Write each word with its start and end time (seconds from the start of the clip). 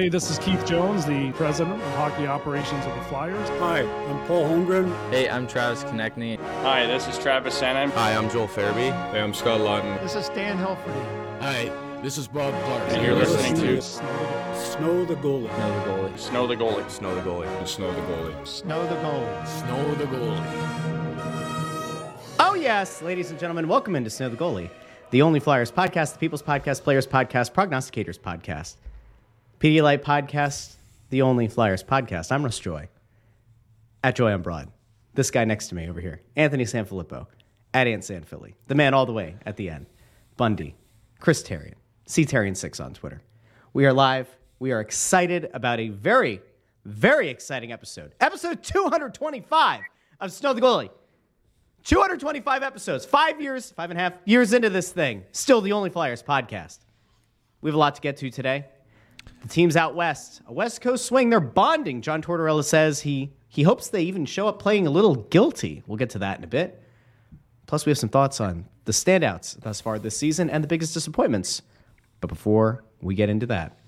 Hey, 0.00 0.08
this 0.08 0.30
is 0.30 0.38
Keith 0.38 0.64
Jones, 0.64 1.04
the 1.04 1.30
president 1.32 1.74
of 1.74 1.92
hockey 1.92 2.26
operations 2.26 2.86
of 2.86 2.96
the 2.96 3.02
Flyers. 3.02 3.46
Hi, 3.60 3.80
I'm 3.82 4.26
Paul 4.26 4.48
Holmgren. 4.48 4.90
Hey, 5.10 5.28
I'm 5.28 5.46
Travis 5.46 5.84
Konecny. 5.84 6.38
Hi, 6.62 6.86
this 6.86 7.06
is 7.06 7.18
Travis 7.18 7.60
Sanheim. 7.60 7.90
Hi, 7.90 8.14
I'm 8.16 8.30
Joel 8.30 8.48
Farabee. 8.48 8.92
Hey, 9.12 9.20
I'm 9.20 9.34
Scott 9.34 9.60
Laughton. 9.60 10.00
This 10.00 10.14
is 10.14 10.24
Stan 10.24 10.56
Hilferty. 10.56 11.42
Hi, 11.42 11.70
this 12.00 12.16
is 12.16 12.28
Bob 12.28 12.54
Clarke. 12.64 12.92
And 12.92 13.04
you're 13.04 13.14
listening 13.14 13.54
to 13.56 13.82
Snow 13.82 15.04
the 15.04 15.16
Goalie. 15.16 16.18
Snow 16.18 16.46
the 16.46 16.54
goalie. 16.56 16.88
Snow 16.90 17.14
the 17.14 17.20
Goalie. 17.20 17.20
Snow 17.20 17.20
the 17.20 17.20
goalie. 17.20 17.66
Snow 17.68 17.92
the 17.92 18.00
goalie. 18.00 18.46
Snow 18.46 18.86
the 18.86 18.94
goalie. 18.94 19.46
Snow 19.46 19.94
the 19.96 20.04
goalie. 20.04 21.26
Oh, 22.38 22.54
yes, 22.54 23.02
ladies 23.02 23.30
and 23.30 23.38
gentlemen, 23.38 23.68
welcome 23.68 23.94
into 23.94 24.08
Snow 24.08 24.30
the 24.30 24.36
Goalie, 24.38 24.70
the 25.10 25.20
only 25.20 25.40
Flyers 25.40 25.70
podcast, 25.70 26.14
the 26.14 26.18
People's 26.18 26.42
Podcast, 26.42 26.84
Players 26.84 27.06
Podcast, 27.06 27.52
Prognosticators 27.52 28.18
Podcast, 28.18 28.76
Pedialyte 29.60 29.98
Podcast, 29.98 30.76
the 31.10 31.20
only 31.20 31.46
Flyers 31.46 31.84
podcast. 31.84 32.32
I'm 32.32 32.42
Russ 32.42 32.58
Joy, 32.58 32.88
at 34.02 34.16
Joy 34.16 34.32
on 34.32 34.40
Broad. 34.40 34.72
This 35.12 35.30
guy 35.30 35.44
next 35.44 35.68
to 35.68 35.74
me 35.74 35.86
over 35.86 36.00
here, 36.00 36.22
Anthony 36.34 36.64
Sanfilippo, 36.64 37.26
at 37.74 37.86
Ant 37.86 38.02
San 38.02 38.22
Philly, 38.22 38.56
the 38.68 38.74
man 38.74 38.94
all 38.94 39.04
the 39.04 39.12
way 39.12 39.36
at 39.44 39.58
the 39.58 39.68
end, 39.68 39.84
Bundy, 40.38 40.76
Chris 41.18 41.42
Therien, 41.42 41.74
C 42.06 42.24
Therien6 42.24 42.82
on 42.82 42.94
Twitter. 42.94 43.20
We 43.74 43.84
are 43.84 43.92
live. 43.92 44.34
We 44.60 44.72
are 44.72 44.80
excited 44.80 45.50
about 45.52 45.78
a 45.78 45.90
very, 45.90 46.40
very 46.86 47.28
exciting 47.28 47.70
episode. 47.70 48.14
Episode 48.18 48.62
225 48.62 49.80
of 50.20 50.32
Snow 50.32 50.54
the 50.54 50.62
Goalie. 50.62 50.88
225 51.84 52.62
episodes, 52.62 53.04
five 53.04 53.42
years, 53.42 53.72
five 53.72 53.90
and 53.90 54.00
a 54.00 54.02
half 54.04 54.14
years 54.24 54.54
into 54.54 54.70
this 54.70 54.90
thing. 54.90 55.22
Still 55.32 55.60
the 55.60 55.72
only 55.72 55.90
Flyers 55.90 56.22
podcast. 56.22 56.78
We 57.60 57.68
have 57.68 57.74
a 57.74 57.78
lot 57.78 57.96
to 57.96 58.00
get 58.00 58.16
to 58.16 58.30
today. 58.30 58.64
The 59.42 59.48
team's 59.48 59.76
out 59.76 59.94
west, 59.94 60.42
a 60.46 60.52
West 60.52 60.80
Coast 60.80 61.06
swing. 61.06 61.30
They're 61.30 61.40
bonding. 61.40 62.02
John 62.02 62.22
Tortorella 62.22 62.64
says 62.64 63.00
he 63.00 63.32
he 63.48 63.62
hopes 63.62 63.88
they 63.88 64.02
even 64.02 64.26
show 64.26 64.46
up 64.46 64.58
playing 64.58 64.86
a 64.86 64.90
little 64.90 65.14
guilty. 65.16 65.82
We'll 65.86 65.96
get 65.98 66.10
to 66.10 66.18
that 66.20 66.38
in 66.38 66.44
a 66.44 66.48
bit. 66.48 66.82
Plus, 67.66 67.86
we 67.86 67.90
have 67.90 67.98
some 67.98 68.08
thoughts 68.10 68.40
on 68.40 68.66
the 68.84 68.92
standouts 68.92 69.58
thus 69.60 69.80
far 69.80 69.98
this 69.98 70.16
season 70.16 70.50
and 70.50 70.62
the 70.62 70.68
biggest 70.68 70.92
disappointments. 70.94 71.62
But 72.20 72.28
before 72.28 72.84
we 73.00 73.14
get 73.14 73.28
into 73.28 73.46
that, 73.46 73.78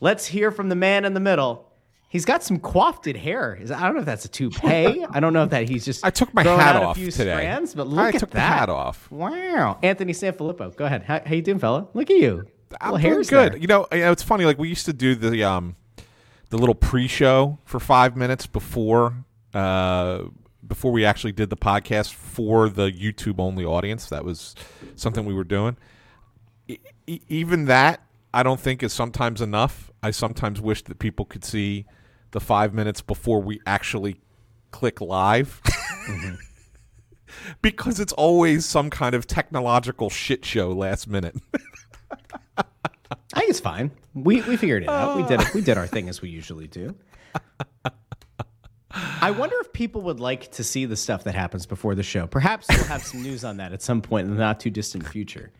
let's 0.00 0.26
hear 0.26 0.50
from 0.50 0.68
the 0.68 0.74
man 0.76 1.04
in 1.04 1.14
the 1.14 1.20
middle. 1.20 1.64
He's 2.10 2.24
got 2.24 2.42
some 2.42 2.58
coiffed 2.58 3.04
hair. 3.16 3.54
Is- 3.60 3.70
I 3.70 3.80
don't 3.82 3.94
know 3.94 4.00
if 4.00 4.06
that's 4.06 4.24
a 4.24 4.28
toupee. 4.28 5.04
I 5.10 5.20
don't 5.20 5.32
know 5.32 5.44
if 5.44 5.50
that 5.50 5.68
he's 5.68 5.84
just. 5.84 6.04
I 6.04 6.10
took 6.10 6.32
my 6.34 6.42
hat 6.42 6.76
off 6.76 6.96
a 6.96 7.00
few 7.00 7.10
today. 7.10 7.32
Strands, 7.34 7.74
but 7.74 7.86
look 7.86 7.98
I 7.98 8.08
at 8.08 8.18
took 8.18 8.30
the 8.30 8.36
that. 8.36 8.58
hat 8.58 8.68
off. 8.70 9.10
Wow, 9.10 9.78
Anthony 9.82 10.12
Sanfilippo. 10.12 10.74
Go 10.76 10.84
ahead. 10.86 11.02
How, 11.02 11.20
how 11.24 11.34
you 11.34 11.42
doing, 11.42 11.58
fella? 11.58 11.86
Look 11.94 12.10
at 12.10 12.16
you. 12.16 12.46
I'm 12.80 12.90
doing 12.92 13.02
hair's 13.02 13.30
good. 13.30 13.52
there. 13.52 13.58
You 13.58 13.66
know, 13.66 13.86
it's 13.90 14.22
funny. 14.22 14.44
Like 14.44 14.58
we 14.58 14.68
used 14.68 14.86
to 14.86 14.92
do 14.92 15.14
the 15.14 15.44
um, 15.44 15.76
the 16.50 16.58
little 16.58 16.74
pre-show 16.74 17.58
for 17.64 17.80
five 17.80 18.16
minutes 18.16 18.46
before 18.46 19.24
uh 19.54 20.24
before 20.66 20.92
we 20.92 21.04
actually 21.04 21.32
did 21.32 21.48
the 21.48 21.56
podcast 21.56 22.12
for 22.12 22.68
the 22.68 22.90
YouTube 22.90 23.38
only 23.38 23.64
audience. 23.64 24.08
That 24.10 24.24
was 24.24 24.54
something 24.96 25.24
we 25.24 25.32
were 25.34 25.44
doing. 25.44 25.76
E- 26.68 26.78
even 27.06 27.64
that, 27.66 28.02
I 28.34 28.42
don't 28.42 28.60
think 28.60 28.82
is 28.82 28.92
sometimes 28.92 29.40
enough. 29.40 29.90
I 30.02 30.10
sometimes 30.10 30.60
wish 30.60 30.82
that 30.84 30.98
people 30.98 31.24
could 31.24 31.42
see 31.44 31.86
the 32.32 32.40
five 32.40 32.74
minutes 32.74 33.00
before 33.00 33.40
we 33.40 33.60
actually 33.66 34.20
click 34.70 35.00
live. 35.00 35.62
Because 37.60 38.00
it's 38.00 38.12
always 38.14 38.64
some 38.64 38.88
kind 38.88 39.14
of 39.14 39.26
technological 39.26 40.08
shit 40.08 40.44
show 40.44 40.72
last 40.72 41.06
minute. 41.08 41.36
I 42.08 43.40
think 43.40 43.50
it's 43.50 43.60
fine. 43.60 43.90
We 44.14 44.40
we 44.42 44.56
figured 44.56 44.82
it 44.84 44.88
out. 44.88 45.16
We 45.16 45.22
did 45.24 45.40
it. 45.40 45.54
We 45.54 45.60
did 45.60 45.78
our 45.78 45.86
thing 45.86 46.08
as 46.08 46.20
we 46.22 46.28
usually 46.28 46.66
do. 46.66 46.94
I 49.20 49.30
wonder 49.30 49.56
if 49.60 49.72
people 49.72 50.02
would 50.02 50.18
like 50.18 50.50
to 50.52 50.64
see 50.64 50.86
the 50.86 50.96
stuff 50.96 51.24
that 51.24 51.34
happens 51.34 51.66
before 51.66 51.94
the 51.94 52.02
show. 52.02 52.26
Perhaps 52.26 52.66
we'll 52.68 52.84
have 52.84 53.04
some 53.04 53.22
news 53.22 53.44
on 53.44 53.58
that 53.58 53.72
at 53.72 53.82
some 53.82 54.00
point 54.00 54.26
in 54.26 54.34
the 54.34 54.40
not 54.40 54.60
too 54.60 54.70
distant 54.70 55.06
future. 55.06 55.52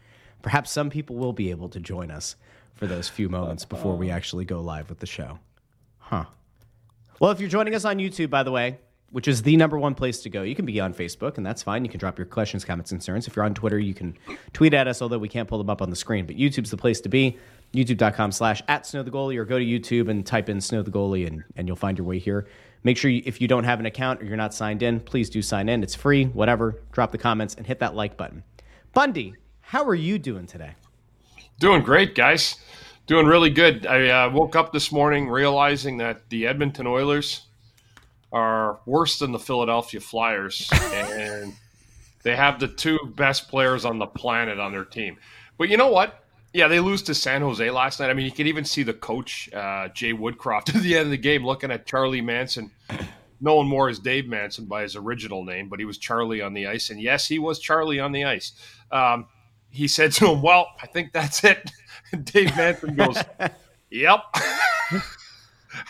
Perhaps 0.43 0.71
some 0.71 0.91
people 0.91 1.17
will 1.17 1.33
be 1.33 1.51
able 1.51 1.69
to 1.69 1.81
join 1.81 2.11
us 2.11 2.37
for 2.75 2.87
those 2.87 3.09
few 3.09 3.29
moments 3.29 3.65
before 3.65 3.97
we 3.97 4.11
actually 4.11 4.45
go 4.45 4.61
live 4.61 4.89
with 4.89 5.01
the 5.01 5.07
show. 5.07 5.39
Huh. 5.99 6.25
Well, 7.21 7.33
if 7.33 7.41
you're 7.41 7.49
joining 7.49 7.75
us 7.75 7.85
on 7.85 7.99
YouTube, 7.99 8.31
by 8.31 8.45
the 8.45 8.53
way, 8.53 8.79
which 9.11 9.27
is 9.27 9.43
the 9.43 9.57
number 9.57 9.79
one 9.79 9.95
place 9.95 10.21
to 10.21 10.31
go, 10.31 10.43
you 10.43 10.55
can 10.55 10.67
be 10.67 10.81
on 10.81 10.93
Facebook, 10.93 11.39
and 11.39 11.47
that's 11.47 11.63
fine. 11.63 11.85
You 11.85 11.91
can 11.91 11.99
drop 11.99 12.19
your 12.19 12.27
questions, 12.27 12.65
comments, 12.65 12.91
concerns. 12.91 13.27
If 13.27 13.37
you're 13.37 13.45
on 13.45 13.55
Twitter, 13.55 13.79
you 13.79 13.95
can 13.95 14.17
tweet 14.53 14.75
at 14.75 14.87
us, 14.87 15.01
although 15.01 15.19
we 15.19 15.29
can't 15.29 15.49
pull 15.49 15.59
them 15.59 15.71
up 15.71 15.81
on 15.81 15.91
the 15.91 15.97
screen. 15.97 16.27
But 16.27 16.37
YouTube's 16.37 16.71
the 16.71 16.77
place 16.77 17.01
to 17.03 17.09
be. 17.09 17.39
YouTube.com 17.75 18.33
slash 18.33 18.63
at 18.69 18.87
Snow 18.87 19.03
the 19.03 19.11
Goalie, 19.11 19.37
or 19.37 19.45
go 19.45 19.59
to 19.59 19.65
YouTube 19.65 20.09
and 20.09 20.25
type 20.25 20.49
in 20.49 20.61
Snow 20.61 20.83
the 20.83 20.91
Goalie, 20.91 21.27
and, 21.27 21.45
and 21.57 21.67
you'll 21.67 21.77
find 21.77 21.99
your 21.99 22.07
way 22.07 22.19
here. 22.19 22.47
Make 22.85 22.97
sure 22.97 23.11
you, 23.11 23.23
if 23.27 23.41
you 23.41 23.49
don't 23.49 23.65
have 23.65 23.81
an 23.81 23.87
account 23.87 24.23
or 24.23 24.25
you're 24.25 24.37
not 24.37 24.55
signed 24.55 24.83
in, 24.83 25.01
please 25.01 25.29
do 25.29 25.43
sign 25.43 25.69
in. 25.69 25.83
It's 25.83 25.95
free, 25.95 26.27
whatever. 26.27 26.81
Drop 26.93 27.13
the 27.13 27.19
comments 27.19 27.55
and 27.55 27.67
hit 27.67 27.81
that 27.81 27.95
like 27.95 28.17
button. 28.17 28.45
Bundy, 28.95 29.35
how 29.61 29.85
are 29.85 29.95
you 29.95 30.19
doing 30.19 30.47
today? 30.47 30.73
Doing 31.59 31.83
great, 31.83 32.15
guys. 32.15 32.57
Doing 33.07 33.27
really 33.27 33.51
good. 33.51 33.85
I 33.87 34.09
uh, 34.09 34.31
woke 34.31 34.55
up 34.55 34.73
this 34.73 34.93
morning 34.93 35.29
realizing 35.29 35.99
that 35.99 36.29
the 36.31 36.47
Edmonton 36.47 36.87
Oilers 36.87 37.48
are 38.33 38.81
worse 38.87 39.19
than 39.19 39.33
the 39.33 39.39
Philadelphia 39.39 40.01
Flyers, 40.01 40.69
and 40.93 41.55
they 42.23 42.37
have 42.37 42.61
the 42.61 42.69
two 42.69 42.99
best 43.17 43.49
players 43.49 43.85
on 43.85 43.99
the 43.99 44.07
planet 44.07 44.59
on 44.59 44.73
their 44.73 44.85
team. 44.85 45.17
But 45.57 45.69
you 45.69 45.77
know 45.77 45.89
what? 45.89 46.25
Yeah, 46.53 46.69
they 46.69 46.81
lose 46.81 47.03
to 47.03 47.15
San 47.15 47.43
Jose 47.43 47.71
last 47.71 48.01
night. 48.01 48.11
I 48.11 48.15
mean, 48.15 48.25
you 48.25 48.33
could 48.33 48.47
even 48.47 48.65
see 48.65 48.83
the 48.83 48.95
coach, 48.95 49.53
uh, 49.53 49.89
Jay 49.89 50.13
Woodcroft, 50.13 50.69
at 50.75 50.83
the 50.83 50.97
end 50.97 51.07
of 51.07 51.11
the 51.11 51.19
game 51.19 51.45
looking 51.45 51.71
at 51.71 51.87
Charlie 51.87 52.21
Manson, 52.21 52.71
known 53.41 53.67
more 53.67 53.89
as 53.89 53.99
Dave 53.99 54.27
Manson 54.27 54.65
by 54.65 54.83
his 54.83 54.97
original 54.97 55.45
name, 55.45 55.69
but 55.69 55.79
he 55.79 55.85
was 55.85 55.99
Charlie 55.99 56.41
on 56.43 56.55
the 56.55 56.67
ice. 56.67 56.91
And 56.91 57.01
yes, 57.01 57.27
he 57.27 57.39
was 57.39 57.59
Charlie 57.59 58.01
on 58.01 58.13
the 58.13 58.25
ice. 58.25 58.53
Um, 58.91 59.27
he 59.71 59.89
said 59.89 60.13
to 60.13 60.29
him, 60.29 60.43
Well, 60.43 60.69
I 60.83 60.87
think 60.87 61.13
that's 61.13 61.45
it. 61.45 61.71
And 62.11 62.25
Dave 62.25 62.57
Manson 62.57 62.97
goes, 62.97 63.19
Yep. 63.91 64.21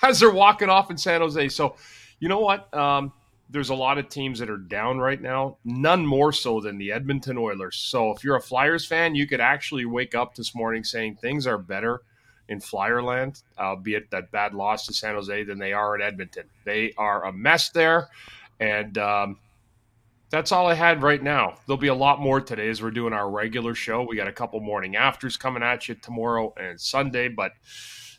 As 0.02 0.18
they're 0.18 0.32
walking 0.32 0.68
off 0.68 0.90
in 0.90 0.98
San 0.98 1.20
Jose. 1.20 1.48
So, 1.50 1.76
you 2.20 2.28
know 2.28 2.40
what? 2.40 2.72
Um, 2.74 3.12
there's 3.50 3.70
a 3.70 3.74
lot 3.74 3.98
of 3.98 4.08
teams 4.08 4.38
that 4.40 4.50
are 4.50 4.58
down 4.58 4.98
right 4.98 5.20
now, 5.20 5.56
none 5.64 6.04
more 6.04 6.32
so 6.32 6.60
than 6.60 6.76
the 6.76 6.92
Edmonton 6.92 7.38
Oilers. 7.38 7.76
So, 7.76 8.10
if 8.10 8.22
you're 8.22 8.36
a 8.36 8.40
Flyers 8.40 8.84
fan, 8.84 9.14
you 9.14 9.26
could 9.26 9.40
actually 9.40 9.86
wake 9.86 10.14
up 10.14 10.34
this 10.34 10.54
morning 10.54 10.84
saying 10.84 11.16
things 11.16 11.46
are 11.46 11.58
better 11.58 12.02
in 12.48 12.60
Flyerland, 12.60 13.42
albeit 13.58 14.10
that 14.10 14.30
bad 14.30 14.54
loss 14.54 14.86
to 14.86 14.92
San 14.92 15.14
Jose, 15.14 15.44
than 15.44 15.58
they 15.58 15.72
are 15.72 15.94
in 15.94 16.02
Edmonton. 16.02 16.44
They 16.64 16.92
are 16.98 17.24
a 17.26 17.32
mess 17.32 17.70
there. 17.70 18.08
And, 18.60 18.96
um, 18.98 19.38
that's 20.30 20.52
all 20.52 20.66
I 20.66 20.74
had 20.74 21.02
right 21.02 21.22
now. 21.22 21.56
There'll 21.66 21.78
be 21.78 21.88
a 21.88 21.94
lot 21.94 22.20
more 22.20 22.40
today 22.40 22.68
as 22.68 22.82
we're 22.82 22.90
doing 22.90 23.14
our 23.14 23.30
regular 23.30 23.74
show. 23.74 24.02
We 24.02 24.16
got 24.16 24.28
a 24.28 24.32
couple 24.32 24.60
morning 24.60 24.96
afters 24.96 25.38
coming 25.38 25.62
at 25.62 25.88
you 25.88 25.94
tomorrow 25.94 26.52
and 26.58 26.78
Sunday, 26.78 27.28
but 27.28 27.52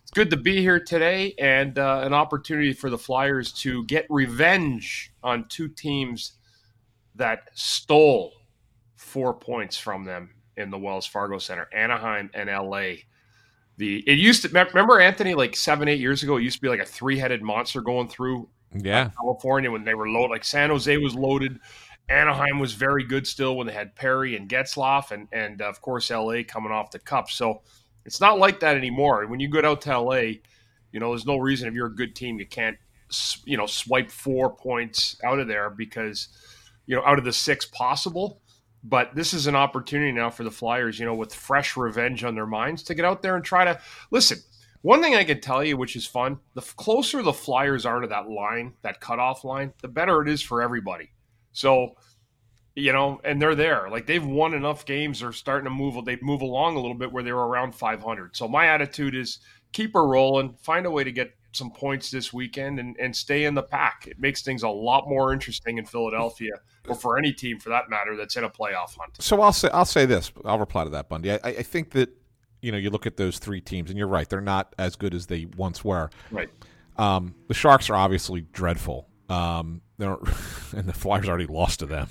it's 0.09 0.15
good 0.15 0.31
to 0.31 0.37
be 0.37 0.59
here 0.59 0.79
today 0.79 1.35
and 1.37 1.77
uh, 1.77 2.01
an 2.03 2.15
opportunity 2.15 2.73
for 2.73 2.89
the 2.89 2.97
Flyers 2.97 3.51
to 3.51 3.83
get 3.85 4.07
revenge 4.09 5.13
on 5.21 5.47
two 5.49 5.67
teams 5.67 6.33
that 7.13 7.41
stole 7.53 8.33
four 8.95 9.35
points 9.35 9.77
from 9.77 10.05
them 10.05 10.31
in 10.57 10.71
the 10.71 10.79
Wells 10.79 11.05
Fargo 11.05 11.37
Center, 11.37 11.67
Anaheim 11.75 12.31
and 12.33 12.49
LA. 12.49 12.93
The 13.77 13.99
it 14.07 14.17
used 14.17 14.41
to 14.41 14.47
remember 14.49 14.99
Anthony 14.99 15.35
like 15.35 15.55
seven 15.55 15.87
eight 15.87 15.99
years 15.99 16.23
ago. 16.23 16.37
It 16.37 16.41
used 16.41 16.55
to 16.55 16.61
be 16.63 16.69
like 16.69 16.79
a 16.79 16.85
three 16.85 17.19
headed 17.19 17.43
monster 17.43 17.79
going 17.79 18.07
through 18.07 18.49
Yeah. 18.73 19.11
California 19.15 19.69
when 19.69 19.83
they 19.83 19.93
were 19.93 20.09
loaded. 20.09 20.31
Like 20.31 20.43
San 20.43 20.71
Jose 20.71 20.97
was 20.97 21.13
loaded. 21.13 21.59
Anaheim 22.09 22.57
was 22.57 22.73
very 22.73 23.03
good 23.03 23.27
still 23.27 23.55
when 23.57 23.67
they 23.67 23.73
had 23.73 23.95
Perry 23.95 24.35
and 24.35 24.49
Getzlaf, 24.49 25.11
and 25.11 25.27
and 25.31 25.61
of 25.61 25.81
course 25.81 26.09
LA 26.09 26.41
coming 26.47 26.71
off 26.71 26.89
the 26.89 26.97
cup. 26.97 27.29
So 27.29 27.61
it's 28.09 28.19
not 28.19 28.39
like 28.39 28.61
that 28.61 28.75
anymore. 28.75 29.27
When 29.27 29.39
you 29.39 29.47
go 29.47 29.61
out 29.63 29.81
to 29.81 29.99
LA, 29.99 30.21
you 30.91 30.99
know 30.99 31.09
there's 31.09 31.27
no 31.27 31.37
reason 31.37 31.67
if 31.67 31.75
you're 31.75 31.85
a 31.85 31.95
good 31.95 32.15
team 32.15 32.39
you 32.39 32.47
can't 32.47 32.75
you 33.45 33.55
know 33.55 33.67
swipe 33.67 34.09
four 34.09 34.49
points 34.49 35.15
out 35.23 35.37
of 35.37 35.47
there 35.47 35.69
because 35.69 36.27
you 36.87 36.95
know 36.95 37.03
out 37.05 37.19
of 37.19 37.23
the 37.23 37.31
six 37.31 37.67
possible. 37.67 38.41
But 38.83 39.13
this 39.13 39.31
is 39.31 39.45
an 39.45 39.55
opportunity 39.55 40.11
now 40.11 40.31
for 40.31 40.43
the 40.43 40.49
Flyers, 40.49 40.97
you 40.97 41.05
know, 41.05 41.13
with 41.13 41.35
fresh 41.35 41.77
revenge 41.77 42.23
on 42.23 42.33
their 42.33 42.47
minds 42.47 42.81
to 42.83 42.95
get 42.95 43.05
out 43.05 43.21
there 43.21 43.35
and 43.35 43.45
try 43.45 43.65
to 43.65 43.79
listen. 44.09 44.39
One 44.81 45.03
thing 45.03 45.15
I 45.15 45.25
can 45.25 45.41
tell 45.41 45.63
you, 45.63 45.77
which 45.77 45.95
is 45.95 46.07
fun, 46.07 46.39
the 46.55 46.61
closer 46.61 47.21
the 47.21 47.33
Flyers 47.33 47.85
are 47.85 47.99
to 47.99 48.07
that 48.07 48.29
line, 48.29 48.73
that 48.81 49.01
cutoff 49.01 49.43
line, 49.43 49.73
the 49.81 49.89
better 49.89 50.21
it 50.21 50.29
is 50.29 50.41
for 50.41 50.61
everybody. 50.63 51.11
So, 51.51 51.95
you 52.79 52.93
know, 52.93 53.19
and 53.23 53.41
they're 53.41 53.55
there. 53.55 53.89
Like 53.89 54.05
they've 54.05 54.25
won 54.25 54.53
enough 54.53 54.85
games. 54.85 55.19
They're 55.19 55.31
starting 55.31 55.65
to 55.65 55.69
move. 55.69 56.03
They 56.05 56.17
move 56.21 56.41
along 56.41 56.75
a 56.75 56.79
little 56.79 56.97
bit 56.97 57.11
where 57.11 57.23
they 57.23 57.31
were 57.31 57.47
around 57.47 57.75
500. 57.75 58.35
So 58.35 58.47
my 58.47 58.67
attitude 58.67 59.15
is 59.15 59.39
keep 59.71 59.93
her 59.93 60.05
rolling. 60.05 60.53
Find 60.61 60.85
a 60.85 60.91
way 60.91 61.03
to 61.03 61.11
get 61.11 61.33
some 61.51 61.71
points 61.71 62.11
this 62.11 62.31
weekend 62.31 62.79
and, 62.79 62.95
and 62.99 63.15
stay 63.15 63.45
in 63.45 63.55
the 63.55 63.63
pack. 63.63 64.07
It 64.07 64.19
makes 64.19 64.41
things 64.41 64.63
a 64.63 64.69
lot 64.69 65.07
more 65.07 65.33
interesting 65.33 65.77
in 65.77 65.85
Philadelphia, 65.85 66.53
or 66.87 66.95
for 66.95 67.17
any 67.17 67.33
team 67.33 67.59
for 67.59 67.69
that 67.69 67.89
matter 67.89 68.15
that's 68.15 68.35
in 68.35 68.43
a 68.43 68.49
playoff 68.49 68.95
hunt. 68.97 69.19
So 69.19 69.41
I'll 69.41 69.53
say 69.53 69.69
I'll 69.73 69.85
say 69.85 70.05
this. 70.05 70.31
I'll 70.45 70.59
reply 70.59 70.83
to 70.83 70.89
that, 70.91 71.09
Bundy. 71.09 71.31
I, 71.31 71.39
I 71.43 71.63
think 71.63 71.91
that 71.91 72.09
you 72.61 72.71
know, 72.71 72.77
you 72.77 72.89
look 72.89 73.05
at 73.05 73.17
those 73.17 73.39
three 73.39 73.61
teams, 73.61 73.89
and 73.89 73.97
you're 73.97 74.07
right, 74.07 74.27
they're 74.27 74.41
not 74.41 74.73
as 74.77 74.95
good 74.95 75.13
as 75.13 75.27
they 75.27 75.45
once 75.57 75.83
were. 75.83 76.09
Right. 76.31 76.49
Um, 76.97 77.35
the 77.47 77.53
Sharks 77.53 77.89
are 77.89 77.95
obviously 77.95 78.41
dreadful. 78.41 79.07
Um, 79.29 79.81
they 79.99 80.05
don't, 80.05 80.21
and 80.75 80.87
the 80.87 80.93
Flyers 80.93 81.27
already 81.27 81.45
lost 81.45 81.79
to 81.79 81.85
them. 81.85 82.07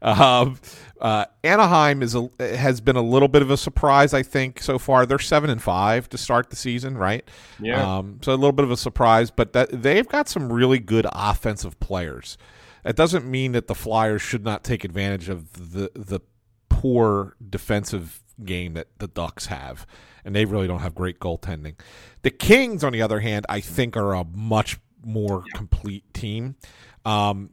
Um, 0.00 0.58
uh, 1.00 1.26
Anaheim 1.44 2.02
is 2.02 2.14
a, 2.14 2.30
has 2.38 2.80
been 2.80 2.96
a 2.96 3.02
little 3.02 3.28
bit 3.28 3.42
of 3.42 3.50
a 3.50 3.56
surprise, 3.56 4.14
I 4.14 4.22
think, 4.22 4.62
so 4.62 4.78
far. 4.78 5.04
They're 5.04 5.18
seven 5.18 5.50
and 5.50 5.60
five 5.60 6.08
to 6.10 6.18
start 6.18 6.50
the 6.50 6.56
season, 6.56 6.96
right? 6.96 7.28
Yeah. 7.60 7.98
Um, 7.98 8.20
so 8.22 8.32
a 8.32 8.36
little 8.36 8.52
bit 8.52 8.64
of 8.64 8.70
a 8.70 8.76
surprise, 8.76 9.30
but 9.30 9.52
that 9.52 9.82
they've 9.82 10.08
got 10.08 10.28
some 10.28 10.52
really 10.52 10.78
good 10.78 11.06
offensive 11.12 11.78
players. 11.80 12.38
That 12.84 12.96
doesn't 12.96 13.26
mean 13.26 13.52
that 13.52 13.66
the 13.66 13.74
Flyers 13.74 14.22
should 14.22 14.44
not 14.44 14.64
take 14.64 14.84
advantage 14.84 15.28
of 15.28 15.72
the 15.72 15.90
the 15.94 16.20
poor 16.68 17.36
defensive 17.48 18.22
game 18.44 18.74
that 18.74 18.86
the 18.98 19.08
Ducks 19.08 19.46
have, 19.46 19.86
and 20.24 20.34
they 20.34 20.44
really 20.44 20.68
don't 20.68 20.80
have 20.80 20.94
great 20.94 21.18
goaltending. 21.18 21.74
The 22.22 22.30
Kings, 22.30 22.84
on 22.84 22.92
the 22.92 23.02
other 23.02 23.20
hand, 23.20 23.46
I 23.48 23.60
think 23.60 23.96
are 23.96 24.14
a 24.14 24.24
much 24.24 24.78
more 25.04 25.44
complete 25.54 26.12
team. 26.14 26.56
Um, 27.04 27.50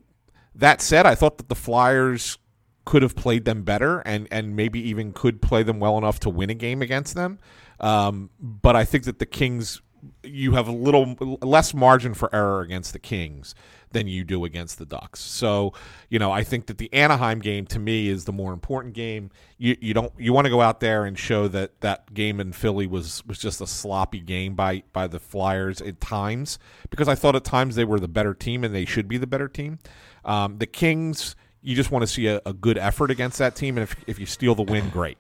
that 0.56 0.81
said, 0.81 1.06
I 1.06 1.16
thought 1.16 1.38
that 1.38 1.50
the 1.50 1.56
Flyers 1.56 2.38
could 2.86 3.01
have 3.04 3.16
played 3.16 3.46
them 3.46 3.63
better 3.63 4.00
and, 4.00 4.28
and 4.31 4.56
maybe 4.56 4.80
even 4.90 5.13
could 5.13 5.42
play 5.42 5.63
them 5.63 5.80
well 5.80 5.98
enough 5.98 6.19
to 6.22 6.30
win 6.30 6.50
a 6.50 6.56
game 6.56 6.81
against 6.81 7.13
them. 7.13 7.40
Um, 7.80 8.30
but 8.40 8.75
I 8.75 8.84
think 8.84 9.04
that 9.06 9.19
the 9.19 9.25
Kings, 9.25 9.81
you 10.24 10.54
have 10.54 10.68
a 10.68 10.72
little 10.72 11.16
less 11.42 11.74
margin 11.74 12.13
for 12.13 12.34
error 12.34 12.62
against 12.62 12.94
the 12.94 13.00
Kings 13.00 13.56
than 13.92 14.07
you 14.07 14.24
do 14.24 14.46
against 14.46 14.78
the 14.78 14.86
Ducks. 14.86 15.19
So, 15.19 15.74
you 16.10 16.19
know, 16.19 16.31
I 16.31 16.44
think 16.44 16.68
that 16.68 16.78
the 16.78 16.94
Anaheim 16.94 17.40
game 17.40 17.66
to 17.68 17.80
me 17.80 18.07
is 18.07 18.25
the 18.25 18.31
more 18.31 18.54
important 18.54 18.94
game. 18.94 19.31
You 19.57 19.75
you 19.81 19.94
don't 19.94 20.13
you 20.18 20.34
want 20.34 20.46
to 20.46 20.51
go 20.51 20.62
out 20.62 20.80
there 20.80 21.06
and 21.06 21.18
show 21.18 21.48
that 21.50 21.81
that 21.81 22.13
game 22.13 22.40
in 22.40 22.51
Philly 22.54 22.88
was 22.88 23.25
was 23.25 23.40
just 23.40 23.62
a 23.62 23.68
sloppy 23.68 24.19
game 24.19 24.56
by 24.56 24.84
by 24.94 25.07
the 25.07 25.19
Flyers 25.19 25.81
at 25.81 26.00
times 26.00 26.60
because 26.90 27.07
I 27.07 27.16
thought 27.16 27.36
at 27.36 27.44
times 27.44 27.75
they 27.75 27.86
were 27.86 28.00
the 28.00 28.07
better 28.07 28.34
team 28.34 28.63
and 28.63 28.74
they 28.74 28.86
should 28.86 29.07
be 29.07 29.18
the 29.18 29.28
better 29.28 29.48
team. 29.48 29.80
Um, 30.24 30.57
the 30.60 30.68
Kings, 30.68 31.36
you 31.62 31.75
just 31.75 31.92
want 31.92 32.04
to 32.04 32.07
see 32.07 32.28
a, 32.28 32.42
a 32.45 32.54
good 32.54 32.78
effort 32.78 33.10
against 33.10 33.40
that 33.40 33.56
team, 33.56 33.78
and 33.78 33.84
if 33.84 33.95
if 34.07 34.19
you 34.19 34.25
steal 34.25 34.56
the 34.56 34.63
win, 34.63 34.90
great. 34.90 35.18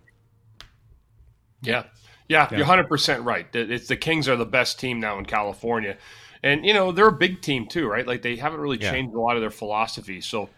Yeah. 1.61 1.83
Yeah, 2.29 2.47
you're 2.55 2.65
100% 2.65 3.25
right. 3.25 3.47
It's 3.53 3.87
the 3.87 3.97
Kings 3.97 4.29
are 4.29 4.35
the 4.35 4.45
best 4.45 4.79
team 4.79 4.99
now 4.99 5.17
in 5.17 5.25
California. 5.25 5.97
And 6.43 6.65
you 6.65 6.73
know, 6.73 6.91
they're 6.91 7.07
a 7.07 7.11
big 7.11 7.41
team 7.41 7.67
too, 7.67 7.87
right? 7.87 8.07
Like 8.07 8.21
they 8.21 8.35
haven't 8.37 8.61
really 8.61 8.77
Yeah. 8.77 8.91
changed 8.91 9.13
a 9.13 9.19
lot 9.19 9.35
of 9.35 9.41
their 9.41 9.49
philosophy. 9.49 10.21
So, 10.21 10.49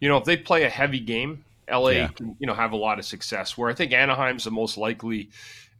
you 0.00 0.08
know, 0.08 0.16
if 0.16 0.24
they 0.24 0.36
play 0.36 0.64
a 0.64 0.68
heavy 0.68 1.00
game, 1.00 1.44
LA 1.70 1.90
Yeah. 1.90 2.08
can, 2.08 2.34
you 2.40 2.46
know, 2.46 2.54
have 2.54 2.72
a 2.72 2.76
lot 2.76 2.98
of 2.98 3.04
success. 3.04 3.56
Where 3.56 3.70
I 3.70 3.74
think 3.74 3.92
Anaheim's 3.92 4.44
the 4.44 4.50
most 4.50 4.76
likely 4.78 5.30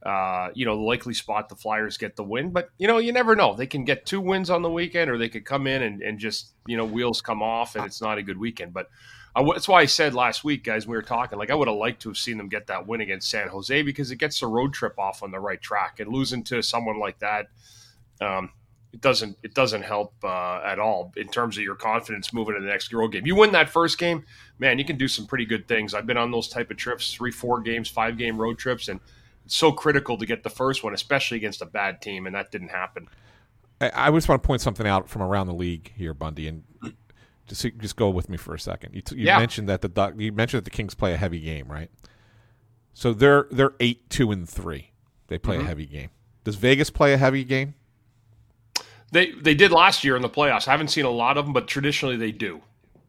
uh, 0.06 0.50
you 0.54 0.64
know, 0.64 0.76
the 0.76 0.82
likely 0.82 1.12
spot 1.12 1.48
the 1.48 1.56
Flyers 1.56 1.98
get 1.98 2.14
the 2.14 2.22
win. 2.22 2.50
But, 2.50 2.70
you 2.78 2.86
know, 2.86 2.98
you 2.98 3.12
never 3.12 3.34
know. 3.34 3.54
They 3.56 3.66
can 3.66 3.84
get 3.84 4.06
two 4.06 4.20
wins 4.20 4.48
on 4.48 4.62
the 4.62 4.70
weekend 4.70 5.10
or 5.10 5.18
they 5.18 5.28
could 5.28 5.44
come 5.44 5.66
in 5.66 5.82
and, 5.82 6.02
and 6.02 6.18
just, 6.20 6.52
you 6.66 6.76
know, 6.76 6.84
wheels 6.84 7.20
come 7.20 7.42
off 7.42 7.74
and 7.74 7.84
it's 7.84 8.00
not 8.00 8.16
a 8.16 8.22
good 8.22 8.38
weekend. 8.38 8.72
But 8.72 8.86
I 9.38 9.44
that's 9.52 9.69
why 9.69 9.81
I 9.81 9.87
said 9.87 10.14
last 10.14 10.43
week, 10.43 10.64
guys, 10.64 10.87
we 10.87 10.96
were 10.96 11.02
talking, 11.02 11.38
like 11.38 11.50
I 11.50 11.55
would 11.55 11.69
have 11.69 11.76
liked 11.76 12.02
to 12.02 12.08
have 12.08 12.19
seen 12.19 12.38
them 12.38 12.49
get 12.49 12.67
that 12.67 12.88
win 12.88 13.00
against 13.00 13.31
San 13.31 13.49
Jose 13.49 13.82
because 13.82 14.11
it 14.11 14.17
gets 14.17 14.40
the 14.40 14.49
road 14.49 14.73
trip 14.73 14.99
off 14.99 15.23
on 15.23 15.31
the 15.31 15.38
right 15.38 15.61
track. 15.61 16.00
And 16.00 16.12
losing 16.12 16.43
to 16.44 16.61
someone 16.61 16.99
like 16.99 17.20
that, 17.20 17.46
um, 18.20 18.50
it 18.93 19.00
doesn't 19.00 19.38
it 19.44 19.55
doesn't 19.55 19.82
help 19.82 20.12
uh, 20.25 20.61
at 20.64 20.81
all 20.81 21.12
in 21.17 21.29
terms 21.29 21.56
of 21.56 21.62
your 21.62 21.76
confidence 21.76 22.32
moving 22.32 22.56
to 22.56 22.61
the 22.61 22.67
next 22.67 22.93
road 22.93 23.12
game. 23.12 23.26
You 23.26 23.37
win 23.37 23.52
that 23.52 23.69
first 23.70 23.96
game, 23.96 24.25
man, 24.58 24.79
you 24.79 24.85
can 24.85 24.96
do 24.96 25.06
some 25.06 25.25
pretty 25.26 25.46
good 25.46 25.69
things. 25.69 25.94
I've 25.94 26.06
been 26.06 26.17
on 26.17 26.32
those 26.32 26.49
type 26.49 26.73
of 26.73 26.76
trips, 26.76 27.14
three, 27.14 27.31
four 27.31 27.61
games, 27.61 27.88
five 27.88 28.19
game 28.19 28.38
road 28.38 28.58
trips, 28.58 28.88
and 28.88 28.99
it's 29.44 29.56
so 29.56 29.70
critical 29.70 30.19
to 30.19 30.26
get 30.26 30.43
the 30.43 30.50
first 30.50 30.82
one, 30.82 30.94
especially 30.94 31.37
against 31.37 31.62
a 31.62 31.67
bad 31.67 32.02
team, 32.02 32.26
and 32.26 32.35
that 32.35 32.50
didn't 32.50 32.70
happen. 32.70 33.08
I, 33.81 33.93
I 33.94 34.11
just 34.11 34.29
want 34.29 34.43
to 34.43 34.46
point 34.46 34.62
something 34.62 34.87
out 34.87 35.08
from 35.08 35.23
around 35.23 35.46
the 35.46 35.55
league 35.55 35.93
here, 35.94 36.12
Bundy, 36.12 36.49
and 36.49 36.64
just 37.48 37.66
just 37.78 37.96
go 37.96 38.08
with 38.10 38.28
me 38.28 38.36
for 38.36 38.54
a 38.54 38.60
second. 38.60 38.94
You, 38.94 39.00
t- 39.02 39.16
you 39.16 39.24
Yeah. 39.26 39.38
mentioned 39.38 39.68
that 39.68 39.80
the 39.82 39.88
Duck, 39.88 40.14
you 40.16 40.30
mentioned 40.32 40.58
that 40.58 40.64
the 40.70 40.76
Kings 40.76 40.94
play 40.94 41.12
a 41.14 41.16
heavy 41.16 41.40
game, 41.40 41.66
right? 41.70 41.90
So 42.94 43.12
they're 43.12 43.46
they're 43.50 43.72
eight 43.80 44.08
two 44.10 44.30
and 44.32 44.48
three. 44.48 44.92
They 45.28 45.38
play 45.38 45.56
Mm-hmm. 45.56 45.64
a 45.64 45.68
heavy 45.68 45.86
game. 45.86 46.10
Does 46.44 46.56
Vegas 46.56 46.90
play 46.90 47.12
a 47.12 47.16
heavy 47.18 47.44
game? 47.44 47.74
They 49.12 49.32
they 49.32 49.54
did 49.54 49.70
last 49.72 50.04
year 50.04 50.16
in 50.16 50.22
the 50.22 50.28
playoffs. 50.28 50.68
I 50.68 50.72
haven't 50.72 50.88
seen 50.88 51.04
a 51.04 51.10
lot 51.10 51.38
of 51.38 51.44
them, 51.46 51.52
but 51.52 51.66
traditionally 51.66 52.16
they 52.16 52.32
do. 52.32 52.60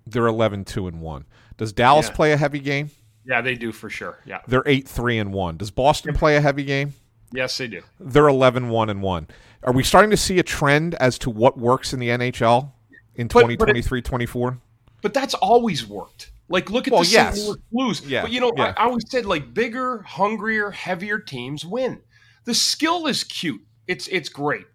They're 0.07 0.27
11 0.27 0.65
2 0.65 0.88
and 0.88 1.01
one. 1.01 1.25
Does 1.57 1.74
Dallas 1.74 2.07
Yeah. 2.07 2.15
play 2.15 2.31
a 2.31 2.38
heavy 2.38 2.59
game? 2.59 2.89
Yeah, 3.25 3.42
they 3.42 3.53
do 3.56 3.71
for 3.71 3.89
sure. 3.89 4.19
Yeah, 4.25 4.39
They're 4.47 4.63
eight 4.65 4.88
three 4.88 5.19
and 5.19 5.33
one. 5.33 5.57
Does 5.57 5.71
Boston 5.71 6.15
play 6.15 6.35
a 6.35 6.42
heavy 6.42 6.63
game? 6.63 6.94
yes, 7.31 7.57
they 7.59 7.68
do. 7.68 7.81
They're 8.00 8.27
11 8.27 8.69
1 8.69 8.89
and 8.89 9.01
one. 9.03 9.27
Are 9.62 9.74
we 9.74 9.83
starting 9.83 10.09
to 10.09 10.18
see 10.18 10.39
a 10.39 10.44
trend 10.44 10.95
as 10.95 11.19
to 11.19 11.30
what 11.30 11.57
works 11.59 11.94
in 11.94 12.00
the 12.00 12.07
NHL 12.09 12.71
in 13.15 13.27
But- 13.27 13.33
but 13.33 13.51
it- 13.51 13.57
2023 13.57 14.01
24? 14.01 14.57
But 15.01 15.13
that's 15.13 15.33
always 15.35 15.85
worked. 15.88 16.31
Like, 16.50 16.69
look 16.69 16.88
at 16.88 16.94
Well, 16.94 17.03
the 17.03 17.09
yes. 17.09 17.35
St. 17.35 17.47
Louis 17.47 17.57
Blues. 17.71 18.01
Yeah, 18.06 18.23
But 18.23 18.31
you 18.31 18.41
know, 18.41 18.51
yeah. 18.57 18.73
I, 18.75 18.83
I 18.83 18.85
always 18.88 19.09
said 19.09 19.25
like 19.25 19.53
bigger, 19.53 20.01
hungrier, 20.01 20.71
heavier 20.71 21.19
teams 21.19 21.63
win. 21.63 22.01
The 22.45 22.53
skill 22.56 23.06
is 23.07 23.23
cute. 23.23 23.61
It's 23.88 24.07
it's 24.07 24.29
great. 24.29 24.65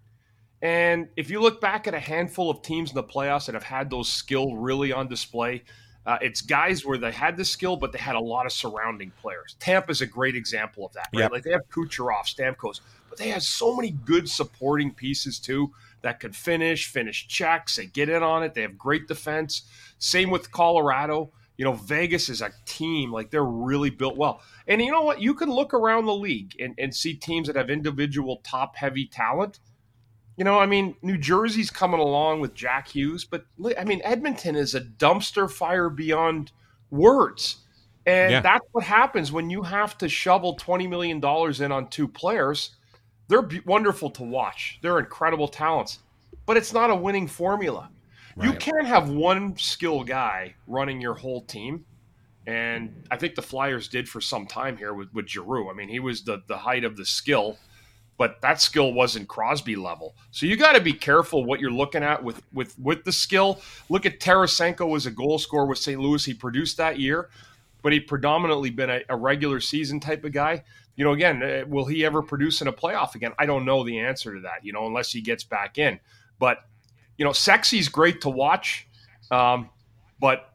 And 0.63 1.09
if 1.17 1.31
you 1.31 1.41
look 1.41 1.61
back 1.61 1.87
at 1.87 1.93
a 1.95 2.01
handful 2.01 2.49
of 2.51 2.63
teams 2.63 2.91
in 2.91 2.95
the 2.95 3.03
playoffs 3.05 3.47
that 3.47 3.55
have 3.55 3.65
had 3.65 3.91
those 3.91 4.09
skill 4.11 4.57
really 4.57 4.93
on 4.93 5.09
display, 5.09 5.65
uh, 6.07 6.17
it's 6.23 6.41
guys 6.41 6.87
where 6.87 6.97
they 6.97 7.13
had 7.13 7.37
the 7.37 7.45
skill, 7.45 7.77
but 7.77 7.93
they 7.93 7.99
had 7.99 8.15
a 8.15 8.21
lot 8.21 8.47
of 8.47 8.53
surrounding 8.53 9.11
players. 9.21 9.57
Tampa's 9.59 10.01
a 10.01 10.07
great 10.07 10.37
example 10.37 10.87
of 10.87 10.93
that, 10.95 11.09
right? 11.13 11.23
Yep. 11.23 11.33
Like 11.33 11.43
they 11.43 11.51
have 11.51 11.69
Kucherov, 11.71 12.25
Stamkos, 12.25 12.81
but 13.11 13.19
they 13.19 13.29
have 13.29 13.43
so 13.43 13.75
many 13.77 13.91
good 13.91 14.29
supporting 14.29 14.91
pieces 14.93 15.39
too 15.39 15.73
that 16.05 16.21
could 16.21 16.37
finish, 16.37 16.87
finish 16.87 17.27
checks, 17.27 17.77
they 17.77 17.87
get 17.87 18.09
in 18.09 18.23
on 18.23 18.43
it. 18.45 18.55
They 18.55 18.63
have 18.63 18.79
great 18.79 19.09
defense. 19.09 19.63
Same 19.99 20.31
with 20.31 20.53
Colorado. 20.53 21.33
You 21.57 21.65
know, 21.65 21.73
Vegas 21.73 22.29
is 22.29 22.43
a 22.43 22.53
team, 22.67 23.11
like 23.13 23.31
they're 23.31 23.45
really 23.45 23.91
built 23.91 24.17
well. 24.17 24.41
And 24.69 24.83
you 24.83 24.93
know 24.93 25.03
what? 25.03 25.21
You 25.21 25.35
can 25.35 25.51
look 25.51 25.73
around 25.73 26.07
the 26.07 26.15
league 26.15 26.55
and, 26.61 26.75
and 26.79 26.95
see 26.95 27.15
teams 27.15 27.47
that 27.47 27.57
have 27.57 27.71
individual 27.71 28.41
top 28.45 28.77
heavy 28.77 29.07
talent. 29.07 29.61
You 30.37 30.45
know, 30.45 30.59
I 30.59 30.67
mean, 30.67 30.97
New 31.01 31.17
Jersey's 31.17 31.71
coming 31.71 32.01
along 32.01 32.41
with 32.41 32.55
Jack 32.55 32.89
Hughes, 32.89 33.25
but 33.25 33.47
I 33.79 33.85
mean, 33.85 34.01
Edmonton 34.05 34.57
is 34.57 34.75
a 34.75 34.81
dumpster 34.81 35.51
fire 35.51 35.89
beyond 35.89 36.51
words. 36.91 37.59
And 38.05 38.33
Yeah. 38.33 38.41
that's 38.41 38.67
what 38.73 38.85
happens 38.85 39.33
when 39.33 39.49
you 39.49 39.63
have 39.63 39.97
to 39.99 40.09
shovel 40.09 40.57
$20 40.57 40.89
million 40.89 41.19
in 41.19 41.73
on 41.73 41.89
two 41.89 42.09
players. 42.09 42.77
They're 43.29 43.43
be- 43.43 43.61
wonderful 43.61 44.11
to 44.11 44.23
watch, 44.23 44.79
they're 44.83 44.99
incredible 44.99 45.49
talents, 45.49 46.01
but 46.47 46.57
it's 46.57 46.73
not 46.73 46.91
a 46.91 46.95
winning 46.95 47.27
formula. 47.27 47.91
You 48.43 48.53
can't 48.55 48.87
have 48.87 49.11
one 49.11 49.57
skill 49.57 50.03
guy 50.03 50.55
running 50.67 51.01
your 51.01 51.15
whole 51.15 51.43
team. 51.43 51.85
And 52.47 53.07
I 53.11 53.17
think 53.17 53.37
the 53.37 53.43
Flyers 53.43 53.89
did 53.89 54.09
for 54.09 54.21
some 54.21 54.47
time 54.47 54.77
here 54.77 54.93
with, 54.93 55.13
with 55.15 55.29
Giroux. 55.29 55.71
I 55.71 55.73
mean, 55.73 55.89
he 55.89 56.01
was 56.01 56.23
the, 56.23 56.43
the 56.47 56.57
height 56.57 56.85
of 56.85 56.97
the 56.97 57.05
skill, 57.05 57.57
but 58.19 58.41
that 58.43 58.61
skill 58.61 58.93
wasn't 58.93 59.29
Crosby 59.29 59.77
level. 59.77 60.15
So 60.31 60.47
you 60.47 60.57
got 60.57 60.73
to 60.73 60.81
be 60.81 60.93
careful 60.93 61.45
what 61.45 61.61
you're 61.61 61.71
looking 61.71 62.03
at 62.03 62.23
with, 62.23 62.43
with, 62.53 62.79
with 62.79 63.05
the 63.05 63.13
skill. 63.13 63.61
Look 63.89 64.05
at 64.05 64.21
Tarasenko 64.21 64.95
as 64.97 65.07
a 65.07 65.11
goal 65.11 65.39
scorer 65.39 65.67
with 65.67 65.79
St. 65.79 66.01
Louis. 66.01 66.25
He 66.25 66.35
produced 66.35 66.77
that 66.77 66.99
year, 66.99 67.31
but 67.83 67.93
he 67.93 68.01
predominantly 68.01 68.71
been 68.71 68.91
a, 68.91 69.01
a 69.09 69.17
regular 69.17 69.61
season 69.61 70.01
type 70.01 70.25
of 70.25 70.33
guy. 70.33 70.65
You 70.97 71.05
know, 71.05 71.13
again, 71.13 71.43
uh, 71.43 71.65
will 71.67 71.85
he 71.87 72.05
ever 72.05 72.23
produce 72.23 72.61
in 72.61 72.69
a 72.69 72.73
playoff 72.73 73.15
again? 73.15 73.33
I 73.39 73.47
don't 73.47 73.65
know 73.65 73.85
the 73.85 73.99
answer 73.99 74.35
to 74.35 74.41
that, 74.43 74.65
you 74.65 74.73
know, 74.73 74.87
unless 74.87 75.11
he 75.11 75.21
gets 75.21 75.45
back 75.45 75.79
in. 75.79 75.99
But, 76.39 76.59
you 77.19 77.25
know, 77.25 77.33
sexy's 77.33 77.89
great 77.89 78.21
to 78.23 78.31
watch, 78.31 78.87
um, 79.31 79.71
but 80.21 80.55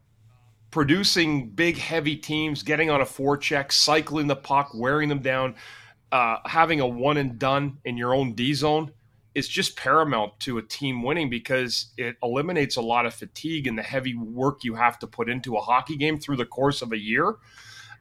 producing 0.71 1.49
big, 1.49 1.77
heavy 1.77 2.15
teams, 2.15 2.63
getting 2.63 2.89
on 2.89 3.01
a 3.01 3.05
forecheck, 3.05 3.71
cycling 3.71 4.27
the 4.27 4.35
puck, 4.35 4.71
wearing 4.73 5.09
them 5.09 5.19
down, 5.19 5.55
uh, 6.11 6.37
having 6.45 6.79
a 6.79 6.87
one 6.87 7.17
and 7.17 7.37
done 7.39 7.77
in 7.85 7.97
your 7.97 8.13
own 8.13 8.33
D 8.33 8.53
zone 8.53 8.91
is 9.35 9.47
just 9.47 9.77
paramount 9.77 10.39
to 10.39 10.57
a 10.57 10.61
team 10.61 11.03
winning 11.03 11.29
because 11.29 11.87
it 11.97 12.17
eliminates 12.23 12.77
a 12.77 12.81
lot 12.81 13.05
of 13.05 13.13
fatigue 13.13 13.67
and 13.67 13.77
the 13.77 13.83
heavy 13.83 14.15
work 14.15 14.63
you 14.63 14.75
have 14.75 14.97
to 14.99 15.07
put 15.07 15.29
into 15.29 15.55
a 15.55 15.61
hockey 15.61 15.95
game 15.95 16.19
through 16.19 16.35
the 16.35 16.45
course 16.45 16.81
of 16.81 16.91
a 16.91 16.97
year. 16.97 17.35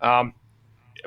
Um, 0.00 0.34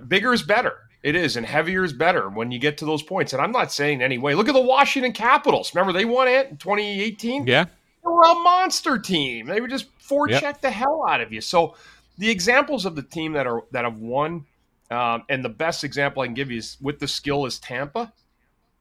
bigger 0.07 0.33
is 0.33 0.43
better. 0.43 0.77
It 1.03 1.15
is, 1.15 1.35
and 1.35 1.45
heavier 1.45 1.83
is 1.83 1.93
better 1.93 2.29
when 2.29 2.51
you 2.51 2.59
get 2.59 2.77
to 2.77 2.85
those 2.85 3.01
points. 3.01 3.33
And 3.33 3.41
I'm 3.41 3.51
not 3.51 3.71
saying 3.71 4.01
anyway. 4.01 4.35
Look 4.35 4.47
at 4.47 4.53
the 4.53 4.61
Washington 4.61 5.13
Capitals. 5.13 5.73
Remember 5.73 5.91
they 5.91 6.05
won 6.05 6.27
it 6.27 6.49
in 6.49 6.57
2018. 6.57 7.47
Yeah. 7.47 7.65
They 7.65 8.09
were 8.09 8.23
a 8.23 8.35
monster 8.35 8.99
team. 8.99 9.47
They 9.47 9.61
would 9.61 9.71
just 9.71 9.87
forecheck 9.99 10.61
the 10.61 10.69
hell 10.69 11.05
out 11.07 11.21
of 11.21 11.33
you. 11.33 11.41
So 11.41 11.75
the 12.17 12.29
examples 12.29 12.85
of 12.85 12.95
the 12.95 13.01
team 13.01 13.33
that 13.33 13.47
are 13.47 13.63
that 13.71 13.83
have 13.83 13.97
won, 13.97 14.45
um, 14.91 15.23
and 15.27 15.43
the 15.43 15.49
best 15.49 15.83
example 15.83 16.21
I 16.21 16.27
can 16.27 16.35
give 16.35 16.51
you 16.51 16.59
is 16.59 16.77
with 16.81 16.99
the 16.99 17.07
skill 17.07 17.45
is 17.45 17.57
Tampa. 17.57 18.13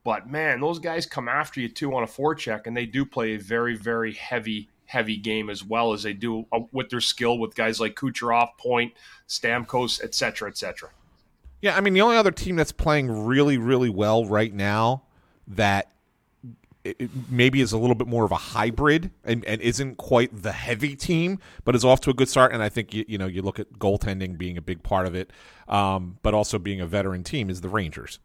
But 0.04 0.28
man, 0.28 0.60
those 0.60 0.78
guys 0.78 1.06
come 1.06 1.28
after 1.28 1.60
you 1.60 1.68
too 1.68 1.94
on 1.94 2.02
a 2.02 2.06
forecheck, 2.06 2.66
and 2.66 2.76
they 2.76 2.86
do 2.86 3.04
play 3.04 3.34
a 3.34 3.38
very, 3.38 3.76
very 3.76 4.12
heavy, 4.12 4.68
heavy 4.86 5.16
game 5.16 5.48
as 5.50 5.64
well 5.64 5.92
as 5.92 6.02
they 6.02 6.14
do 6.14 6.46
uh, 6.52 6.60
with 6.72 6.90
their 6.90 7.00
skill 7.00 7.38
with 7.38 7.54
guys 7.54 7.80
like 7.80 7.94
Kucherov, 7.94 8.56
Point, 8.58 8.92
Stamkos, 9.28 10.02
etc., 10.02 10.12
cetera, 10.12 10.48
et 10.48 10.58
cetera. 10.58 10.90
Yeah, 11.62 11.76
I 11.76 11.80
mean 11.80 11.92
the 11.92 12.00
only 12.00 12.16
other 12.16 12.30
team 12.30 12.56
that's 12.56 12.72
playing 12.72 13.26
really, 13.26 13.58
really 13.58 13.90
well 13.90 14.24
right 14.24 14.52
now 14.52 15.02
that 15.46 15.90
it, 16.84 17.10
maybe 17.30 17.60
is 17.60 17.72
a 17.72 17.78
little 17.78 17.94
bit 17.94 18.06
more 18.06 18.24
of 18.24 18.32
a 18.32 18.36
hybrid 18.36 19.10
and, 19.24 19.44
and 19.44 19.60
isn't 19.60 19.96
quite 19.96 20.42
the 20.42 20.52
heavy 20.52 20.96
team, 20.96 21.38
but 21.64 21.74
is 21.74 21.84
off 21.84 22.00
to 22.02 22.10
a 22.10 22.14
good 22.14 22.28
start. 22.28 22.52
And 22.52 22.62
I 22.62 22.68
think 22.68 22.94
you, 22.94 23.04
you 23.06 23.18
know 23.18 23.26
you 23.26 23.42
look 23.42 23.58
at 23.58 23.72
goaltending 23.74 24.38
being 24.38 24.56
a 24.56 24.62
big 24.62 24.82
part 24.82 25.06
of 25.06 25.14
it, 25.14 25.32
um, 25.68 26.18
but 26.22 26.34
also 26.34 26.58
being 26.58 26.80
a 26.80 26.86
veteran 26.86 27.22
team 27.24 27.50
is 27.50 27.60
the 27.60 27.68
Rangers. 27.68 28.18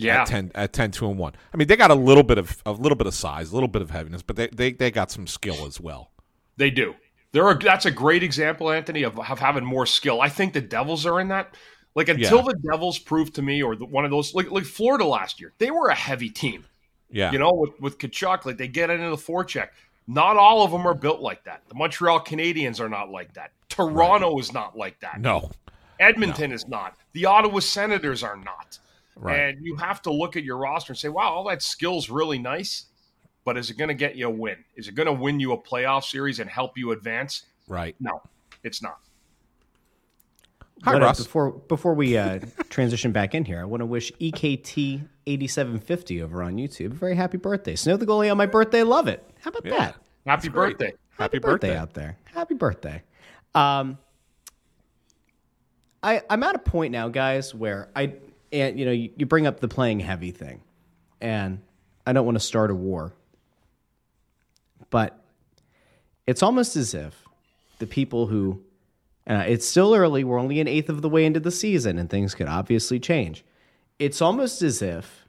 Yeah. 0.00 0.20
at 0.20 0.28
10, 0.28 0.52
at 0.54 0.72
10 0.72 0.92
2 0.92 1.10
and 1.10 1.18
one. 1.18 1.32
I 1.52 1.56
mean 1.56 1.66
they 1.66 1.74
got 1.74 1.90
a 1.90 1.96
little 1.96 2.22
bit 2.22 2.38
of 2.38 2.62
a 2.64 2.70
little 2.70 2.94
bit 2.94 3.08
of 3.08 3.14
size, 3.14 3.50
a 3.50 3.54
little 3.54 3.68
bit 3.68 3.82
of 3.82 3.90
heaviness, 3.90 4.22
but 4.22 4.36
they 4.36 4.46
they, 4.46 4.72
they 4.72 4.90
got 4.92 5.10
some 5.10 5.26
skill 5.26 5.66
as 5.66 5.80
well. 5.80 6.12
They 6.56 6.70
do. 6.70 6.94
They're 7.32 7.54
that's 7.54 7.84
a 7.84 7.90
great 7.90 8.22
example, 8.22 8.70
Anthony, 8.70 9.02
of, 9.02 9.18
of 9.18 9.38
having 9.40 9.64
more 9.64 9.86
skill. 9.86 10.20
I 10.20 10.28
think 10.28 10.52
the 10.52 10.60
Devils 10.60 11.04
are 11.04 11.20
in 11.20 11.28
that. 11.28 11.56
Like 11.98 12.08
until 12.08 12.38
Yeah. 12.38 12.44
the 12.44 12.54
Devils 12.70 12.96
prove 12.98 13.32
to 13.32 13.42
me, 13.42 13.60
or 13.60 13.74
the, 13.74 13.84
one 13.84 14.04
of 14.04 14.12
those, 14.12 14.32
like 14.32 14.50
like 14.52 14.64
Florida 14.64 15.04
last 15.04 15.40
year, 15.40 15.52
they 15.58 15.72
were 15.72 15.88
a 15.88 15.94
heavy 15.94 16.30
team. 16.30 16.64
Yeah, 17.10 17.32
You 17.32 17.38
know, 17.40 17.50
with 17.52 17.80
with 17.80 17.98
Tkachuk, 17.98 18.46
like 18.46 18.56
they 18.56 18.68
get 18.68 18.88
into 18.88 19.10
the 19.10 19.16
forecheck. 19.16 19.70
Not 20.06 20.36
all 20.36 20.62
of 20.64 20.70
them 20.70 20.86
are 20.86 20.94
built 20.94 21.20
like 21.20 21.42
that. 21.44 21.62
The 21.68 21.74
Montreal 21.74 22.20
Canadiens 22.20 22.78
are 22.80 22.88
not 22.88 23.10
like 23.10 23.34
that. 23.34 23.50
Toronto 23.68 24.38
is 24.38 24.52
not 24.52 24.76
like 24.78 25.00
that. 25.00 25.20
no, 25.20 25.50
Edmonton 25.98 26.52
is 26.52 26.68
not. 26.68 26.94
The 27.14 27.26
Ottawa 27.26 27.58
Senators 27.58 28.22
are 28.22 28.36
not. 28.36 28.78
Right. 29.16 29.40
And 29.40 29.66
you 29.66 29.74
have 29.76 30.00
to 30.02 30.12
look 30.12 30.36
at 30.36 30.44
your 30.44 30.56
roster 30.58 30.92
and 30.92 30.98
say, 30.98 31.08
wow, 31.08 31.32
all 31.32 31.44
that 31.48 31.60
skill's 31.62 32.08
really 32.08 32.38
nice, 32.38 32.86
but 33.44 33.56
is 33.58 33.68
it 33.70 33.76
going 33.76 33.88
to 33.88 33.94
get 33.94 34.14
you 34.14 34.28
a 34.28 34.30
win? 34.30 34.56
Is 34.76 34.86
it 34.86 34.94
going 34.94 35.06
to 35.08 35.12
win 35.12 35.40
you 35.40 35.52
a 35.52 35.58
playoff 35.60 36.04
series 36.04 36.38
and 36.38 36.48
help 36.48 36.78
you 36.78 36.92
advance? 36.92 37.42
right. 37.66 37.96
No, 37.98 38.22
it's 38.62 38.80
not. 38.80 39.00
Hi, 40.84 40.98
Russ. 40.98 41.22
Before 41.22 41.50
before 41.50 41.94
we 41.94 42.16
uh, 42.16 42.38
transition 42.70 43.12
back 43.12 43.34
in 43.34 43.44
here, 43.44 43.60
I 43.60 43.64
want 43.64 43.80
to 43.80 43.86
wish 43.86 44.12
EKT 44.20 45.06
eighty 45.26 45.46
seven 45.48 45.78
fifty 45.80 46.22
over 46.22 46.42
on 46.42 46.56
YouTube 46.56 46.92
a 46.92 46.94
very 46.94 47.14
happy 47.16 47.36
birthday. 47.36 47.74
Snow 47.76 47.96
the 47.96 48.06
goalie 48.06 48.30
on 48.30 48.36
my 48.36 48.46
birthday. 48.46 48.82
Love 48.82 49.08
it. 49.08 49.28
How 49.40 49.50
about 49.50 49.64
Yeah. 49.64 49.76
that? 49.78 49.96
Happy 50.26 50.48
birthday. 50.48 50.92
Happy 51.18 51.38
birthday. 51.38 51.76
out 51.76 51.94
there. 51.94 52.16
Happy 52.32 52.54
birthday. 52.54 53.02
Um, 53.54 53.98
I 56.02 56.22
I'm 56.30 56.42
at 56.42 56.54
a 56.54 56.60
point 56.60 56.92
now, 56.92 57.08
guys, 57.08 57.54
where 57.54 57.88
I 57.96 58.14
and 58.52 58.78
you 58.78 58.84
know 58.84 58.92
you, 58.92 59.10
you 59.16 59.26
bring 59.26 59.46
up 59.46 59.58
the 59.60 59.68
playing 59.68 60.00
heavy 60.00 60.30
thing, 60.30 60.60
and 61.20 61.60
I 62.06 62.12
don't 62.12 62.24
want 62.24 62.36
to 62.36 62.44
start 62.44 62.70
a 62.70 62.74
war, 62.74 63.12
but 64.90 65.18
it's 66.26 66.42
almost 66.42 66.76
as 66.76 66.94
if 66.94 67.20
the 67.78 67.86
people 67.86 68.26
who 68.26 68.62
uh, 69.28 69.44
it's 69.46 69.66
still 69.66 69.94
early. 69.94 70.24
We're 70.24 70.38
only 70.38 70.60
an 70.60 70.68
eighth 70.68 70.88
of 70.88 71.02
the 71.02 71.08
way 71.08 71.26
into 71.26 71.40
the 71.40 71.50
season, 71.50 71.98
and 71.98 72.08
things 72.08 72.34
could 72.34 72.48
obviously 72.48 72.98
change. 72.98 73.44
It's 73.98 74.22
almost 74.22 74.62
as 74.62 74.80
if 74.80 75.26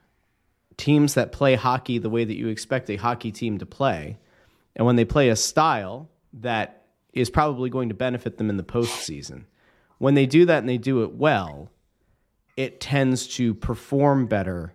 teams 0.78 1.16
that 1.16 1.34
play 1.34 1.56
hockey 1.56 1.98
the 1.98 2.10
way 2.10 2.24
that 2.24 2.38
you 2.38 2.48
expect 2.48 2.90
a 2.90 2.96
hockey 2.96 3.32
team 3.32 3.58
to 3.58 3.66
play, 3.66 4.18
and 4.76 4.86
when 4.86 4.96
they 4.96 5.06
play 5.06 5.30
a 5.30 5.36
style 5.36 6.10
that 6.34 6.86
is 7.12 7.30
probably 7.30 7.70
going 7.70 7.90
to 7.90 7.96
benefit 7.96 8.38
them 8.38 8.50
in 8.50 8.58
the 8.58 8.64
postseason, 8.64 9.44
when 9.98 10.14
they 10.14 10.26
do 10.26 10.46
that 10.46 10.60
and 10.60 10.70
they 10.70 10.78
do 10.78 11.04
it 11.04 11.12
well, 11.14 11.70
it 12.56 12.80
tends 12.80 13.28
to 13.28 13.54
perform 13.54 14.28
better 14.28 14.74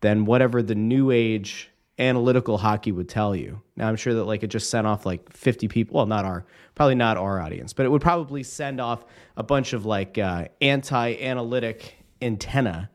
than 0.00 0.24
whatever 0.24 0.62
the 0.62 0.74
new 0.74 1.10
age 1.10 1.70
analytical 1.98 2.58
hockey 2.58 2.92
would 2.92 3.08
tell 3.08 3.34
you. 3.34 3.60
Now 3.76 3.88
I'm 3.88 3.96
sure 3.96 4.14
that 4.14 4.24
like 4.24 4.42
it 4.42 4.48
just 4.48 4.70
sent 4.70 4.86
off 4.86 5.04
like 5.04 5.32
50 5.32 5.68
people, 5.68 5.96
well 5.96 6.06
not 6.06 6.24
our 6.24 6.44
probably 6.74 6.94
not 6.94 7.16
our 7.16 7.40
audience, 7.40 7.72
but 7.72 7.86
it 7.86 7.88
would 7.90 8.02
probably 8.02 8.42
send 8.42 8.80
off 8.80 9.04
a 9.36 9.42
bunch 9.42 9.72
of 9.72 9.84
like 9.84 10.16
uh, 10.16 10.46
anti-analytic 10.60 11.96
antenna 12.22 12.90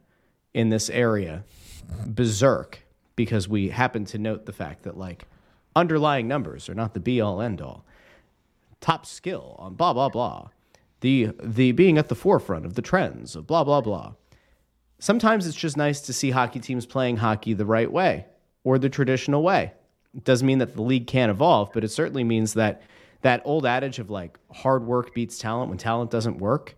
in 0.53 0.69
this 0.69 0.89
area 0.89 1.43
berserk 2.05 2.79
because 3.15 3.47
we 3.47 3.69
happen 3.69 4.05
to 4.05 4.17
note 4.17 4.45
the 4.45 4.53
fact 4.53 4.83
that 4.83 4.97
like 4.97 5.25
underlying 5.75 6.27
numbers 6.27 6.69
are 6.69 6.75
not 6.75 6.93
the 6.93 6.99
be 6.99 7.19
all 7.19 7.41
end 7.41 7.61
all. 7.61 7.85
Top 8.79 9.05
skill 9.05 9.55
on 9.59 9.75
blah 9.75 9.93
blah 9.93 10.09
blah. 10.09 10.49
The 11.01 11.31
the 11.41 11.73
being 11.73 11.97
at 11.97 12.07
the 12.07 12.15
forefront 12.15 12.65
of 12.65 12.75
the 12.75 12.81
trends 12.81 13.35
of 13.35 13.47
blah 13.47 13.65
blah 13.65 13.81
blah. 13.81 14.13
Sometimes 14.99 15.45
it's 15.45 15.57
just 15.57 15.75
nice 15.75 15.99
to 16.01 16.13
see 16.13 16.31
hockey 16.31 16.61
teams 16.61 16.85
playing 16.85 17.17
hockey 17.17 17.53
the 17.53 17.65
right 17.65 17.91
way 17.91 18.27
or 18.63 18.77
the 18.77 18.89
traditional 18.89 19.43
way. 19.43 19.73
It 20.15 20.23
doesn't 20.23 20.45
mean 20.45 20.59
that 20.59 20.75
the 20.75 20.81
league 20.81 21.07
can't 21.07 21.31
evolve, 21.31 21.71
but 21.73 21.83
it 21.83 21.89
certainly 21.89 22.23
means 22.23 22.53
that 22.53 22.81
that 23.21 23.41
old 23.45 23.65
adage 23.65 23.99
of 23.99 24.09
like 24.09 24.37
hard 24.51 24.85
work 24.85 25.13
beats 25.13 25.37
talent 25.37 25.69
when 25.69 25.77
talent 25.77 26.11
doesn't 26.11 26.37
work, 26.37 26.75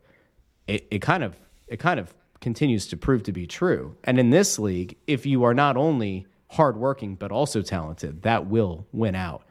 it, 0.68 0.88
it 0.90 1.02
kind 1.02 1.24
of 1.24 1.36
it 1.68 1.80
kind 1.80 2.00
of 2.00 2.14
continues 2.40 2.88
to 2.88 2.98
prove 2.98 3.24
to 3.24 3.32
be 3.32 3.48
true. 3.48 3.98
And 4.04 4.20
in 4.20 4.30
this 4.30 4.60
league, 4.60 4.96
if 5.08 5.26
you 5.26 5.44
are 5.44 5.54
not 5.54 5.76
only 5.76 6.28
hardworking 6.52 7.16
but 7.16 7.32
also 7.32 7.62
talented, 7.62 8.22
that 8.22 8.46
will 8.46 8.86
win 8.92 9.16
out. 9.16 9.44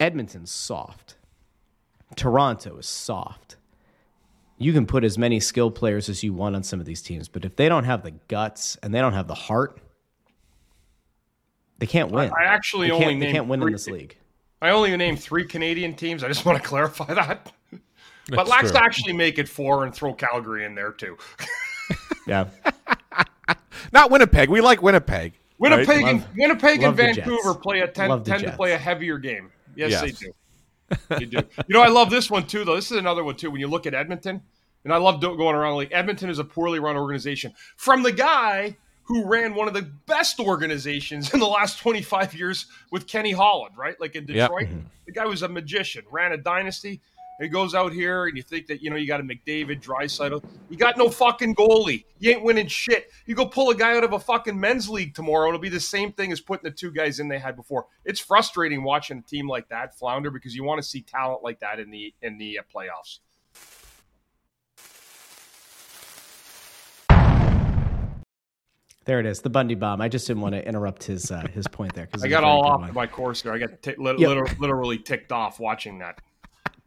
Edmonton's 0.00 0.50
soft. 0.50 1.16
Toronto 2.16 2.76
is 2.78 2.86
soft. 2.86 3.56
You 4.58 4.72
can 4.72 4.86
put 4.86 5.04
as 5.04 5.18
many 5.18 5.40
skilled 5.40 5.74
players 5.74 6.08
as 6.08 6.22
you 6.22 6.32
want 6.32 6.56
on 6.56 6.62
some 6.62 6.80
of 6.80 6.86
these 6.86 7.02
teams, 7.02 7.28
but 7.28 7.44
if 7.44 7.56
they 7.56 7.68
don't 7.68 7.84
have 7.84 8.02
the 8.02 8.12
guts 8.28 8.76
and 8.82 8.94
they 8.94 9.00
don't 9.00 9.12
have 9.12 9.28
the 9.28 9.34
heart, 9.34 9.80
they 11.78 11.86
can't 11.86 12.10
win. 12.10 12.30
I 12.38 12.44
actually 12.44 12.88
they 12.88 12.92
only 12.92 13.06
can't, 13.06 13.20
they 13.20 13.32
can't 13.32 13.46
win 13.48 13.60
in 13.60 13.64
three- 13.66 13.72
this 13.72 13.86
league. 13.88 14.16
I 14.62 14.70
only 14.70 14.96
named 14.96 15.20
three 15.20 15.44
Canadian 15.44 15.94
teams. 15.94 16.24
I 16.24 16.28
just 16.28 16.44
want 16.46 16.60
to 16.62 16.66
clarify 16.66 17.12
that. 17.12 17.52
but 17.70 18.46
That's 18.46 18.48
let's 18.50 18.72
actually 18.74 19.12
make 19.12 19.38
it 19.38 19.48
four 19.48 19.84
and 19.84 19.94
throw 19.94 20.14
Calgary 20.14 20.64
in 20.64 20.74
there 20.74 20.92
too. 20.92 21.16
Yeah. 22.26 22.46
Not 23.92 24.10
Winnipeg. 24.10 24.48
We 24.48 24.62
like 24.62 24.80
Winnipeg. 24.82 25.34
Winnipeg 25.58 25.88
right? 25.88 26.04
and 26.06 26.20
Love- 26.20 26.28
Winnipeg 26.36 26.80
love 26.82 26.98
and 26.98 27.16
Vancouver 27.16 27.54
play 27.54 27.80
a 27.80 27.86
ten, 27.88 28.08
Love 28.08 28.24
the 28.24 28.30
tend 28.30 28.44
to 28.44 28.52
play 28.52 28.72
a 28.72 28.78
heavier 28.78 29.18
game. 29.18 29.50
Yes, 29.76 29.90
Yes. 29.90 30.00
they 30.00 30.10
do. 30.10 30.32
They 31.08 31.24
do. 31.26 31.38
You 31.68 31.74
know, 31.74 31.82
I 31.82 31.88
love 31.88 32.08
this 32.10 32.30
one 32.30 32.46
too, 32.46 32.64
though. 32.64 32.76
This 32.76 32.90
is 32.90 32.96
another 32.96 33.22
one 33.24 33.36
too. 33.36 33.50
When 33.50 33.60
you 33.60 33.66
look 33.68 33.86
at 33.86 33.92
Edmonton, 33.94 34.40
and 34.84 34.92
I 34.92 34.96
love 34.96 35.20
do- 35.20 35.36
going 35.36 35.54
around 35.54 35.74
like 35.76 35.90
Edmonton 35.92 36.30
is 36.30 36.38
a 36.38 36.44
poorly 36.44 36.78
run 36.78 36.96
organization 36.96 37.52
from 37.76 38.02
the 38.02 38.12
guy 38.12 38.76
who 39.04 39.24
ran 39.26 39.54
one 39.54 39.68
of 39.68 39.74
the 39.74 39.82
best 40.06 40.40
organizations 40.40 41.32
in 41.34 41.40
the 41.40 41.46
last 41.46 41.78
25 41.78 42.34
years 42.34 42.66
with 42.90 43.06
Kenny 43.06 43.32
Holland, 43.32 43.76
right? 43.76 43.98
Like 44.00 44.16
in 44.16 44.26
Yep. 44.26 44.50
Detroit, 44.50 44.68
the 45.06 45.12
guy 45.12 45.26
was 45.26 45.42
a 45.42 45.48
magician, 45.48 46.04
ran 46.10 46.32
a 46.32 46.36
dynasty. 46.36 47.00
He 47.40 47.48
goes 47.48 47.74
out 47.74 47.92
here 47.92 48.26
and 48.26 48.36
you 48.36 48.44
think 48.44 48.68
that 48.68 48.80
you 48.80 48.90
know 48.90 48.96
you 48.96 49.08
got 49.08 49.18
a 49.20 49.24
McDavid, 49.24 49.82
Draisaitl. 49.82 50.42
You 50.70 50.76
got 50.76 50.96
no 50.96 51.08
fucking 51.10 51.56
goalie. 51.56 52.04
You 52.20 52.30
ain't 52.30 52.44
winning 52.44 52.68
shit. 52.68 53.10
You 53.26 53.34
go 53.34 53.44
pull 53.44 53.70
a 53.70 53.74
guy 53.74 53.96
out 53.96 54.04
of 54.04 54.12
a 54.12 54.20
fucking 54.20 54.58
men's 54.58 54.88
league 54.88 55.14
tomorrow. 55.14 55.48
It'll 55.48 55.58
be 55.58 55.68
the 55.68 55.80
same 55.80 56.12
thing 56.12 56.30
as 56.30 56.40
putting 56.40 56.62
the 56.62 56.70
two 56.70 56.92
guys 56.92 57.18
in 57.18 57.26
they 57.26 57.40
had 57.40 57.56
before. 57.56 57.86
It's 58.04 58.20
frustrating 58.20 58.84
watching 58.84 59.18
a 59.18 59.22
team 59.22 59.48
like 59.48 59.68
that 59.70 59.98
flounder 59.98 60.30
because 60.30 60.54
you 60.54 60.62
want 60.62 60.80
to 60.80 60.88
see 60.88 61.02
talent 61.02 61.42
like 61.42 61.58
that 61.58 61.80
in 61.80 61.90
the 61.90 62.14
in 62.22 62.38
the 62.38 62.60
uh, 62.60 62.62
playoffs. 62.72 63.18
There 69.04 69.20
it 69.20 69.26
is, 69.26 69.40
the 69.42 69.50
Bundy 69.50 69.74
bomb. 69.74 70.00
I 70.00 70.08
just 70.08 70.26
didn't 70.26 70.42
want 70.42 70.54
to 70.54 70.66
interrupt 70.66 71.04
his 71.04 71.30
uh, 71.30 71.46
his 71.52 71.66
point 71.68 71.92
there 71.94 72.06
because 72.06 72.24
I 72.24 72.28
got 72.28 72.42
all 72.44 72.64
off 72.64 72.92
my 72.92 73.06
course 73.06 73.42
there. 73.42 73.52
I 73.52 73.58
got 73.58 73.82
t- 73.82 73.94
lit- 73.98 74.18
Yep. 74.18 74.28
liter- 74.28 74.56
literally 74.58 74.98
ticked 74.98 75.30
off 75.30 75.60
watching 75.60 75.98
that. 75.98 76.20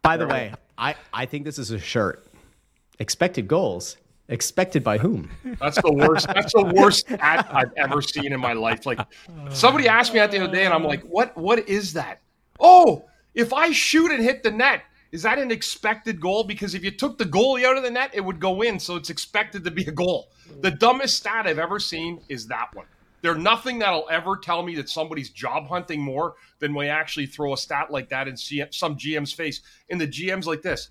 By 0.02 0.16
the 0.16 0.26
way, 0.26 0.52
I, 0.76 0.94
I 1.12 1.26
think 1.26 1.44
this 1.44 1.58
is 1.58 1.70
a 1.70 1.78
shirt. 1.78 2.26
Expected 2.98 3.46
goals. 3.46 3.96
Expected 4.30 4.82
by 4.84 4.98
whom? 4.98 5.30
That's 5.60 5.80
the 5.80 5.92
worst. 5.92 6.26
That's 6.26 6.52
the 6.52 6.72
worst 6.76 7.00
stat 7.06 7.48
I've 7.50 7.72
ever 7.76 8.02
seen 8.02 8.32
in 8.32 8.40
my 8.40 8.52
life. 8.52 8.84
Like 8.84 8.98
somebody 9.50 9.88
asked 9.88 10.12
me 10.12 10.18
that 10.18 10.30
the 10.30 10.42
other 10.42 10.52
day, 10.52 10.64
and 10.64 10.74
I'm 10.74 10.84
like, 10.84 11.02
"What? 11.02 11.36
What 11.36 11.68
is 11.68 11.92
that?" 11.94 12.20
Oh, 12.60 13.04
if 13.34 13.52
I 13.52 13.70
shoot 13.72 14.10
and 14.10 14.22
hit 14.22 14.42
the 14.42 14.50
net, 14.50 14.82
is 15.10 15.22
that 15.22 15.38
an 15.38 15.50
expected 15.50 16.20
goal? 16.20 16.44
Because 16.44 16.74
if 16.74 16.84
you 16.84 16.90
took 16.90 17.18
the 17.18 17.24
goalie 17.24 17.64
out 17.64 17.76
of 17.76 17.82
the 17.82 17.90
net, 17.90 18.10
it 18.12 18.24
would 18.24 18.40
go 18.40 18.62
in, 18.62 18.78
so 18.78 18.96
it's 18.96 19.10
expected 19.10 19.64
to 19.64 19.70
be 19.70 19.84
a 19.84 19.90
goal. 19.90 20.28
The 20.60 20.70
dumbest 20.70 21.16
stat 21.16 21.46
I've 21.46 21.58
ever 21.58 21.78
seen 21.78 22.20
is 22.28 22.46
that 22.48 22.74
one. 22.74 22.86
There's 23.20 23.38
nothing 23.38 23.80
that'll 23.80 24.06
ever 24.10 24.36
tell 24.36 24.62
me 24.62 24.76
that 24.76 24.88
somebody's 24.88 25.30
job 25.30 25.66
hunting 25.68 26.00
more 26.00 26.34
than 26.60 26.72
when 26.72 26.86
you 26.86 26.92
actually 26.92 27.26
throw 27.26 27.52
a 27.52 27.56
stat 27.56 27.90
like 27.90 28.10
that 28.10 28.28
in 28.28 28.36
some 28.36 28.96
GM's 28.96 29.32
face. 29.32 29.60
And 29.90 30.00
the 30.00 30.06
GM's 30.06 30.46
like 30.46 30.62
this. 30.62 30.90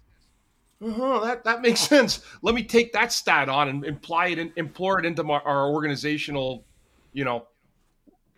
Uh-huh, 0.82 1.22
that 1.22 1.44
that 1.46 1.62
makes 1.62 1.80
sense. 1.80 2.22
Let 2.42 2.54
me 2.54 2.64
take 2.64 2.94
that 2.94 3.12
stat 3.12 3.50
on 3.50 3.70
and 3.70 3.86
imply 3.86 4.28
it 4.28 4.40
and 4.40 4.52
implore 4.58 5.00
it 5.00 5.06
into 5.06 5.24
my, 5.24 5.40
our 5.40 5.70
organizational, 5.70 6.66
you 7.14 7.24
know, 7.24 7.48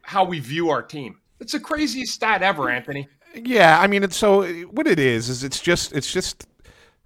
how 0.01 0.23
we 0.23 0.39
view 0.39 0.69
our 0.69 0.81
team. 0.81 1.19
It's 1.39 1.53
the 1.53 1.59
craziest 1.59 2.13
stat 2.13 2.41
ever, 2.41 2.69
Anthony. 2.69 3.07
Yeah, 3.35 3.79
I 3.79 3.87
mean, 3.87 4.03
it's 4.03 4.17
so 4.17 4.47
what 4.65 4.87
it 4.87 4.99
is 4.99 5.29
is 5.29 5.43
it's 5.43 5.59
just 5.59 5.93
it's 5.93 6.11
just 6.11 6.47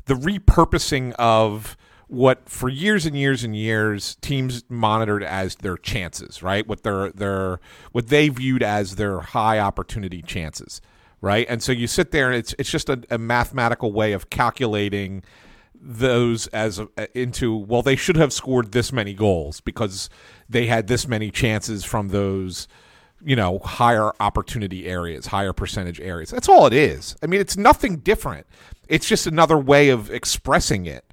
the 0.05 0.13
repurposing 0.13 1.13
of 1.13 1.77
what 2.07 2.47
for 2.47 2.69
years 2.69 3.05
and 3.05 3.17
years 3.17 3.43
and 3.43 3.55
years 3.55 4.15
teams 4.21 4.63
monitored 4.69 5.23
as 5.23 5.55
their 5.55 5.77
chances, 5.77 6.41
right? 6.43 6.67
What 6.67 6.83
their 6.83 7.11
their 7.11 7.59
what 7.91 8.07
they 8.07 8.29
viewed 8.29 8.63
as 8.63 8.95
their 8.95 9.19
high 9.19 9.59
opportunity 9.59 10.21
chances, 10.21 10.81
right? 11.21 11.45
And 11.49 11.61
so 11.61 11.71
you 11.71 11.87
sit 11.87 12.11
there 12.11 12.27
and 12.29 12.37
it's 12.37 12.55
it's 12.59 12.69
just 12.69 12.89
a, 12.89 13.03
a 13.09 13.17
mathematical 13.17 13.91
way 13.91 14.13
of 14.13 14.29
calculating 14.29 15.23
those 15.75 16.47
as 16.47 16.79
a, 16.79 17.19
into 17.19 17.55
well 17.55 17.81
they 17.81 17.95
should 17.97 18.15
have 18.15 18.31
scored 18.31 18.71
this 18.71 18.93
many 18.93 19.13
goals 19.13 19.59
because 19.59 20.09
they 20.47 20.67
had 20.67 20.87
this 20.87 21.07
many 21.07 21.29
chances 21.29 21.83
from 21.83 22.09
those 22.09 22.67
you 23.25 23.35
know 23.35 23.59
higher 23.59 24.11
opportunity 24.19 24.85
areas 24.85 25.27
higher 25.27 25.53
percentage 25.53 25.99
areas. 25.99 26.29
That's 26.29 26.49
all 26.49 26.65
it 26.67 26.73
is. 26.73 27.15
I 27.23 27.27
mean 27.27 27.39
it's 27.39 27.57
nothing 27.57 27.97
different. 27.97 28.47
It's 28.87 29.07
just 29.07 29.27
another 29.27 29.57
way 29.57 29.89
of 29.89 30.11
expressing 30.11 30.85
it. 30.85 31.05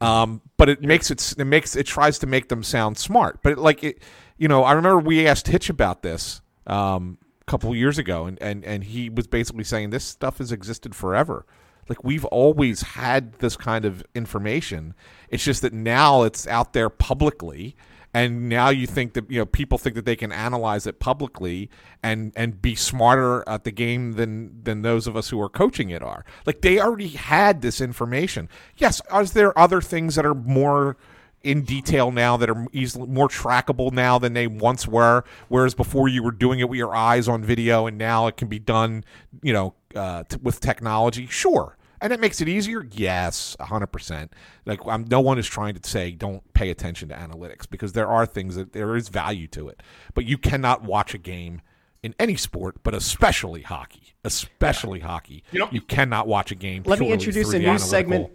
Um, 0.00 0.42
but 0.56 0.68
it 0.68 0.82
makes 0.82 1.10
it 1.10 1.34
it 1.38 1.44
makes 1.44 1.74
it 1.76 1.86
tries 1.86 2.18
to 2.20 2.26
make 2.26 2.48
them 2.48 2.62
sound 2.62 2.98
smart. 2.98 3.42
But 3.42 3.52
it, 3.52 3.58
like 3.58 3.82
it 3.84 4.02
you 4.36 4.46
know 4.48 4.62
i 4.62 4.72
remember 4.72 5.00
we 5.00 5.26
asked 5.26 5.48
hitch 5.48 5.68
about 5.68 6.02
this 6.02 6.40
um, 6.66 7.18
a 7.40 7.50
couple 7.50 7.74
years 7.74 7.98
ago 7.98 8.26
and, 8.26 8.40
and 8.40 8.64
and 8.64 8.84
he 8.84 9.10
was 9.10 9.26
basically 9.26 9.64
saying 9.64 9.90
this 9.90 10.04
stuff 10.04 10.38
has 10.38 10.52
existed 10.52 10.94
forever. 10.94 11.46
Like 11.88 12.04
we've 12.04 12.26
always 12.26 12.82
had 12.82 13.32
this 13.34 13.56
kind 13.56 13.84
of 13.84 14.04
information. 14.14 14.94
It's 15.30 15.42
just 15.42 15.62
that 15.62 15.72
now 15.72 16.22
it's 16.22 16.46
out 16.46 16.74
there 16.74 16.90
publicly 16.90 17.76
and 18.14 18.48
now 18.48 18.70
you 18.70 18.86
think 18.86 19.12
that 19.14 19.30
you 19.30 19.38
know 19.38 19.46
people 19.46 19.78
think 19.78 19.94
that 19.94 20.04
they 20.04 20.16
can 20.16 20.32
analyze 20.32 20.86
it 20.86 20.98
publicly 20.98 21.70
and 22.02 22.32
and 22.36 22.62
be 22.62 22.74
smarter 22.74 23.46
at 23.48 23.64
the 23.64 23.70
game 23.70 24.12
than 24.12 24.62
than 24.62 24.82
those 24.82 25.06
of 25.06 25.16
us 25.16 25.28
who 25.28 25.40
are 25.40 25.48
coaching 25.48 25.90
it 25.90 26.02
are. 26.02 26.24
Like 26.46 26.62
they 26.62 26.80
already 26.80 27.08
had 27.08 27.62
this 27.62 27.80
information. 27.80 28.48
Yes, 28.76 29.00
is 29.14 29.32
there 29.32 29.56
other 29.58 29.80
things 29.80 30.14
that 30.14 30.26
are 30.26 30.34
more 30.34 30.96
in 31.42 31.62
detail 31.62 32.10
now 32.10 32.36
that 32.36 32.50
are 32.50 32.66
easily 32.72 33.06
more 33.08 33.28
trackable 33.28 33.92
now 33.92 34.18
than 34.18 34.32
they 34.32 34.46
once 34.46 34.86
were. 34.86 35.24
Whereas 35.48 35.74
before 35.74 36.08
you 36.08 36.22
were 36.22 36.32
doing 36.32 36.60
it 36.60 36.68
with 36.68 36.78
your 36.78 36.94
eyes 36.94 37.28
on 37.28 37.42
video, 37.42 37.86
and 37.86 37.96
now 37.96 38.26
it 38.26 38.36
can 38.36 38.48
be 38.48 38.58
done, 38.58 39.04
you 39.42 39.52
know, 39.52 39.74
uh, 39.94 40.24
t- 40.24 40.36
with 40.42 40.60
technology. 40.60 41.26
Sure, 41.26 41.76
and 42.00 42.12
it 42.12 42.20
makes 42.20 42.40
it 42.40 42.48
easier. 42.48 42.86
Yes, 42.92 43.56
hundred 43.60 43.88
percent. 43.88 44.32
Like 44.66 44.80
I'm, 44.86 45.04
no 45.10 45.20
one 45.20 45.38
is 45.38 45.46
trying 45.46 45.74
to 45.74 45.88
say 45.88 46.10
don't 46.12 46.42
pay 46.54 46.70
attention 46.70 47.08
to 47.10 47.14
analytics 47.14 47.68
because 47.68 47.92
there 47.92 48.08
are 48.08 48.26
things 48.26 48.56
that 48.56 48.72
there 48.72 48.96
is 48.96 49.08
value 49.08 49.46
to 49.48 49.68
it, 49.68 49.82
but 50.14 50.24
you 50.24 50.38
cannot 50.38 50.82
watch 50.82 51.14
a 51.14 51.18
game. 51.18 51.62
In 52.00 52.14
any 52.20 52.36
sport, 52.36 52.76
but 52.84 52.94
especially 52.94 53.62
hockey, 53.62 54.14
especially 54.22 55.00
hockey, 55.00 55.42
You 55.50 55.58
know- 55.58 55.68
you 55.72 55.80
cannot 55.80 56.28
watch 56.28 56.52
a 56.52 56.54
game. 56.54 56.84
Let 56.86 57.00
me 57.00 57.10
introduce 57.10 57.52
a 57.52 57.58
new 57.58 57.76
segment. 57.76 58.30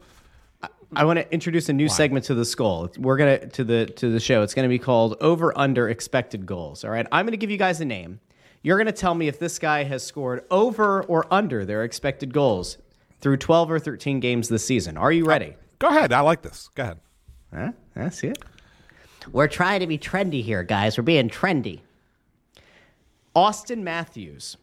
I 0.96 1.06
want 1.06 1.18
to 1.20 1.34
introduce 1.34 1.70
a 1.70 1.74
new 1.74 1.88
segment 1.90 2.26
to 2.26 2.36
the 2.36 2.44
skull. 2.46 2.90
We're 2.98 3.16
gonna 3.18 3.48
to 3.48 3.64
the 3.64 3.86
to 3.86 4.12
the 4.12 4.20
show. 4.20 4.44
It's 4.44 4.54
gonna 4.54 4.68
be 4.68 4.80
called 4.80 5.16
Over 5.22 5.58
Under 5.58 5.88
Expected 5.90 6.46
Goals. 6.46 6.84
All 6.84 6.92
right. 6.92 7.08
I'm 7.12 7.26
gonna 7.26 7.38
give 7.38 7.50
you 7.50 7.58
guys 7.58 7.80
a 7.80 7.86
name. 7.86 8.20
You're 8.64 8.78
gonna 8.78 8.92
tell 8.92 9.16
me 9.16 9.28
if 9.30 9.40
this 9.40 9.60
guy 9.60 9.84
has 9.86 10.04
scored 10.06 10.44
over 10.52 11.02
or 11.04 11.26
under 11.32 11.66
their 11.66 11.84
expected 11.86 12.34
goals 12.34 12.78
through 13.24 13.38
12 13.38 13.72
or 13.72 13.80
13 13.80 14.20
games 14.20 14.50
this 14.50 14.66
season. 14.66 14.98
Are 14.98 15.12
you 15.12 15.24
ready? 15.24 15.52
Uh, 15.52 15.64
go 15.80 15.88
ahead. 15.88 16.12
I 16.12 16.20
like 16.20 16.42
this. 16.42 16.70
Go 16.76 16.84
ahead. 16.84 17.00
Huh? 17.56 17.72
That's 17.96 18.22
it. 18.24 18.38
We're 19.32 19.48
trying 19.48 19.80
to 19.80 19.88
be 19.88 19.98
trendy 19.98 20.44
here, 20.44 20.62
guys. 20.64 20.98
We're 20.98 21.04
being 21.04 21.30
trendy. 21.30 21.80
Auston 23.34 23.82
Matthews. 23.82 24.58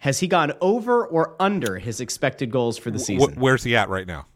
Has 0.00 0.18
he 0.20 0.26
gone 0.26 0.52
over 0.60 1.06
or 1.06 1.36
under 1.40 1.78
his 1.78 2.00
expected 2.00 2.50
goals 2.50 2.76
for 2.76 2.90
the 2.90 2.98
season? 2.98 3.34
Wh- 3.34 3.38
where's 3.40 3.62
he 3.62 3.76
at 3.76 3.88
right 3.88 4.06
now? 4.06 4.26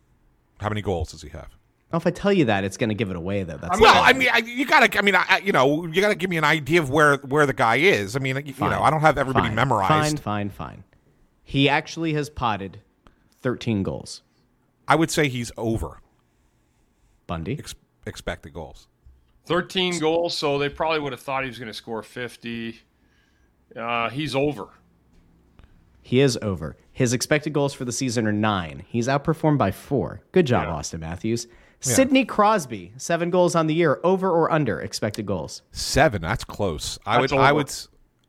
How 0.61 0.69
many 0.69 0.81
goals 0.81 1.11
does 1.11 1.23
he 1.23 1.29
have? 1.31 1.49
Well, 1.91 1.99
if 2.01 2.07
I 2.07 2.11
tell 2.11 2.33
you 2.33 2.45
that, 2.47 2.65
it's 2.65 2.77
going 2.77 2.89
to 2.91 2.95
give 2.95 3.11
it 3.11 3.17
away, 3.17 3.43
though. 3.43 3.57
That's 3.57 3.81
Well, 3.81 4.03
I 4.03 4.13
mean, 4.13 4.29
I, 4.33 4.39
you 4.39 4.65
gotta. 4.65 4.97
I 4.99 5.03
mean, 5.03 5.15
I, 5.17 5.25
I- 5.29 5.39
you 5.39 5.53
know, 5.53 5.87
you 5.87 6.01
gotta 6.01 6.15
give 6.15 6.31
me 6.31 6.37
an 6.37 6.45
idea 6.45 6.81
of 6.81 6.91
where 6.91 7.17
where 7.17 7.47
the 7.47 7.53
guy 7.53 7.77
is. 7.77 8.15
I 8.15 8.19
mean, 8.21 8.37
you, 8.37 8.43
you 8.47 8.55
know, 8.61 8.83
I 8.83 8.91
don't 8.91 9.01
have 9.01 9.19
everybody 9.19 9.49
Fine, 9.49 9.57
memorized. 9.57 9.91
Fine, 9.91 10.17
fine, 10.19 10.51
fine. 10.51 10.85
He 11.43 11.69
actually 11.69 12.13
has 12.15 12.31
potted 12.31 12.81
13 13.43 13.83
goals. 13.83 14.23
I 14.87 14.95
would 14.97 15.11
say 15.11 15.29
he's 15.29 15.53
over 15.57 16.01
Bundy. 17.27 17.59
ex- 17.59 17.75
expected 18.07 18.53
goals. 18.55 18.89
13 19.47 19.99
goals, 19.99 20.37
so 20.37 20.59
they 20.59 20.69
probably 20.69 21.01
would 21.01 21.13
have 21.13 21.21
thought 21.21 21.43
he 21.43 21.49
was 21.49 21.59
going 21.59 21.69
to 21.69 21.75
score 21.75 22.03
50. 22.03 22.81
Uh, 23.77 24.11
he's 24.11 24.35
over. 24.35 24.69
He 26.03 26.21
is 26.21 26.39
over. 26.43 26.77
His 26.93 27.13
expected 27.13 27.53
goals 27.53 27.75
for 27.75 27.85
the 27.85 27.93
season 27.93 28.27
are 28.27 28.33
nine. 28.33 28.85
He's 28.89 29.09
outperformed 29.09 29.59
by 29.59 29.71
four. 29.71 30.21
Good 30.33 30.47
job, 30.47 30.69
Yeah. 30.69 30.75
Auston 30.75 31.01
Matthews. 31.01 31.47
Sidney 31.81 32.25
Crosby, 32.25 32.93
seven 32.97 33.31
goals 33.31 33.55
on 33.55 33.69
the 33.69 33.75
year, 33.75 34.01
over 34.03 34.29
or 34.31 34.51
under 34.51 34.81
expected 34.81 35.27
goals? 35.27 35.63
Seven. 35.71 36.23
That's 36.23 36.43
close. 36.45 36.99
I 37.07 37.21
That's 37.21 37.33
would. 37.33 37.41
I 37.41 37.53
would. 37.53 37.71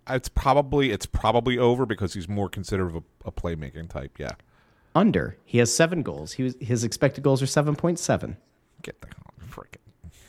It's 0.09 0.29
probably. 0.29 0.91
It's 0.91 1.05
probably 1.07 1.57
over 1.57 1.85
because 1.87 2.13
he's 2.13 2.29
more 2.29 2.47
considered 2.47 2.87
of 2.87 2.95
a, 2.97 3.03
a 3.25 3.31
playmaking 3.31 3.89
type. 3.89 4.19
Yeah. 4.19 4.33
Under. 4.99 5.37
He 5.45 5.59
has 5.59 5.73
seven 5.73 6.03
goals. 6.03 6.33
He 6.33 6.43
was, 6.43 6.55
his 6.59 6.83
expected 6.83 7.23
goals 7.23 7.41
are 7.41 7.45
7.7. 7.45 8.35
Get 8.81 8.99
the 8.99 9.07
freaking 9.49 9.77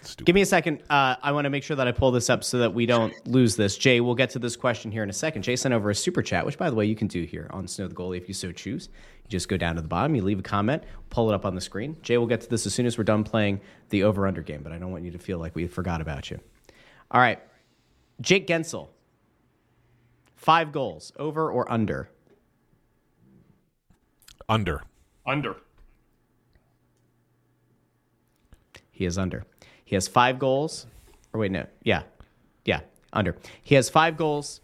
stupid. 0.03 0.27
Give 0.27 0.35
me 0.35 0.43
a 0.43 0.47
second. 0.47 0.85
Uh, 0.89 1.17
I 1.21 1.33
want 1.33 1.47
to 1.47 1.51
make 1.51 1.65
sure 1.65 1.75
that 1.75 1.89
I 1.89 1.93
pull 1.93 2.13
this 2.13 2.31
up 2.31 2.45
so 2.45 2.59
that 2.59 2.73
we 2.73 2.87
don't 2.87 3.13
lose 3.27 3.57
this. 3.57 3.77
Jay, 3.77 4.01
we'll 4.01 4.15
get 4.15 4.31
to 4.31 4.39
this 4.39 4.55
question 4.55 4.93
here 4.93 5.03
in 5.03 5.11
a 5.11 5.13
second. 5.13 5.43
Jay 5.43 5.57
sent 5.57 5.75
over 5.75 5.91
a 5.91 5.95
super 5.95 6.23
chat, 6.23 6.47
which, 6.47 6.57
by 6.57 6.71
the 6.71 6.77
way, 6.77 6.85
you 6.85 6.95
can 6.95 7.09
do 7.09 7.25
here 7.25 7.51
on 7.53 7.67
Snow 7.67 7.89
the 7.89 7.97
Goalie 7.97 8.17
if 8.17 8.29
you 8.29 8.35
so 8.35 8.53
choose. 8.53 8.91
You 9.25 9.29
just 9.29 9.49
go 9.49 9.57
down 9.57 9.75
to 9.75 9.83
the 9.83 9.89
bottom, 9.89 10.15
you 10.15 10.23
leave 10.23 10.39
a 10.39 10.43
comment, 10.43 10.85
pull 11.11 11.29
it 11.29 11.35
up 11.35 11.45
on 11.45 11.57
the 11.57 11.61
screen. 11.61 11.97
Jay, 12.03 12.17
we'll 12.17 12.29
get 12.29 12.41
to 12.43 12.49
this 12.49 12.65
as 12.65 12.73
soon 12.73 12.87
as 12.87 12.97
we're 12.97 13.03
done 13.03 13.25
playing 13.25 13.61
the 13.89 14.05
over 14.05 14.25
under 14.29 14.41
game, 14.41 14.63
but 14.63 14.71
I 14.71 14.79
don't 14.79 14.93
want 14.93 15.03
you 15.03 15.11
to 15.11 15.19
feel 15.19 15.39
like 15.39 15.57
we 15.57 15.67
forgot 15.67 16.01
about 16.01 16.31
you. 16.31 16.39
All 17.11 17.21
right. 17.21 17.41
Jake 18.21 18.47
Guentzel, 18.47 18.87
five 20.37 20.71
goals, 20.71 21.13
over 21.19 21.51
or 21.51 21.69
under? 21.73 22.09
Under. 24.51 24.83
Under. 25.25 25.57
He 28.91 29.05
is 29.05 29.17
under. 29.17 29.45
He 29.85 29.95
has 29.95 30.09
five 30.09 30.41
goals. 30.41 30.87
Or 31.33 31.39
wait, 31.41 31.53
no. 31.53 31.67
Yeah. 31.85 32.03
Yeah. 32.65 32.81
Under. 33.13 33.37
He 33.63 33.77
has 33.77 33.89
five 33.89 34.17
goals. 34.17 34.61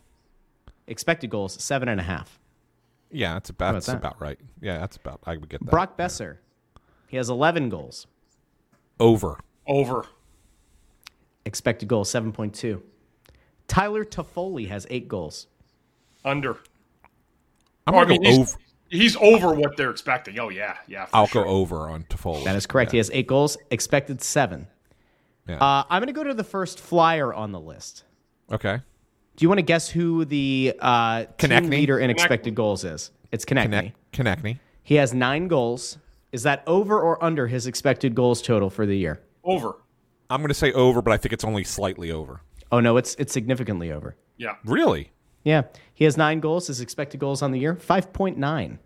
Expected 0.88 1.30
goals, 1.30 1.62
seven 1.62 1.88
and 1.88 2.00
a 2.00 2.02
half. 2.02 2.38
Yeah, 3.12 3.34
that's 3.34 3.50
about. 3.50 3.70
about 3.70 3.74
That's 3.74 3.86
that? 3.86 3.96
about 3.96 4.20
right. 4.20 4.38
Yeah, 4.60 4.78
that's 4.78 4.96
about. 4.96 5.20
I 5.24 5.36
would 5.36 5.48
get 5.48 5.60
that. 5.64 5.70
Brock 5.70 5.96
Boeser. 5.96 6.38
He 7.06 7.16
has 7.16 7.30
11 7.30 7.68
goals. 7.68 8.08
over. 8.98 9.38
Over. 9.68 10.04
Expected 11.44 11.88
goals, 11.88 12.10
7.2. 12.12 12.82
Tyler 13.68 14.04
Toffoli 14.04 14.68
has 14.68 14.84
eight 14.90 15.06
goals. 15.06 15.46
Under. 16.24 16.56
I'm 17.86 17.94
gonna 17.94 18.06
mean, 18.08 18.22
go 18.22 18.42
over. 18.42 18.50
He's 18.88 19.16
over 19.16 19.52
what 19.52 19.76
they're 19.76 19.90
expecting. 19.90 20.38
Oh, 20.38 20.48
yeah. 20.48 20.76
Yeah. 20.86 21.06
for 21.06 21.16
I'll 21.16 21.26
sure. 21.26 21.44
go 21.44 21.50
over 21.50 21.88
on 21.88 22.04
Toffoli. 22.04 22.44
That 22.44 22.56
is 22.56 22.66
correct. 22.66 22.92
He 22.92 22.98
has 22.98 23.10
eight 23.12 23.26
goals. 23.26 23.56
Expected 23.70 24.22
seven. 24.22 24.66
Yeah. 25.48 25.56
Uh, 25.56 25.84
I'm 25.90 26.00
going 26.00 26.06
to 26.08 26.12
go 26.12 26.24
to 26.24 26.34
the 26.34 26.44
first 26.44 26.80
flyer 26.80 27.32
on 27.34 27.52
the 27.52 27.60
list. 27.60 28.04
okay. 28.52 28.80
Do 29.36 29.44
you 29.44 29.50
want 29.50 29.58
to 29.58 29.62
guess 29.64 29.90
who 29.90 30.24
the 30.24 30.74
uh, 30.80 31.26
team 31.36 31.68
leader 31.68 31.98
in 31.98 32.08
expected 32.08 32.54
goals 32.54 32.84
is? 32.84 33.10
It's 33.32 33.44
Konecny. 33.44 33.92
Connect. 34.12 34.42
Konecny. 34.42 34.58
He 34.82 34.94
has 34.94 35.12
nine 35.12 35.46
goals. 35.46 35.98
Is 36.32 36.42
that 36.44 36.62
over 36.66 36.98
or 36.98 37.22
under 37.22 37.46
his 37.46 37.66
expected 37.66 38.14
goals 38.14 38.40
total 38.40 38.70
for 38.70 38.86
the 38.86 38.96
year? 38.96 39.20
Over. 39.44 39.74
I'm 40.30 40.40
going 40.40 40.48
to 40.48 40.54
say 40.54 40.72
over, 40.72 41.02
but 41.02 41.12
I 41.12 41.18
think 41.18 41.34
it's 41.34 41.44
only 41.44 41.64
slightly 41.64 42.10
over. 42.10 42.40
Oh 42.72 42.80
no, 42.80 42.96
it's 42.96 43.14
it's 43.16 43.32
significantly 43.32 43.92
over. 43.92 44.16
Yeah. 44.38 44.54
Really? 44.64 45.12
Yeah, 45.46 45.62
he 45.94 46.04
has 46.04 46.16
nine 46.16 46.40
goals. 46.40 46.66
His 46.66 46.80
expected 46.80 47.20
goals 47.20 47.40
on 47.40 47.52
the 47.52 47.60
year 47.60 47.76
five 47.76 48.12
point 48.12 48.36
nine. 48.36 48.80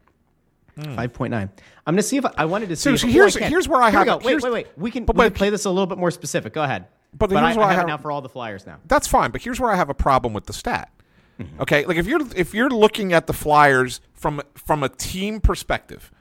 Hmm. 0.79 0.95
Five 0.95 1.15
point 1.15 1.31
nine. 1.31 1.49
I'm 1.87 1.95
gonna 1.95 2.03
see 2.03 2.19
if 2.19 2.27
I, 2.27 2.33
I 2.37 2.45
wanted 2.45 2.69
to 2.69 2.77
see. 2.77 2.83
So- 2.83 2.91
if, 2.93 3.01
so 3.01 3.07
here's- 3.09 3.37
I 3.37 3.45
here's 3.45 3.67
where 3.67 3.81
I 3.83 3.91
Here 3.91 3.99
have 4.01 4.07
go. 4.07 4.17
Wait, 4.19 4.27
here's- 4.27 4.43
wait, 4.43 4.53
wait. 4.53 4.67
We 4.77 4.91
can, 4.91 5.05
but- 5.07 5.17
we 5.17 5.25
can 5.25 5.33
play 5.33 5.49
this 5.51 5.65
a 5.65 5.71
little 5.71 5.87
bit 5.87 5.97
more 5.99 6.11
specific. 6.11 6.53
Go 6.53 6.63
ahead. 6.63 6.87
But 7.19 7.33
I, 7.33 7.47
here's 7.47 7.57
I 7.57 7.61
what 7.61 7.65
I 7.67 7.69
have, 7.71 7.77
have- 7.79 7.85
it 7.85 7.91
now 7.93 7.97
for 7.97 8.13
all 8.13 8.21
the 8.21 8.29
flyers 8.29 8.67
now. 8.67 8.77
That's 8.87 9.07
fine, 9.09 9.31
but 9.31 9.41
here's 9.43 9.59
where 9.59 9.71
I 9.73 9.77
have 9.77 9.89
a 9.89 9.95
problem 9.95 10.33
with 10.35 10.45
the 10.47 10.53
stat. 10.53 10.93
Mm-hmm. 11.41 11.63
Okay, 11.63 11.87
like 11.87 11.97
if 11.97 12.07
you're 12.07 12.21
if 12.37 12.53
you're 12.55 12.69
looking 12.71 13.15
at 13.15 13.27
the 13.27 13.33
Flyers 13.33 14.01
from 14.13 14.43
from 14.55 14.83
a 14.83 14.91
team 14.91 15.41
perspective, 15.41 16.13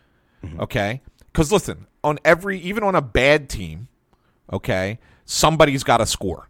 mm-hmm. 0.43 0.61
okay, 0.61 1.01
because 1.33 1.51
listen, 1.51 1.85
on 2.03 2.17
every 2.23 2.57
even 2.61 2.83
on 2.83 2.95
a 2.95 3.01
bad 3.01 3.49
team, 3.49 3.89
okay, 4.53 4.97
somebody's 5.25 5.83
got 5.83 5.97
to 5.97 6.05
score. 6.05 6.48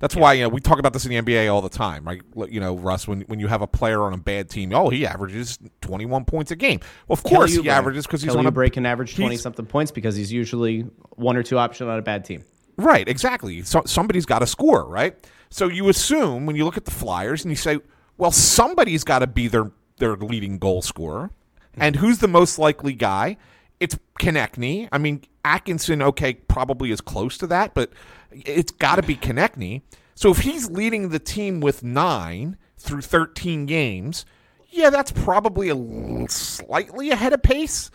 That's 0.00 0.16
why 0.16 0.32
you 0.32 0.42
know 0.42 0.48
we 0.48 0.60
talk 0.60 0.78
about 0.78 0.94
this 0.94 1.04
in 1.04 1.10
the 1.10 1.20
NBA 1.20 1.52
all 1.52 1.60
the 1.60 1.68
time, 1.68 2.04
right? 2.04 2.22
You 2.50 2.58
know, 2.58 2.74
Russ, 2.76 3.06
when 3.06 3.20
when 3.22 3.38
you 3.38 3.46
have 3.46 3.60
a 3.60 3.66
player 3.66 4.02
on 4.02 4.14
a 4.14 4.18
bad 4.18 4.48
team, 4.48 4.72
oh, 4.74 4.88
he 4.88 5.06
averages 5.06 5.58
21 5.82 6.24
points 6.24 6.50
a 6.50 6.56
game. 6.56 6.80
Well, 7.06 7.14
of 7.14 7.22
course 7.22 7.52
Kelly 7.52 7.64
he 7.64 7.70
averages 7.70 8.06
because 8.06 8.22
he's 8.22 8.32
Kelly 8.32 8.46
on 8.46 8.46
a 8.46 8.52
Oubre 8.52 8.72
can 8.72 8.86
average 8.86 9.14
twenty 9.14 9.36
something 9.36 9.66
points 9.66 9.92
because 9.92 10.16
he's 10.16 10.32
usually 10.32 10.80
one 11.16 11.36
or 11.36 11.42
two 11.42 11.58
option 11.58 11.88
on 11.88 11.98
a 11.98 12.02
bad 12.02 12.24
team. 12.24 12.42
Right, 12.78 13.06
exactly. 13.06 13.60
So 13.62 13.82
somebody's 13.84 14.24
got 14.24 14.38
to 14.38 14.46
score, 14.46 14.88
right? 14.88 15.14
So 15.50 15.68
you 15.68 15.90
assume 15.90 16.46
when 16.46 16.56
you 16.56 16.64
look 16.64 16.78
at 16.78 16.86
the 16.86 16.90
Flyers 16.90 17.44
and 17.44 17.52
you 17.52 17.56
say, 17.56 17.78
well, 18.16 18.30
somebody's 18.30 19.04
got 19.04 19.18
to 19.18 19.26
be 19.26 19.48
their 19.48 19.70
their 19.98 20.16
leading 20.16 20.56
goal 20.56 20.80
scorer, 20.80 21.30
hmm. 21.74 21.82
and 21.82 21.96
who's 21.96 22.18
the 22.18 22.28
most 22.28 22.58
likely 22.58 22.94
guy? 22.94 23.36
It's 23.80 23.98
Konecny. 24.18 24.88
I 24.92 24.98
mean, 24.98 25.22
Atkinson, 25.44 26.02
okay, 26.02 26.34
probably 26.34 26.90
is 26.90 27.00
close 27.00 27.36
to 27.38 27.46
that, 27.48 27.74
but 27.74 27.90
it's 28.32 28.72
got 28.72 28.96
to 28.96 29.02
be 29.02 29.16
Konecny. 29.16 29.82
So 30.14 30.30
if 30.30 30.38
he's 30.38 30.70
leading 30.70 31.08
the 31.08 31.18
team 31.18 31.60
with 31.60 31.82
nine 31.82 32.56
through 32.76 33.02
thirteen 33.02 33.66
games, 33.66 34.24
yeah, 34.68 34.90
that's 34.90 35.12
probably 35.12 35.68
a 35.70 36.28
slightly 36.28 37.10
ahead 37.10 37.32
of 37.32 37.42
pace. 37.42 37.90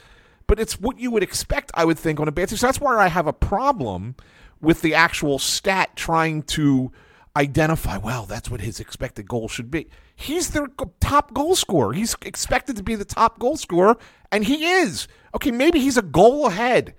but 0.47 0.59
it's 0.59 0.79
what 0.79 0.99
you 0.99 1.11
would 1.11 1.23
expect, 1.23 1.71
I 1.73 1.85
would 1.85 1.97
think, 1.97 2.19
on 2.19 2.27
a 2.27 2.31
team. 2.31 2.47
So 2.47 2.67
that's 2.67 2.79
why 2.79 2.97
I 2.97 3.07
have 3.07 3.27
a 3.27 3.33
problem 3.33 4.15
with 4.61 4.81
the 4.81 4.93
actual 4.93 5.39
stat 5.39 5.95
trying 5.95 6.43
to 6.43 6.91
identify, 7.35 7.97
well, 7.97 8.25
that's 8.25 8.49
what 8.49 8.61
his 8.61 8.79
expected 8.79 9.27
goal 9.27 9.47
should 9.47 9.69
be. 9.69 9.89
He's 10.15 10.51
their 10.51 10.67
top 11.01 11.33
goal 11.33 11.55
scorer. 11.55 11.93
He's 11.93 12.15
expected 12.21 12.77
to 12.77 12.83
be 12.83 12.95
the 12.95 13.05
top 13.05 13.39
goal 13.39 13.57
scorer, 13.57 13.97
and 14.31 14.45
he 14.45 14.65
is. 14.65 15.07
Okay, 15.35 15.51
maybe 15.51 15.79
he's 15.79 15.97
a 15.97 16.01
goal 16.01 16.47
ahead. 16.47 16.95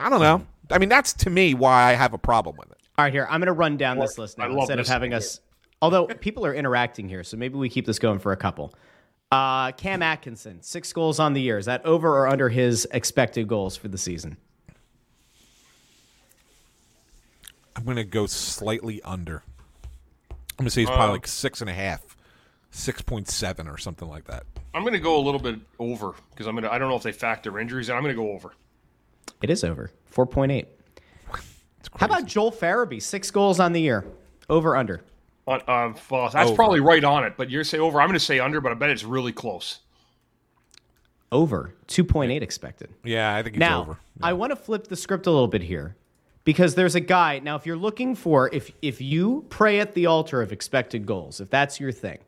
I 0.00 0.10
don't 0.10 0.20
know. 0.20 0.46
I 0.70 0.78
mean, 0.78 0.88
that's 0.88 1.12
to 1.14 1.30
me 1.30 1.54
why 1.54 1.90
I 1.90 1.92
have 1.94 2.12
a 2.12 2.18
problem 2.18 2.56
with 2.56 2.70
it. 2.70 2.78
All 2.98 3.04
right, 3.04 3.12
here 3.12 3.26
I'm 3.30 3.40
going 3.40 3.46
to 3.46 3.52
run 3.52 3.76
down 3.76 3.98
this 3.98 4.18
list 4.18 4.38
now 4.38 4.50
instead 4.50 4.80
of 4.80 4.88
having 4.88 5.14
us. 5.14 5.40
Although 5.82 6.06
people 6.06 6.46
are 6.46 6.54
interacting 6.54 7.08
here, 7.08 7.22
so 7.22 7.36
maybe 7.36 7.56
we 7.56 7.68
keep 7.68 7.84
this 7.86 7.98
going 7.98 8.18
for 8.18 8.32
a 8.32 8.36
couple. 8.36 8.74
Uh, 9.30 9.72
Cam 9.72 10.02
Atkinson, 10.02 10.62
six 10.62 10.92
goals 10.92 11.18
on 11.20 11.34
the 11.34 11.40
year. 11.40 11.58
Is 11.58 11.66
that 11.66 11.84
over 11.84 12.08
or 12.18 12.28
under 12.28 12.48
his 12.48 12.86
expected 12.92 13.46
goals 13.48 13.76
for 13.76 13.88
the 13.88 13.98
season? 13.98 14.36
I'm 17.74 17.84
going 17.84 17.96
to 17.96 18.04
go 18.04 18.26
slightly 18.26 19.02
under. 19.02 19.42
I'm 20.30 20.36
going 20.64 20.66
to 20.66 20.70
say 20.70 20.82
he's 20.82 20.88
probably 20.88 21.08
Uh, 21.08 21.12
like 21.12 21.26
six 21.26 21.60
and 21.60 21.68
a 21.68 21.74
half, 21.74 22.16
six 22.70 23.02
point 23.02 23.28
seven 23.28 23.68
or 23.68 23.76
something 23.76 24.08
like 24.08 24.24
that. 24.24 24.44
I'm 24.72 24.82
going 24.82 24.94
to 24.94 25.00
go 25.00 25.18
a 25.18 25.20
little 25.20 25.40
bit 25.40 25.60
over 25.78 26.14
because 26.30 26.46
I'm 26.46 26.54
going 26.54 26.64
to. 26.64 26.72
I 26.72 26.78
don't 26.78 26.88
know 26.88 26.96
if 26.96 27.02
they 27.02 27.12
factor 27.12 27.58
injuries, 27.58 27.90
and 27.90 27.98
I'm 27.98 28.02
going 28.02 28.16
to 28.16 28.22
go 28.22 28.30
over. 28.32 28.54
It 29.42 29.50
is 29.50 29.64
over. 29.64 29.90
4.8. 30.12 30.66
How 31.98 32.06
about 32.06 32.26
Joel 32.26 32.52
Farabee? 32.52 33.02
Six 33.02 33.30
goals 33.30 33.60
on 33.60 33.72
the 33.72 33.80
year. 33.80 34.04
Over, 34.48 34.76
under. 34.76 35.02
On, 35.46 35.60
um, 35.68 35.94
well, 36.10 36.28
that's 36.28 36.48
Over. 36.48 36.56
probably 36.56 36.80
right 36.80 37.04
on 37.04 37.24
it, 37.24 37.34
but 37.36 37.50
you're 37.50 37.64
say 37.64 37.78
over. 37.78 38.00
I'm 38.00 38.08
going 38.08 38.18
to 38.18 38.24
say 38.24 38.40
under, 38.40 38.60
but 38.60 38.72
I 38.72 38.74
bet 38.74 38.90
it's 38.90 39.04
really 39.04 39.32
close. 39.32 39.80
Over. 41.30 41.74
2.8 41.88 42.42
expected. 42.42 42.90
Yeah, 43.04 43.34
I 43.34 43.42
think 43.42 43.54
he's 43.54 43.60
now, 43.60 43.82
over. 43.82 43.98
I 44.22 44.32
want 44.32 44.50
to 44.50 44.56
flip 44.56 44.88
the 44.88 44.96
script 44.96 45.26
a 45.26 45.30
little 45.30 45.48
bit 45.48 45.62
here 45.62 45.96
because 46.44 46.74
there's 46.74 46.94
a 46.94 47.00
guy. 47.00 47.38
Now, 47.38 47.56
if 47.56 47.66
you're 47.66 47.76
looking 47.76 48.14
for, 48.14 48.48
if 48.52 48.72
if 48.82 49.00
you 49.00 49.44
pray 49.48 49.80
at 49.80 49.94
the 49.94 50.06
altar 50.06 50.42
of 50.42 50.52
expected 50.52 51.06
goals, 51.06 51.40
if 51.40 51.50
that's 51.50 51.78
your 51.78 51.92
thing, 51.92 52.18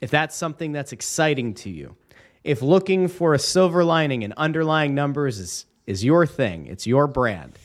if 0.00 0.10
that's 0.10 0.36
something 0.36 0.72
that's 0.72 0.92
exciting 0.92 1.54
to 1.54 1.70
you, 1.70 1.96
if 2.44 2.60
looking 2.60 3.08
for 3.08 3.34
a 3.34 3.38
silver 3.38 3.84
lining 3.84 4.24
and 4.24 4.32
underlying 4.34 4.94
numbers 4.94 5.38
is 5.38 5.66
is 5.86 6.04
your 6.04 6.26
thing, 6.26 6.66
it's 6.66 6.86
your 6.86 7.06
brand. 7.06 7.58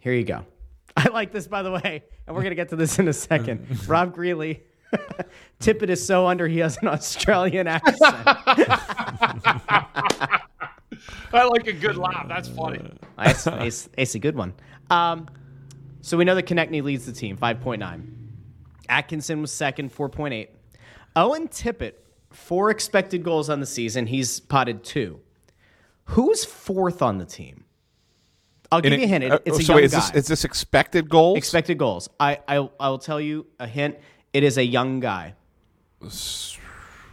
Here 0.00 0.12
you 0.12 0.24
go. 0.24 0.44
I 0.96 1.08
like 1.08 1.32
this, 1.32 1.46
by 1.46 1.62
the 1.62 1.70
way, 1.70 2.02
and 2.26 2.34
we're 2.34 2.42
gonna 2.42 2.54
get 2.54 2.70
to 2.70 2.76
this 2.76 2.98
in 2.98 3.08
a 3.08 3.12
second. 3.12 3.66
Rob 3.88 4.14
Greeley. 4.14 4.62
Tippett 5.60 5.90
is 5.90 6.04
so 6.04 6.26
under 6.26 6.48
he 6.48 6.58
has 6.60 6.78
an 6.78 6.88
Australian 6.88 7.66
accent. 7.66 7.98
I 11.30 11.44
like 11.50 11.66
a 11.66 11.74
good 11.74 11.96
laugh. 11.96 12.26
That's 12.26 12.48
funny. 12.48 12.80
It's, 13.18 13.46
it's, 13.46 13.88
it's 13.98 14.14
a 14.14 14.18
good 14.18 14.34
one. 14.34 14.54
Um, 14.88 15.28
so 16.00 16.16
we 16.16 16.24
know 16.24 16.34
that 16.34 16.46
Konecny 16.46 16.82
leads 16.82 17.04
the 17.04 17.12
team, 17.12 17.36
5.9. 17.36 18.06
Atkinson 18.88 19.42
was 19.42 19.52
second, 19.52 19.94
4.8. 19.94 20.48
Owen 21.16 21.48
Tippett, 21.48 21.94
four 22.30 22.70
expected 22.70 23.22
goals 23.22 23.50
on 23.50 23.60
the 23.60 23.66
season. 23.66 24.06
He's 24.06 24.40
potted 24.40 24.84
two. 24.84 25.20
Who's 26.12 26.44
fourth 26.44 27.02
on 27.02 27.18
the 27.18 27.24
team? 27.26 27.64
I'll 28.70 28.80
give 28.80 28.92
And 28.92 29.00
you 29.02 29.06
a 29.06 29.08
hint. 29.08 29.24
It- 29.24 29.32
uh, 29.32 29.38
it's 29.44 29.58
a 29.60 29.62
so 29.62 29.74
young 29.74 29.84
is 29.84 29.92
guy. 29.92 29.98
this, 30.00 30.10
is 30.14 30.26
this 30.28 30.44
expected 30.44 31.08
goals? 31.08 31.38
expected 31.38 31.78
goals. 31.78 32.08
I, 32.20 32.38
I 32.46 32.68
I 32.78 32.88
will 32.90 32.98
tell 32.98 33.20
you 33.20 33.46
a 33.58 33.66
hint. 33.66 33.96
It 34.32 34.42
is 34.42 34.58
a 34.58 34.64
young 34.64 35.00
guy. 35.00 35.34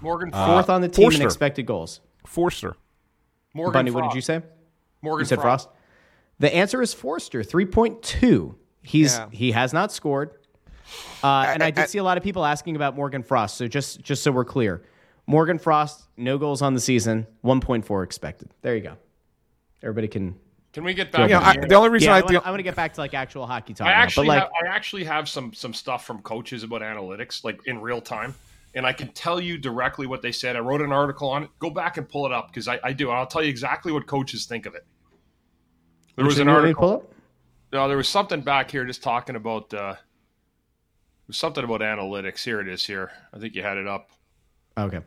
Morgan 0.01 0.31
Fourth 0.31 0.69
on 0.69 0.81
the 0.81 0.87
team 0.89 1.05
in 1.05 1.11
Foerster. 1.11 1.23
expected 1.25 1.65
goals. 1.65 2.01
Foerster. 2.25 2.75
Morgan 3.53 3.73
Bunny, 3.73 3.91
what 3.91 4.03
did 4.03 4.15
you 4.15 4.21
say? 4.21 4.41
Morgan 5.01 5.21
You 5.23 5.25
said 5.27 5.41
Frost. 5.41 5.69
The 6.39 6.53
answer 6.53 6.81
is 6.81 6.93
Foerster, 6.93 7.41
three 7.43 7.65
point 7.65 8.03
two. 8.03 8.55
He's 8.81 9.15
Yeah. 9.17 9.29
he 9.31 9.51
has 9.53 9.71
not 9.73 9.91
scored, 9.91 10.31
uh, 11.23 11.45
and 11.47 11.63
I, 11.63 11.67
I- 11.67 11.71
did 11.71 11.83
I- 11.83 11.87
see 11.87 11.97
a 11.97 12.03
lot 12.03 12.17
of 12.17 12.23
people 12.23 12.43
asking 12.45 12.75
about 12.75 12.95
Morgan 12.95 13.23
Frost. 13.23 13.55
So 13.57 13.67
just 13.67 14.01
just 14.01 14.21
so 14.23 14.31
we're 14.31 14.45
clear, 14.45 14.83
Morgan 15.27 15.57
Frost 15.59 16.03
no 16.17 16.37
goals 16.37 16.61
on 16.61 16.73
the 16.73 16.79
season, 16.79 17.27
one 17.41 17.59
point 17.59 17.85
four 17.85 18.03
expected. 18.03 18.49
There 18.61 18.75
you 18.75 18.81
go. 18.81 18.97
Everybody 19.81 20.07
can. 20.07 20.35
Can 20.73 20.83
we 20.83 20.93
get 20.93 21.11
back? 21.11 21.29
Yeah, 21.29 21.39
to 21.39 21.45
I, 21.45 21.53
the- 21.61 21.67
the 21.67 21.75
only 21.75 21.89
reason 21.89 22.09
Yeah, 22.09 22.15
I, 22.15 22.19
I, 22.19 22.21
want, 22.21 22.47
I 22.47 22.49
want 22.49 22.59
to 22.59 22.63
get 22.63 22.75
back 22.75 22.93
to 22.95 22.99
like 23.01 23.13
actual 23.13 23.47
hockey 23.47 23.73
talk. 23.73 23.87
I 23.87 23.91
now, 23.91 23.97
actually, 23.97 24.27
like 24.27 24.39
have, 24.41 24.49
I 24.63 24.67
actually 24.67 25.05
have 25.05 25.29
some 25.29 25.53
some 25.53 25.73
stuff 25.73 26.05
from 26.05 26.21
coaches 26.21 26.63
about 26.63 26.81
analytics, 26.81 27.43
like 27.43 27.59
in 27.65 27.79
real 27.79 28.01
time, 28.01 28.35
and 28.73 28.85
I 28.85 28.91
can 28.91 29.07
tell 29.13 29.39
you 29.39 29.57
directly 29.57 30.05
what 30.05 30.21
they 30.21 30.33
said. 30.33 30.55
I 30.55 30.59
wrote 30.59 30.81
an 30.81 30.91
article 30.91 31.29
on 31.29 31.43
it. 31.43 31.49
Go 31.59 31.69
back 31.69 31.97
and 31.97 32.07
pull 32.07 32.25
it 32.25 32.33
up 32.33 32.47
because 32.49 32.67
I, 32.67 32.79
I 32.83 32.91
do. 32.93 33.09
and 33.09 33.17
I'll 33.17 33.25
tell 33.25 33.41
you 33.41 33.49
exactly 33.49 33.91
what 33.93 34.05
coaches 34.05 34.45
think 34.45 34.65
of 34.65 34.75
it. 34.75 34.85
There 36.17 36.25
was 36.25 36.39
an 36.39 36.47
one 36.47 36.47
you 36.47 36.53
want 36.55 36.65
me 36.67 36.73
to 36.73 36.79
article. 36.79 37.11
No, 37.71 37.87
there 37.87 37.97
was 37.97 38.09
something 38.09 38.41
back 38.41 38.69
here 38.69 38.85
just 38.85 39.01
talking 39.01 39.35
about. 39.37 39.73
Uh, 39.73 39.93
there 39.93 41.27
was 41.27 41.37
something 41.37 41.63
about 41.63 41.81
analytics. 41.81 42.43
Here 42.43 42.59
it 42.59 42.67
is. 42.67 42.85
Here, 42.85 43.11
I 43.33 43.39
think 43.39 43.55
you 43.55 43.63
had 43.63 43.77
it 43.77 43.87
up. 43.87 44.11
Okay. 44.77 44.99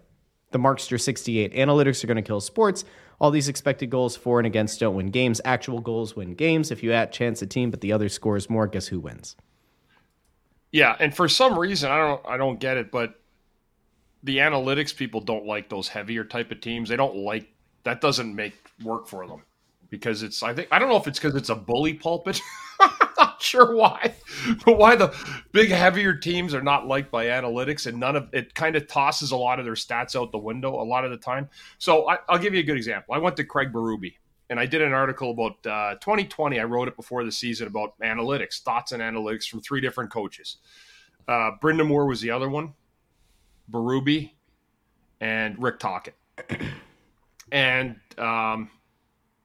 The 0.50 0.58
Markster 0.58 1.00
68. 1.00 1.52
Analytics 1.54 2.02
are 2.02 2.06
going 2.06 2.16
to 2.16 2.22
kill 2.22 2.40
sports. 2.40 2.84
All 3.20 3.30
these 3.30 3.48
expected 3.48 3.90
goals 3.90 4.16
for 4.16 4.38
and 4.38 4.46
against 4.46 4.80
don't 4.80 4.94
win 4.94 5.08
games. 5.08 5.40
Actual 5.44 5.80
goals 5.80 6.14
win 6.14 6.34
games. 6.34 6.70
If 6.70 6.82
you 6.82 6.92
at 6.92 7.12
chance 7.12 7.42
a 7.42 7.46
team, 7.46 7.70
but 7.70 7.80
the 7.80 7.92
other 7.92 8.08
scores 8.08 8.48
more, 8.48 8.66
guess 8.66 8.86
who 8.86 9.00
wins? 9.00 9.36
Yeah, 10.70 10.96
and 11.00 11.14
for 11.14 11.28
some 11.28 11.58
reason 11.58 11.90
I 11.90 11.98
don't 11.98 12.26
I 12.26 12.36
don't 12.36 12.60
get 12.60 12.76
it, 12.76 12.90
but 12.90 13.20
the 14.22 14.38
analytics 14.38 14.94
people 14.94 15.20
don't 15.20 15.46
like 15.46 15.68
those 15.68 15.88
heavier 15.88 16.24
type 16.24 16.50
of 16.50 16.60
teams. 16.60 16.88
They 16.88 16.96
don't 16.96 17.16
like 17.16 17.48
that 17.84 18.00
doesn't 18.00 18.34
make 18.34 18.54
work 18.84 19.08
for 19.08 19.26
them 19.26 19.42
because 19.90 20.22
it's 20.22 20.42
I 20.42 20.54
think 20.54 20.68
I 20.70 20.78
don't 20.78 20.88
know 20.88 20.96
if 20.96 21.06
it's 21.06 21.18
because 21.18 21.34
it's 21.34 21.48
a 21.48 21.54
bully 21.54 21.94
pulpit. 21.94 22.40
Sure 23.40 23.74
why, 23.74 24.14
but 24.64 24.78
why 24.78 24.96
the 24.96 25.14
big 25.52 25.70
heavier 25.70 26.14
teams 26.14 26.54
are 26.54 26.62
not 26.62 26.86
liked 26.86 27.10
by 27.10 27.26
analytics 27.26 27.86
and 27.86 27.98
none 27.98 28.16
of 28.16 28.28
it 28.32 28.54
kind 28.54 28.74
of 28.74 28.86
tosses 28.88 29.30
a 29.30 29.36
lot 29.36 29.58
of 29.58 29.64
their 29.64 29.74
stats 29.74 30.20
out 30.20 30.32
the 30.32 30.38
window 30.38 30.74
a 30.74 30.82
lot 30.82 31.04
of 31.04 31.10
the 31.10 31.16
time. 31.16 31.48
So 31.78 32.08
I, 32.08 32.18
I'll 32.28 32.38
give 32.38 32.54
you 32.54 32.60
a 32.60 32.64
good 32.64 32.76
example. 32.76 33.14
I 33.14 33.18
went 33.18 33.36
to 33.36 33.44
Craig 33.44 33.72
Berube 33.72 34.14
and 34.50 34.58
I 34.58 34.66
did 34.66 34.82
an 34.82 34.92
article 34.92 35.30
about 35.30 35.66
uh, 35.66 35.94
2020. 35.96 36.58
I 36.58 36.64
wrote 36.64 36.88
it 36.88 36.96
before 36.96 37.24
the 37.24 37.32
season 37.32 37.66
about 37.66 37.98
analytics, 38.00 38.62
thoughts 38.62 38.92
and 38.92 39.02
analytics 39.02 39.48
from 39.48 39.60
three 39.60 39.80
different 39.80 40.10
coaches. 40.10 40.56
Uh, 41.26 41.52
Brind'Amour 41.62 42.08
was 42.08 42.20
the 42.20 42.30
other 42.30 42.48
one, 42.48 42.72
Berube, 43.70 44.30
and 45.20 45.62
Rick 45.62 45.78
Tocchet. 45.78 46.14
and 47.52 47.96
um, 48.16 48.70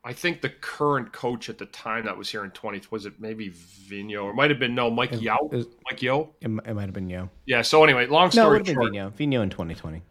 I 0.06 0.12
think 0.12 0.42
the 0.42 0.50
current 0.50 1.14
coach 1.14 1.50
at 1.50 1.58
the 1.58 1.66
time 1.66 2.06
that 2.06 2.18
was 2.18 2.30
here 2.30 2.44
in 2.44 2.52
20 2.52 2.82
was 2.92 3.06
it 3.06 3.14
maybe 3.20 3.50
Vigneault 3.50 4.24
or 4.26 4.30
it 4.32 4.36
might 4.36 4.50
have 4.50 4.60
been 4.60 4.76
no 4.76 4.90
Mike 4.90 5.14
Yeo, 5.22 5.50
Mike 5.90 6.02
Yeo. 6.02 6.34
It, 6.42 6.48
it 6.48 6.74
might 6.74 6.86
have 6.86 6.94
been 6.94 7.10
Yo. 7.10 7.30
Yeah. 7.46 7.62
So 7.62 7.84
anyway, 7.84 8.08
long 8.08 8.24
No, 8.24 8.28
it 8.28 8.32
story 8.32 8.58
would 8.58 8.68
short, 8.68 8.94
Vigneault. 8.94 9.14
Vigneault 9.14 9.44
in 9.44 9.50
2020. 9.50 10.02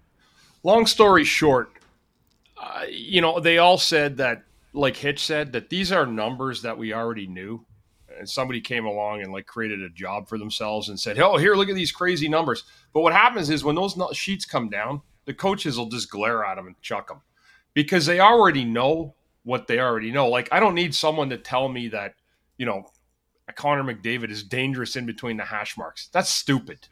long 0.63 0.87
story 0.87 1.25
short, 1.25 1.73
uh, 2.57 2.85
you 2.89 3.21
know, 3.21 3.39
they 3.39 3.59
all 3.59 3.77
said 3.77 4.17
that, 4.17 4.45
like 4.73 4.97
Hitch 4.97 5.23
said, 5.23 5.53
that 5.53 5.69
these 5.69 5.93
are 5.93 6.07
numbers 6.07 6.63
that 6.63 6.79
we 6.79 6.95
already 6.95 7.27
knew. 7.27 7.65
And 8.19 8.29
somebody 8.29 8.61
came 8.61 8.87
along 8.87 9.23
and 9.23 9.33
like 9.33 9.47
created 9.47 9.83
a 9.83 9.89
job 9.91 10.29
for 10.29 10.39
themselves 10.39 10.91
and 10.91 11.01
said, 11.01 11.19
"Oh, 11.19 11.39
here, 11.39 11.55
look 11.55 11.71
at 11.71 11.75
these 11.75 11.91
crazy 11.91 12.29
numbers." 12.29 12.65
But 12.93 13.01
what 13.01 13.15
happens 13.15 13.49
is 13.49 13.65
when 13.65 13.75
those 13.75 13.97
sheets 14.13 14.45
come 14.45 14.69
down, 14.69 15.01
the 15.25 15.33
coaches 15.35 15.79
will 15.79 15.89
just 15.89 16.11
glare 16.11 16.45
at 16.45 16.57
them 16.57 16.67
and 16.67 16.81
chuck 16.83 17.09
them 17.09 17.23
because 17.73 18.05
they 18.05 18.21
already 18.21 18.65
know 18.67 19.15
what 19.45 19.67
they 19.67 19.79
already 19.79 20.11
know. 20.11 20.29
Like 20.29 20.49
I 20.53 20.61
don't 20.61 20.75
need 20.75 20.95
someone 20.95 21.31
to 21.31 21.39
tell 21.39 21.69
me 21.69 21.89
that, 21.89 22.15
you 22.59 22.67
know, 22.67 22.87
Connor 23.57 23.83
McDavid 23.83 24.31
is 24.31 24.43
dangerous 24.43 24.97
in 24.97 25.05
between 25.07 25.37
the 25.37 25.45
hash 25.45 25.77
marks. 25.77 26.09
That's 26.09 26.31
stupid. 26.31 26.89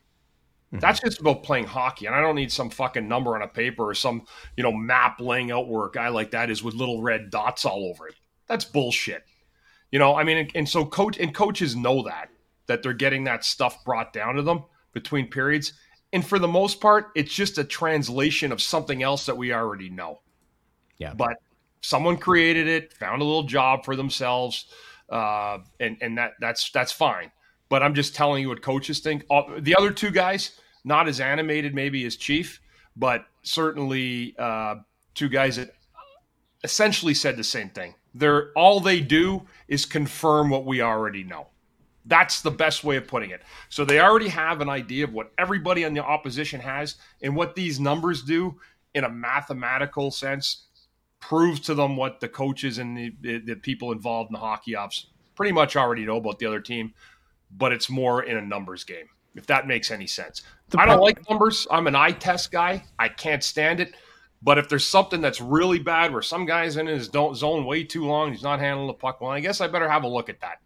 Mm-hmm. 0.73 0.81
That's 0.81 1.01
just 1.01 1.21
about 1.21 1.43
playing 1.43 1.67
hockey, 1.67 2.07
and 2.07 2.15
I 2.15 2.21
don't 2.21 2.37
need 2.37 2.53
some 2.53 2.71
fucking 2.71 3.09
number 3.09 3.35
on 3.35 3.43
a 3.43 3.49
paper 3.49 3.89
or 3.89 3.95
some 3.95 4.27
you 4.57 4.63
know 4.63 4.73
map 4.73 5.21
laying 5.21 5.51
out 5.51 5.69
where 5.69 5.87
a 5.87 5.91
guy 5.91 6.09
like 6.09 6.31
that 6.31 6.51
is 6.51 6.63
with 6.63 6.75
little 6.75 7.03
red 7.03 7.31
dots 7.31 7.65
all 7.65 7.87
over 7.87 8.07
it. 8.07 8.15
That's 8.47 8.65
bullshit. 8.65 9.25
You 9.91 9.99
know, 9.99 10.15
I 10.15 10.23
mean, 10.23 10.39
and, 10.39 10.51
and 10.55 10.69
so 10.69 10.85
coach 10.85 11.19
and 11.19 11.35
coaches 11.35 11.75
know 11.75 12.05
that 12.05 12.29
that 12.67 12.85
they're 12.85 12.93
getting 12.93 13.25
that 13.25 13.45
stuff 13.45 13.85
brought 13.85 14.13
down 14.13 14.37
to 14.37 14.43
them 14.43 14.63
between 14.93 15.29
periods, 15.29 15.73
and 16.13 16.25
for 16.25 16.39
the 16.39 16.47
most 16.47 16.81
part, 16.81 17.09
it's 17.17 17.35
just 17.35 17.59
a 17.59 17.65
translation 17.65 18.53
of 18.53 18.63
something 18.63 19.03
else 19.03 19.27
that 19.27 19.37
we 19.37 19.53
already 19.53 19.91
know. 19.91 20.21
Yeah. 20.99 21.15
But 21.15 21.39
someone 21.81 22.17
created 22.17 22.69
it, 22.69 22.93
found 22.93 23.23
a 23.23 23.25
little 23.25 23.45
job 23.45 23.85
for 23.85 23.97
themselves, 23.97 24.67
uh, 25.09 25.59
and 25.79 25.97
and 26.01 26.19
that 26.19 26.33
that's 26.41 26.71
that's 26.71 26.93
fine. 26.93 27.31
But 27.69 27.83
I'm 27.83 27.95
just 27.95 28.15
telling 28.15 28.43
you 28.43 28.49
what 28.49 28.63
coaches 28.63 29.01
think. 29.01 29.25
Uh, 29.31 29.43
the 29.59 29.77
other 29.77 29.93
two 29.93 30.11
guys, 30.11 30.59
not 30.85 31.09
as 31.09 31.21
animated 31.21 31.75
maybe 31.75 32.05
as 32.05 32.17
Chief, 32.17 32.61
but 32.97 33.25
certainly 33.43 34.35
uh, 34.39 34.77
two 35.15 35.29
guys 35.29 35.57
that 35.57 35.75
essentially 36.65 37.15
said 37.15 37.37
the 37.37 37.45
same 37.45 37.71
thing. 37.71 37.95
They're 38.15 38.51
all 38.57 38.81
they 38.81 39.01
do 39.01 39.47
is 39.69 39.87
confirm 39.87 40.51
what 40.51 40.67
we 40.67 40.83
already 40.83 41.23
know. 41.23 41.47
That's 42.07 42.43
the 42.43 42.51
best 42.51 42.83
way 42.83 42.97
of 42.97 43.07
putting 43.07 43.31
it. 43.31 43.43
So 43.69 43.85
they 43.85 44.01
already 44.01 44.29
have 44.29 44.61
an 44.61 44.69
idea 44.69 45.05
of 45.05 45.13
what 45.13 45.33
everybody 45.39 45.85
on 45.85 45.95
the 45.95 46.03
opposition 46.03 46.61
has 46.61 46.97
and 47.23 47.37
what 47.37 47.55
these 47.55 47.79
numbers 47.79 48.23
do 48.23 48.59
in 48.95 49.05
a 49.05 49.09
mathematical 49.09 50.11
sense. 50.11 50.65
Proves 51.21 51.61
to 51.61 51.75
them 51.75 51.97
what 51.97 52.21
the 52.21 52.29
coaches 52.29 52.79
and 52.79 52.97
the, 52.97 53.13
the, 53.21 53.39
the 53.39 53.55
people 53.57 53.93
involved 53.93 54.31
in 54.31 54.33
the 54.35 54.39
hockey 54.41 54.75
ops 54.75 55.07
pretty 55.35 55.53
much 55.53 55.77
already 55.77 56.05
know 56.05 56.17
about 56.17 56.39
the 56.39 56.47
other 56.47 56.61
team, 56.61 56.93
but 57.57 57.73
it's 57.73 57.89
more 57.89 58.23
in 58.25 58.37
a 58.37 58.43
numbers 58.43 58.85
game. 58.85 59.07
If 59.37 59.47
that 59.47 59.67
makes 59.69 59.91
any 59.91 60.07
sense, 60.09 60.43
I 60.77 60.87
don't 60.87 61.01
like 61.01 61.29
numbers. 61.31 61.67
I'm 61.71 61.87
an 61.87 61.95
eye 61.95 62.11
test 62.13 62.51
guy. 62.51 62.83
I 62.99 63.09
can't 63.09 63.45
stand 63.45 63.79
it. 63.79 63.95
But 64.43 64.59
if 64.59 64.69
there's 64.69 64.87
something 64.87 65.21
that's 65.21 65.41
really 65.41 65.79
bad 65.79 66.13
where 66.13 66.23
some 66.23 66.47
guy's 66.47 66.77
in 66.79 66.87
his 66.87 67.09
don't- 67.09 67.37
zone 67.37 67.65
way 67.65 67.85
too 67.85 68.07
long, 68.07 68.33
he's 68.33 68.43
not 68.43 68.59
handling 68.59 68.89
the 68.89 68.95
puck 68.95 69.21
well, 69.21 69.31
I 69.31 69.41
guess 69.41 69.61
I 69.61 69.69
better 69.69 69.89
have 69.89 70.03
a 70.03 70.09
look 70.09 70.29
at 70.29 70.41
that. 70.41 70.61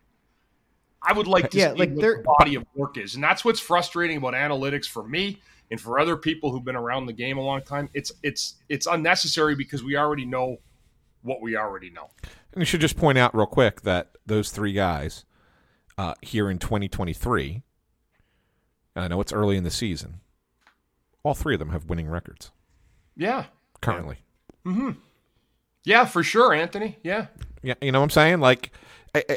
I 1.02 1.12
would 1.12 1.26
like 1.26 1.44
uh, 1.44 1.48
to 1.48 1.58
Yeah, 1.58 1.72
see 1.72 1.78
like 1.80 1.90
what 1.90 2.00
there- 2.00 2.16
the 2.18 2.22
body 2.38 2.54
of 2.54 2.64
work 2.74 2.96
is, 2.96 3.16
and 3.16 3.22
that's 3.22 3.44
what's 3.44 3.60
frustrating 3.60 4.16
about 4.16 4.32
analytics 4.34 4.86
for 4.86 5.02
me 5.06 5.40
and 5.74 5.80
for 5.80 5.98
other 5.98 6.16
people 6.16 6.52
who've 6.52 6.64
been 6.64 6.76
around 6.76 7.06
the 7.06 7.12
game 7.12 7.36
a 7.36 7.40
long 7.40 7.60
time. 7.60 7.88
It's 7.94 8.12
it's 8.22 8.54
it's 8.68 8.86
unnecessary 8.86 9.56
because 9.56 9.82
we 9.82 9.96
already 9.96 10.24
know 10.24 10.58
what 11.22 11.42
we 11.42 11.56
already 11.56 11.90
know. 11.90 12.10
And 12.52 12.60
you 12.62 12.64
should 12.64 12.80
just 12.80 12.96
point 12.96 13.18
out 13.18 13.34
real 13.34 13.46
quick 13.46 13.80
that 13.80 14.12
those 14.24 14.52
three 14.52 14.72
guys 14.72 15.24
uh, 15.98 16.14
here 16.22 16.48
in 16.48 16.60
2023, 16.60 17.62
and 18.94 19.04
I 19.04 19.08
know 19.08 19.20
it's 19.20 19.32
early 19.32 19.56
in 19.56 19.64
the 19.64 19.70
season, 19.72 20.20
all 21.24 21.34
three 21.34 21.54
of 21.54 21.58
them 21.58 21.70
have 21.70 21.86
winning 21.86 22.08
records 22.08 22.52
Yeah, 23.16 23.46
currently. 23.80 24.18
mm-hmm 24.64 24.90
Yeah, 25.82 26.04
for 26.04 26.22
sure, 26.22 26.54
Anthony. 26.54 26.98
Yeah, 27.02 27.26
Yeah, 27.64 27.74
you 27.82 27.90
know 27.90 27.98
what 27.98 28.04
I'm 28.04 28.10
saying? 28.10 28.38
Like, 28.38 28.70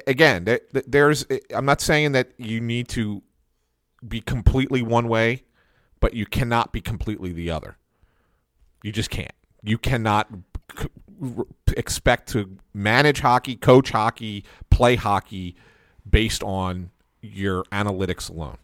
again, 0.06 0.44
there- 0.44 0.62
there's. 0.72 1.26
I'm 1.52 1.66
not 1.66 1.82
saying 1.82 2.12
that 2.12 2.32
you 2.38 2.62
need 2.62 2.88
to 2.90 3.24
be 4.08 4.22
completely 4.22 4.84
one 4.84 5.08
way, 5.08 5.44
but 6.00 6.14
you 6.14 6.26
cannot 6.26 6.72
be 6.72 6.82
completely 6.82 7.32
the 7.32 7.50
other. 7.52 7.78
You 8.84 8.92
just 8.92 9.10
can't. 9.10 9.32
You 9.64 9.78
cannot 9.78 10.28
c- 10.80 10.88
r- 11.38 11.46
expect 11.76 12.30
to 12.30 12.58
manage 12.74 13.20
hockey, 13.22 13.56
coach 13.56 13.90
hockey, 13.92 14.44
play 14.70 14.96
hockey 14.96 15.56
based 16.10 16.44
on 16.44 16.92
your 17.22 17.64
analytics 17.66 18.30
alone. 18.30 18.58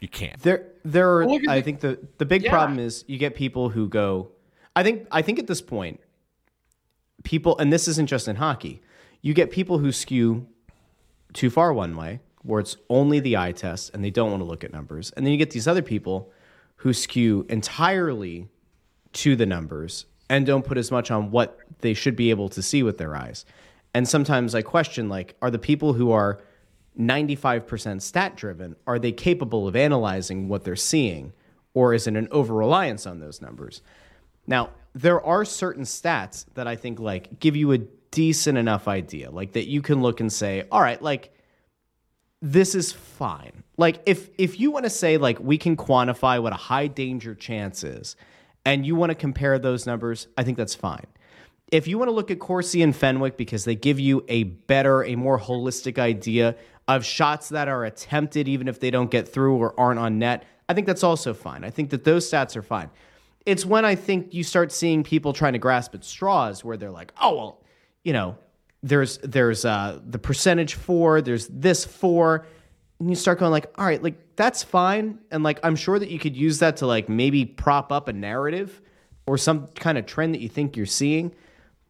You 0.00 0.08
can't. 0.08 0.40
There, 0.42 0.66
there 0.84 1.10
are. 1.10 1.26
Well, 1.26 1.40
I 1.48 1.56
the- 1.56 1.62
think 1.62 1.80
the 1.80 1.98
the 2.18 2.24
big 2.26 2.44
Yeah. 2.44 2.50
problem 2.50 2.78
is 2.78 3.04
you 3.08 3.18
get 3.18 3.34
people 3.34 3.70
who 3.70 3.88
go. 3.88 4.30
I 4.76 4.82
think. 4.84 5.06
I 5.10 5.22
think 5.22 5.38
at 5.40 5.48
this 5.48 5.60
point, 5.60 6.00
people, 7.24 7.58
and 7.58 7.72
this 7.72 7.88
isn't 7.88 8.06
just 8.08 8.28
in 8.28 8.36
hockey. 8.36 8.80
You 9.22 9.34
get 9.34 9.50
people 9.50 9.78
who 9.78 9.90
skew 9.90 10.46
too 11.32 11.50
far 11.50 11.72
one 11.72 11.96
way, 11.96 12.20
where 12.48 12.60
it's 12.60 12.78
only 12.88 13.20
the 13.20 13.36
eye 13.36 13.52
test, 13.52 13.92
and 13.92 14.02
they 14.02 14.10
don't 14.10 14.30
want 14.30 14.40
to 14.40 14.46
look 14.46 14.64
at 14.64 14.72
numbers, 14.72 15.12
and 15.12 15.24
then 15.24 15.32
you 15.32 15.38
get 15.38 15.50
these 15.50 15.68
other 15.68 15.82
people 15.82 16.32
who 16.76 16.94
skew 16.94 17.44
entirely 17.50 18.48
to 19.12 19.36
the 19.36 19.44
numbers 19.44 20.06
and 20.30 20.46
don't 20.46 20.64
put 20.64 20.78
as 20.78 20.90
much 20.90 21.10
on 21.10 21.30
what 21.30 21.58
they 21.80 21.92
should 21.92 22.16
be 22.16 22.30
able 22.30 22.48
to 22.48 22.62
see 22.62 22.82
with 22.82 22.96
their 22.96 23.14
eyes. 23.14 23.44
And 23.92 24.08
sometimes 24.08 24.54
I 24.54 24.62
question 24.62 25.08
like 25.08 25.34
are 25.42 25.50
the 25.50 25.58
people 25.58 25.92
who 25.92 26.10
are 26.10 26.40
95% 26.98 28.00
stat 28.02 28.36
driven 28.36 28.76
are 28.86 28.98
they 28.98 29.12
capable 29.12 29.68
of 29.68 29.76
analyzing 29.76 30.48
what 30.48 30.64
they're 30.64 30.76
seeing 30.76 31.32
or 31.74 31.94
is 31.94 32.06
it 32.06 32.16
an 32.16 32.28
over 32.30 32.54
reliance 32.54 33.06
on 33.06 33.20
those 33.20 33.40
numbers? 33.40 33.82
Now, 34.46 34.70
there 34.94 35.20
are 35.20 35.44
certain 35.44 35.84
stats 35.84 36.46
that 36.54 36.66
I 36.66 36.76
think 36.76 36.98
like 36.98 37.40
give 37.40 37.56
you 37.56 37.72
a 37.72 37.78
decent 38.10 38.56
enough 38.56 38.88
idea 38.88 39.30
like 39.30 39.52
that 39.52 39.68
you 39.68 39.82
can 39.82 40.00
look 40.00 40.20
and 40.20 40.32
say, 40.32 40.64
"All 40.70 40.80
right, 40.80 41.00
like 41.00 41.32
this 42.40 42.74
is 42.74 42.92
fine. 42.92 43.64
Like 43.76 44.00
if 44.06 44.30
if 44.38 44.60
you 44.60 44.70
want 44.70 44.84
to 44.84 44.90
say 44.90 45.16
like 45.18 45.38
we 45.40 45.58
can 45.58 45.76
quantify 45.76 46.42
what 46.42 46.52
a 46.52 46.56
high 46.56 46.86
danger 46.86 47.34
chance 47.34 47.82
is 47.82 48.16
and 48.64 48.86
you 48.86 48.94
want 48.94 49.10
to 49.10 49.14
compare 49.14 49.58
those 49.58 49.86
numbers, 49.86 50.28
I 50.36 50.44
think 50.44 50.56
that's 50.56 50.74
fine. 50.74 51.06
If 51.70 51.86
you 51.86 51.98
want 51.98 52.08
to 52.08 52.12
look 52.12 52.30
at 52.30 52.38
Corsi 52.38 52.82
and 52.82 52.96
Fenwick 52.96 53.36
because 53.36 53.64
they 53.64 53.74
give 53.74 54.00
you 54.00 54.24
a 54.28 54.44
better, 54.44 55.04
a 55.04 55.16
more 55.16 55.38
holistic 55.38 55.98
idea 55.98 56.56
of 56.86 57.04
shots 57.04 57.50
that 57.50 57.68
are 57.68 57.84
attempted 57.84 58.48
even 58.48 58.68
if 58.68 58.80
they 58.80 58.90
don't 58.90 59.10
get 59.10 59.28
through 59.28 59.56
or 59.56 59.78
aren't 59.78 60.00
on 60.00 60.18
net, 60.18 60.44
I 60.68 60.74
think 60.74 60.86
that's 60.86 61.04
also 61.04 61.34
fine. 61.34 61.64
I 61.64 61.70
think 61.70 61.90
that 61.90 62.04
those 62.04 62.30
stats 62.30 62.56
are 62.56 62.62
fine. 62.62 62.88
It's 63.44 63.66
when 63.66 63.84
I 63.84 63.94
think 63.94 64.32
you 64.32 64.42
start 64.42 64.72
seeing 64.72 65.02
people 65.02 65.32
trying 65.32 65.52
to 65.52 65.58
grasp 65.58 65.94
at 65.94 66.04
straws 66.04 66.64
where 66.64 66.76
they're 66.76 66.90
like, 66.90 67.12
"Oh, 67.20 67.36
well, 67.36 67.62
you 68.02 68.12
know, 68.12 68.38
there's 68.82 69.18
there's 69.18 69.64
uh 69.64 69.98
the 70.06 70.18
percentage 70.18 70.74
for 70.74 71.20
there's 71.20 71.48
this 71.48 71.84
for 71.84 72.46
and 73.00 73.10
you 73.10 73.16
start 73.16 73.38
going 73.38 73.50
like 73.50 73.66
all 73.76 73.84
right 73.84 74.02
like 74.02 74.36
that's 74.36 74.62
fine 74.62 75.18
and 75.30 75.42
like 75.42 75.58
i'm 75.64 75.74
sure 75.76 75.98
that 75.98 76.10
you 76.10 76.18
could 76.18 76.36
use 76.36 76.60
that 76.60 76.76
to 76.76 76.86
like 76.86 77.08
maybe 77.08 77.44
prop 77.44 77.90
up 77.90 78.06
a 78.08 78.12
narrative 78.12 78.80
or 79.26 79.36
some 79.36 79.66
kind 79.68 79.98
of 79.98 80.06
trend 80.06 80.32
that 80.34 80.40
you 80.40 80.48
think 80.48 80.76
you're 80.76 80.86
seeing 80.86 81.34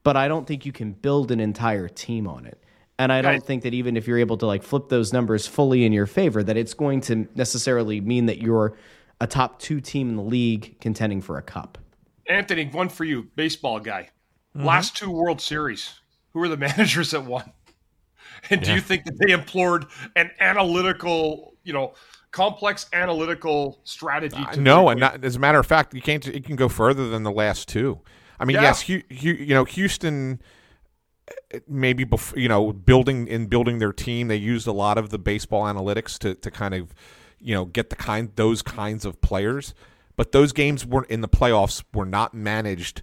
but 0.02 0.16
i 0.16 0.28
don't 0.28 0.46
think 0.46 0.64
you 0.64 0.72
can 0.72 0.92
build 0.92 1.30
an 1.30 1.40
entire 1.40 1.88
team 1.88 2.26
on 2.26 2.46
it 2.46 2.62
and 2.98 3.12
i 3.12 3.20
don't 3.20 3.32
Right. 3.32 3.42
think 3.42 3.64
that 3.64 3.74
even 3.74 3.96
if 3.96 4.06
you're 4.08 4.18
able 4.18 4.38
to 4.38 4.46
like 4.46 4.62
flip 4.62 4.88
those 4.88 5.12
numbers 5.12 5.46
fully 5.46 5.84
in 5.84 5.92
your 5.92 6.06
favor 6.06 6.42
that 6.42 6.56
it's 6.56 6.72
going 6.72 7.02
to 7.02 7.28
necessarily 7.34 8.00
mean 8.00 8.26
that 8.26 8.38
you're 8.40 8.78
a 9.20 9.26
top 9.26 9.58
two 9.58 9.80
team 9.82 10.08
in 10.08 10.16
the 10.16 10.22
league 10.22 10.80
contending 10.80 11.20
for 11.20 11.36
a 11.36 11.42
cup 11.42 11.76
Anthony, 12.30 12.66
one 12.66 12.90
for 12.90 13.04
you, 13.04 13.22
baseball 13.36 13.80
guy. 13.80 14.10
Mm-hmm. 14.54 14.66
Last 14.66 14.94
two 14.98 15.10
World 15.10 15.40
Series, 15.40 15.98
who 16.38 16.42
were 16.42 16.48
the 16.48 16.56
managers 16.68 17.10
that 17.10 17.24
won? 17.24 17.52
And 18.50 18.62
do 18.62 18.72
you 18.72 18.80
think 18.80 19.04
that 19.04 19.18
they 19.18 19.32
employed 19.32 19.86
an 20.14 20.30
analytical, 20.38 21.54
you 21.64 21.72
know, 21.72 21.94
complex 22.30 22.86
analytical 22.92 23.80
strategy? 23.82 24.44
To 24.52 24.60
No, 24.60 24.88
and 24.90 25.00
not, 25.00 25.24
as 25.24 25.34
a 25.34 25.38
matter 25.40 25.58
of 25.58 25.66
fact, 25.66 25.92
you 25.92 26.00
can't. 26.00 26.26
It 26.26 26.44
can 26.44 26.54
go 26.54 26.68
further 26.68 27.08
than 27.08 27.24
the 27.24 27.32
last 27.32 27.68
two. 27.68 27.98
I 28.38 28.44
mean, 28.44 28.54
Yeah. 28.54 28.62
yes, 28.62 28.88
you 28.88 29.02
know, 29.54 29.64
Houston. 29.64 30.40
uh, 31.52 31.58
Maybe 31.66 32.04
before 32.04 32.38
you 32.38 32.48
know, 32.48 32.72
building 32.72 33.26
in 33.26 33.46
building 33.46 33.80
their 33.80 33.92
team, 33.92 34.28
they 34.28 34.36
used 34.36 34.68
a 34.68 34.72
lot 34.72 34.98
of 34.98 35.10
the 35.10 35.18
baseball 35.18 35.64
analytics 35.64 36.16
to 36.20 36.34
to 36.36 36.50
kind 36.50 36.74
of, 36.74 36.94
you 37.40 37.54
know, 37.54 37.64
get 37.64 37.90
the 37.90 37.96
kind 37.96 38.30
those 38.36 38.62
kinds 38.62 39.04
of 39.04 39.20
players. 39.20 39.74
But 40.14 40.30
those 40.30 40.52
games 40.52 40.86
weren't 40.86 41.10
in 41.10 41.22
the 41.22 41.28
playoffs 41.28 41.82
were 41.92 42.06
not 42.06 42.34
managed 42.34 43.02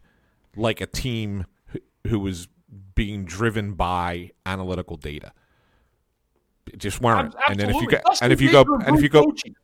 like 0.55 0.79
a 0.79 0.85
team 0.85 1.45
who, 1.67 1.79
who 2.07 2.19
was 2.19 2.47
being 2.95 3.25
driven 3.25 3.73
by 3.73 4.31
analytical 4.45 4.97
data. 4.97 5.33
Just 6.77 7.01
weren't. 7.01 7.35
And 7.47 7.59
then 7.59 7.69
if 7.69 7.75
you 7.75 7.87
Absolutely. 7.87 7.97
go, 7.97 8.17
and 8.21 8.33
if 8.33 8.41
you 8.41 8.51
go, 8.51 8.65
and 8.85 8.95
if 8.97 9.03
you 9.03 9.09
go, 9.09 9.25
coaching. 9.25 9.55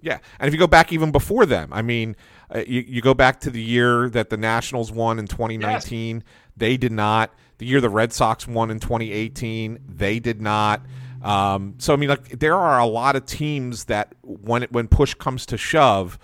yeah, 0.00 0.18
and 0.38 0.48
if 0.48 0.54
you 0.54 0.58
go 0.58 0.66
back 0.66 0.92
even 0.92 1.12
before 1.12 1.46
them, 1.46 1.72
I 1.72 1.82
mean, 1.82 2.16
uh, 2.52 2.64
you, 2.66 2.84
you 2.86 3.02
go 3.02 3.14
back 3.14 3.40
to 3.40 3.50
the 3.50 3.62
year 3.62 4.08
that 4.10 4.30
the 4.30 4.36
Nationals 4.36 4.90
won 4.90 5.18
in 5.18 5.26
2019. 5.26 6.24
They 6.56 6.76
did 6.76 6.92
not. 6.92 7.32
The 7.58 7.66
year 7.66 7.80
the 7.80 7.90
Red 7.90 8.12
Sox 8.12 8.48
won 8.48 8.70
in 8.70 8.80
2018, 8.80 9.78
they 9.86 10.18
did 10.18 10.40
not. 10.40 10.82
Um, 11.22 11.74
so 11.78 11.92
I 11.92 11.96
mean, 11.96 12.08
like 12.08 12.40
there 12.40 12.56
are 12.56 12.80
a 12.80 12.86
lot 12.86 13.14
of 13.14 13.26
teams 13.26 13.84
that 13.84 14.14
when 14.22 14.64
it, 14.64 14.72
when 14.72 14.88
push 14.88 15.14
comes 15.14 15.46
to 15.46 15.58
shove, 15.58 16.18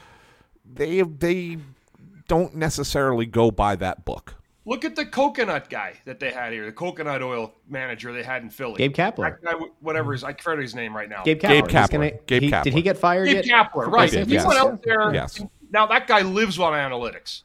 they 0.65 1.03
they 1.03 1.59
don't 2.29 2.55
necessarily 2.55 3.27
go 3.27 3.51
by 3.51 3.77
that 3.77 4.05
book. 4.05 4.35
Look 4.69 4.85
at 4.85 4.97
the 4.97 5.07
coconut 5.07 5.71
guy 5.71 5.95
that 6.07 6.19
they 6.19 6.33
had 6.33 6.53
here, 6.53 6.67
the 6.67 6.73
coconut 6.73 7.23
oil 7.23 7.55
manager 7.69 8.13
they 8.13 8.25
had 8.25 8.43
in 8.43 8.51
Philly. 8.51 8.79
Gabe 8.79 8.93
Kapler. 8.95 9.41
Guy, 9.41 9.53
whatever 9.79 10.11
his, 10.13 10.25
I 10.25 10.33
forget 10.35 10.61
his 10.61 10.75
name 10.75 10.95
right 10.95 11.09
now. 11.09 11.23
gabe 11.23 11.39
kapler, 11.41 11.49
Gabe 11.49 11.65
Kapler. 11.69 11.91
gonna- 11.93 12.11
Gabe 12.27 12.43
he- 12.43 12.51
Kapler. 12.51 12.63
did 12.65 12.75
he 12.75 12.83
get 12.83 12.99
fired 12.99 13.27
Gabe 13.27 13.45
yet 13.45 13.73
Kapler, 13.73 13.87
right? 13.87 14.11
did, 14.11 14.27
he 14.27 14.35
yes. 14.35 14.45
went 14.45 14.59
out 14.59 14.83
there. 14.83 15.15
Yes. 15.15 15.41
Now 15.71 15.87
that 15.87 16.09
guy 16.09 16.23
lives 16.23 16.59
on 16.59 16.73
analytics, 16.73 17.43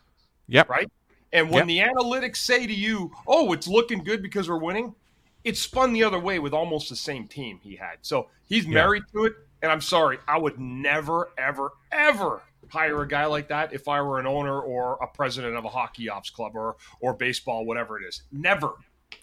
Yep. 0.48 0.68
right? 0.70 0.92
And 1.32 1.52
when 1.52 1.68
the 1.68 1.78
analytics 1.78 2.38
say 2.38 2.66
to 2.68 2.74
you, 2.74 3.12
"Oh, 3.28 3.54
it's 3.54 3.68
looking 3.68 4.04
good 4.04 4.22
because 4.24 4.50
we're 4.50 4.58
winning," 4.58 4.96
it 5.44 5.56
spun 5.58 5.94
the 5.94 6.04
other 6.04 6.20
way 6.20 6.40
with 6.40 6.54
almost 6.54 6.90
the 6.90 6.96
same 6.96 7.28
team 7.28 7.60
he 7.64 7.76
had. 7.76 7.98
So 8.02 8.28
he's 8.50 8.68
married 8.68 9.04
to 9.14 9.26
it. 9.26 9.34
And 9.62 9.72
I'm 9.72 9.80
sorry, 9.82 10.18
I 10.28 10.40
would 10.40 10.60
never, 10.60 11.30
ever, 11.38 11.74
ever 11.92 12.42
hire 12.72 13.02
a 13.02 13.08
guy 13.08 13.26
like 13.26 13.50
that 13.50 13.74
if 13.74 13.88
I 13.88 14.02
were 14.02 14.20
an 14.20 14.28
owner 14.28 14.60
or 14.60 14.98
a 15.02 15.08
president 15.08 15.56
of 15.56 15.66
a 15.66 15.70
hockey 15.70 16.10
ops 16.10 16.30
club 16.30 16.56
or 16.56 16.78
or 17.00 17.14
baseball, 17.14 17.66
whatever 17.66 18.00
it 18.00 18.06
is. 18.08 18.24
Never. 18.32 18.74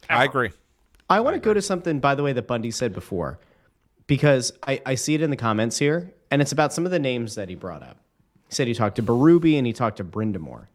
I 0.09 0.25
agree. 0.25 0.51
I 1.11 1.21
want 1.21 1.35
to 1.35 1.41
go 1.41 1.55
to 1.55 1.63
something, 1.63 2.01
by 2.01 2.15
the 2.15 2.23
way, 2.23 2.33
that 2.35 2.47
Bundy 2.47 2.71
said 2.71 2.93
before, 2.93 3.39
because 4.07 4.53
I, 4.67 4.81
I 4.85 4.95
see 4.95 5.15
it 5.15 5.23
in 5.23 5.31
the 5.31 5.37
comments 5.37 5.79
here, 5.79 6.13
and 6.31 6.43
it's 6.43 6.53
about 6.53 6.73
some 6.73 6.85
of 6.85 6.93
the 6.93 6.99
names 6.99 7.35
that 7.37 7.49
he 7.49 7.55
brought 7.55 7.83
up. 7.83 7.97
He 8.49 8.55
said 8.55 8.69
he 8.69 8.75
talked 8.75 8.97
to 8.97 9.03
Berube 9.03 9.57
and 9.57 9.67
he 9.67 9.73
talked 9.73 9.97
to 9.99 10.05
Brind'Amour. 10.05 10.67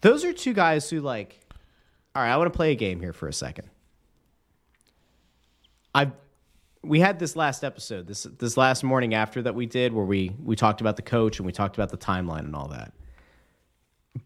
Those 0.00 0.24
are 0.24 0.32
two 0.32 0.52
guys 0.54 0.88
who, 0.88 1.00
like, 1.00 1.40
all 2.14 2.22
right, 2.22 2.32
I 2.32 2.36
want 2.36 2.52
to 2.52 2.56
play 2.56 2.72
a 2.72 2.74
game 2.74 3.00
here 3.00 3.12
for 3.12 3.28
a 3.28 3.32
second. 3.32 3.68
I 5.94 6.10
we 6.82 7.00
had 7.00 7.18
this 7.18 7.36
last 7.36 7.64
episode, 7.64 8.06
this 8.06 8.24
this 8.24 8.56
last 8.56 8.82
morning 8.82 9.14
after 9.14 9.42
that 9.42 9.54
we 9.54 9.66
did, 9.66 9.92
where 9.92 10.04
we 10.04 10.32
we 10.42 10.56
talked 10.56 10.80
about 10.80 10.96
the 10.96 11.02
coach 11.02 11.38
and 11.38 11.46
we 11.46 11.52
talked 11.52 11.76
about 11.76 11.90
the 11.90 11.98
timeline 11.98 12.40
and 12.40 12.56
all 12.56 12.68
that. 12.68 12.92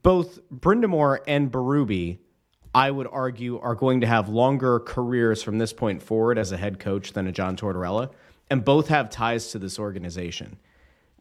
Both 0.03 0.40
Brind'Amour 0.51 1.19
and 1.27 1.51
Berube 1.51 2.19
I 2.77 2.90
would 2.90 3.09
argue, 3.11 3.59
are 3.61 3.75
going 3.75 4.03
to 4.03 4.07
have 4.07 4.29
longer 4.29 4.81
careers 4.81 5.42
from 5.42 5.57
this 5.57 5.73
point 5.73 6.03
forward 6.03 6.37
as 6.37 6.53
a 6.53 6.59
head 6.59 6.79
coach 6.79 7.14
than 7.14 7.27
a 7.27 7.33
John 7.33 7.57
Tortorella, 7.57 8.11
and 8.51 8.62
both 8.62 8.88
have 8.88 9.09
ties 9.09 9.51
to 9.53 9.59
this 9.59 9.79
organization. 9.79 10.59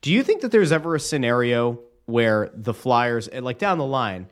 Do 0.01 0.11
you 0.11 0.21
think 0.21 0.41
that 0.41 0.51
there's 0.51 0.73
ever 0.73 0.95
a 0.95 0.99
scenario 0.99 1.79
where 2.07 2.51
the 2.53 2.73
Flyers, 2.73 3.29
eh, 3.31 3.39
like 3.39 3.57
down 3.57 3.77
the 3.77 3.85
line, 3.85 4.27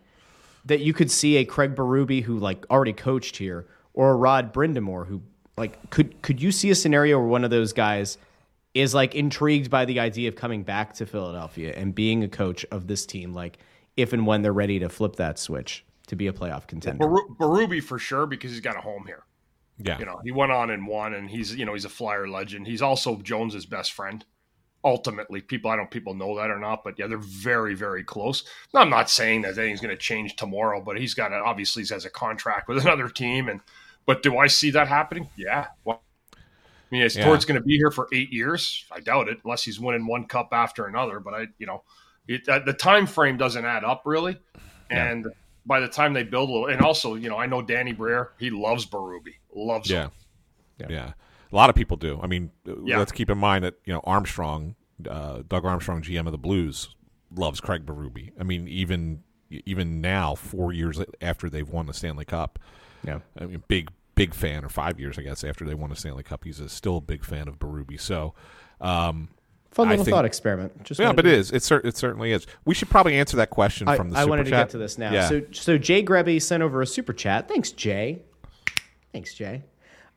that 0.66 0.82
you 0.82 0.92
could 0.92 1.10
see 1.10 1.38
a 1.38 1.46
Craig 1.46 1.76
Berube 1.76 2.24
who 2.24 2.38
like 2.38 2.66
already 2.70 2.92
coached 2.92 3.38
here, 3.38 3.68
or 3.94 4.12
a 4.12 4.16
Rod 4.16 4.54
Brind'Amour 4.54 5.08
who 5.08 5.22
like 5.58 5.90
could 5.90 6.22
could 6.22 6.42
you 6.42 6.52
see 6.52 6.70
a 6.70 6.76
scenario 6.76 7.20
where 7.20 7.28
one 7.28 7.44
of 7.44 7.50
those 7.50 7.74
guys 7.74 8.18
is 8.74 8.94
like 8.94 9.14
intrigued 9.16 9.70
by 9.70 9.86
the 9.86 10.00
idea 10.00 10.28
of 10.28 10.36
coming 10.36 10.64
back 10.64 10.94
to 10.96 11.06
Philadelphia 11.06 11.74
and 11.76 11.94
being 11.94 12.24
a 12.24 12.28
coach 12.28 12.66
of 12.72 12.88
this 12.88 13.06
team, 13.06 13.34
like 13.34 13.60
if 13.96 14.14
and 14.14 14.26
when 14.26 14.42
they're 14.42 14.54
ready 14.54 14.80
to 14.80 14.90
flip 14.90 15.16
that 15.18 15.38
switch 15.38 15.86
to 16.08 16.16
be 16.16 16.28
a 16.28 16.34
playoff 16.34 16.68
contender. 16.68 17.06
Baru- 17.08 17.36
Berube 17.40 17.84
for 17.84 18.00
sure 18.00 18.26
because 18.26 18.52
he's 18.52 18.62
got 18.62 18.76
a 18.76 18.82
home 18.82 19.06
here. 19.06 19.24
Yeah. 19.78 20.00
You 20.00 20.06
know, 20.06 20.20
he 20.24 20.32
went 20.32 20.52
on 20.52 20.70
and 20.70 20.88
won, 20.88 21.14
and 21.14 21.30
he's 21.30 21.56
you 21.56 21.66
know 21.66 21.74
he's 21.74 21.86
a 21.86 21.90
Flyer 21.90 22.28
legend. 22.28 22.68
He's 22.68 22.82
also 22.82 23.18
Jones's 23.18 23.66
best 23.66 23.94
friend. 23.94 24.24
Ultimately, 24.84 25.42
people 25.42 25.72
I 25.72 25.76
don't 25.76 25.86
know 25.86 25.90
people 25.90 26.14
know 26.14 26.36
that 26.38 26.50
or 26.50 26.60
not, 26.60 26.84
but 26.84 27.00
yeah, 27.00 27.08
they're 27.08 27.18
very 27.18 27.74
very 27.74 28.04
close. 28.04 28.44
Now, 28.74 28.82
I'm 28.82 28.90
not 28.90 29.10
saying 29.10 29.42
that 29.44 29.58
anything's 29.58 29.82
going 29.82 29.96
to 29.96 30.02
change 30.02 30.36
tomorrow, 30.36 30.82
but 30.82 31.00
he's 31.00 31.14
got 31.14 31.32
a, 31.32 31.38
obviously 31.38 31.84
he 31.84 31.94
has 31.94 32.06
a 32.06 32.10
contract 32.10 32.68
with 32.68 32.78
another 32.86 33.10
team, 33.10 33.50
and 33.50 33.62
but 34.06 34.24
do 34.24 34.38
I 34.38 34.48
see 34.48 34.72
that 34.72 34.88
happening? 34.88 35.30
Yeah. 35.36 35.68
Well, 35.84 36.02
I 36.34 36.38
mean, 36.92 37.02
is 37.04 37.16
Yeah. 37.16 37.26
Tort's 37.26 37.46
going 37.46 37.60
to 37.60 37.66
be 37.66 37.78
here 37.78 37.92
for 37.92 38.08
eight 38.14 38.32
years? 38.32 38.86
I 38.92 39.00
doubt 39.00 39.28
it, 39.30 39.40
unless 39.44 39.64
he's 39.64 39.80
winning 39.80 40.06
one 40.06 40.26
cup 40.26 40.50
after 40.52 40.86
another. 40.86 41.20
But 41.20 41.34
I, 41.34 41.48
you 41.58 41.66
know, 41.66 41.84
it, 42.28 42.48
uh, 42.48 42.60
the 42.60 42.74
time 42.74 43.08
frame 43.08 43.38
doesn't 43.38 43.66
add 43.66 43.84
up 43.84 44.04
really, 44.06 44.38
and 44.90 45.28
by 45.66 45.80
the 45.80 45.88
time 45.88 46.14
they 46.14 46.24
build 46.24 46.50
a 46.50 46.52
little, 46.52 46.68
and 46.68 46.82
also, 46.82 47.16
you 47.16 47.30
know, 47.30 47.38
I 47.38 47.46
know 47.46 47.62
Danny 47.62 47.94
Briere, 47.94 48.32
he 48.38 48.50
loves 48.50 48.86
Berube, 48.86 49.34
loves 49.56 49.90
him. 49.90 50.12
Yeah. 50.80 50.88
yeah. 50.90 51.14
A 51.52 51.56
lot 51.56 51.70
of 51.70 51.76
people 51.76 51.98
do. 51.98 52.20
I 52.22 52.28
mean, 52.28 52.52
Yeah. 52.66 52.98
let's 52.98 53.12
keep 53.12 53.30
in 53.30 53.38
mind 53.38 53.64
that, 53.64 53.76
you 53.86 53.94
know, 53.94 54.02
Armstrong, 54.04 54.76
uh, 55.10 55.44
Doug 55.48 55.66
Armstrong, 55.66 56.02
GM 56.02 56.26
of 56.26 56.32
the 56.32 56.38
Blues, 56.38 56.96
loves 57.36 57.60
Craig 57.60 57.86
Berube. 57.86 58.32
I 58.40 58.44
mean, 58.44 58.68
even 58.68 59.24
even 59.66 60.02
now, 60.02 60.34
four 60.34 60.74
years 60.74 61.00
after 61.22 61.48
they've 61.50 61.70
won 61.70 61.86
the 61.86 61.94
Stanley 61.94 62.26
Cup, 62.26 62.58
Yeah. 63.06 63.20
I 63.40 63.46
mean, 63.46 63.64
big 63.68 63.90
big 64.16 64.34
fan, 64.34 64.64
or 64.64 64.70
five 64.70 65.00
years, 65.00 65.18
I 65.18 65.24
guess, 65.24 65.44
after 65.44 65.66
they 65.66 65.74
won 65.74 65.90
the 65.90 65.96
Stanley 65.96 66.24
Cup, 66.24 66.44
he's 66.44 66.60
a, 66.60 66.70
still 66.70 66.98
a 66.98 67.02
big 67.02 67.26
fan 67.26 67.48
of 67.48 67.60
Berube. 67.60 68.00
So, 68.00 68.34
um, 68.80 69.30
Fun 69.72 69.90
little 69.90 70.06
think- 70.06 70.14
thought 70.14 70.26
experiment. 70.26 70.84
Just 70.84 71.00
yeah, 71.00 71.14
but 71.14 71.26
it 71.26 71.34
is. 71.34 71.52
It, 71.52 71.64
cer- 71.64 71.82
it 71.84 71.98
certainly 71.98 72.32
is. 72.32 72.46
We 72.64 72.76
should 72.76 72.92
probably 72.92 73.16
answer 73.16 73.38
that 73.38 73.50
question 73.50 73.88
I, 73.88 73.98
from 73.98 74.12
the 74.12 74.18
I 74.18 74.22
super 74.22 74.30
wanted 74.30 74.44
to 74.46 74.50
get 74.52 74.70
to 74.70 74.78
this 74.78 75.00
now. 75.00 75.12
Yeah. 75.12 75.28
So, 75.28 75.42
so 75.52 75.78
Jay 75.80 76.04
Grebby 76.04 76.40
sent 76.40 76.62
over 76.62 76.84
a 76.84 76.86
super 76.86 77.12
chat. 77.12 77.48
Thanks, 77.48 77.72
Jay. 77.72 78.20
Thanks, 79.12 79.34
Jay. 79.34 79.64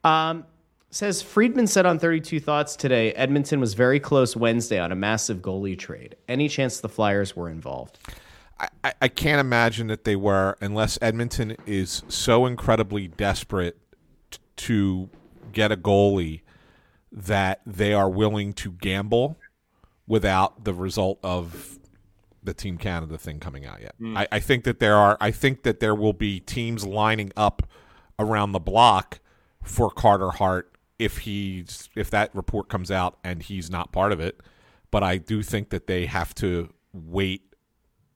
Um, 0.05 0.45
says 0.91 1.23
Friedman 1.23 1.67
said 1.67 1.87
on 1.87 1.99
32 1.99 2.39
Thoughts 2.39 2.77
today 2.77 3.13
Edmonton 3.13 3.59
was 3.59 3.75
very 3.75 3.99
close 3.99 4.37
Wednesday 4.37 4.79
on 4.79 4.93
a 4.93 4.95
massive 4.95 5.39
goalie 5.39 5.79
trade. 5.79 6.17
Any 6.29 6.49
chance 6.49 6.81
the 6.81 6.89
Flyers 6.89 7.35
were 7.35 7.49
involved? 7.49 7.99
I- 8.59 8.95
I, 9.03 9.09
can't 9.09 9.41
imagine 9.41 9.89
that 9.89 10.05
they 10.05 10.17
were 10.17 10.57
unless 10.61 10.99
Edmonton 11.03 11.57
is 11.67 12.03
so 12.09 12.47
incredibly 12.47 13.07
desperate 13.09 13.77
t- 14.31 14.39
to 14.57 15.11
get 15.53 15.71
a 15.73 15.77
goalie 15.77 16.41
that 17.13 17.61
they 17.67 17.93
are 17.93 18.09
willing 18.09 18.53
to 18.55 18.73
gamble 18.73 19.37
without 20.07 20.65
the 20.65 20.73
result 20.73 21.19
of 21.23 21.79
the 22.43 22.55
Team 22.55 22.79
Canada 22.79 23.19
thing 23.19 23.41
coming 23.41 23.67
out 23.67 23.81
yet. 23.83 23.95
Hmm. 23.99 24.17
I, 24.17 24.29
I 24.33 24.41
think 24.41 24.65
that 24.65 24.79
there 24.79 24.97
are 24.97 25.17
I 25.21 25.31
think 25.33 25.63
that 25.65 25.81
there 25.81 25.95
will 25.95 26.13
be 26.13 26.41
teams 26.41 26.87
lining 26.87 27.33
up 27.37 27.63
around 28.19 28.53
the 28.53 28.61
block 28.61 29.19
for 29.63 29.91
Carter 29.91 30.31
Hart 30.31 30.73
if 30.99 31.19
he's 31.19 31.89
if 31.97 32.09
that 32.11 32.35
report 32.35 32.69
comes 32.69 32.91
out 32.91 33.19
and 33.25 33.43
he's 33.43 33.69
not 33.69 33.93
part 33.93 34.13
of 34.13 34.21
it. 34.21 34.41
But 34.91 35.03
I 35.03 35.19
do 35.19 35.43
think 35.43 35.71
that 35.71 35.89
they 35.89 36.07
have 36.07 36.35
to 36.37 36.73
wait 36.93 37.43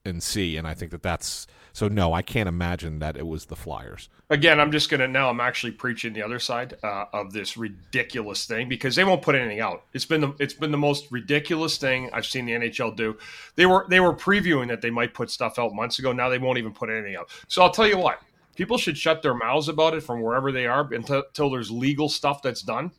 and 0.05 0.23
see, 0.23 0.57
and 0.57 0.67
I 0.67 0.75
think 0.75 0.91
that 0.93 1.03
that's 1.03 1.47
so. 1.73 1.89
No, 1.89 2.13
I 2.13 2.23
can't 2.23 2.49
imagine 2.49 3.01
that 3.01 3.17
it 3.17 3.27
was 3.27 3.47
the 3.47 3.57
Flyers. 3.57 4.09
Again, 4.31 4.59
I'm 4.59 4.73
just 4.73 4.89
gonna 4.89 5.07
now. 5.07 5.29
I'm 5.29 5.41
actually 5.41 5.73
preaching 5.73 6.13
the 6.15 6.23
other 6.23 6.39
side 6.39 6.77
uh, 6.83 7.05
of 7.13 7.33
this 7.33 7.57
ridiculous 7.57 8.47
thing 8.47 8.69
because 8.69 8.97
they 8.97 9.05
won't 9.05 9.23
put 9.23 9.35
anything 9.35 9.61
out. 9.61 9.85
It's 9.93 10.07
been 10.07 10.23
the 10.23 10.35
it's 10.39 10.55
been 10.55 10.71
the 10.71 10.79
most 10.79 11.11
ridiculous 11.11 11.77
thing 11.77 12.09
I've 12.13 12.27
seen 12.27 12.47
the 12.47 12.53
NHL 12.53 12.97
do. 12.97 13.17
They 13.57 13.67
were 13.67 13.87
they 13.91 14.01
were 14.01 14.15
previewing 14.15 14.69
that 14.69 14.81
they 14.81 14.91
might 14.91 15.13
put 15.13 15.31
stuff 15.31 15.59
out 15.59 15.75
months 15.75 15.99
ago. 15.99 16.13
Now 16.13 16.29
they 16.29 16.39
won't 16.39 16.59
even 16.59 16.73
put 16.73 16.89
anything 16.89 17.17
out. 17.17 17.29
So 17.49 17.63
I'll 17.63 17.73
tell 17.73 17.87
you 17.87 17.99
what, 17.99 18.21
people 18.57 18.79
should 18.79 18.97
shut 18.97 19.23
their 19.23 19.35
mouths 19.35 19.69
about 19.69 19.95
it 19.95 20.03
from 20.03 20.23
wherever 20.23 20.51
they 20.51 20.67
are 20.67 20.93
until, 20.93 21.25
until 21.29 21.51
there's 21.51 21.71
legal 21.71 22.09
stuff 22.09 22.41
that's 22.41 22.63
done, 22.63 22.91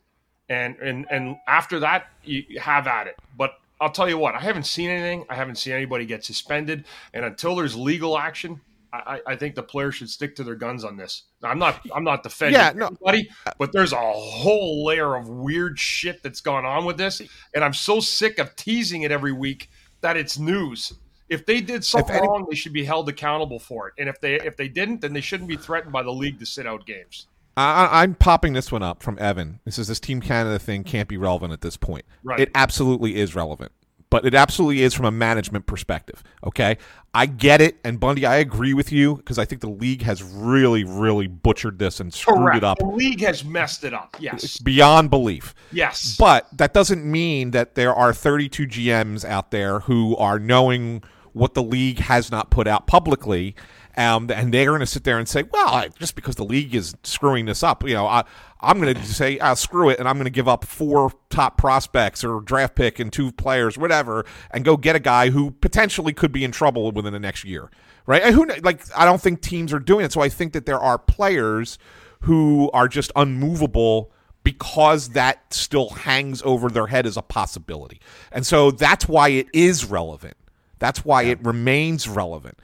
and 0.48 0.76
and 0.76 1.06
and 1.10 1.36
after 1.48 1.80
that, 1.80 2.06
you 2.22 2.60
have 2.60 2.86
at 2.86 3.08
it. 3.08 3.16
But 3.36 3.54
I'll 3.82 3.90
tell 3.90 4.08
you 4.08 4.16
what, 4.16 4.34
I 4.34 4.40
haven't 4.40 4.64
seen 4.66 4.88
anything. 4.90 5.24
I 5.28 5.34
haven't 5.34 5.56
seen 5.56 5.72
anybody 5.72 6.06
get 6.06 6.24
suspended, 6.24 6.84
and 7.12 7.24
until 7.24 7.56
there's 7.56 7.76
legal 7.76 8.16
action, 8.18 8.60
I, 8.92 9.20
I 9.26 9.36
think 9.36 9.54
the 9.54 9.62
players 9.62 9.94
should 9.94 10.10
stick 10.10 10.36
to 10.36 10.44
their 10.44 10.54
guns 10.54 10.84
on 10.84 10.96
this. 10.98 11.22
Now, 11.42 11.48
I'm 11.48 11.58
not 11.58 11.80
I'm 11.94 12.04
not 12.04 12.22
defending 12.22 12.60
Yeah, 12.60 12.72
no. 12.74 12.86
anybody, 12.88 13.30
uh, 13.46 13.52
but 13.58 13.72
there's 13.72 13.92
a 13.92 13.96
whole 14.00 14.84
layer 14.84 15.14
of 15.16 15.28
weird 15.28 15.78
shit 15.78 16.22
that's 16.22 16.40
gone 16.42 16.64
on 16.64 16.84
with 16.84 16.98
this, 16.98 17.22
and 17.54 17.64
I'm 17.64 17.72
so 17.74 18.00
sick 18.00 18.38
of 18.38 18.54
teasing 18.54 19.02
it 19.02 19.10
every 19.10 19.32
week 19.32 19.68
that 20.02 20.16
it's 20.16 20.38
news. 20.38 20.92
If 21.28 21.46
they 21.46 21.62
did 21.62 21.84
something 21.84 22.14
any- 22.16 22.28
wrong, 22.28 22.46
they 22.50 22.54
should 22.56 22.74
be 22.74 22.84
held 22.84 23.08
accountable 23.08 23.58
for 23.58 23.88
it. 23.88 23.94
And 23.98 24.08
if 24.08 24.20
they 24.20 24.34
if 24.34 24.56
they 24.56 24.68
didn't, 24.68 25.00
then 25.00 25.14
they 25.14 25.22
shouldn't 25.22 25.48
be 25.48 25.56
threatened 25.56 25.92
by 25.92 26.02
the 26.02 26.12
league 26.12 26.38
to 26.40 26.46
sit 26.46 26.66
out 26.66 26.84
games. 26.84 27.26
I, 27.56 28.02
I'm 28.02 28.14
popping 28.14 28.54
this 28.54 28.72
one 28.72 28.82
up 28.82 29.02
from 29.02 29.18
Evan. 29.18 29.60
This 29.64 29.78
is 29.78 29.88
this 29.88 30.00
Team 30.00 30.20
Canada 30.20 30.58
thing 30.58 30.84
can't 30.84 31.08
be 31.08 31.16
relevant 31.16 31.52
at 31.52 31.60
this 31.60 31.76
point. 31.76 32.04
Right. 32.22 32.40
It 32.40 32.50
absolutely 32.54 33.16
is 33.16 33.34
relevant, 33.34 33.72
but 34.08 34.24
it 34.24 34.34
absolutely 34.34 34.82
is 34.82 34.94
from 34.94 35.04
a 35.04 35.10
management 35.10 35.66
perspective. 35.66 36.22
Okay, 36.46 36.78
I 37.14 37.26
get 37.26 37.60
it, 37.60 37.76
and 37.84 38.00
Bundy, 38.00 38.24
I 38.24 38.36
agree 38.36 38.72
with 38.72 38.90
you 38.90 39.16
because 39.16 39.38
I 39.38 39.44
think 39.44 39.60
the 39.60 39.68
league 39.68 40.02
has 40.02 40.22
really, 40.22 40.82
really 40.84 41.26
butchered 41.26 41.78
this 41.78 42.00
and 42.00 42.12
screwed 42.12 42.56
it 42.56 42.64
up 42.64 42.78
The 42.78 42.86
league 42.86 43.20
has 43.20 43.44
messed 43.44 43.84
it 43.84 43.92
up. 43.92 44.16
Yes. 44.18 44.58
beyond 44.58 45.10
belief. 45.10 45.54
Yes. 45.72 46.16
But 46.18 46.46
that 46.56 46.72
doesn't 46.72 47.04
mean 47.04 47.50
that 47.50 47.74
there 47.74 47.94
are 47.94 48.14
32 48.14 48.66
GMs 48.66 49.24
out 49.26 49.50
there 49.50 49.80
who 49.80 50.16
are 50.16 50.38
knowing 50.38 51.02
what 51.34 51.54
the 51.54 51.62
league 51.62 51.98
has 51.98 52.30
not 52.30 52.50
put 52.50 52.66
out 52.66 52.86
publicly. 52.86 53.54
Um, 53.96 54.30
and 54.30 54.54
they're 54.54 54.66
going 54.66 54.80
to 54.80 54.86
sit 54.86 55.04
there 55.04 55.18
and 55.18 55.28
say, 55.28 55.42
well, 55.42 55.68
I, 55.68 55.88
just 55.88 56.14
because 56.14 56.36
the 56.36 56.44
league 56.44 56.74
is 56.74 56.94
screwing 57.02 57.44
this 57.44 57.62
up, 57.62 57.86
you 57.86 57.94
know, 57.94 58.06
I, 58.06 58.24
I'm 58.60 58.80
going 58.80 58.94
to 58.94 59.04
say, 59.04 59.38
I'll 59.38 59.56
screw 59.56 59.90
it, 59.90 59.98
and 59.98 60.08
I'm 60.08 60.16
going 60.16 60.24
to 60.24 60.30
give 60.30 60.48
up 60.48 60.64
four 60.64 61.12
top 61.28 61.58
prospects 61.58 62.24
or 62.24 62.40
draft 62.40 62.74
pick 62.74 62.98
and 62.98 63.12
two 63.12 63.32
players, 63.32 63.76
whatever, 63.76 64.24
and 64.50 64.64
go 64.64 64.76
get 64.76 64.96
a 64.96 65.00
guy 65.00 65.30
who 65.30 65.50
potentially 65.50 66.12
could 66.12 66.32
be 66.32 66.44
in 66.44 66.52
trouble 66.52 66.90
within 66.90 67.12
the 67.12 67.20
next 67.20 67.44
year, 67.44 67.70
right? 68.06 68.22
And 68.22 68.34
who 68.34 68.46
like 68.62 68.80
I 68.96 69.04
don't 69.04 69.20
think 69.20 69.42
teams 69.42 69.72
are 69.72 69.80
doing 69.80 70.04
it, 70.04 70.12
so 70.12 70.20
I 70.20 70.28
think 70.28 70.52
that 70.52 70.64
there 70.64 70.80
are 70.80 70.96
players 70.96 71.78
who 72.20 72.70
are 72.72 72.88
just 72.88 73.10
unmovable 73.16 74.12
because 74.44 75.10
that 75.10 75.52
still 75.52 75.90
hangs 75.90 76.40
over 76.42 76.68
their 76.68 76.86
head 76.86 77.06
as 77.06 77.16
a 77.16 77.22
possibility. 77.22 78.00
And 78.30 78.46
so 78.46 78.70
that's 78.70 79.08
why 79.08 79.28
it 79.28 79.48
is 79.52 79.84
relevant. 79.84 80.36
That's 80.78 81.04
why 81.04 81.24
it 81.24 81.44
remains 81.44 82.08
relevant. 82.08 82.58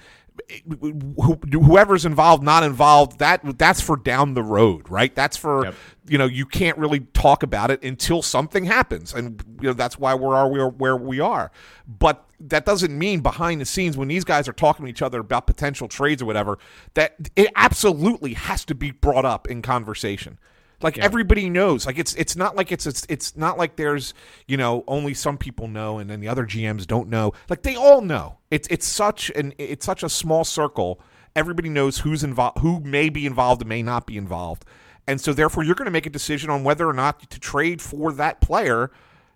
Who- 0.70 1.38
Whoever's 1.53 2.05
involved, 2.05 2.42
not 2.42 2.62
involved, 2.62 3.18
that 3.18 3.59
that's 3.59 3.81
for 3.81 3.96
down 3.96 4.35
the 4.35 4.42
road, 4.42 4.88
right? 4.88 5.14
That's 5.14 5.37
for 5.37 5.66
you 6.07 6.18
know 6.18 6.27
you 6.27 6.46
can't 6.46 6.79
really 6.79 7.01
talk 7.01 7.42
about 7.42 7.70
it 7.70 7.83
until 7.83 8.22
something 8.22 8.64
happens, 8.64 9.12
and 9.14 9.42
you 9.61 9.68
know 9.68 9.74
that's 9.74 9.98
why 9.98 10.14
we're 10.14 10.35
are 10.35 10.48
where 10.48 10.68
where 10.68 10.96
we 10.96 11.20
are. 11.20 11.51
But 11.87 12.24
that 12.40 12.64
doesn't 12.64 12.96
mean 12.96 13.20
behind 13.20 13.61
the 13.61 13.66
scenes 13.66 13.96
when 13.96 14.09
these 14.09 14.24
guys 14.24 14.48
are 14.48 14.53
talking 14.53 14.85
to 14.87 14.90
each 14.90 15.03
other 15.03 15.20
about 15.20 15.46
potential 15.46 15.88
trades 15.88 16.22
or 16.22 16.27
whatever 16.27 16.59
that 16.94 17.16
it 17.37 17.51
absolutely 17.57 18.35
has 18.35 18.64
to 18.66 18.74
be 18.74 18.90
brought 18.90 19.24
up 19.24 19.48
in 19.48 19.61
conversation. 19.62 20.38
Like 20.81 20.99
everybody 20.99 21.51
knows. 21.51 21.87
Like 21.87 21.99
it's 21.99 22.14
it's 22.14 22.37
not 22.37 22.55
like 22.55 22.71
it's, 22.71 22.87
it's 22.87 23.05
it's 23.09 23.37
not 23.37 23.59
like 23.59 23.77
there's 23.77 24.14
you 24.47 24.57
know 24.57 24.85
only 24.87 25.12
some 25.12 25.37
people 25.37 25.67
know 25.67 25.99
and 25.99 26.09
then 26.09 26.21
the 26.21 26.29
other 26.29 26.45
GMs 26.45 26.87
don't 26.87 27.09
know. 27.09 27.33
Like 27.49 27.62
they 27.62 27.75
all 27.75 28.01
know. 28.01 28.38
It's 28.51 28.69
it's 28.69 28.87
such 28.87 29.31
an 29.31 29.55
it's 29.59 29.85
such 29.85 30.03
a 30.03 30.09
small 30.09 30.45
circle. 30.45 31.01
Everybody 31.35 31.69
knows 31.69 31.99
who's 31.99 32.23
involved, 32.23 32.59
who 32.59 32.81
may 32.81 33.09
be 33.09 33.27
involved 33.27 33.62
and 33.62 33.69
may 33.69 33.83
not 33.83 34.07
be 34.07 34.17
involved, 34.17 34.64
and 35.07 35.21
so 35.21 35.33
therefore 35.33 35.64
you're 35.64 35.75
going 35.75 35.87
to 35.87 35.93
make 35.93 36.07
a 36.07 36.11
decision 36.11 36.49
on 36.49 36.62
whether 36.64 36.88
or 36.88 36.93
not 36.93 37.29
to 37.31 37.41
trade 37.41 37.83
for 37.83 38.12
that 38.12 38.41
player. 38.41 38.91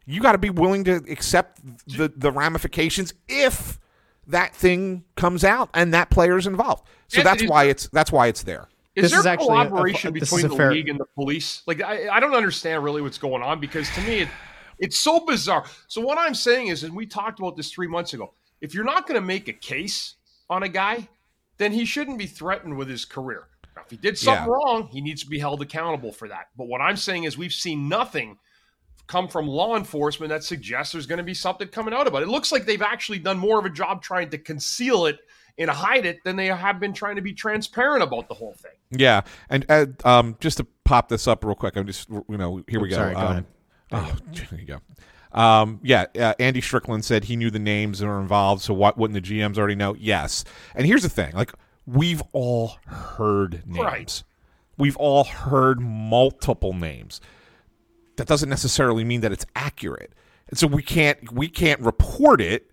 You 0.05 0.20
got 0.20 0.32
to 0.32 0.38
be 0.38 0.51
willing 0.51 0.84
to 0.84 0.97
accept 1.11 1.61
the 1.86 2.12
the 2.14 2.30
ramifications 2.30 3.14
if 3.28 3.80
that 4.28 4.55
thing 4.55 5.05
comes 5.16 5.43
out 5.45 5.70
and 5.74 5.93
that 5.93 6.11
player 6.11 6.38
is 6.38 6.47
involved. 6.47 6.86
So 7.09 7.22
that's 7.22 7.45
why 7.45 7.64
it's 7.64 7.88
that's 7.88 8.12
why 8.12 8.28
it's 8.28 8.45
there. 8.45 8.68
Is 8.95 9.05
This 9.05 9.11
there 9.12 9.20
is 9.20 9.26
actually 9.26 9.57
a- 9.57 9.61
a- 9.62 9.66
collaboration 9.68 10.12
between 10.12 10.49
the 10.49 10.55
fair- 10.57 10.72
league 10.72 10.88
and 10.88 11.01
the 11.01 11.07
police? 11.14 11.62
Like, 11.66 11.80
I, 11.82 12.09
I 12.09 12.20
don't 12.20 12.34
understand 12.34 12.84
really 12.84 13.01
what's 13.01 13.18
going 13.18 13.43
on 13.43 13.59
because 13.61 13.88
to 13.95 14.01
me, 14.03 14.20
it, 14.20 14.28
it's 14.78 14.99
so 14.99 15.20
bizarre. 15.20 15.64
So 15.88 16.01
what 16.01 16.18
I'm 16.18 16.34
saying 16.34 16.66
is, 16.68 16.82
and 16.84 16.95
we 16.95 17.07
talked 17.07 17.38
about 17.38 17.57
this 17.57 17.70
three 17.72 17.86
months 17.88 18.12
ago, 18.12 18.34
if 18.61 18.74
you're 18.74 18.84
not 18.84 19.07
going 19.07 19.20
to 19.20 19.26
make 19.26 19.49
a 19.49 19.53
case 19.53 20.14
on 20.51 20.62
a 20.62 20.68
guy, 20.68 21.09
then 21.57 21.72
he 21.72 21.84
shouldn't 21.84 22.18
be 22.18 22.26
threatened 22.26 22.76
with 22.76 22.88
his 22.88 23.05
career. 23.05 23.49
Now, 23.74 23.82
if 23.84 23.90
he 23.90 23.97
did 23.97 24.18
something 24.18 24.45
Yeah. 24.47 24.51
wrong, 24.53 24.88
he 24.88 25.01
needs 25.01 25.22
to 25.22 25.28
be 25.30 25.38
held 25.38 25.62
accountable 25.62 26.12
for 26.12 26.28
that. 26.28 26.49
But 26.59 26.66
what 26.68 26.80
I'm 26.82 26.97
saying 26.97 27.24
is, 27.24 27.38
we've 27.38 27.53
seen 27.53 27.88
nothing 27.88 28.38
come 29.07 29.26
from 29.28 29.47
law 29.49 29.76
enforcement 29.76 30.28
that 30.30 30.45
suggests 30.45 30.93
there's 30.93 31.07
going 31.07 31.18
to 31.18 31.24
be 31.24 31.34
something 31.34 31.68
coming 31.68 31.95
out 31.95 32.07
about 32.07 32.22
it. 32.22 32.28
It 32.28 32.30
looks 32.30 32.53
like 32.53 32.66
they've 32.66 32.82
actually 32.82 33.18
done 33.18 33.38
more 33.38 33.59
of 33.59 33.64
a 33.64 33.70
job 33.70 34.03
trying 34.03 34.28
to 34.30 34.38
conceal 34.38 35.07
it 35.07 35.18
and 35.59 35.70
hide 35.70 36.07
it 36.07 36.24
than 36.24 36.36
they 36.36 36.46
have 36.46 36.80
been 36.80 36.92
trying 36.92 37.16
to 37.16 37.22
be 37.22 37.32
transparent 37.32 38.03
about 38.03 38.28
the 38.28 38.34
whole 38.34 38.55
thing. 38.55 38.72
Yeah, 38.90 39.22
and 39.48 39.64
uh, 39.68 39.86
um, 40.05 40.36
just 40.40 40.59
to 40.59 40.66
pop 40.84 41.09
this 41.09 41.26
up 41.26 41.44
real 41.44 41.55
quick, 41.55 41.76
I'm 41.76 41.86
just 41.86 42.09
you 42.09 42.24
know 42.36 42.62
here 42.68 42.80
we 42.80 42.88
go. 42.88 42.96
sorry, 42.96 43.14
go 43.14 43.20
um, 43.20 43.26
ahead. 43.26 43.44
Oh, 43.92 44.16
there 44.32 44.61
you 44.61 44.66
go. 44.66 44.80
Um, 45.32 45.80
yeah, 45.82 46.07
uh, 46.18 46.34
Andy 46.38 46.61
Strickland 46.61 47.05
said 47.05 47.24
he 47.24 47.36
knew 47.36 47.50
the 47.50 47.59
names 47.59 48.00
that 48.00 48.07
are 48.07 48.20
involved, 48.20 48.62
so 48.62 48.74
what 48.74 48.98
wouldn't 48.98 49.22
the 49.22 49.38
GMs 49.38 49.59
already 49.59 49.74
know? 49.74 49.94
Yes. 49.98 50.44
And 50.74 50.86
here's 50.86 51.03
the 51.03 51.09
thing: 51.09 51.32
like 51.34 51.53
we've 51.86 52.22
all 52.32 52.78
heard 52.86 53.62
names. 53.66 53.78
Right. 53.78 54.22
We've 54.78 54.96
all 54.96 55.24
heard 55.24 55.80
multiple 55.80 56.72
names. 56.72 57.20
That 58.16 58.26
doesn't 58.26 58.48
necessarily 58.48 59.05
mean 59.05 59.22
that 59.22 59.32
it's 59.32 59.46
accurate, 59.57 60.12
and 60.48 60.59
so 60.59 60.66
we 60.66 60.82
can't 60.82 61.32
we 61.32 61.48
can't 61.48 61.80
report 61.80 62.40
it 62.40 62.70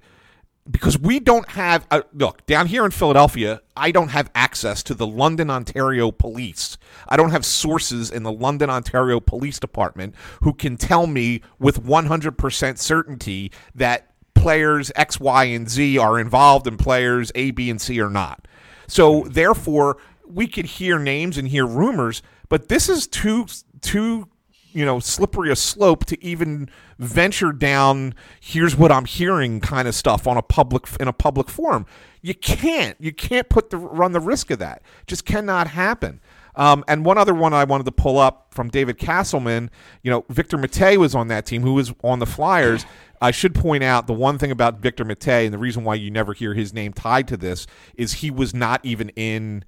because 0.70 0.98
we 0.98 1.20
don't 1.20 1.50
have 1.50 1.88
a, 1.92 2.04
look 2.14 2.46
down 2.46 2.68
here 2.68 2.86
in 2.86 2.92
Philadelphia. 2.92 3.62
I 3.76 3.92
don't 3.92 4.10
have 4.10 4.30
access 4.36 4.84
to 4.84 4.94
the 4.94 5.08
London, 5.08 5.50
Ontario 5.50 6.12
police. 6.12 6.78
I 7.08 7.18
don't 7.18 7.32
have 7.32 7.46
sources 7.46 8.12
in 8.12 8.24
the 8.24 8.32
London, 8.32 8.70
Ontario 8.70 9.20
Police 9.20 9.60
Department 9.60 10.16
who 10.42 10.54
can 10.54 10.78
tell 10.78 11.08
me 11.08 11.42
with 11.58 11.84
100% 11.84 12.78
certainty 12.78 13.52
that 13.76 14.12
players 14.36 14.92
X, 14.96 15.20
Y, 15.20 15.44
and 15.46 15.70
Z 15.70 15.98
are 15.98 16.20
involved 16.20 16.68
and 16.68 16.78
players 16.78 17.32
A, 17.36 17.52
B, 17.52 17.70
and 17.70 17.82
C 17.82 18.00
are 18.00 18.10
not. 18.10 18.48
So 18.88 19.24
therefore, 19.24 19.98
we 20.26 20.48
could 20.48 20.66
hear 20.66 21.00
names 21.00 21.38
and 21.38 21.48
hear 21.48 21.66
rumors, 21.66 22.22
but 22.48 22.68
this 22.70 22.90
is 22.90 23.08
too 23.08 23.48
too 23.82 24.28
you 24.72 24.86
know 24.86 25.00
slippery 25.00 25.52
a 25.52 25.56
slope 25.56 26.06
to 26.06 26.24
even 26.24 26.70
venture 26.98 27.52
down 27.52 28.14
here's 28.40 28.76
what 28.76 28.92
i'm 28.92 29.06
hearing 29.06 29.60
kind 29.60 29.88
of 29.88 29.96
stuff 29.96 30.28
on 30.28 30.38
a 30.38 30.42
public 30.42 30.88
in 31.00 31.08
a 31.08 31.14
public 31.14 31.50
forum. 31.50 31.86
You 32.22 32.36
can't. 32.36 32.98
You 33.00 33.14
can't 33.14 33.48
put 33.50 33.70
the 33.70 33.78
run 33.78 34.12
the 34.12 34.20
risk 34.20 34.52
of 34.52 34.60
that. 34.60 34.82
Just 35.08 35.26
cannot 35.26 35.68
happen. 35.68 36.20
Um, 36.56 36.84
and 36.88 37.06
one 37.06 37.18
other 37.18 37.34
one 37.34 37.54
I 37.54 37.64
wanted 37.64 37.86
to 37.86 37.92
pull 37.92 38.18
up 38.18 38.54
from 38.54 38.70
David 38.70 38.98
Castleman, 38.98 39.72
you 40.04 40.12
know, 40.12 40.26
Victor 40.28 40.58
Mete 40.58 41.00
was 41.00 41.16
on 41.16 41.30
that 41.30 41.46
team, 41.46 41.62
who 41.62 41.76
was 41.76 41.94
on 42.04 42.20
the 42.20 42.26
Flyers. 42.26 42.86
I 43.22 43.32
should 43.32 43.56
point 43.56 43.84
out 43.84 44.08
the 44.08 44.14
one 44.14 44.38
thing 44.38 44.52
about 44.52 44.80
Victor 44.80 45.06
Mete, 45.06 45.28
and 45.28 45.54
the 45.54 45.58
reason 45.58 45.86
why 45.86 45.96
you 45.96 46.12
never 46.12 46.34
hear 46.34 46.54
his 46.54 46.74
name 46.74 46.92
tied 46.92 47.30
to 47.30 47.38
this, 47.38 47.66
is 47.96 48.14
he 48.14 48.32
was 48.32 48.54
not 48.54 48.84
even 48.84 49.10
in 49.10 49.64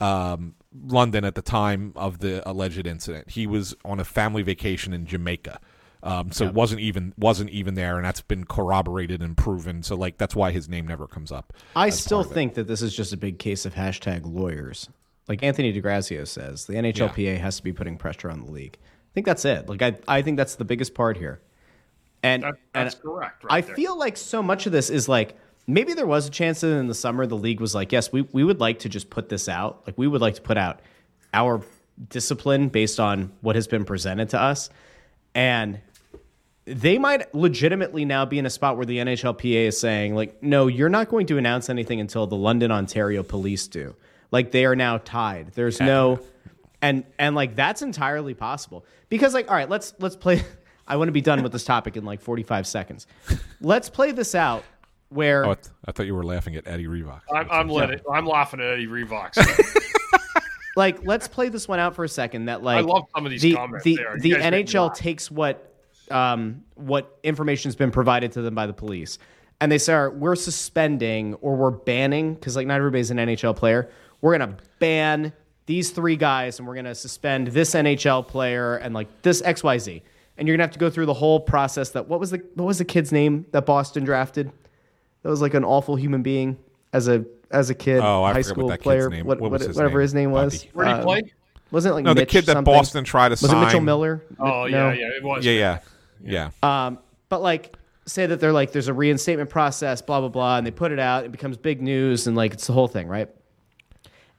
um, 0.00 0.54
London 0.72 1.24
at 1.24 1.34
the 1.34 1.42
time 1.42 1.92
of 1.96 2.18
the 2.18 2.48
alleged 2.48 2.86
incident. 2.86 3.30
He 3.30 3.46
was 3.46 3.74
on 3.84 4.00
a 4.00 4.04
family 4.04 4.42
vacation 4.42 4.92
in 4.92 5.06
Jamaica. 5.06 5.60
Um, 6.02 6.32
so 6.32 6.50
wasn't 6.50 6.80
even 6.80 7.12
wasn't 7.18 7.50
even 7.50 7.74
there, 7.74 7.96
and 7.96 8.06
that's 8.06 8.22
been 8.22 8.44
corroborated 8.44 9.20
and 9.20 9.36
proven. 9.36 9.82
So 9.82 9.96
like 9.96 10.16
that's 10.16 10.34
why 10.34 10.50
his 10.50 10.66
name 10.66 10.86
never 10.86 11.06
comes 11.06 11.30
up. 11.30 11.52
I 11.76 11.90
still 11.90 12.18
part 12.18 12.26
of 12.26 12.32
it. 12.32 12.34
think 12.34 12.54
that 12.54 12.66
this 12.68 12.80
is 12.80 12.96
just 12.96 13.12
a 13.12 13.18
big 13.18 13.38
case 13.38 13.66
of 13.66 13.74
hashtag 13.74 14.22
lawyers. 14.24 14.88
Like 15.28 15.42
Anthony 15.42 15.72
DeGrazio 15.72 16.26
says, 16.26 16.64
the 16.64 16.72
NHLPA 16.74 17.38
has 17.38 17.58
to 17.58 17.62
be 17.62 17.72
putting 17.72 17.98
pressure 17.98 18.30
on 18.30 18.40
the 18.44 18.50
league. 18.50 18.78
I 18.82 19.12
think 19.12 19.26
that's 19.26 19.44
it. 19.44 19.68
Like 19.68 19.82
I, 19.82 19.96
I 20.08 20.22
think 20.22 20.36
that's 20.38 20.54
the 20.54 20.64
biggest 20.64 20.94
part 20.94 21.16
here. 21.18 21.40
And, 22.22 22.42
That, 22.42 22.54
and 22.74 22.86
that's 22.86 22.94
correct. 22.94 23.44
Right 23.44 23.52
I 23.52 23.60
there. 23.60 23.74
feel 23.76 23.96
like 23.98 24.16
so 24.16 24.42
much 24.42 24.66
of 24.66 24.72
this 24.72 24.88
is 24.90 25.08
like 25.08 25.36
maybe 25.74 25.94
there 25.94 26.06
was 26.06 26.26
a 26.26 26.30
chance 26.30 26.60
that 26.60 26.68
in 26.68 26.86
the 26.86 26.94
summer 26.94 27.26
the 27.26 27.36
league 27.36 27.60
was 27.60 27.74
like, 27.74 27.92
yes, 27.92 28.12
we, 28.12 28.22
we 28.32 28.44
would 28.44 28.60
like 28.60 28.80
to 28.80 28.88
just 28.88 29.10
put 29.10 29.28
this 29.28 29.48
out. 29.48 29.82
Like 29.86 29.96
we 29.96 30.06
would 30.06 30.20
like 30.20 30.34
to 30.34 30.42
put 30.42 30.56
out 30.56 30.80
our 31.32 31.62
discipline 32.08 32.68
based 32.68 32.98
on 32.98 33.32
what 33.40 33.56
has 33.56 33.66
been 33.66 33.84
presented 33.84 34.30
to 34.30 34.40
us. 34.40 34.70
And 35.34 35.80
they 36.64 36.98
might 36.98 37.34
legitimately 37.34 38.04
now 38.04 38.24
be 38.24 38.38
in 38.38 38.46
a 38.46 38.50
spot 38.50 38.76
where 38.76 38.86
the 38.86 38.98
NHLPA 38.98 39.66
is 39.68 39.80
saying, 39.80 40.14
like, 40.14 40.42
no, 40.42 40.66
you're 40.66 40.88
not 40.88 41.08
going 41.08 41.26
to 41.26 41.38
announce 41.38 41.68
anything 41.68 42.00
until 42.00 42.26
the 42.26 42.36
London, 42.36 42.70
Ontario 42.70 43.22
police 43.22 43.66
do. 43.66 43.94
Like 44.30 44.52
they 44.52 44.64
are 44.64 44.76
now 44.76 44.98
tied. 44.98 45.52
There's 45.54 45.80
no 45.80 46.20
and 46.82 47.04
and 47.18 47.34
like 47.34 47.56
that's 47.56 47.82
entirely 47.82 48.34
possible. 48.34 48.84
Because 49.08 49.34
like, 49.34 49.50
all 49.50 49.56
right, 49.56 49.68
let's 49.68 49.92
let's 49.98 50.16
play 50.16 50.44
I 50.86 50.96
want 50.96 51.08
to 51.08 51.12
be 51.12 51.20
done 51.20 51.42
with 51.42 51.52
this 51.52 51.64
topic 51.64 51.96
in 51.96 52.04
like 52.04 52.20
45 52.20 52.66
seconds. 52.66 53.06
Let's 53.60 53.88
play 53.88 54.12
this 54.12 54.34
out 54.34 54.64
where 55.10 55.44
Oh, 55.44 55.50
I, 55.50 55.54
th- 55.54 55.66
I 55.86 55.92
thought 55.92 56.06
you 56.06 56.14
were 56.14 56.24
laughing 56.24 56.56
at 56.56 56.66
Eddie 56.66 56.86
Revox. 56.86 57.20
I'm, 57.32 57.50
I'm, 57.50 57.68
letting, 57.68 58.00
I'm 58.10 58.26
laughing 58.26 58.60
at 58.60 58.66
Eddie 58.66 58.86
Revox. 58.86 59.36
like 60.76 61.04
let's 61.04 61.28
play 61.28 61.48
this 61.48 61.68
one 61.68 61.78
out 61.78 61.94
for 61.94 62.04
a 62.04 62.08
second 62.08 62.46
that 62.46 62.62
like 62.62 62.78
I 62.78 62.80
love 62.80 63.04
some 63.14 63.26
of 63.26 63.30
these 63.30 63.42
the, 63.42 63.54
comments 63.54 63.84
the, 63.84 63.96
there. 63.96 64.16
The 64.18 64.30
guys 64.30 64.50
make 64.50 64.68
me 64.68 64.72
nhl 64.72 64.94
takes 64.94 65.30
what 65.30 65.74
um 66.10 66.62
what 66.74 67.18
information's 67.22 67.76
been 67.76 67.90
provided 67.90 68.32
to 68.32 68.42
them 68.42 68.54
by 68.54 68.66
the 68.66 68.72
police 68.72 69.18
and 69.60 69.70
they 69.70 69.78
say 69.78 69.94
"All 69.94 70.08
right, 70.08 70.16
we're 70.16 70.36
suspending 70.36 71.34
or 71.34 71.54
we're 71.56 71.70
banning 71.70 72.34
because 72.34 72.56
like 72.56 72.66
not 72.66 72.76
everybody's 72.76 73.10
an 73.10 73.18
nhl 73.18 73.54
player 73.54 73.90
we're 74.20 74.36
gonna 74.36 74.56
ban 74.78 75.32
these 75.66 75.90
three 75.90 76.16
guys 76.16 76.58
and 76.58 76.66
we're 76.66 76.74
gonna 76.74 76.94
suspend 76.94 77.48
this 77.48 77.74
nhl 77.74 78.26
player 78.26 78.76
and 78.76 78.94
like 78.94 79.08
this 79.22 79.42
xyz 79.42 80.02
and 80.36 80.48
you're 80.48 80.56
gonna 80.56 80.64
have 80.64 80.72
to 80.72 80.78
go 80.78 80.90
through 80.90 81.06
the 81.06 81.14
whole 81.14 81.40
process 81.40 81.90
that 81.90 82.08
what 82.08 82.20
was 82.20 82.30
the 82.30 82.42
what 82.54 82.64
was 82.64 82.78
the 82.78 82.84
kid's 82.84 83.12
name 83.12 83.44
that 83.50 83.66
boston 83.66 84.04
drafted 84.04 84.50
that 85.22 85.28
was 85.28 85.40
like 85.40 85.54
an 85.54 85.64
awful 85.64 85.96
human 85.96 86.22
being 86.22 86.56
as 86.92 87.08
a 87.08 87.24
as 87.50 87.68
a 87.70 87.74
kid 87.74 88.00
Oh, 88.00 88.22
I 88.22 88.32
high 88.32 88.42
forget 88.42 88.56
what 88.56 88.62
school 88.62 88.70
kid's 88.70 88.82
player 88.82 89.10
name- 89.10 89.26
what, 89.26 89.40
what 89.40 89.50
was 89.50 89.66
his 89.66 89.76
whatever 89.76 89.98
name? 89.98 90.02
his 90.02 90.14
name 90.14 90.30
was 90.30 90.64
Where 90.72 90.86
did 90.86 90.94
he 90.94 91.00
Uh, 91.00 91.04
play? 91.04 91.22
wasn't 91.70 91.92
it 91.92 91.94
like 91.96 92.04
no, 92.04 92.14
the 92.14 92.26
kid 92.26 92.46
that 92.46 92.52
something? 92.54 92.72
Boston 92.74 93.04
tried 93.04 93.28
to 93.28 93.32
was 93.32 93.40
sign. 93.40 93.56
it 93.62 93.64
Mitchell 93.66 93.80
Miller? 93.80 94.24
Oh, 94.38 94.66
No. 94.66 94.66
yeah, 94.66 94.92
yeah, 94.92 95.06
it 95.16 95.22
was. 95.22 95.44
Yeah, 95.44 95.78
yeah, 96.24 96.50
yeah. 96.62 96.86
Um, 96.86 96.98
but 97.28 97.42
like, 97.42 97.76
say 98.06 98.26
that 98.26 98.40
they're 98.40 98.52
like, 98.52 98.72
there's 98.72 98.88
a 98.88 98.94
reinstatement 98.94 99.50
process, 99.50 100.02
blah 100.02 100.18
blah 100.20 100.28
blah, 100.28 100.58
and 100.58 100.66
they 100.66 100.70
put 100.72 100.90
it 100.92 100.98
out. 100.98 101.24
It 101.24 101.32
becomes 101.32 101.56
big 101.56 101.80
news, 101.80 102.26
and 102.26 102.36
like 102.36 102.52
it's 102.54 102.66
the 102.66 102.72
whole 102.72 102.88
thing, 102.88 103.06
right? 103.06 103.28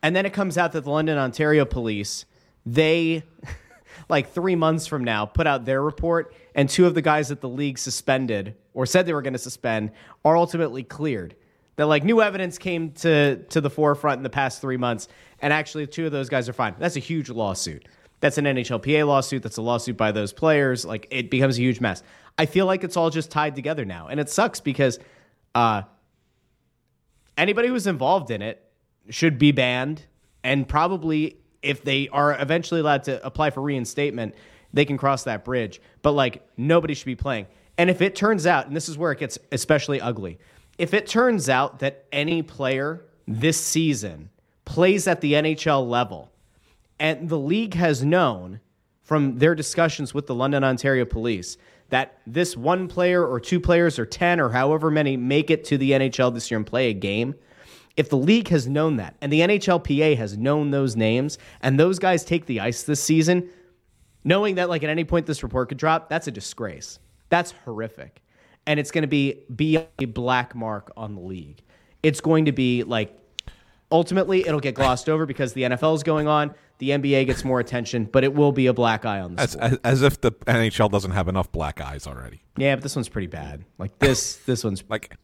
And 0.03 0.15
then 0.15 0.25
it 0.25 0.33
comes 0.33 0.57
out 0.57 0.71
that 0.73 0.83
the 0.83 0.89
London, 0.89 1.17
Ontario 1.17 1.63
police, 1.63 2.25
they, 2.65 3.23
like 4.09 4.31
three 4.31 4.55
months 4.55 4.87
from 4.87 5.03
now, 5.03 5.25
put 5.25 5.47
out 5.47 5.63
their 5.65 5.81
report, 5.81 6.33
and 6.55 6.69
two 6.69 6.85
of 6.85 6.95
the 6.95 7.01
guys 7.01 7.29
that 7.29 7.39
the 7.39 7.49
league 7.49 7.77
suspended 7.77 8.55
or 8.73 8.85
said 8.85 9.05
they 9.05 9.13
were 9.13 9.21
going 9.21 9.33
to 9.33 9.39
suspend 9.39 9.91
are 10.23 10.37
ultimately 10.37 10.83
cleared. 10.83 11.35
That 11.77 11.87
like 11.87 12.03
new 12.03 12.21
evidence 12.21 12.57
came 12.57 12.91
to 12.93 13.37
to 13.37 13.61
the 13.61 13.69
forefront 13.69 14.17
in 14.17 14.23
the 14.23 14.29
past 14.29 14.61
three 14.61 14.77
months, 14.77 15.07
and 15.39 15.53
actually 15.53 15.87
two 15.87 16.05
of 16.05 16.11
those 16.11 16.29
guys 16.29 16.49
are 16.49 16.53
fine. 16.53 16.75
That's 16.77 16.95
a 16.95 16.99
huge 16.99 17.29
lawsuit. 17.29 17.87
That's 18.19 18.37
an 18.37 18.45
NHLPA 18.45 19.07
lawsuit. 19.07 19.41
That's 19.41 19.57
a 19.57 19.61
lawsuit 19.61 19.97
by 19.97 20.11
those 20.11 20.31
players. 20.33 20.85
Like 20.85 21.07
it 21.09 21.29
becomes 21.29 21.57
a 21.57 21.61
huge 21.61 21.79
mess. 21.81 22.03
I 22.37 22.45
feel 22.45 22.65
like 22.65 22.83
it's 22.83 22.97
all 22.97 23.09
just 23.09 23.31
tied 23.31 23.55
together 23.55 23.85
now, 23.85 24.07
and 24.07 24.19
it 24.19 24.29
sucks 24.29 24.59
because 24.59 24.99
uh, 25.55 25.83
anybody 27.37 27.67
who's 27.67 27.87
involved 27.87 28.31
in 28.31 28.41
it 28.41 28.63
should 29.09 29.37
be 29.37 29.51
banned, 29.51 30.05
and 30.43 30.67
probably 30.67 31.37
if 31.61 31.83
they 31.83 32.09
are 32.09 32.39
eventually 32.39 32.81
allowed 32.81 33.03
to 33.03 33.25
apply 33.25 33.49
for 33.49 33.61
reinstatement, 33.61 34.35
they 34.73 34.85
can 34.85 34.97
cross 34.97 35.23
that 35.23 35.43
bridge. 35.45 35.81
But 36.01 36.11
like 36.11 36.47
nobody 36.57 36.93
should 36.93 37.05
be 37.05 37.15
playing. 37.15 37.47
And 37.81 37.89
if 37.89 37.99
it 37.99 38.15
turns 38.15 38.45
out, 38.45 38.67
and 38.67 38.75
this 38.75 38.87
is 38.87 38.95
where 38.95 39.11
it 39.11 39.17
gets 39.17 39.39
especially 39.51 39.99
ugly, 39.99 40.37
if 40.77 40.93
it 40.93 41.07
turns 41.07 41.49
out 41.49 41.79
that 41.79 42.05
any 42.11 42.43
player 42.43 43.03
this 43.27 43.59
season 43.59 44.29
plays 44.65 45.07
at 45.07 45.19
the 45.21 45.33
NHL 45.33 45.89
level, 45.89 46.31
and 46.99 47.27
the 47.27 47.39
league 47.39 47.73
has 47.73 48.03
known 48.03 48.59
from 49.01 49.39
their 49.39 49.55
discussions 49.55 50.13
with 50.13 50.27
the 50.27 50.35
London, 50.35 50.63
Ontario 50.63 51.05
police 51.05 51.57
that 51.89 52.19
this 52.27 52.55
one 52.55 52.87
player 52.87 53.25
or 53.25 53.39
two 53.39 53.59
players 53.59 53.97
or 53.97 54.05
10 54.05 54.39
or 54.39 54.49
however 54.49 54.91
many 54.91 55.17
make 55.17 55.49
it 55.49 55.63
to 55.63 55.75
the 55.79 55.89
NHL 55.89 56.31
this 56.35 56.51
year 56.51 56.59
and 56.59 56.67
play 56.67 56.91
a 56.91 56.93
game. 56.93 57.33
If 57.97 58.09
the 58.09 58.17
league 58.17 58.49
has 58.49 58.67
known 58.67 58.97
that 58.97 59.15
and 59.21 59.33
the 59.33 59.39
NHLPA 59.39 60.17
has 60.17 60.37
known 60.37 60.69
those 60.69 60.95
names 60.95 61.39
and 61.63 61.79
those 61.79 61.97
guys 61.97 62.23
take 62.23 62.45
the 62.45 62.59
ice 62.59 62.83
this 62.83 63.01
season, 63.01 63.49
knowing 64.23 64.53
that 64.53 64.69
like 64.69 64.83
at 64.83 64.91
any 64.91 65.03
point 65.03 65.25
this 65.25 65.41
report 65.41 65.69
could 65.69 65.79
drop, 65.79 66.09
that's 66.09 66.27
a 66.27 66.31
disgrace. 66.31 66.99
That's 67.31 67.53
horrific. 67.65 68.21
And 68.67 68.79
it's 68.79 68.91
going 68.91 69.01
to 69.01 69.07
be 69.07 69.39
be 69.55 69.79
a 69.97 70.05
black 70.05 70.53
mark 70.53 70.91
on 70.95 71.15
the 71.15 71.21
league. 71.21 71.63
It's 72.03 72.21
going 72.21 72.45
to 72.45 72.51
be 72.51 72.83
like 72.83 73.17
ultimately 73.91 74.41
it'll 74.47 74.59
get 74.59 74.75
glossed 74.75 75.09
over 75.09 75.25
because 75.25 75.53
the 75.53 75.63
NFL 75.63 75.95
is 75.95 76.03
going 76.03 76.27
on, 76.27 76.53
the 76.77 76.91
NBA 76.91 77.25
gets 77.25 77.43
more 77.43 77.59
attention, 77.59 78.05
but 78.05 78.23
it 78.23 78.33
will 78.33 78.51
be 78.51 78.67
a 78.67 78.73
black 78.73 79.05
eye 79.05 79.19
on 79.19 79.35
the 79.35 79.41
As, 79.41 79.55
as, 79.55 79.77
as 79.83 80.01
if 80.03 80.21
the 80.21 80.31
NHL 80.31 80.89
doesn't 80.91 81.11
have 81.11 81.27
enough 81.27 81.51
black 81.51 81.81
eyes 81.81 82.07
already. 82.07 82.43
Yeah, 82.57 82.75
but 82.75 82.83
this 82.83 82.95
one's 82.95 83.09
pretty 83.09 83.27
bad. 83.27 83.65
Like 83.77 83.97
this 83.99 84.35
this 84.45 84.63
one's 84.63 84.83
Like, 84.89 85.17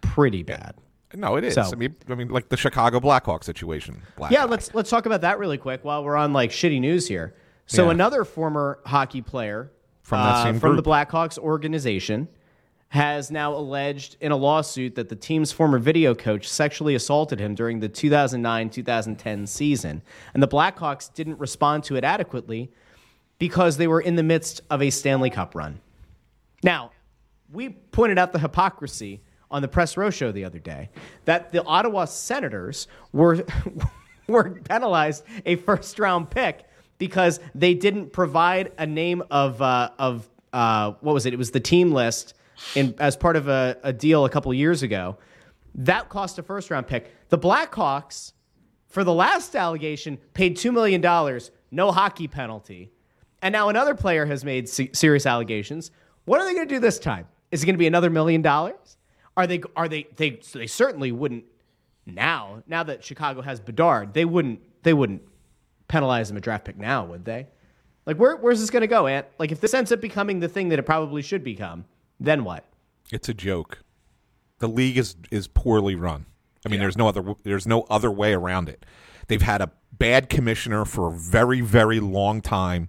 pretty 0.00 0.42
bad. 0.42 0.74
no, 1.14 1.36
it 1.36 1.44
is. 1.44 1.54
So- 1.54 1.62
I 1.62 1.74
mean, 1.74 1.94
I 2.08 2.14
mean, 2.14 2.28
like 2.28 2.48
the 2.48 2.56
Chicago 2.56 3.00
Blackhawks 3.00 3.44
situation. 3.44 4.02
Black 4.16 4.30
Yeah, 4.32 4.42
eye. 4.44 4.46
let's 4.46 4.74
let's 4.74 4.90
talk 4.90 5.06
about 5.06 5.20
that 5.22 5.38
really 5.38 5.58
quick 5.58 5.84
while 5.84 6.02
we're 6.04 6.16
on 6.16 6.32
like 6.32 6.50
shitty 6.50 6.80
news 6.80 7.06
here. 7.06 7.34
So 7.66 7.84
Yeah. 7.86 7.90
another 7.92 8.24
former 8.24 8.78
hockey 8.86 9.20
player 9.22 9.70
From 10.08 10.22
that 10.22 10.36
uh, 10.36 10.44
same 10.44 10.58
from 10.58 10.72
group. 10.72 10.84
the 10.84 10.90
Blackhawks 10.90 11.36
organization 11.36 12.28
has 12.88 13.30
now 13.30 13.54
alleged 13.54 14.16
in 14.22 14.32
a 14.32 14.36
lawsuit 14.36 14.94
that 14.94 15.10
the 15.10 15.14
team's 15.14 15.52
former 15.52 15.78
video 15.78 16.14
coach 16.14 16.48
sexually 16.48 16.94
assaulted 16.94 17.38
him 17.38 17.54
during 17.54 17.80
the 17.80 17.90
2009-2010 17.90 19.46
season, 19.46 20.00
and 20.32 20.42
the 20.42 20.48
Blackhawks 20.48 21.12
didn't 21.12 21.38
respond 21.38 21.84
to 21.84 21.96
it 21.96 22.04
adequately 22.04 22.72
because 23.38 23.76
they 23.76 23.86
were 23.86 24.00
in 24.00 24.16
the 24.16 24.22
midst 24.22 24.62
of 24.70 24.80
a 24.80 24.88
Stanley 24.88 25.28
Cup 25.28 25.54
run. 25.54 25.78
Now, 26.62 26.92
we 27.52 27.68
pointed 27.68 28.16
out 28.16 28.32
the 28.32 28.38
hypocrisy 28.38 29.20
on 29.50 29.60
the 29.60 29.68
press 29.68 29.94
row 29.98 30.08
show 30.08 30.32
the 30.32 30.46
other 30.46 30.58
day 30.58 30.88
that 31.26 31.52
the 31.52 31.62
Ottawa 31.64 32.06
Senators 32.06 32.88
were 33.12 33.44
were 34.26 34.58
penalized 34.70 35.24
a 35.44 35.56
first 35.56 35.98
round 35.98 36.30
pick 36.30 36.64
because 36.98 37.40
they 37.54 37.74
didn't 37.74 38.12
provide 38.12 38.72
a 38.78 38.86
name 38.86 39.22
of 39.30 39.62
uh, 39.62 39.90
of 39.98 40.28
uh, 40.52 40.92
what 41.00 41.14
was 41.14 41.26
it? 41.26 41.32
It 41.32 41.36
was 41.36 41.50
the 41.52 41.60
team 41.60 41.92
list 41.92 42.34
in 42.74 42.94
as 42.98 43.16
part 43.16 43.36
of 43.36 43.48
a, 43.48 43.76
a 43.82 43.92
deal 43.92 44.24
a 44.24 44.30
couple 44.30 44.52
years 44.52 44.82
ago. 44.82 45.16
That 45.74 46.08
cost 46.08 46.38
a 46.38 46.42
first 46.42 46.70
round 46.70 46.86
pick. 46.86 47.12
The 47.28 47.38
Blackhawks, 47.38 48.32
for 48.88 49.04
the 49.04 49.14
last 49.14 49.54
allegation, 49.54 50.18
paid 50.34 50.56
two 50.56 50.72
million 50.72 51.00
dollars, 51.00 51.50
no 51.70 51.92
hockey 51.92 52.28
penalty, 52.28 52.90
and 53.42 53.52
now 53.52 53.68
another 53.68 53.94
player 53.94 54.26
has 54.26 54.44
made 54.44 54.68
se- 54.68 54.90
serious 54.92 55.26
allegations. 55.26 55.90
What 56.24 56.40
are 56.40 56.44
they 56.44 56.54
going 56.54 56.68
to 56.68 56.74
do 56.74 56.80
this 56.80 56.98
time? 56.98 57.26
Is 57.50 57.62
it 57.62 57.66
going 57.66 57.74
to 57.74 57.78
be 57.78 57.86
another 57.86 58.10
million 58.10 58.42
dollars? 58.42 58.96
Are 59.36 59.46
they? 59.46 59.62
Are 59.76 59.88
they? 59.88 60.08
They 60.16 60.40
they 60.52 60.66
certainly 60.66 61.12
wouldn't 61.12 61.44
now. 62.06 62.62
Now 62.66 62.82
that 62.82 63.04
Chicago 63.04 63.40
has 63.42 63.60
Bedard, 63.60 64.14
they 64.14 64.24
wouldn't. 64.24 64.60
They 64.82 64.94
wouldn't 64.94 65.22
penalize 65.88 66.30
him 66.30 66.36
a 66.36 66.40
draft 66.40 66.64
pick 66.64 66.78
now, 66.78 67.04
would 67.04 67.24
they? 67.24 67.48
Like, 68.06 68.16
where, 68.16 68.36
where's 68.36 68.60
this 68.60 68.70
going 68.70 68.82
to 68.82 68.86
go, 68.86 69.06
Ant? 69.06 69.26
Like, 69.38 69.52
if 69.52 69.60
this 69.60 69.74
ends 69.74 69.92
up 69.92 70.00
becoming 70.00 70.40
the 70.40 70.48
thing 70.48 70.68
that 70.70 70.78
it 70.78 70.84
probably 70.84 71.20
should 71.20 71.44
become, 71.44 71.84
then 72.18 72.44
what? 72.44 72.64
It's 73.12 73.28
a 73.28 73.34
joke. 73.34 73.82
The 74.60 74.68
league 74.68 74.98
is 74.98 75.14
is 75.30 75.46
poorly 75.46 75.94
run. 75.94 76.26
I 76.66 76.68
mean, 76.68 76.80
there's 76.80 76.96
no 76.96 77.06
other 77.08 77.34
there's 77.44 77.66
no 77.66 77.82
other 77.82 78.10
way 78.10 78.34
around 78.34 78.68
it. 78.68 78.84
They've 79.28 79.42
had 79.42 79.60
a 79.60 79.70
bad 79.92 80.28
commissioner 80.28 80.84
for 80.84 81.08
a 81.08 81.12
very 81.12 81.60
very 81.60 82.00
long 82.00 82.40
time, 82.40 82.88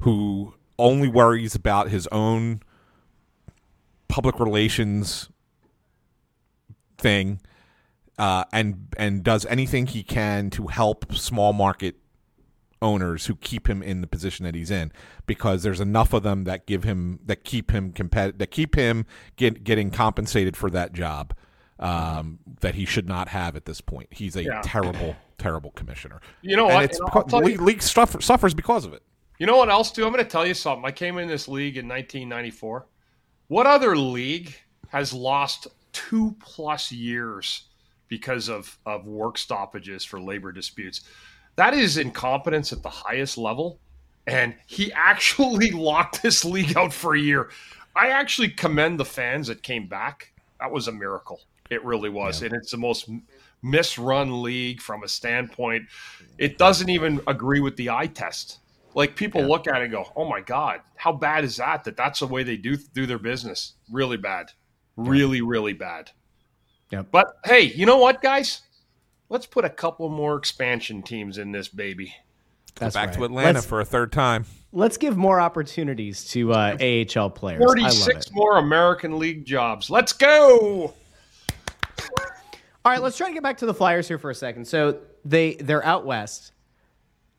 who 0.00 0.54
only 0.78 1.08
worries 1.08 1.54
about 1.54 1.88
his 1.88 2.06
own 2.08 2.60
public 4.08 4.38
relations 4.38 5.30
thing, 6.98 7.40
uh, 8.18 8.44
and 8.52 8.88
and 8.98 9.22
does 9.22 9.46
anything 9.46 9.86
he 9.86 10.02
can 10.02 10.50
to 10.50 10.66
help 10.66 11.14
small 11.14 11.52
market 11.52 11.99
owners 12.82 13.26
who 13.26 13.36
keep 13.36 13.68
him 13.68 13.82
in 13.82 14.00
the 14.00 14.06
position 14.06 14.44
that 14.44 14.54
he's 14.54 14.70
in 14.70 14.90
because 15.26 15.62
there's 15.62 15.80
enough 15.80 16.12
of 16.12 16.22
them 16.22 16.44
that 16.44 16.66
give 16.66 16.84
him 16.84 17.18
that 17.26 17.44
keep 17.44 17.70
him 17.70 17.92
compet- 17.92 18.38
that 18.38 18.50
keep 18.50 18.74
him 18.74 19.04
get, 19.36 19.64
getting 19.64 19.90
compensated 19.90 20.56
for 20.56 20.70
that 20.70 20.92
job 20.92 21.34
um, 21.78 22.38
that 22.60 22.74
he 22.74 22.84
should 22.84 23.08
not 23.08 23.28
have 23.28 23.56
at 23.56 23.64
this 23.64 23.80
point. 23.80 24.08
He's 24.10 24.36
a 24.36 24.44
Yeah. 24.44 24.60
terrible, 24.62 25.16
terrible 25.38 25.70
commissioner. 25.72 26.20
You 26.42 26.56
know 26.56 26.66
and 26.66 26.74
what? 26.74 26.84
It's 26.84 26.98
And 26.98 27.08
I'll 27.12 27.22
because, 27.22 27.30
tell 27.30 27.40
you- 27.42 27.46
league, 27.56 27.60
league 27.60 27.82
suffer, 27.82 28.20
suffers 28.20 28.54
because 28.54 28.84
of 28.84 28.92
it. 28.92 29.02
You 29.38 29.46
know 29.46 29.56
what 29.56 29.70
else, 29.70 29.90
too? 29.90 30.04
I'm 30.04 30.12
going 30.12 30.22
to 30.22 30.30
tell 30.30 30.46
you 30.46 30.52
something. 30.52 30.84
I 30.84 30.90
came 30.92 31.16
in 31.16 31.26
this 31.26 31.48
league 31.48 31.78
in 31.78 31.88
1994. 31.88 32.86
What 33.48 33.66
other 33.66 33.96
league 33.96 34.54
has 34.88 35.14
lost 35.14 35.66
two 35.92 36.36
plus 36.40 36.92
years 36.92 37.62
because 38.08 38.50
of, 38.50 38.78
of 38.84 39.06
work 39.06 39.38
stoppages 39.38 40.04
for 40.04 40.20
labor 40.20 40.52
disputes? 40.52 41.00
That 41.56 41.74
is 41.74 41.96
incompetence 41.96 42.72
at 42.72 42.82
the 42.82 42.90
highest 42.90 43.38
level. 43.38 43.78
And 44.26 44.54
he 44.66 44.92
actually 44.96 45.70
locked 45.70 46.22
this 46.22 46.44
league 46.44 46.76
out 46.76 46.92
for 46.92 47.14
a 47.14 47.20
year. 47.20 47.50
I 47.96 48.08
actually 48.08 48.48
commend 48.48 49.00
the 49.00 49.04
fans 49.04 49.48
that 49.48 49.62
came 49.62 49.86
back. 49.86 50.32
That 50.60 50.70
was 50.70 50.88
a 50.88 50.92
miracle. 50.92 51.40
It 51.70 51.84
really 51.84 52.10
was. 52.10 52.42
And 52.42 52.52
it's 52.52 52.70
the 52.70 52.76
most 52.76 53.08
misrun 53.64 54.42
league 54.42 54.80
from 54.80 55.02
a 55.02 55.08
standpoint. 55.08 55.86
It 56.38 56.58
doesn't 56.58 56.88
even 56.88 57.20
agree 57.26 57.60
with 57.60 57.76
the 57.76 57.90
eye 57.90 58.06
test. 58.06 58.58
Like 58.94 59.14
people 59.14 59.42
look 59.42 59.68
at 59.68 59.80
it 59.80 59.84
and 59.84 59.92
go, 59.92 60.10
"Oh 60.16 60.28
my 60.28 60.40
god, 60.40 60.80
how 60.96 61.12
bad 61.12 61.44
is 61.44 61.56
that? 61.58 61.84
That 61.84 61.96
that's 61.96 62.20
the 62.20 62.26
way 62.26 62.42
they 62.42 62.56
do 62.56 62.76
do 62.76 63.06
their 63.06 63.18
business. 63.18 63.74
Really 63.88 64.16
bad, 64.16 64.50
really 64.96 65.42
really 65.42 65.74
bad." 65.74 66.10
Yeah. 66.90 67.02
But 67.02 67.36
hey, 67.44 67.62
you 67.62 67.86
know 67.86 67.98
what, 67.98 68.20
guys? 68.20 68.62
Let's 69.30 69.46
put 69.46 69.64
a 69.64 69.70
couple 69.70 70.08
more 70.10 70.36
expansion 70.36 71.02
teams 71.02 71.38
in 71.38 71.52
this 71.52 71.68
baby. 71.68 72.14
That's 72.74 72.94
Back 72.94 73.08
right. 73.08 73.16
to 73.16 73.24
Atlanta 73.24 73.54
Let's, 73.54 73.66
for 73.66 73.80
a 73.80 73.84
third 73.84 74.12
time. 74.12 74.44
let's 74.72 74.96
give 74.96 75.16
more 75.16 75.40
opportunities 75.40 76.24
to 76.30 76.52
uh, 76.52 76.76
AHL 76.80 77.30
players. 77.30 77.60
I 77.62 77.64
love 77.64 77.76
Forty-six 77.76 78.26
it. 78.26 78.32
more 78.34 78.58
American 78.58 79.18
League 79.18 79.44
jobs. 79.44 79.88
Let's 79.90 80.12
go. 80.12 80.94
All 82.82 82.90
right, 82.92 83.02
let's 83.02 83.16
try 83.16 83.28
to 83.28 83.34
get 83.34 83.42
back 83.42 83.58
to 83.58 83.66
the 83.66 83.74
Flyers 83.74 84.08
here 84.08 84.18
for 84.18 84.30
a 84.30 84.34
second. 84.34 84.66
So 84.66 84.98
they 85.24 85.54
they're 85.54 85.84
out 85.84 86.06
west. 86.06 86.52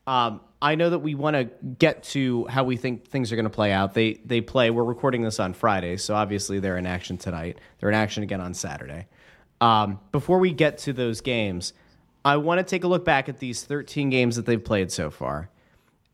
Um, 0.06 0.40
I 0.60 0.76
know 0.76 0.90
that 0.90 1.00
we 1.00 1.14
want 1.14 1.34
to 1.34 1.44
get 1.78 2.04
to 2.04 2.46
how 2.46 2.64
we 2.64 2.76
think 2.76 3.08
things 3.08 3.32
are 3.32 3.36
going 3.36 3.44
to 3.44 3.50
play 3.50 3.72
out. 3.72 3.94
They 3.94 4.14
they 4.24 4.40
play. 4.40 4.70
We're 4.70 4.84
recording 4.84 5.22
this 5.22 5.40
on 5.40 5.52
Friday, 5.54 5.96
so 5.96 6.14
obviously 6.14 6.60
they're 6.60 6.78
in 6.78 6.86
action 6.86 7.18
tonight. 7.18 7.58
They're 7.80 7.88
in 7.88 7.94
action 7.96 8.22
again 8.22 8.40
on 8.40 8.54
Saturday. 8.54 9.08
Um, 9.60 9.98
before 10.12 10.38
we 10.38 10.52
get 10.52 10.78
to 10.78 10.92
those 10.92 11.20
games, 11.20 11.72
I 12.24 12.36
want 12.36 12.58
to 12.58 12.64
take 12.64 12.84
a 12.84 12.88
look 12.88 13.04
back 13.04 13.28
at 13.28 13.38
these 13.38 13.64
13 13.64 14.10
games 14.10 14.36
that 14.36 14.46
they've 14.46 14.62
played 14.62 14.92
so 14.92 15.10
far. 15.10 15.48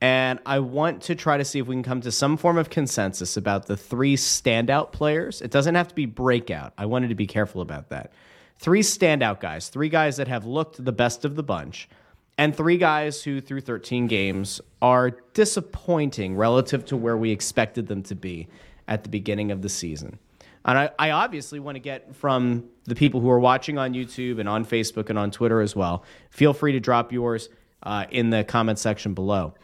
And 0.00 0.38
I 0.46 0.60
want 0.60 1.02
to 1.02 1.14
try 1.14 1.36
to 1.38 1.44
see 1.44 1.58
if 1.58 1.66
we 1.66 1.74
can 1.74 1.82
come 1.82 2.00
to 2.02 2.12
some 2.12 2.36
form 2.36 2.56
of 2.56 2.70
consensus 2.70 3.36
about 3.36 3.66
the 3.66 3.76
three 3.76 4.16
standout 4.16 4.92
players. 4.92 5.42
It 5.42 5.50
doesn't 5.50 5.74
have 5.74 5.88
to 5.88 5.94
be 5.94 6.06
breakout. 6.06 6.72
I 6.78 6.86
wanted 6.86 7.08
to 7.08 7.14
be 7.16 7.26
careful 7.26 7.60
about 7.60 7.88
that. 7.88 8.12
Three 8.58 8.82
standout 8.82 9.40
guys, 9.40 9.68
three 9.68 9.88
guys 9.88 10.16
that 10.16 10.28
have 10.28 10.46
looked 10.46 10.84
the 10.84 10.92
best 10.92 11.24
of 11.24 11.36
the 11.36 11.42
bunch, 11.42 11.88
and 12.36 12.56
three 12.56 12.78
guys 12.78 13.22
who, 13.22 13.40
through 13.40 13.62
13 13.62 14.06
games, 14.06 14.60
are 14.80 15.10
disappointing 15.34 16.36
relative 16.36 16.84
to 16.86 16.96
where 16.96 17.16
we 17.16 17.32
expected 17.32 17.88
them 17.88 18.02
to 18.04 18.14
be 18.14 18.46
at 18.86 19.02
the 19.02 19.08
beginning 19.08 19.50
of 19.50 19.62
the 19.62 19.68
season. 19.68 20.18
And 20.64 20.78
I, 20.78 20.90
I 20.98 21.10
obviously 21.10 21.60
want 21.60 21.76
to 21.76 21.80
get 21.80 22.14
from 22.16 22.64
the 22.84 22.94
people 22.94 23.20
who 23.20 23.30
are 23.30 23.40
watching 23.40 23.78
on 23.78 23.94
YouTube 23.94 24.40
and 24.40 24.48
on 24.48 24.64
Facebook 24.64 25.10
and 25.10 25.18
on 25.18 25.30
Twitter 25.30 25.60
as 25.60 25.74
well. 25.74 26.04
Feel 26.30 26.52
free 26.52 26.72
to 26.72 26.80
drop 26.80 27.12
yours 27.12 27.48
uh, 27.82 28.06
in 28.10 28.30
the 28.30 28.44
comment 28.44 28.78
section 28.78 29.14
below 29.14 29.54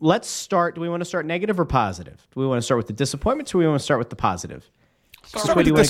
let's 0.00 0.28
start. 0.28 0.74
Do 0.74 0.80
we 0.80 0.88
want 0.88 1.00
to 1.00 1.04
start 1.04 1.26
negative 1.26 1.58
or 1.58 1.64
positive? 1.64 2.26
Do 2.34 2.40
we 2.40 2.46
want 2.46 2.58
to 2.58 2.62
start 2.62 2.78
with 2.78 2.86
the 2.86 2.92
disappointments 2.92 3.50
or 3.50 3.54
do 3.54 3.58
we 3.58 3.66
want 3.66 3.80
to 3.80 3.84
start 3.84 3.98
with 3.98 4.10
the 4.10 4.16
positive? 4.16 4.70
Do 5.32 5.40
you 5.44 5.54
want 5.54 5.66
dis- 5.76 5.88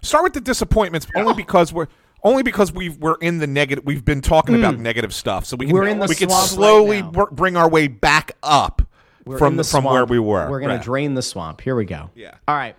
start 0.00 0.24
with 0.24 0.32
the 0.32 0.40
disappointments 0.40 1.06
only 1.14 1.34
because 1.34 1.72
we're 1.72 1.88
only 2.24 2.42
because 2.42 2.72
we've 2.72 2.96
we're 2.96 3.16
in 3.20 3.38
the 3.38 3.46
negative. 3.46 3.84
We've 3.84 4.04
been 4.04 4.22
talking 4.22 4.54
about 4.54 4.78
negative 4.78 5.14
stuff, 5.14 5.44
so 5.44 5.56
we 5.56 5.66
can 5.66 5.74
the 5.74 6.06
we 6.08 6.14
can 6.14 6.30
swamp 6.30 6.42
right 6.42 6.48
slowly 6.48 7.02
br- 7.02 7.30
bring 7.30 7.56
our 7.56 7.68
way 7.68 7.86
back 7.88 8.32
up 8.42 8.82
We're 9.28 9.38
from 9.38 9.56
the 9.56 9.62
from 9.64 9.82
swamp. 9.82 9.92
where 9.94 10.04
we 10.06 10.18
were. 10.18 10.48
We're 10.50 10.66
Right. 10.66 10.78
to 10.78 10.82
drain 10.82 11.14
the 11.14 11.22
swamp. 11.22 11.60
Here 11.60 11.76
we 11.76 11.84
go. 11.84 12.10
Yeah. 12.14 12.34
All 12.48 12.56
right. 12.56 12.74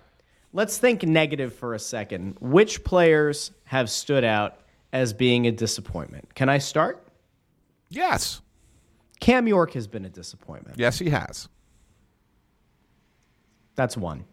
Let's 0.52 0.80
think 0.80 1.04
negative 1.04 1.54
for 1.54 1.76
a 1.76 1.80
second. 1.80 2.38
Which 2.42 2.84
players 2.84 3.52
have 3.66 3.90
stood 3.90 4.24
out 4.24 4.58
as 4.92 5.14
being 5.14 5.46
a 5.46 5.52
disappointment? 5.52 6.34
Can 6.34 6.50
I 6.50 6.58
start? 6.58 7.08
Yes, 7.90 8.42
Cam 9.20 9.48
York 9.48 9.74
has 9.74 9.86
been 9.88 10.06
a 10.06 10.10
disappointment. 10.10 10.80
yes, 10.80 10.98
he 11.00 11.10
has. 11.12 11.50
That's 13.76 13.96
one. 13.96 14.26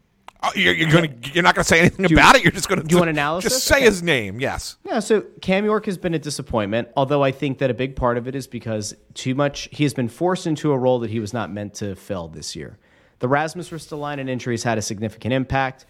Oh, 0.43 0.51
you're, 0.55 0.75
you're 0.75 0.91
gonna 0.91 1.09
you're 1.33 1.43
not 1.43 1.55
gonna 1.55 1.65
say 1.65 1.81
anything 1.81 2.13
about 2.13 2.37
it. 2.37 2.45
You're 2.45 2.53
just 2.53 2.69
gonna 2.69 2.83
do 2.83 2.93
you 2.95 2.99
want 2.99 3.11
analysis? 3.11 3.53
Just 3.53 3.65
say 3.65 3.77
Okay. 3.77 3.85
his 3.87 4.03
name. 4.03 4.39
Yes. 4.39 4.77
Yeah, 4.85 5.01
so 5.01 5.23
Cam 5.41 5.65
York 5.65 5.87
has 5.87 5.97
been 5.99 6.15
a 6.15 6.19
disappointment, 6.19 6.89
although 6.97 7.23
I 7.25 7.33
think 7.33 7.59
that 7.59 7.71
a 7.71 7.75
big 7.75 7.97
part 7.97 8.19
of 8.19 8.29
it 8.29 8.35
is 8.35 8.47
because 8.47 8.95
too 9.15 9.35
much 9.35 9.69
he 9.73 9.85
has 9.85 9.95
been 9.95 10.09
forced 10.09 10.47
into 10.47 10.73
a 10.73 10.79
role 10.79 10.99
that 11.01 11.11
he 11.11 11.21
was 11.21 11.33
not 11.33 11.51
meant 11.51 11.75
to 11.75 11.95
fill 11.97 12.29
this 12.29 12.55
year. 12.55 12.79
The 13.19 13.29
Rasmus 13.29 13.71
Ristolainen 13.71 14.29
injury 14.29 14.55
has 14.55 14.63
had 14.63 14.77
a 14.79 14.83
significant 14.83 15.33
impact. 15.33 15.87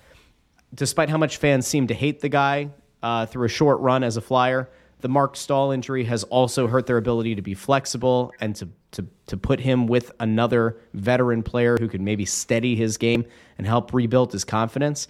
Despite 0.74 1.08
how 1.10 1.18
much 1.18 1.36
fans 1.38 1.66
seem 1.66 1.86
to 1.88 1.94
hate 1.94 2.20
the 2.20 2.28
guy 2.28 2.70
uh, 3.02 3.26
through 3.26 3.46
a 3.46 3.48
short 3.48 3.80
run 3.80 4.02
as 4.04 4.16
a 4.16 4.20
flyer, 4.20 4.68
the 5.00 5.08
Marc 5.08 5.36
Staal 5.36 5.72
injury 5.72 6.04
has 6.04 6.24
also 6.24 6.66
hurt 6.66 6.86
their 6.86 6.96
ability 6.96 7.34
to 7.34 7.42
be 7.42 7.54
flexible 7.54 8.32
and 8.40 8.56
to, 8.56 8.68
to, 8.92 9.06
to 9.26 9.36
put 9.36 9.60
him 9.60 9.86
with 9.86 10.10
another 10.20 10.78
veteran 10.94 11.42
player 11.42 11.76
who 11.78 11.88
could 11.88 12.00
maybe 12.00 12.24
steady 12.24 12.74
his 12.76 12.96
game 12.96 13.24
and 13.58 13.66
help 13.66 13.92
rebuild 13.92 14.32
his 14.32 14.44
confidence. 14.44 15.08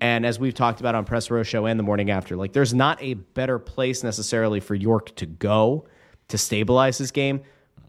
And 0.00 0.24
as 0.26 0.38
we've 0.38 0.54
talked 0.54 0.80
about 0.80 0.94
on 0.94 1.04
Press 1.04 1.30
Row 1.30 1.42
Show 1.42 1.66
and 1.66 1.78
the 1.78 1.84
morning 1.84 2.10
after, 2.10 2.36
like 2.36 2.52
there's 2.52 2.74
not 2.74 3.02
a 3.02 3.14
better 3.14 3.58
place 3.58 4.02
necessarily 4.02 4.60
for 4.60 4.74
York 4.74 5.14
to 5.16 5.26
go 5.26 5.86
to 6.28 6.38
stabilize 6.38 6.98
his 6.98 7.10
game, 7.10 7.42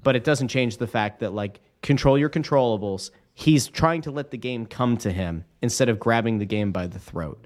but 0.03 0.15
it 0.15 0.23
doesn't 0.23 0.47
change 0.47 0.77
the 0.77 0.87
fact 0.87 1.19
that 1.19 1.33
like 1.33 1.61
control 1.81 2.17
your 2.17 2.29
controllables. 2.29 3.11
He's 3.33 3.67
trying 3.67 4.01
to 4.01 4.11
let 4.11 4.31
the 4.31 4.37
game 4.37 4.65
come 4.65 4.97
to 4.97 5.11
him 5.11 5.45
instead 5.61 5.89
of 5.89 5.99
grabbing 5.99 6.39
the 6.39 6.45
game 6.45 6.71
by 6.71 6.87
the 6.87 6.99
throat. 6.99 7.45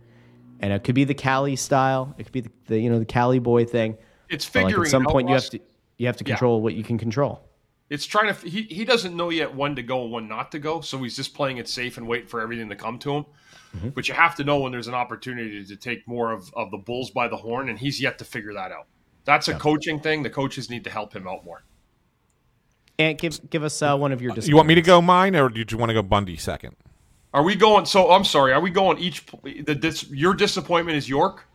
And 0.64 0.72
it 0.72 0.86
could 0.86 0.96
be 0.96 1.04
the 1.04 1.14
Cali 1.14 1.58
style. 1.58 2.16
It 2.18 2.24
could 2.24 2.32
be 2.32 2.40
the, 2.40 2.52
the 2.68 2.80
you 2.80 2.90
know 2.90 2.98
the 2.98 3.06
Cali 3.06 3.40
boy 3.40 3.66
thing. 3.66 3.98
It's 4.30 4.50
But, 4.50 4.64
like, 4.64 4.66
figuring 4.68 4.86
at 4.88 4.92
some 4.92 5.06
out, 5.06 5.12
point 5.12 5.28
you 5.28 5.36
have 5.36 5.50
to 5.50 5.60
you 5.98 6.08
have 6.08 6.16
to 6.18 6.24
Yeah. 6.26 6.36
control 6.36 6.62
what 6.62 6.74
you 6.74 6.84
can 6.86 6.98
control. 6.98 7.46
It's 7.90 8.06
trying 8.06 8.34
to. 8.34 8.50
He, 8.50 8.64
he 8.64 8.86
doesn't 8.86 9.14
know 9.14 9.30
yet 9.30 9.54
when 9.54 9.76
to 9.76 9.84
go 9.84 10.04
and 10.04 10.12
when 10.14 10.30
not 10.30 10.54
to 10.54 10.60
go, 10.60 10.80
so 10.80 10.98
he's 11.04 11.18
just 11.18 11.34
playing 11.34 11.58
it 11.58 11.68
safe 11.68 11.98
and 11.98 12.08
waiting 12.08 12.28
for 12.28 12.40
everything 12.40 12.70
to 12.70 12.78
come 12.78 12.98
to 13.00 13.14
him. 13.14 13.26
Mm-hmm. 13.76 13.90
But 13.90 14.08
you 14.08 14.14
have 14.14 14.36
to 14.36 14.46
know 14.46 14.60
when 14.60 14.72
there's 14.72 14.88
an 14.88 14.94
opportunity 14.94 15.66
to 15.66 15.76
take 15.76 16.08
more 16.08 16.32
of, 16.32 16.52
of 16.56 16.72
the 16.72 16.78
bulls 16.78 17.12
by 17.12 17.28
the 17.28 17.36
horn, 17.36 17.68
and 17.68 17.78
he's 17.78 18.00
yet 18.00 18.18
to 18.20 18.26
figure 18.26 18.54
that 18.54 18.72
out. 18.72 18.88
That's 19.26 19.50
a 19.50 19.54
coaching 19.56 20.00
thing. 20.00 20.24
The 20.24 20.30
coaches 20.30 20.70
need 20.70 20.86
to 20.86 20.90
help 20.90 21.14
him 21.14 21.28
out 21.28 21.44
more. 21.44 21.64
And 22.98 23.18
give 23.18 23.50
give 23.50 23.64
us 23.64 23.82
uh, 23.82 23.98
one 23.98 24.14
of 24.14 24.22
your. 24.22 24.34
You 24.40 24.56
want 24.56 24.70
me 24.70 24.76
to 24.76 24.82
go 24.82 25.02
mine, 25.02 25.36
or 25.36 25.50
did 25.50 25.72
you 25.74 25.78
want 25.78 25.90
to 25.90 25.94
go 25.94 26.02
Bundy 26.02 26.38
second? 26.38 26.78
Are 27.34 27.44
we 27.44 27.56
going? 27.56 27.86
So 27.86 28.12
I'm 28.12 28.24
sorry. 28.24 28.54
Are 28.54 28.62
we 28.62 28.70
going 28.70 28.98
each? 29.00 29.26
The 29.44 29.76
dis, 29.76 30.10
your 30.10 30.34
disappointment 30.34 30.98
is 30.98 31.10
York. 31.10 31.46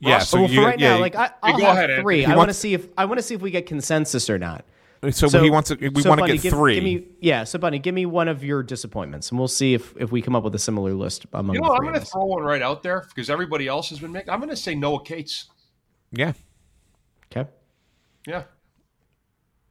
Yeah. 0.00 0.14
Russ, 0.14 0.28
So 0.28 0.40
well, 0.42 0.50
you, 0.50 0.60
for 0.60 0.66
right 0.68 0.78
yeah, 0.78 0.94
now, 0.94 1.00
like 1.00 1.16
I, 1.16 1.30
I'll 1.42 1.58
go 1.58 1.64
have 1.64 1.76
ahead, 1.76 2.00
three. 2.02 2.20
He 2.20 2.26
I 2.26 2.36
want 2.36 2.50
to 2.50 2.54
see 2.54 2.72
if 2.74 2.86
I 2.96 3.04
want 3.04 3.18
to 3.18 3.22
see 3.22 3.34
if 3.34 3.40
we 3.40 3.50
get 3.50 3.66
consensus 3.66 4.30
or 4.30 4.38
not. 4.38 4.64
so, 5.10 5.28
he 5.42 5.50
wants 5.50 5.70
to. 5.70 5.88
We 5.88 6.02
so 6.02 6.10
want 6.10 6.20
to 6.20 6.28
get 6.32 6.42
give- 6.42 6.52
three. 6.52 6.74
Give 6.76 6.84
me, 6.84 7.06
yeah, 7.20 7.42
so 7.44 7.58
Bundy, 7.58 7.80
give 7.80 7.94
me 7.96 8.06
one 8.06 8.28
of 8.28 8.44
your 8.44 8.62
disappointments, 8.62 9.30
and 9.30 9.38
we'll 9.40 9.48
see 9.48 9.74
if, 9.74 9.92
if 9.96 10.12
we 10.12 10.22
come 10.22 10.36
up 10.36 10.44
with 10.44 10.54
a 10.54 10.58
similar 10.58 10.94
list 10.94 11.26
among 11.32 11.56
You 11.56 11.62
the 11.62 11.66
know, 11.68 11.74
I'm 11.74 11.82
going 11.82 11.94
to 11.94 12.00
throw 12.00 12.24
one 12.26 12.42
right 12.44 12.62
out 12.62 12.82
there 12.84 13.04
because 13.08 13.28
everybody 13.28 13.66
else 13.66 13.88
has 13.90 13.98
been 13.98 14.12
making. 14.12 14.30
I'm 14.30 14.38
going 14.38 14.50
to 14.50 14.56
say 14.56 14.74
Noah 14.76 15.02
Cates. 15.02 15.46
yeah. 16.12 16.32
Okay. 17.32 17.48
Yeah. 18.26 18.44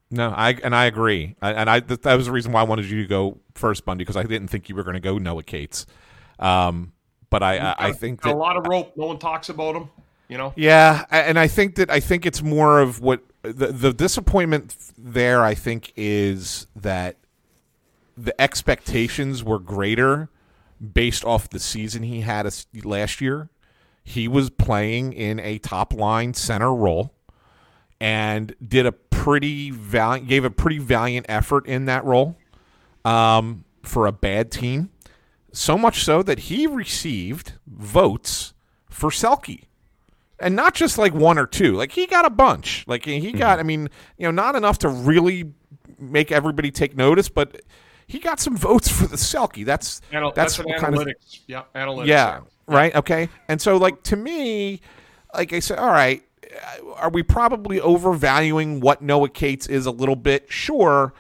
No, 0.10 0.30
I 0.30 0.58
and 0.64 0.74
I 0.76 0.86
agree, 0.86 1.36
I, 1.42 1.54
and 1.54 1.70
I 1.70 1.82
th- 1.82 2.02
that 2.02 2.16
was 2.16 2.28
the 2.28 2.32
reason 2.32 2.54
why 2.54 2.62
I 2.62 2.64
wanted 2.64 2.86
you 2.86 3.02
to 3.02 3.08
go 3.08 3.40
first, 3.56 3.84
Bundy, 3.84 4.04
because 4.04 4.16
I 4.16 4.24
didn't 4.24 4.48
think 4.48 4.70
you 4.70 4.76
were 4.76 4.84
going 4.84 4.94
to 4.94 5.02
go 5.02 5.18
Noah 5.18 5.44
Cates. 5.44 5.86
Um, 6.40 6.94
but 7.30 7.44
I, 7.44 7.58
I, 7.58 7.76
I 7.78 7.92
think 7.92 8.22
that 8.22 8.34
a 8.34 8.38
lot 8.38 8.56
of 8.56 8.68
rope. 8.68 8.94
No 8.96 9.08
one 9.08 9.20
talks 9.20 9.50
about 9.50 9.76
him. 9.76 9.90
You 10.30 10.38
know. 10.38 10.54
Yeah, 10.56 11.06
and 11.10 11.38
I 11.38 11.48
think 11.48 11.76
that 11.76 11.90
I 11.90 12.00
think 12.00 12.26
it's 12.26 12.42
more 12.42 12.80
of 12.80 13.02
what 13.02 13.22
the 13.42 13.68
the 13.68 13.94
disappointment 13.94 14.76
there. 14.98 15.44
I 15.44 15.56
think 15.56 15.92
is 15.96 16.68
that 16.76 17.18
the 18.18 18.40
expectations 18.42 19.44
were 19.44 19.60
greater 19.60 20.30
based 20.94 21.24
off 21.26 21.50
the 21.50 21.60
season 21.60 22.04
he 22.04 22.22
had 22.22 22.46
as- 22.46 22.66
last 22.84 23.20
year. 23.22 23.50
He 24.04 24.28
was 24.30 24.50
playing 24.50 25.12
in 25.12 25.40
a 25.40 25.58
top 25.58 25.94
line 25.94 26.34
center 26.34 26.74
role 26.74 27.14
and 28.00 28.56
did 28.66 28.86
a 28.86 28.92
pretty 28.92 29.72
valiant 29.72 30.28
gave 30.28 30.46
a 30.46 30.50
pretty 30.50 30.78
valiant 30.78 31.26
effort 31.28 31.66
in 31.66 31.86
that 31.86 32.04
role 32.06 32.38
um, 33.06 33.64
for 33.84 34.06
a 34.06 34.12
bad 34.12 34.52
team. 34.52 34.90
So 35.52 35.78
much 35.78 36.04
so 36.04 36.22
that 36.24 36.40
he 36.40 36.68
received 36.68 37.54
votes 37.66 38.54
for 38.90 39.10
Selke 39.10 39.64
and 40.40 40.56
not 40.56 40.76
just 40.76 40.98
like 40.98 41.14
one 41.14 41.38
or 41.38 41.48
two. 41.48 41.74
Like 41.74 41.92
he 41.92 42.06
got 42.06 42.26
a 42.26 42.30
bunch. 42.30 42.86
Like 42.88 43.06
he 43.06 43.32
got, 43.32 43.60
I 43.60 43.64
mean, 43.64 43.90
you 44.18 44.28
know, 44.28 44.32
not 44.32 44.56
enough 44.56 44.80
to 44.80 44.90
really 44.90 45.52
make 46.00 46.32
everybody 46.32 46.72
take 46.72 46.96
notice, 46.96 47.30
but 47.30 47.62
he 48.08 48.20
got 48.20 48.40
some 48.40 48.56
votes 48.56 48.88
for 48.90 49.08
the 49.08 49.18
Selke. 49.18 49.66
That's 49.66 50.02
Anal- 50.12 50.32
that's, 50.34 50.58
that's, 50.58 50.66
what 50.66 50.78
kind 50.80 50.96
of 50.96 51.02
analytics. 51.02 51.42
yeah, 51.48 51.64
analytics. 51.76 52.08
yeah, 52.08 52.42
right. 52.68 52.96
Okay, 52.96 53.30
and 53.48 53.62
so 53.62 53.78
like 53.78 54.04
to 54.04 54.16
me, 54.16 54.82
like 55.34 55.54
I 55.54 55.60
said, 55.60 55.80
all 55.80 55.92
right, 55.92 56.24
Uh, 56.52 56.94
are 56.94 57.10
we 57.10 57.24
probably 57.24 57.80
overvaluing 57.80 58.80
what 58.80 59.02
Noah 59.02 59.30
Cates 59.30 59.68
is 59.68 59.86
a 59.86 59.92
little 59.92 60.16
bit? 60.16 60.46
Sure. 60.52 61.14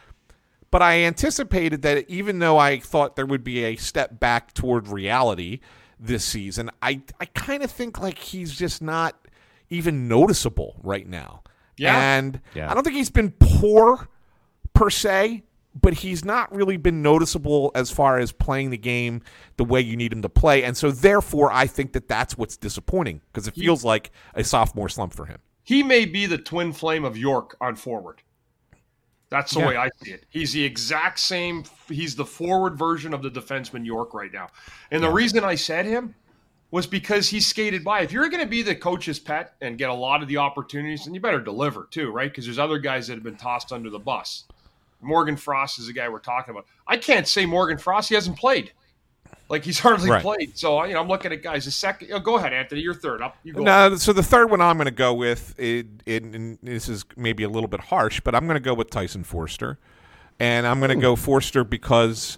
But 0.69 0.81
I 0.81 1.03
anticipated 1.03 1.81
that 1.83 2.09
even 2.09 2.39
though 2.39 2.57
I 2.57 2.79
thought 2.79 3.15
there 3.15 3.25
would 3.25 3.43
be 3.43 3.63
a 3.63 3.75
step 3.77 4.19
back 4.19 4.53
toward 4.53 4.87
reality 4.89 5.59
this 5.99 6.25
season, 6.25 6.69
I 6.81 7.01
I 7.19 7.25
kind 7.25 7.63
of 7.63 7.71
think 7.71 7.99
like 7.99 8.17
he's 8.19 8.53
just 8.55 8.81
not 8.81 9.15
even 9.69 10.07
noticeable 10.07 10.75
right 10.83 11.07
now. 11.07 11.43
Yeah. 11.77 11.97
And 12.17 12.41
Yeah. 12.53 12.69
I 12.69 12.73
don't 12.73 12.83
think 12.83 12.95
he's 12.95 13.09
been 13.09 13.31
poor 13.39 14.07
per 14.73 14.89
se, 14.89 15.43
but 15.81 15.93
he's 15.93 16.23
not 16.23 16.53
really 16.53 16.77
been 16.77 17.01
noticeable 17.01 17.71
as 17.75 17.91
far 17.91 18.17
as 18.19 18.31
playing 18.31 18.69
the 18.69 18.77
game 18.77 19.21
the 19.57 19.65
way 19.65 19.81
you 19.81 19.95
need 19.97 20.13
him 20.13 20.21
to 20.21 20.29
play. 20.29 20.63
And 20.63 20.75
so 20.75 20.91
therefore 20.91 21.51
I 21.51 21.67
think 21.67 21.93
that 21.93 22.07
that's 22.07 22.37
what's 22.37 22.57
disappointing 22.57 23.21
because 23.31 23.47
it 23.47 23.55
feels 23.55 23.83
like 23.83 24.11
a 24.33 24.43
sophomore 24.43 24.89
slump 24.89 25.13
for 25.13 25.25
him. 25.25 25.39
He 25.63 25.83
may 25.83 26.05
be 26.05 26.25
the 26.25 26.37
twin 26.37 26.71
flame 26.71 27.03
of 27.03 27.17
York 27.17 27.57
on 27.59 27.75
forward. 27.75 28.21
That's 29.29 29.53
the 29.53 29.59
Yeah. 29.59 29.67
way 29.67 29.77
I 29.77 29.89
see 30.01 30.11
it. 30.11 30.23
He's 30.29 30.53
the 30.53 30.63
exact 30.63 31.19
same. 31.19 31.65
He's 31.89 32.15
the 32.15 32.25
forward 32.25 32.77
version 32.77 33.13
of 33.13 33.21
the 33.21 33.29
defenseman 33.29 33.85
York 33.85 34.13
right 34.13 34.31
now. 34.31 34.47
And 34.91 35.03
the 35.03 35.09
reason 35.09 35.43
I 35.43 35.55
said 35.55 35.85
him 35.85 36.15
was 36.71 36.87
because 36.87 37.29
he 37.29 37.39
skated 37.39 37.83
by. 37.83 38.01
If 38.01 38.11
you're 38.11 38.29
going 38.29 38.43
to 38.43 38.49
be 38.49 38.61
the 38.61 38.75
coach's 38.75 39.19
pet 39.19 39.55
and 39.61 39.77
get 39.77 39.89
a 39.89 39.93
lot 39.93 40.21
of 40.21 40.27
the 40.27 40.37
opportunities, 40.37 41.05
then 41.05 41.13
you 41.13 41.19
better 41.19 41.41
deliver 41.41 41.87
too, 41.91 42.11
right? 42.11 42.29
Because 42.29 42.45
there's 42.45 42.59
other 42.59 42.77
guys 42.77 43.07
that 43.07 43.15
have 43.15 43.23
been 43.23 43.37
tossed 43.37 43.71
under 43.71 43.89
the 43.89 43.99
bus. 43.99 44.45
Morgan 45.01 45.37
Frost 45.37 45.79
is 45.79 45.87
the 45.87 45.93
guy 45.93 46.09
we're 46.09 46.19
talking 46.19 46.51
about. 46.51 46.65
I 46.87 46.97
can't 46.97 47.27
say 47.27 47.45
Morgan 47.45 47.77
Frost. 47.77 48.09
He 48.09 48.15
hasn't 48.15 48.37
played. 48.37 48.71
Like 49.49 49.63
he's 49.63 49.79
hardly 49.79 50.09
Right. 50.09 50.21
played. 50.21 50.57
So 50.57 50.83
you 50.83 50.93
know, 50.93 51.01
I'm 51.01 51.07
looking 51.07 51.31
at 51.31 51.41
guys. 51.41 51.65
The 51.65 51.71
second, 51.71 52.09
oh, 52.11 52.19
go 52.19 52.37
ahead, 52.37 52.53
Anthony. 52.53 52.81
You're 52.81 52.93
third 52.93 53.21
up. 53.21 53.37
You. 53.43 53.53
No, 53.53 53.95
so 53.95 54.13
the 54.13 54.23
third 54.23 54.49
one 54.51 54.61
I'm 54.61 54.77
going 54.77 54.85
to 54.85 54.91
go 54.91 55.13
with, 55.13 55.57
it, 55.57 55.87
it, 56.05 56.23
and 56.23 56.57
this 56.61 56.89
is 56.89 57.05
maybe 57.15 57.43
a 57.43 57.49
little 57.49 57.69
bit 57.69 57.79
harsh, 57.79 58.19
but 58.21 58.35
I'm 58.35 58.45
going 58.45 58.55
to 58.55 58.61
go 58.63 58.73
with 58.73 58.89
Tyson 58.89 59.23
Foerster. 59.23 59.79
And 60.39 60.67
I'm 60.67 60.79
going 60.79 60.89
to 60.89 60.95
hmm. 60.95 61.01
go 61.01 61.15
Foerster 61.15 61.63
because 61.63 62.37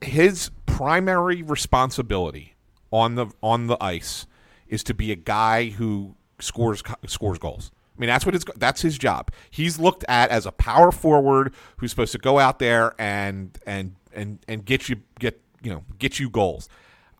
his 0.00 0.50
primary 0.66 1.42
responsibility 1.42 2.54
on 2.90 3.16
the 3.16 3.26
on 3.42 3.66
the 3.66 3.76
ice 3.82 4.26
is 4.68 4.82
to 4.84 4.94
be 4.94 5.12
a 5.12 5.16
guy 5.16 5.70
who 5.70 6.14
scores 6.38 6.82
scores 7.06 7.38
goals. 7.38 7.72
I 7.96 8.00
mean, 8.00 8.08
that's 8.08 8.24
what 8.24 8.34
his 8.34 8.44
that's 8.56 8.80
his 8.80 8.96
job. 8.96 9.30
He's 9.50 9.78
looked 9.78 10.04
at 10.08 10.30
as 10.30 10.46
a 10.46 10.52
power 10.52 10.90
forward 10.90 11.54
who's 11.76 11.90
supposed 11.90 12.12
to 12.12 12.18
go 12.18 12.38
out 12.38 12.58
there 12.58 12.94
and 12.98 13.56
and 13.66 13.94
and 14.12 14.38
and 14.48 14.64
get 14.64 14.88
you 14.88 14.96
get 15.18 15.40
you 15.62 15.70
know 15.70 15.84
get 15.98 16.18
you 16.18 16.30
goals. 16.30 16.68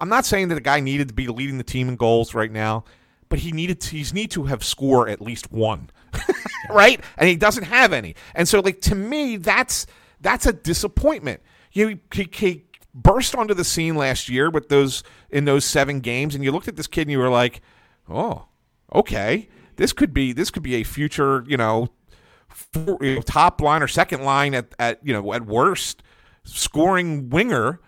I'm 0.00 0.08
not 0.08 0.24
saying 0.24 0.48
that 0.48 0.56
the 0.56 0.60
guy 0.60 0.80
needed 0.80 1.08
to 1.08 1.14
be 1.14 1.28
leading 1.28 1.58
the 1.58 1.64
team 1.64 1.88
in 1.88 1.96
goals 1.96 2.34
right 2.34 2.50
now, 2.50 2.84
but 3.28 3.38
he 3.38 3.52
needed 3.52 3.80
to, 3.82 3.96
he's 3.96 4.12
need 4.12 4.30
to 4.32 4.44
have 4.44 4.64
score 4.64 5.08
at 5.08 5.20
least 5.20 5.52
one, 5.52 5.90
right? 6.70 7.00
And 7.16 7.28
he 7.28 7.36
doesn't 7.36 7.64
have 7.64 7.92
any. 7.92 8.16
And 8.34 8.48
so, 8.48 8.60
like 8.60 8.80
to 8.82 8.94
me, 8.94 9.36
that's 9.36 9.86
that's 10.20 10.46
a 10.46 10.52
disappointment. 10.52 11.40
You 11.70 12.00
he, 12.12 12.28
he 12.32 12.64
burst 12.94 13.34
onto 13.34 13.54
the 13.54 13.64
scene 13.64 13.94
last 13.94 14.28
year 14.28 14.50
with 14.50 14.68
those 14.68 15.02
in 15.30 15.44
those 15.44 15.64
seven 15.64 16.00
games, 16.00 16.34
and 16.34 16.42
you 16.42 16.50
looked 16.50 16.68
at 16.68 16.76
this 16.76 16.86
kid 16.86 17.02
and 17.02 17.10
you 17.10 17.18
were 17.18 17.30
like, 17.30 17.60
oh, 18.08 18.46
okay, 18.94 19.48
this 19.76 19.92
could 19.92 20.12
be 20.14 20.32
this 20.32 20.50
could 20.50 20.62
be 20.62 20.74
a 20.76 20.84
future, 20.84 21.44
you 21.46 21.56
know, 21.56 21.88
four, 22.48 22.98
you 23.00 23.16
know, 23.16 23.22
top 23.22 23.60
line 23.60 23.82
or 23.82 23.88
second 23.88 24.22
line 24.24 24.54
at, 24.54 24.74
at 24.78 25.00
you 25.02 25.12
know 25.12 25.32
at 25.32 25.46
worst 25.46 26.02
scoring 26.44 27.30
winger. 27.30 27.80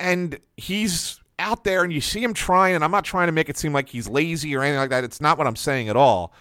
And 0.00 0.38
he's 0.56 1.20
out 1.38 1.64
there 1.64 1.82
and 1.82 1.92
you 1.92 2.00
see 2.00 2.22
him 2.22 2.34
trying 2.34 2.74
and 2.74 2.84
i'm 2.84 2.90
not 2.90 3.04
trying 3.04 3.28
to 3.28 3.32
make 3.32 3.48
it 3.48 3.56
seem 3.56 3.72
like 3.72 3.88
he's 3.88 4.08
lazy 4.08 4.54
or 4.56 4.62
anything 4.62 4.78
like 4.78 4.90
that. 4.90 5.04
It's 5.04 5.20
not 5.20 5.38
what 5.38 5.46
i'm 5.46 5.56
saying 5.56 5.88
at 5.88 5.96
all. 5.96 6.32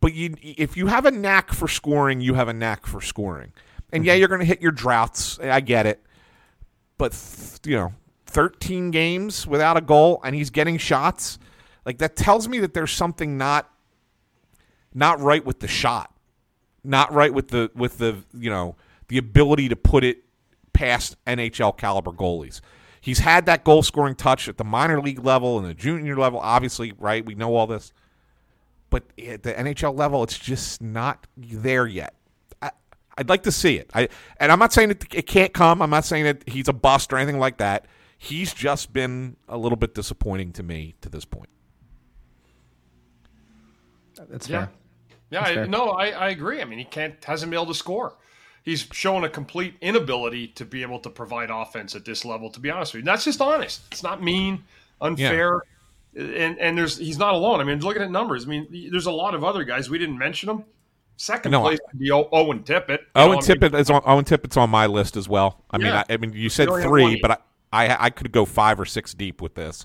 But 0.00 0.14
you 0.14 0.34
if 0.42 0.76
you 0.76 0.86
have 0.86 1.06
a 1.06 1.10
knack 1.10 1.52
for 1.52 1.68
scoring 1.68 2.20
you 2.20 2.34
have 2.34 2.48
a 2.48 2.52
knack 2.52 2.86
for 2.86 3.00
scoring. 3.00 3.52
And 3.92 4.04
yeah 4.04 4.12
mm-hmm. 4.12 4.20
you're 4.20 4.28
going 4.28 4.40
to 4.40 4.46
hit 4.46 4.60
your 4.60 4.72
droughts 4.72 5.38
i 5.38 5.60
get 5.60 5.86
it. 5.86 6.02
But 6.98 7.12
th- 7.12 7.60
you 7.64 7.76
know 7.76 7.92
13 8.26 8.90
games 8.90 9.46
without 9.46 9.76
a 9.76 9.80
goal 9.80 10.20
and 10.22 10.34
he's 10.34 10.50
getting 10.50 10.76
shots 10.78 11.38
like 11.86 11.98
that 11.98 12.16
tells 12.16 12.48
me 12.48 12.58
that 12.58 12.74
there's 12.74 12.92
something 12.92 13.38
not 13.38 13.70
not 14.94 15.20
right 15.20 15.44
with 15.44 15.60
the 15.60 15.68
shot 15.68 16.12
not 16.84 17.12
right 17.12 17.34
with 17.34 17.48
the 17.48 17.70
with 17.74 17.98
the 17.98 18.24
you 18.32 18.48
know 18.48 18.76
the 19.08 19.18
ability 19.18 19.68
to 19.68 19.76
put 19.76 20.04
it 20.04 20.24
past 20.72 21.16
NHL 21.26 21.76
caliber 21.76 22.12
goalies. 22.12 22.60
He's 23.00 23.18
had 23.20 23.46
that 23.46 23.64
goal 23.64 23.82
scoring 23.82 24.14
touch 24.14 24.48
at 24.48 24.58
the 24.58 24.64
minor 24.64 25.00
league 25.00 25.24
level 25.24 25.58
and 25.58 25.66
the 25.66 25.74
junior 25.74 26.16
level, 26.16 26.38
obviously, 26.40 26.92
right? 26.98 27.24
We 27.24 27.34
know 27.34 27.54
all 27.56 27.66
this. 27.66 27.92
But 28.90 29.04
at 29.26 29.42
the 29.42 29.54
NHL 29.54 29.96
level, 29.98 30.22
it's 30.22 30.38
just 30.38 30.80
not 30.80 31.26
there 31.36 31.86
yet. 31.86 32.14
I, 32.62 32.70
I'd 33.16 33.28
like 33.28 33.42
to 33.44 33.52
see 33.52 33.76
it. 33.76 33.90
I 33.94 34.08
and 34.38 34.52
I'm 34.52 34.58
not 34.58 34.72
saying 34.72 34.88
that 34.88 35.14
it 35.14 35.26
can't 35.26 35.52
come. 35.52 35.82
I'm 35.82 35.90
not 35.90 36.04
saying 36.04 36.24
that 36.24 36.48
he's 36.48 36.68
a 36.68 36.72
bust 36.72 37.12
or 37.12 37.18
anything 37.18 37.38
like 37.40 37.58
that. 37.58 37.86
He's 38.18 38.54
just 38.54 38.92
been 38.92 39.36
a 39.48 39.58
little 39.58 39.76
bit 39.76 39.94
disappointing 39.94 40.52
to 40.52 40.62
me 40.62 40.94
to 41.00 41.08
this 41.08 41.24
point. 41.24 41.48
That's 44.28 44.48
Yeah. 44.48 44.66
fair. 44.66 44.70
Yeah, 45.30 45.42
I, 45.42 45.66
no, 45.66 45.90
I, 45.90 46.08
I 46.10 46.28
agree. 46.30 46.60
I 46.60 46.64
mean, 46.64 46.78
he 46.78 46.84
can't 46.84 47.22
hasn't 47.24 47.50
been 47.50 47.58
able 47.58 47.72
to 47.72 47.74
score. 47.74 48.14
He's 48.62 48.86
shown 48.92 49.24
a 49.24 49.28
complete 49.28 49.74
inability 49.80 50.48
to 50.48 50.64
be 50.64 50.82
able 50.82 51.00
to 51.00 51.10
provide 51.10 51.50
offense 51.50 51.94
at 51.94 52.04
this 52.04 52.24
level. 52.24 52.50
To 52.50 52.60
be 52.60 52.70
honest 52.70 52.94
with 52.94 53.02
you, 53.02 53.04
that's 53.04 53.24
just 53.24 53.40
honest. 53.40 53.82
It's 53.92 54.02
not 54.02 54.22
mean, 54.22 54.64
unfair, 55.00 55.62
and 56.16 56.58
and 56.58 56.76
there's 56.76 56.98
he's 56.98 57.18
not 57.18 57.34
alone. 57.34 57.60
I 57.60 57.64
mean, 57.64 57.80
looking 57.80 58.02
at 58.02 58.10
numbers, 58.10 58.44
I 58.44 58.48
mean, 58.48 58.90
there's 58.90 59.06
a 59.06 59.12
lot 59.12 59.34
of 59.34 59.44
other 59.44 59.64
guys 59.64 59.90
we 59.90 59.98
didn't 59.98 60.18
mention 60.18 60.48
them. 60.48 60.64
Second 61.16 61.50
No, 61.50 61.62
place 61.62 61.78
would 61.92 61.98
be 61.98 62.10
Owen 62.12 62.62
Tippett. 62.62 63.00
You 63.00 63.06
Owen 63.16 63.30
know, 63.30 63.32
I 63.32 63.34
mean, 63.34 63.42
Tippett 63.42 63.78
is 63.78 63.90
on 63.90 64.02
Owen 64.06 64.24
Tippett's 64.24 64.56
on 64.56 64.70
my 64.70 64.86
list 64.86 65.16
as 65.16 65.28
well. 65.28 65.64
I 65.70 65.78
mean, 65.78 65.92
I, 65.92 66.04
I 66.08 66.16
mean, 66.16 66.32
you 66.32 66.48
said 66.48 66.68
three, 66.68 67.18
but 67.20 67.42
I, 67.72 67.86
I 67.88 68.04
I 68.04 68.10
could 68.10 68.30
go 68.32 68.44
five 68.44 68.78
or 68.78 68.84
six 68.84 69.14
deep 69.14 69.42
with 69.42 69.54
this. 69.54 69.84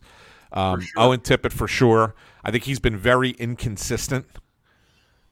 Um, 0.51 0.85
Owen 0.95 1.19
Tippett 1.19 1.51
for 1.51 1.67
sure. 1.67 2.13
I 2.43 2.51
think 2.51 2.65
he's 2.65 2.79
been 2.79 2.97
very 2.97 3.31
inconsistent. 3.31 4.27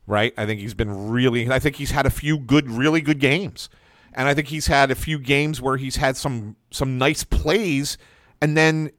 Right. 0.07 0.33
I 0.37 0.45
think 0.45 0.59
he's 0.59 0.73
been 0.73 1.09
really. 1.09 1.49
I 1.49 1.59
think 1.59 1.75
he's 1.77 1.91
had 1.91 2.05
a 2.05 2.09
few 2.09 2.37
good, 2.37 2.69
really 2.69 3.01
good 3.01 3.19
games, 3.19 3.69
and 4.13 4.27
I 4.27 4.33
think 4.33 4.47
he's 4.49 4.67
had 4.67 4.91
a 4.91 4.95
few 4.95 5.19
games 5.19 5.61
where 5.61 5.77
he's 5.77 5.97
had 5.97 6.17
some 6.17 6.55
some 6.71 6.97
nice 6.97 7.23
plays, 7.23 7.97
and 8.41 8.57
then 8.57 8.91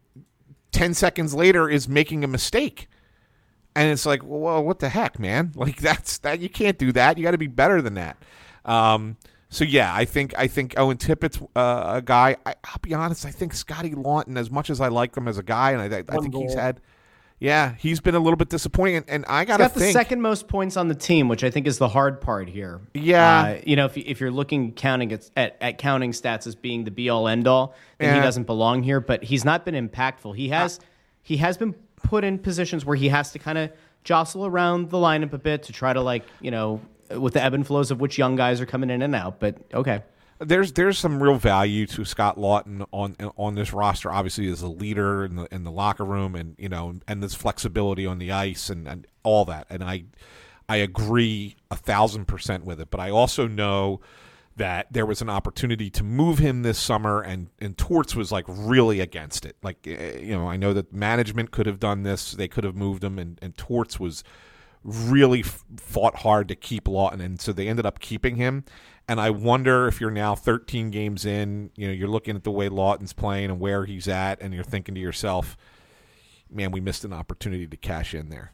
ten 0.71 0.95
seconds 0.95 1.35
later 1.35 1.69
is 1.69 1.89
making 1.89 2.25
a 2.25 2.29
mistake. 2.29 2.89
And 3.75 3.91
it's 3.91 4.05
like, 4.07 4.21
well, 4.25 4.63
what 4.63 4.79
the 4.81 4.89
heck, 4.91 5.19
man? 5.19 5.53
Like 5.57 5.77
that's 5.81 6.19
that 6.19 6.41
you 6.41 6.49
can't 6.49 6.79
do 6.79 6.93
that. 6.93 7.19
You 7.19 7.25
got 7.25 7.31
to 7.33 7.39
be 7.39 7.47
better 7.47 7.83
than 7.83 7.95
that. 7.95 8.17
Um, 8.65 9.17
So 9.51 9.65
yeah, 9.65 9.95
I 9.95 10.05
think 10.07 10.35
I 10.39 10.47
think 10.47 10.75
Owen 10.79 10.97
Tippett's 10.99 11.39
uh, 11.57 11.95
a 11.97 12.03
guy. 12.03 12.37
I, 12.47 12.55
I'll 12.65 12.79
be 12.81 12.95
honest. 12.95 13.27
I 13.27 13.31
think 13.31 13.53
Scotty 13.55 13.91
Laughton, 13.91 14.39
as 14.39 14.51
much 14.51 14.71
as 14.71 14.81
I 14.81 14.89
like 14.89 15.15
him 15.17 15.29
as 15.29 15.37
a 15.37 15.43
guy, 15.43 15.73
and 15.73 15.83
I, 15.95 15.99
I 16.09 16.17
think 16.19 16.35
he's 16.35 16.55
had, 16.55 16.81
yeah, 17.43 17.75
he's 17.77 17.99
been 17.99 18.15
a 18.15 18.21
little 18.21 18.37
bit 18.37 18.51
disappointing. 18.51 18.99
And, 18.99 19.11
and 19.11 19.25
I 19.27 19.41
He's 19.41 19.49
gotta 19.49 19.65
got 19.65 19.75
the 19.75 19.91
second 19.91 20.23
most 20.23 20.47
points 20.47 20.77
on 20.77 20.87
the 20.87 20.95
team, 20.95 21.29
which 21.29 21.43
I 21.43 21.51
think 21.51 21.67
is 21.67 21.77
the 21.77 21.89
hard 21.89 22.21
part 22.21 22.49
here. 22.49 22.81
Yeah. 22.95 23.41
Uh, 23.41 23.61
you 23.67 23.75
know, 23.75 23.87
if, 23.87 23.97
if 23.97 24.21
you're 24.21 24.31
looking 24.31 24.73
counting 24.75 25.13
at, 25.13 25.29
at, 25.37 25.57
at 25.61 25.79
counting 25.79 26.13
stats 26.13 26.47
as 26.47 26.55
being 26.55 26.85
the 26.85 26.93
be 26.93 27.09
all 27.09 27.27
end 27.27 27.49
all, 27.49 27.75
then 27.99 28.15
he 28.15 28.21
doesn't 28.21 28.45
belong 28.45 28.85
here. 28.85 29.01
But 29.01 29.25
he's 29.25 29.45
not 29.45 29.65
been 29.65 29.75
impactful. 29.75 30.37
He 30.37 30.51
has 30.51 30.79
he 31.23 31.39
has 31.39 31.57
been 31.57 31.73
put 31.97 32.23
in 32.23 32.39
positions 32.39 32.85
where 32.85 32.97
he 32.97 33.09
has 33.09 33.33
to 33.33 33.41
kind 33.41 33.59
of 33.59 33.73
jostle 34.05 34.47
around 34.47 34.91
the 34.91 34.99
lineup 34.99 35.33
a 35.33 35.39
bit 35.39 35.65
to 35.65 35.73
try 35.73 35.93
to 35.93 36.01
like 36.01 36.25
you 36.41 36.53
know 36.53 36.81
with 37.11 37.33
the 37.33 37.43
ebb 37.43 37.55
and 37.55 37.67
flows 37.67 37.91
of 37.91 38.01
which 38.01 38.19
young 38.19 38.37
guys 38.37 38.61
are 38.61 38.67
coming 38.67 38.89
in 38.89 39.03
and 39.03 39.17
out. 39.17 39.41
But 39.41 39.57
okay. 39.75 40.05
There's 40.45 40.73
there's 40.73 40.99
some 40.99 41.23
real 41.23 41.37
value 41.37 41.87
to 41.89 42.05
Scott 42.05 42.37
Laughton 42.37 42.87
on 42.93 43.17
on 43.37 43.55
this 43.55 43.73
roster. 43.73 44.13
Obviously, 44.13 44.49
as 44.49 44.63
a 44.63 44.69
leader 44.69 45.25
in 45.25 45.37
the 45.37 45.49
in 45.53 45.65
the 45.65 45.71
locker 45.71 46.05
room, 46.05 46.35
and 46.35 46.55
you 46.59 46.69
know, 46.69 46.95
and 47.07 47.23
this 47.23 47.35
flexibility 47.35 48.07
on 48.07 48.19
the 48.19 48.33
ice 48.33 48.71
and, 48.71 48.87
and 48.87 49.07
all 49.23 49.45
that. 49.47 49.67
And 49.71 49.83
I 49.83 50.05
I 50.69 50.77
agree 50.77 51.57
a 51.71 51.77
thousand 51.77 52.27
percent 52.27 52.65
with 52.65 52.81
it. 52.81 52.91
But 52.91 53.01
I 53.01 53.11
also 53.11 53.47
know 53.47 54.01
that 54.57 54.87
there 54.91 55.07
was 55.07 55.23
an 55.23 55.31
opportunity 55.31 55.89
to 55.91 56.05
move 56.05 56.39
him 56.39 56.63
this 56.63 56.79
summer, 56.79 57.23
and 57.23 57.49
and 57.61 57.77
Torts 57.77 58.15
was 58.15 58.31
like 58.31 58.45
really 58.49 59.01
against 59.01 59.45
it. 59.45 59.57
Like 59.63 59.87
eh, 59.87 60.19
you 60.21 60.37
know, 60.37 60.49
I 60.49 60.57
know 60.57 60.73
that 60.73 60.93
management 60.93 61.51
could 61.51 61.67
have 61.67 61.81
done 61.81 62.03
this; 62.03 62.33
they 62.33 62.49
could 62.49 62.65
have 62.65 62.77
moved 62.77 63.03
him, 63.05 63.19
and 63.19 63.39
and 63.41 63.57
Torts 63.57 63.99
was 63.99 64.23
really 64.85 65.43
fought 65.43 66.17
hard 66.17 66.49
to 66.49 66.55
keep 66.55 66.85
Laughton, 66.85 67.21
and 67.21 67.41
so 67.41 67.53
they 67.53 67.69
ended 67.69 67.87
up 67.87 68.01
keeping 68.01 68.37
him. 68.37 68.65
And 69.09 69.21
I 69.21 69.31
wonder 69.31 69.89
if 69.89 70.01
you're 70.01 70.11
now 70.11 70.35
13 70.35 70.91
games 70.91 71.27
in, 71.27 71.71
you 71.77 71.87
know, 71.89 71.93
you're 71.93 72.09
looking 72.09 72.37
at 72.37 72.45
the 72.45 72.51
way 72.53 72.69
Laughton's 72.69 73.13
playing 73.13 73.51
and 73.51 73.59
where 73.61 73.85
he's 73.85 74.07
at, 74.09 74.41
and 74.41 74.55
you're 74.55 74.63
thinking 74.65 74.95
to 74.95 75.01
yourself, 75.01 75.57
"Man, 76.51 76.71
we 76.71 76.81
missed 76.81 77.05
an 77.05 77.13
opportunity 77.13 77.67
to 77.67 77.77
cash 77.77 78.15
in 78.15 78.29
there," 78.29 78.53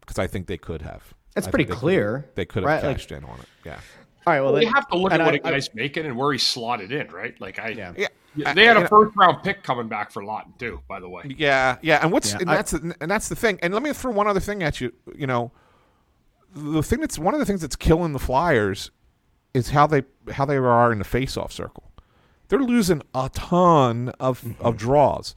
because 0.00 0.18
I 0.18 0.26
think 0.28 0.46
they 0.46 0.56
could 0.58 0.82
have. 0.82 1.14
That's 1.34 1.48
I 1.48 1.50
pretty 1.50 1.64
think 1.64 1.70
they 1.70 1.74
could- 1.74 1.80
clear, 1.80 2.30
They 2.36 2.44
could 2.44 2.62
have 2.62 2.68
right? 2.68 2.82
Like- 2.84 2.96
cashed 2.96 3.10
in 3.12 3.24
on 3.24 3.38
it. 3.40 3.46
Yeah. 3.64 3.72
All 4.24 4.32
right. 4.32 4.40
Well, 4.40 4.52
Well, 4.52 4.52
then, 4.60 4.62
you 4.62 4.72
have 4.72 4.86
to 4.88 4.96
look 4.96 5.12
at 5.12 5.20
what 5.20 5.34
I- 5.34 5.38
a 5.38 5.40
guy's 5.40 5.74
making 5.74 6.06
and 6.06 6.16
where 6.16 6.30
he's 6.32 6.44
slotted 6.44 6.92
in, 6.92 7.08
right? 7.08 7.38
Like 7.40 7.58
I, 7.58 7.70
Yeah. 7.70 7.92
Yeah. 7.96 8.06
Yeah, 8.36 8.54
they 8.54 8.64
had 8.64 8.76
I- 8.76 8.82
a 8.82 8.88
first 8.88 9.14
round 9.16 9.42
pick 9.42 9.62
coming 9.64 9.88
back 9.88 10.10
for 10.12 10.22
Laughton 10.22 10.56
too. 10.58 10.80
By 10.88 11.00
the 11.00 11.08
way, 11.08 11.22
Yeah, 11.36 11.76
yeah, 11.82 11.98
and 12.02 12.12
what's 12.12 12.32
Yeah, 12.32 12.38
and 12.40 12.50
I- 12.50 12.54
that's 12.54 12.70
the, 12.70 12.94
and 13.00 13.10
that's 13.10 13.28
the 13.28 13.34
thing. 13.36 13.58
And 13.62 13.74
let 13.74 13.82
me 13.82 13.92
throw 13.92 14.12
one 14.12 14.26
other 14.28 14.40
thing 14.40 14.62
at 14.62 14.80
you. 14.80 14.92
You 15.14 15.26
know, 15.26 15.50
the 16.54 16.82
thing 16.82 17.00
that's 17.00 17.18
one 17.18 17.34
of 17.34 17.40
the 17.40 17.46
things 17.46 17.60
that's 17.62 17.76
killing 17.76 18.12
the 18.12 18.18
Flyers 18.18 18.90
is 19.54 19.70
how 19.70 19.86
they 19.86 20.02
how 20.32 20.44
they 20.44 20.56
are 20.56 20.92
in 20.92 20.98
the 20.98 21.04
face-off 21.04 21.52
circle. 21.52 21.90
They're 22.48 22.60
losing 22.60 23.02
a 23.14 23.30
ton 23.32 24.10
of 24.20 24.42
mm-hmm. 24.42 24.64
of 24.64 24.76
draws. 24.76 25.34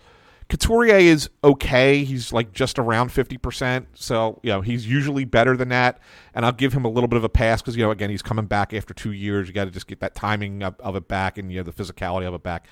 Couturier 0.48 0.98
is 0.98 1.30
okay. 1.44 2.04
He's 2.04 2.32
like 2.32 2.52
just 2.52 2.78
around 2.78 3.12
fifty 3.12 3.38
percent, 3.38 3.88
so 3.96 4.40
you 4.44 4.52
know 4.52 4.62
he's 4.62 4.88
usually 4.88 5.26
better 5.26 5.58
than 5.58 5.70
that. 5.70 6.00
And 6.36 6.46
I'll 6.46 6.52
give 6.52 6.74
him 6.74 6.86
a 6.86 6.90
little 6.90 7.08
bit 7.08 7.18
of 7.18 7.24
a 7.24 7.30
pass 7.30 7.62
because 7.62 7.76
you 7.76 7.84
know 7.84 7.92
again 7.92 8.12
he's 8.12 8.22
coming 8.22 8.46
back 8.46 8.74
after 8.74 8.94
two 8.94 9.12
years. 9.12 9.48
You 9.48 9.54
got 9.54 9.66
to 9.66 9.72
just 9.72 9.88
get 9.88 10.02
that 10.02 10.14
timing 10.14 10.62
of, 10.62 10.76
of 10.80 10.96
it 10.96 11.08
back 11.08 11.38
and 11.38 11.52
you 11.52 11.58
know 11.58 11.64
the 11.64 11.72
physicality 11.72 12.28
of 12.28 12.34
it 12.36 12.44
back. 12.44 12.68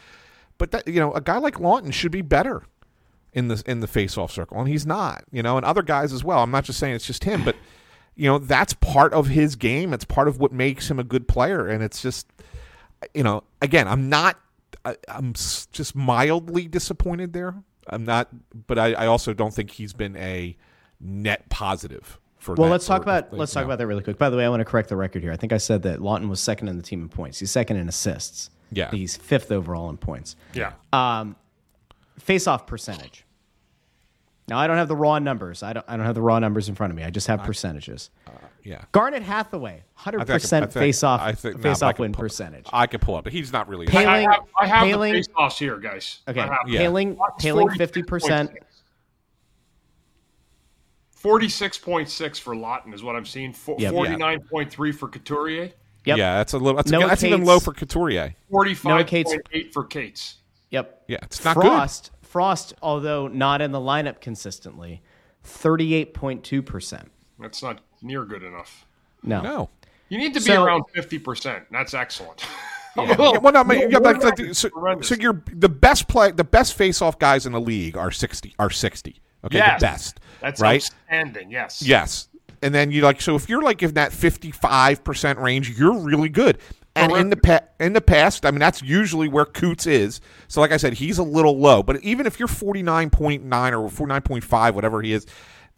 But 0.60 0.72
that 0.72 0.88
you 0.88 1.00
know 1.00 1.14
a 1.14 1.22
guy 1.22 1.38
like 1.38 1.56
Laughton 1.56 1.94
should 1.94 2.12
be 2.12 2.22
better 2.22 2.64
in 3.34 3.48
the 3.48 3.64
in 3.66 3.80
the 3.80 3.88
face-off 3.88 4.32
circle, 4.32 4.60
and 4.60 4.68
he's 4.70 4.86
not. 4.86 5.24
You 5.32 5.42
know, 5.42 5.58
and 5.58 5.66
other 5.66 5.82
guys 5.82 6.14
as 6.14 6.24
well. 6.24 6.44
I'm 6.44 6.52
not 6.52 6.66
just 6.66 6.78
saying 6.78 6.94
it's 6.94 7.08
just 7.08 7.24
him, 7.24 7.44
but 7.44 7.56
you 8.16 8.30
know 8.30 8.38
that's 8.38 8.74
part 8.74 9.14
of 9.14 9.28
his 9.28 9.56
game. 9.56 9.94
It's 9.94 10.06
part 10.06 10.28
of 10.28 10.40
what 10.40 10.52
makes 10.52 10.90
him 10.90 11.00
a 11.00 11.04
good 11.04 11.28
player, 11.28 11.68
and 11.68 11.84
it's 11.84 12.02
just 12.02 12.28
you 13.14 13.24
know 13.24 13.44
again 13.62 13.88
I'm 13.88 14.10
not 14.10 14.40
I, 14.86 14.96
I'm 15.08 15.34
just 15.34 15.96
mildly 15.96 16.68
disappointed 16.68 17.34
there. 17.34 17.56
I'm 17.88 18.06
not, 18.06 18.30
but 18.68 18.80
I, 18.80 18.94
I 18.94 19.06
also 19.08 19.34
don't 19.34 19.54
think 19.54 19.72
he's 19.72 19.94
been 19.94 20.16
a 20.18 20.56
net 21.00 21.50
positive 21.50 22.20
for. 22.38 22.56
Well, 22.56 22.70
let's 22.70 22.86
talk 22.86 23.02
about 23.02 23.30
thing, 23.30 23.40
let's 23.40 23.52
talk 23.54 23.62
know. 23.62 23.66
about 23.66 23.78
that 23.80 23.88
really 23.88 24.04
quick. 24.04 24.18
By 24.18 24.30
the 24.30 24.38
way, 24.38 24.46
I 24.46 24.50
want 24.50 24.62
to 24.62 24.66
correct 24.66 24.90
the 24.90 24.96
record 24.96 25.22
here. 25.22 25.32
I 25.32 25.38
think 25.38 25.52
I 25.54 25.58
said 25.58 25.82
that 25.84 26.00
Laughton 26.00 26.30
was 26.30 26.40
second 26.40 26.70
in 26.70 26.78
the 26.78 26.84
team 26.84 27.02
in 27.02 27.10
points. 27.10 27.40
He's 27.40 27.52
second 27.52 27.78
in 27.78 27.90
assists. 27.90 28.50
Yeah. 28.72 28.90
He's 28.90 29.16
fifth 29.18 29.52
overall 29.52 29.90
in 29.90 29.98
points. 29.98 30.36
yeah, 30.54 30.74
Um, 30.92 31.36
face-off 32.18 32.66
percentage. 32.66 33.26
Now 34.50 34.60
I 34.60 34.68
don't 34.68 34.78
have 34.78 34.88
the 34.90 34.96
raw 34.96 35.20
numbers. 35.20 35.64
I 35.64 35.72
don't. 35.74 35.86
I 35.88 35.96
don't 35.96 36.06
have 36.06 36.16
the 36.16 36.22
raw 36.22 36.38
numbers 36.40 36.68
in 36.68 36.76
front 36.76 36.92
of 36.92 36.98
me. 36.98 37.04
I 37.04 37.10
just 37.10 37.28
have 37.28 37.44
percentages. 37.44 38.10
Uh, 38.28 38.32
yeah. 38.64 38.84
Garnet 38.92 39.24
Hathaway, 39.24 39.84
hundred 39.94 40.22
I 40.22 40.26
think 40.26 40.30
I 40.30 40.32
can- 40.32 40.34
I 40.34 40.40
percent 40.68 40.74
face-off 40.74 41.22
I 41.22 41.32
think- 41.34 41.56
no, 41.56 41.62
but 41.62 41.70
I 41.70 41.72
face-off 41.74 41.96
can 41.96 42.02
win 42.04 42.12
pull- 42.14 42.22
percentage. 42.24 42.66
I 42.74 42.88
could 42.88 43.00
pull 43.02 43.16
up, 43.16 43.24
but 43.24 43.32
he's 43.34 43.54
not 43.54 43.68
really. 43.70 43.86
Pay- 43.88 44.06
I 44.06 44.24
Poehling- 44.26 44.32
have, 44.34 44.44
I 44.60 44.68
have 44.68 44.84
Poehling- 44.88 45.12
the 45.12 45.18
face 45.20 45.28
offs 45.38 45.60
here, 45.60 45.78
guys. 45.78 46.20
Okay, 46.28 46.40
I 46.42 46.44
have- 46.48 46.58
Yeah. 46.68 46.82
Poehling, 46.82 47.18
Laughton's 47.18 47.44
Poehling, 47.56 47.78
fifty 47.78 48.04
percent. 48.04 48.52
Forty-six 51.12 51.78
point 51.78 52.10
six 52.10 52.38
for 52.38 52.54
Laughton 52.54 52.94
is 52.94 53.02
what 53.02 53.16
I'm 53.16 53.26
seeing. 53.26 53.54
Fo- 53.54 53.78
Yep. 53.80 53.94
Forty-nine 53.94 54.42
point 54.42 54.70
three 54.72 54.92
for 54.92 55.08
Couturier. 55.08 55.72
Yep. 56.06 56.18
Yeah, 56.18 56.36
that's 56.36 56.52
a 56.52 56.58
little. 56.58 56.76
That's, 56.76 56.92
Noah 56.92 57.08
that's 57.08 57.24
even 57.24 57.46
low 57.46 57.62
for 57.62 57.72
Couturier. 57.74 58.36
Forty-five 58.52 59.08
Cates- 59.08 59.32
point 59.32 59.48
eight 59.54 59.74
for 59.74 59.86
Cates. 59.86 60.36
Yep. 60.72 61.04
Yeah, 61.08 61.18
it's 61.24 61.44
not 61.46 61.56
good. 61.56 62.10
Frost, 62.34 62.70
Frost, 62.70 62.74
although 62.82 63.28
not 63.28 63.62
in 63.62 63.72
the 63.72 63.80
lineup 63.80 64.20
consistently, 64.20 65.02
thirty-eight 65.44 66.14
point 66.14 66.44
two 66.44 66.62
percent. 66.62 67.12
That's 67.40 67.62
not 67.62 67.80
near 68.02 68.26
good 68.26 68.44
enough. 68.44 68.86
No. 69.22 69.42
No. 69.42 69.70
You 70.10 70.18
need 70.18 70.34
to 70.34 70.40
be 70.40 70.46
So- 70.48 70.64
around 70.64 70.84
fifty 70.94 71.20
percent. 71.20 71.66
That's 71.72 71.94
excellent. 71.94 72.44
Yeah, 72.96 73.16
well, 73.18 73.52
no, 73.52 73.64
but, 73.64 73.90
yeah, 73.92 73.98
but 73.98 74.24
like, 74.24 74.54
so, 74.54 74.70
so 75.02 75.16
you're 75.16 75.42
the 75.52 75.68
best 75.68 76.08
play, 76.08 76.30
the 76.30 76.44
best 76.44 76.76
face-off 76.76 77.18
guys 77.18 77.48
in 77.48 77.52
the 77.52 77.60
league 77.60 77.98
are 77.98 78.12
sixty, 78.12 78.54
are 78.60 78.70
sixty. 78.70 79.20
Okay, 79.44 79.58
Yes. 79.58 79.80
the 79.82 79.86
best. 79.88 80.20
That's 80.42 80.62
right. 80.62 80.76
outstanding. 80.76 81.50
Yes. 81.50 81.82
Yes, 81.82 82.28
and 82.62 82.72
then 82.72 82.92
you 82.92 83.02
like 83.02 83.20
so 83.20 83.36
if 83.36 83.50
you're 83.50 83.64
like 83.64 83.82
in 83.82 83.96
that 83.96 84.14
fifty-five 84.14 85.04
percent 85.04 85.40
range, 85.40 85.72
you're 85.76 85.98
really 85.98 86.30
good. 86.30 86.60
And 86.96 87.12
in 87.14 87.30
the 87.32 87.38
pa- 87.38 87.62
in 87.80 87.94
the 87.94 88.02
past, 88.02 88.46
I 88.46 88.52
mean 88.52 88.60
that's 88.60 88.82
usually 88.82 89.28
where 89.28 89.46
Coots 89.46 89.88
is. 89.88 90.22
So 90.48 90.62
like 90.62 90.72
I 90.72 90.78
said, 90.78 90.94
he's 90.94 91.18
a 91.18 91.24
little 91.24 91.58
low. 91.58 91.82
But 91.82 92.02
even 92.04 92.28
if 92.28 92.38
you're 92.38 92.48
forty 92.48 92.84
nine 92.84 93.10
point 93.10 93.44
nine 93.44 93.74
or 93.74 93.90
forty 93.90 94.10
nine 94.10 94.22
point 94.22 94.44
five, 94.44 94.76
whatever 94.76 95.02
he 95.02 95.12
is, 95.14 95.26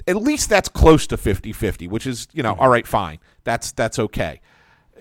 at 0.08 0.18
least 0.18 0.50
that's 0.50 0.70
close 0.70 1.08
to 1.08 1.18
50-50, 1.18 1.90
which 1.90 2.06
is 2.06 2.28
you 2.34 2.44
know 2.44 2.52
mm-hmm. 2.54 2.62
all 2.62 2.70
right, 2.70 2.86
fine. 2.86 3.20
That's 3.44 3.72
that's 3.72 3.98
okay. 3.98 4.42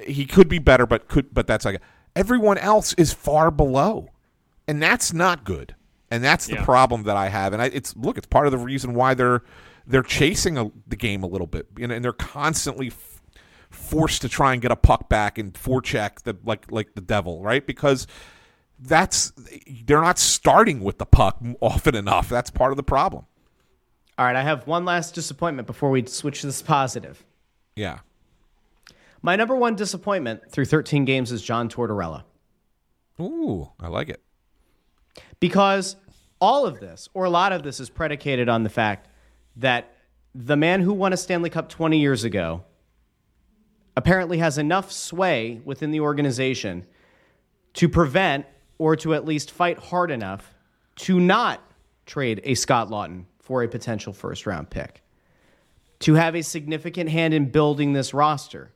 He 0.06 0.24
could 0.24 0.48
be 0.48 0.58
better, 0.58 0.86
but 0.86 1.08
could 1.08 1.34
but 1.34 1.46
that's 1.46 1.64
like 1.64 1.80
everyone 2.14 2.58
else 2.58 2.94
is 2.94 3.12
far 3.12 3.50
below, 3.50 4.10
and 4.68 4.82
that's 4.82 5.12
not 5.12 5.44
good. 5.44 5.74
And 6.10 6.22
that's 6.22 6.46
the 6.46 6.54
Yeah. 6.54 6.64
problem 6.64 7.04
that 7.04 7.16
I 7.16 7.28
have. 7.28 7.52
And 7.52 7.60
I, 7.60 7.66
it's 7.66 7.96
look, 7.96 8.16
it's 8.18 8.26
part 8.26 8.46
of 8.46 8.52
the 8.52 8.58
reason 8.58 8.94
why 8.94 9.14
they're 9.14 9.42
they're 9.86 10.02
chasing 10.02 10.56
a, 10.56 10.70
the 10.86 10.96
game 10.96 11.22
a 11.22 11.26
little 11.26 11.46
bit, 11.46 11.66
you 11.76 11.86
know, 11.86 11.94
and 11.94 12.04
they're 12.04 12.12
constantly 12.12 12.90
forced 13.84 14.22
to 14.22 14.28
try 14.28 14.52
and 14.52 14.62
get 14.62 14.70
a 14.70 14.76
puck 14.76 15.08
back 15.08 15.38
and 15.38 15.52
forecheck 15.52 16.22
the 16.22 16.36
like 16.44 16.70
like 16.70 16.94
the 16.94 17.00
devil, 17.00 17.42
right? 17.42 17.66
Because 17.66 18.06
that's 18.78 19.32
they're 19.84 20.00
not 20.00 20.18
starting 20.18 20.80
with 20.80 20.98
the 20.98 21.06
puck 21.06 21.38
often 21.60 21.94
enough. 21.94 22.28
That's 22.28 22.50
part 22.50 22.72
of 22.72 22.76
the 22.76 22.82
problem. 22.82 23.26
All 24.16 24.26
right, 24.26 24.36
I 24.36 24.42
have 24.42 24.66
one 24.66 24.84
last 24.84 25.14
disappointment 25.14 25.66
before 25.66 25.90
we 25.90 26.06
switch 26.06 26.42
to 26.42 26.46
this 26.46 26.62
positive. 26.62 27.24
Yeah. 27.74 28.00
My 29.22 29.36
number 29.36 29.56
one 29.56 29.74
disappointment 29.74 30.50
through 30.50 30.66
13 30.66 31.04
games 31.04 31.32
is 31.32 31.42
John 31.42 31.68
Tortorella. 31.68 32.24
Ooh, 33.20 33.70
I 33.80 33.88
like 33.88 34.08
it. 34.08 34.22
Because 35.40 35.96
all 36.40 36.66
of 36.66 36.78
this, 36.78 37.08
or 37.14 37.24
a 37.24 37.30
lot 37.30 37.52
of 37.52 37.62
this, 37.62 37.80
is 37.80 37.90
predicated 37.90 38.48
on 38.48 38.62
the 38.62 38.68
fact 38.68 39.08
that 39.56 39.94
the 40.34 40.56
man 40.56 40.80
who 40.80 40.92
won 40.92 41.12
a 41.12 41.16
Stanley 41.16 41.50
Cup 41.50 41.68
20 41.68 41.98
years 41.98 42.22
ago 42.22 42.64
apparently 43.96 44.38
has 44.38 44.58
enough 44.58 44.90
sway 44.90 45.60
within 45.64 45.90
the 45.90 46.00
organization 46.00 46.86
to 47.74 47.88
prevent 47.88 48.46
or 48.78 48.96
to 48.96 49.14
at 49.14 49.24
least 49.24 49.50
fight 49.50 49.78
hard 49.78 50.10
enough 50.10 50.54
to 50.96 51.20
not 51.20 51.60
trade 52.06 52.40
a 52.44 52.54
Scott 52.54 52.88
Laughton 52.88 53.24
for 53.38 53.62
a 53.62 53.68
potential 53.68 54.12
first 54.12 54.46
round 54.46 54.70
pick, 54.70 55.02
to 56.00 56.14
have 56.14 56.34
a 56.34 56.42
significant 56.42 57.10
hand 57.10 57.34
in 57.34 57.50
building 57.50 57.92
this 57.92 58.14
roster, 58.14 58.72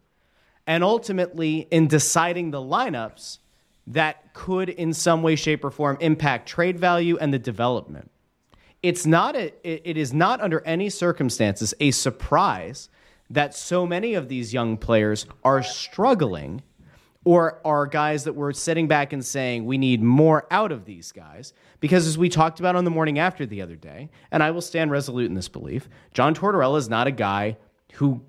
and 0.67 0.85
ultimately 0.85 1.67
in 1.71 1.89
deciding 1.89 2.51
the 2.51 2.59
lineups 2.59 3.39
that 3.87 4.35
could, 4.35 4.69
in 4.69 4.93
some 4.93 5.23
way, 5.23 5.35
shape, 5.35 5.65
or 5.65 5.71
form, 5.71 5.97
impact 6.01 6.49
trade 6.49 6.79
value 6.79 7.17
and 7.19 7.33
the 7.33 7.39
development. 7.39 8.11
It's 8.83 9.07
not 9.07 9.35
a, 9.35 9.53
it 9.67 9.83
it 9.85 9.97
is 9.97 10.13
not 10.13 10.41
under 10.41 10.61
any 10.61 10.91
circumstances 10.91 11.75
a 11.81 11.91
surprise 11.91 12.89
that 13.31 13.55
so 13.55 13.87
many 13.87 14.15
of 14.15 14.29
these 14.29 14.55
young 14.55 14.77
players 14.77 15.27
are 15.45 15.63
struggling 15.63 16.63
or 17.25 17.61
are 17.65 17.87
guys 17.87 18.25
that 18.25 18.33
we're 18.33 18.53
sitting 18.53 18.89
back 18.89 19.13
and 19.13 19.25
saying 19.25 19.67
we 19.67 19.77
need 19.77 20.03
more 20.03 20.47
out 20.51 20.73
of 20.73 20.85
these 20.85 21.13
guys 21.13 21.53
because 21.81 22.07
as 22.07 22.17
we 22.17 22.29
talked 22.29 22.61
about 22.61 22.77
on 22.77 22.85
the 22.85 22.91
morning 22.91 23.19
after 23.19 23.45
the 23.45 23.61
other 23.61 23.77
day 23.77 24.09
and 24.31 24.43
I 24.43 24.51
will 24.51 24.61
stand 24.63 24.91
resolute 24.91 25.27
in 25.27 25.35
this 25.35 25.49
belief 25.49 25.89
John 26.15 26.35
Tortorella 26.35 26.79
is 26.79 26.89
not 26.89 27.07
a 27.07 27.13
guy 27.13 27.59
who 27.95 28.23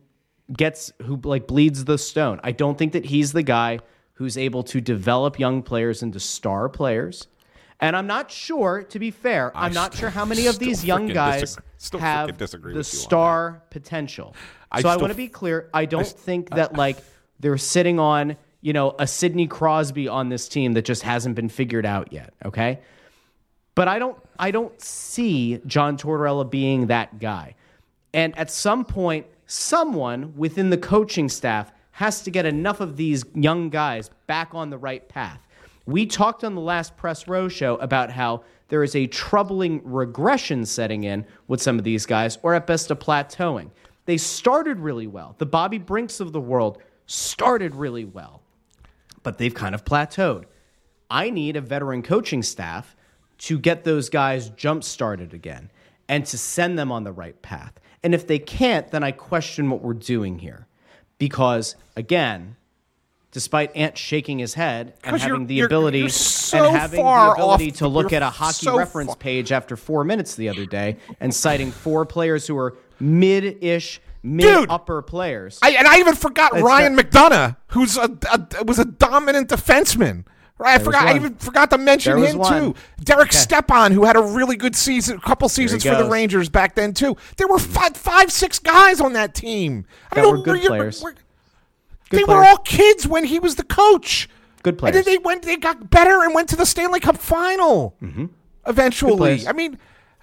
gets 0.58 0.91
who 1.04 1.18
like 1.24 1.47
bleeds 1.47 1.86
the 1.86 1.97
stone 1.97 2.41
I 2.43 2.52
don't 2.52 2.78
think 2.78 2.93
that 2.93 3.06
he's 3.06 3.32
the 3.32 3.43
guy 3.43 3.80
who's 4.20 4.38
able 4.38 4.64
to 4.64 4.82
develop 4.82 5.39
young 5.39 5.64
players 5.64 6.04
into 6.04 6.20
star 6.20 6.68
players. 6.68 7.28
And 7.82 7.95
I'm 7.95 8.07
not 8.07 8.30
sure, 8.30 8.84
to 8.84 8.99
be 8.99 9.09
fair, 9.09 9.55
I'm 9.55 9.73
not 9.73 9.95
sure 9.95 10.09
how 10.09 10.25
many 10.25 10.47
of 10.47 10.59
these 10.59 10.84
young 10.84 11.07
guys 11.07 11.41
disagree- 11.41 11.65
still 11.77 11.99
have 12.01 12.38
disagree 12.38 12.73
the 12.73 12.80
with 12.80 12.93
you 12.93 12.97
on 12.97 13.01
star 13.01 13.63
potential. 13.69 14.36
I 14.71 14.82
so 14.82 14.89
I 14.89 14.97
want 14.97 15.11
to 15.11 15.17
be 15.17 15.30
clear. 15.30 15.69
I 15.73 15.86
don't 15.86 16.05
think 16.05 16.49
that 16.51 16.75
like 16.75 16.97
they're 17.39 17.57
sitting 17.57 17.99
on, 17.99 18.36
you 18.61 18.73
know, 18.73 18.95
a 18.99 19.07
Sidney 19.07 19.47
Crosby 19.47 20.07
on 20.07 20.30
this 20.30 20.49
team 20.49 20.73
that 20.73 20.84
just 20.84 21.03
hasn't 21.03 21.36
been 21.36 21.49
figured 21.49 21.86
out 21.86 22.11
yet. 22.11 22.34
Okay. 22.45 22.80
But 23.75 23.88
I 23.88 23.97
don't 23.97 24.17
I 24.38 24.51
don't 24.51 24.80
see 24.82 25.61
John 25.65 25.97
Tortorella 25.97 26.49
being 26.49 26.88
that 26.88 27.19
guy. 27.19 27.55
And 28.13 28.38
at 28.38 28.51
some 28.51 28.84
point, 28.84 29.25
someone 29.45 30.34
within 30.36 30.69
the 30.69 30.77
coaching 30.77 31.30
staff 31.30 31.71
has 31.91 32.21
to 32.23 32.32
get 32.32 32.45
enough 32.45 32.82
of 32.82 32.97
these 32.97 33.23
young 33.34 33.69
guys 33.69 34.09
back 34.27 34.53
on 34.53 34.69
the 34.69 34.77
right 34.77 35.07
path. 35.07 35.45
We 35.89 36.05
talked 36.05 36.43
on 36.43 36.53
the 36.53 36.61
last 36.61 36.95
press 36.97 37.27
row 37.27 37.47
show 37.47 37.75
about 37.77 38.11
how 38.11 38.43
there 38.67 38.83
is 38.83 38.95
a 38.95 39.07
troubling 39.07 39.81
regression 39.83 40.63
setting 40.67 41.03
in 41.03 41.25
with 41.47 41.63
some 41.63 41.79
of 41.79 41.83
these 41.83 42.05
guys, 42.05 42.37
or 42.43 42.53
at 42.53 42.67
best 42.67 42.91
a 42.91 42.95
plateauing. 42.95 43.71
They 44.05 44.17
started 44.17 44.77
really 44.77 45.07
well. 45.07 45.33
The 45.39 45.47
Bobby 45.47 45.79
Brinks 45.79 46.19
of 46.19 46.31
the 46.31 46.39
world 46.39 46.77
started 47.07 47.75
really 47.75 48.05
well, 48.05 48.43
but 49.23 49.39
they've 49.39 49.53
kind 49.53 49.73
of 49.73 49.83
plateaued. 49.83 50.45
I 51.09 51.31
need 51.31 51.55
a 51.55 51.61
veteran 51.61 52.03
coaching 52.03 52.43
staff 52.43 52.95
to 53.39 53.57
get 53.57 53.83
those 53.83 54.09
guys 54.09 54.49
jump 54.49 54.83
started 54.83 55.33
again 55.33 55.71
and 56.07 56.23
to 56.27 56.37
send 56.37 56.77
them 56.77 56.91
on 56.91 57.03
the 57.03 57.11
right 57.11 57.41
path. 57.41 57.79
And 58.03 58.13
if 58.13 58.27
they 58.27 58.37
can't, 58.37 58.91
then 58.91 59.03
I 59.03 59.11
question 59.11 59.71
what 59.71 59.81
we're 59.81 59.93
doing 59.95 60.37
here. 60.37 60.67
Because 61.17 61.75
again, 61.95 62.57
despite 63.32 63.75
Ant 63.75 63.97
shaking 63.97 64.39
his 64.39 64.55
head 64.55 64.93
and 65.03 65.17
you're- 65.17 65.32
having 65.32 65.47
the 65.47 65.53
you're- 65.55 65.65
ability 65.67 65.99
you're 65.99 66.09
so 66.09 66.65
and 66.67 66.75
having 66.75 67.01
far 67.01 67.27
the 67.27 67.34
ability 67.43 67.71
off- 67.71 67.77
to 67.77 67.88
look 67.88 68.11
at 68.13 68.21
a 68.23 68.30
hockey 68.30 68.65
so 68.65 68.77
reference 68.77 69.09
far- 69.09 69.15
page 69.17 69.51
after 69.51 69.75
four 69.77 70.03
minutes 70.03 70.36
the 70.36 70.49
other 70.49 70.65
day 70.65 70.97
and 71.19 71.34
citing 71.34 71.71
four 71.71 72.05
players 72.05 72.47
who 72.47 72.57
are 72.57 72.75
mid-ish, 72.99 74.01
mid-upper 74.23 75.01
players. 75.01 75.59
I, 75.61 75.71
and 75.71 75.88
I 75.88 75.99
even 75.99 76.15
forgot 76.15 76.53
It's 76.53 76.63
Ryan 76.63 76.95
that- 76.95 77.11
McDonagh, 77.11 77.55
who's 77.67 77.97
a, 77.97 78.09
a 78.32 78.63
was 78.65 78.80
a 78.80 78.86
dominant 78.86 79.49
defenseman. 79.49 80.25
Right, 80.61 80.77
I 80.82 80.84
forgot. 80.84 81.03
I 81.07 81.15
even 81.15 81.36
forgot 81.36 81.69
to 81.71 81.77
mention 81.77 82.17
him 82.21 82.38
one. 82.38 82.73
too. 82.73 82.75
Derek 83.01 83.32
Stepan, 83.32 83.93
who 83.93 84.03
had 84.03 84.17
a 84.17 84.21
really 84.21 84.57
good 84.57 84.75
season, 84.75 85.15
a 85.15 85.21
couple 85.21 85.47
seasons 85.47 85.84
for 85.86 85.95
the. 85.95 86.09
Rangers 86.09 86.49
back 86.49 86.75
then 86.75 86.93
too. 86.93 87.15
There 87.38 87.47
were 87.47 87.59
five, 87.59 87.95
five, 87.95 88.30
six 88.30 88.59
guys 88.59 88.99
on 88.99 89.13
that 89.13 89.34
team. 89.34 89.86
I 90.11 90.15
That 90.15 90.25
mean, 90.25 90.32
were 90.38 90.43
good 90.43 90.61
players. 90.63 91.01
we're- 91.01 91.15
Good 92.10 92.20
they 92.22 92.24
were 92.24 92.43
all 92.43 92.57
kids 92.57 93.07
when 93.07 93.24
he 93.26 93.39
was 93.39 93.55
the 93.55 93.64
coach. 93.64 94.28
Good 94.64 94.78
players. 94.78 94.95
And 94.95 95.05
then 95.05 95.14
they 95.14 95.18
went. 95.18 95.43
They 95.43 95.57
got 95.57 95.89
better 95.89 96.24
and 96.24 96.34
went 96.34 96.49
to 96.49 96.55
the 96.55 96.66
Stanley 96.66 96.99
Cup 96.99 97.18
final. 97.18 97.95
Eventually, 98.68 99.12
Mm-hmm. 99.14 99.18
players. 99.18 99.47
I 99.47 99.53
mean, 99.53 99.78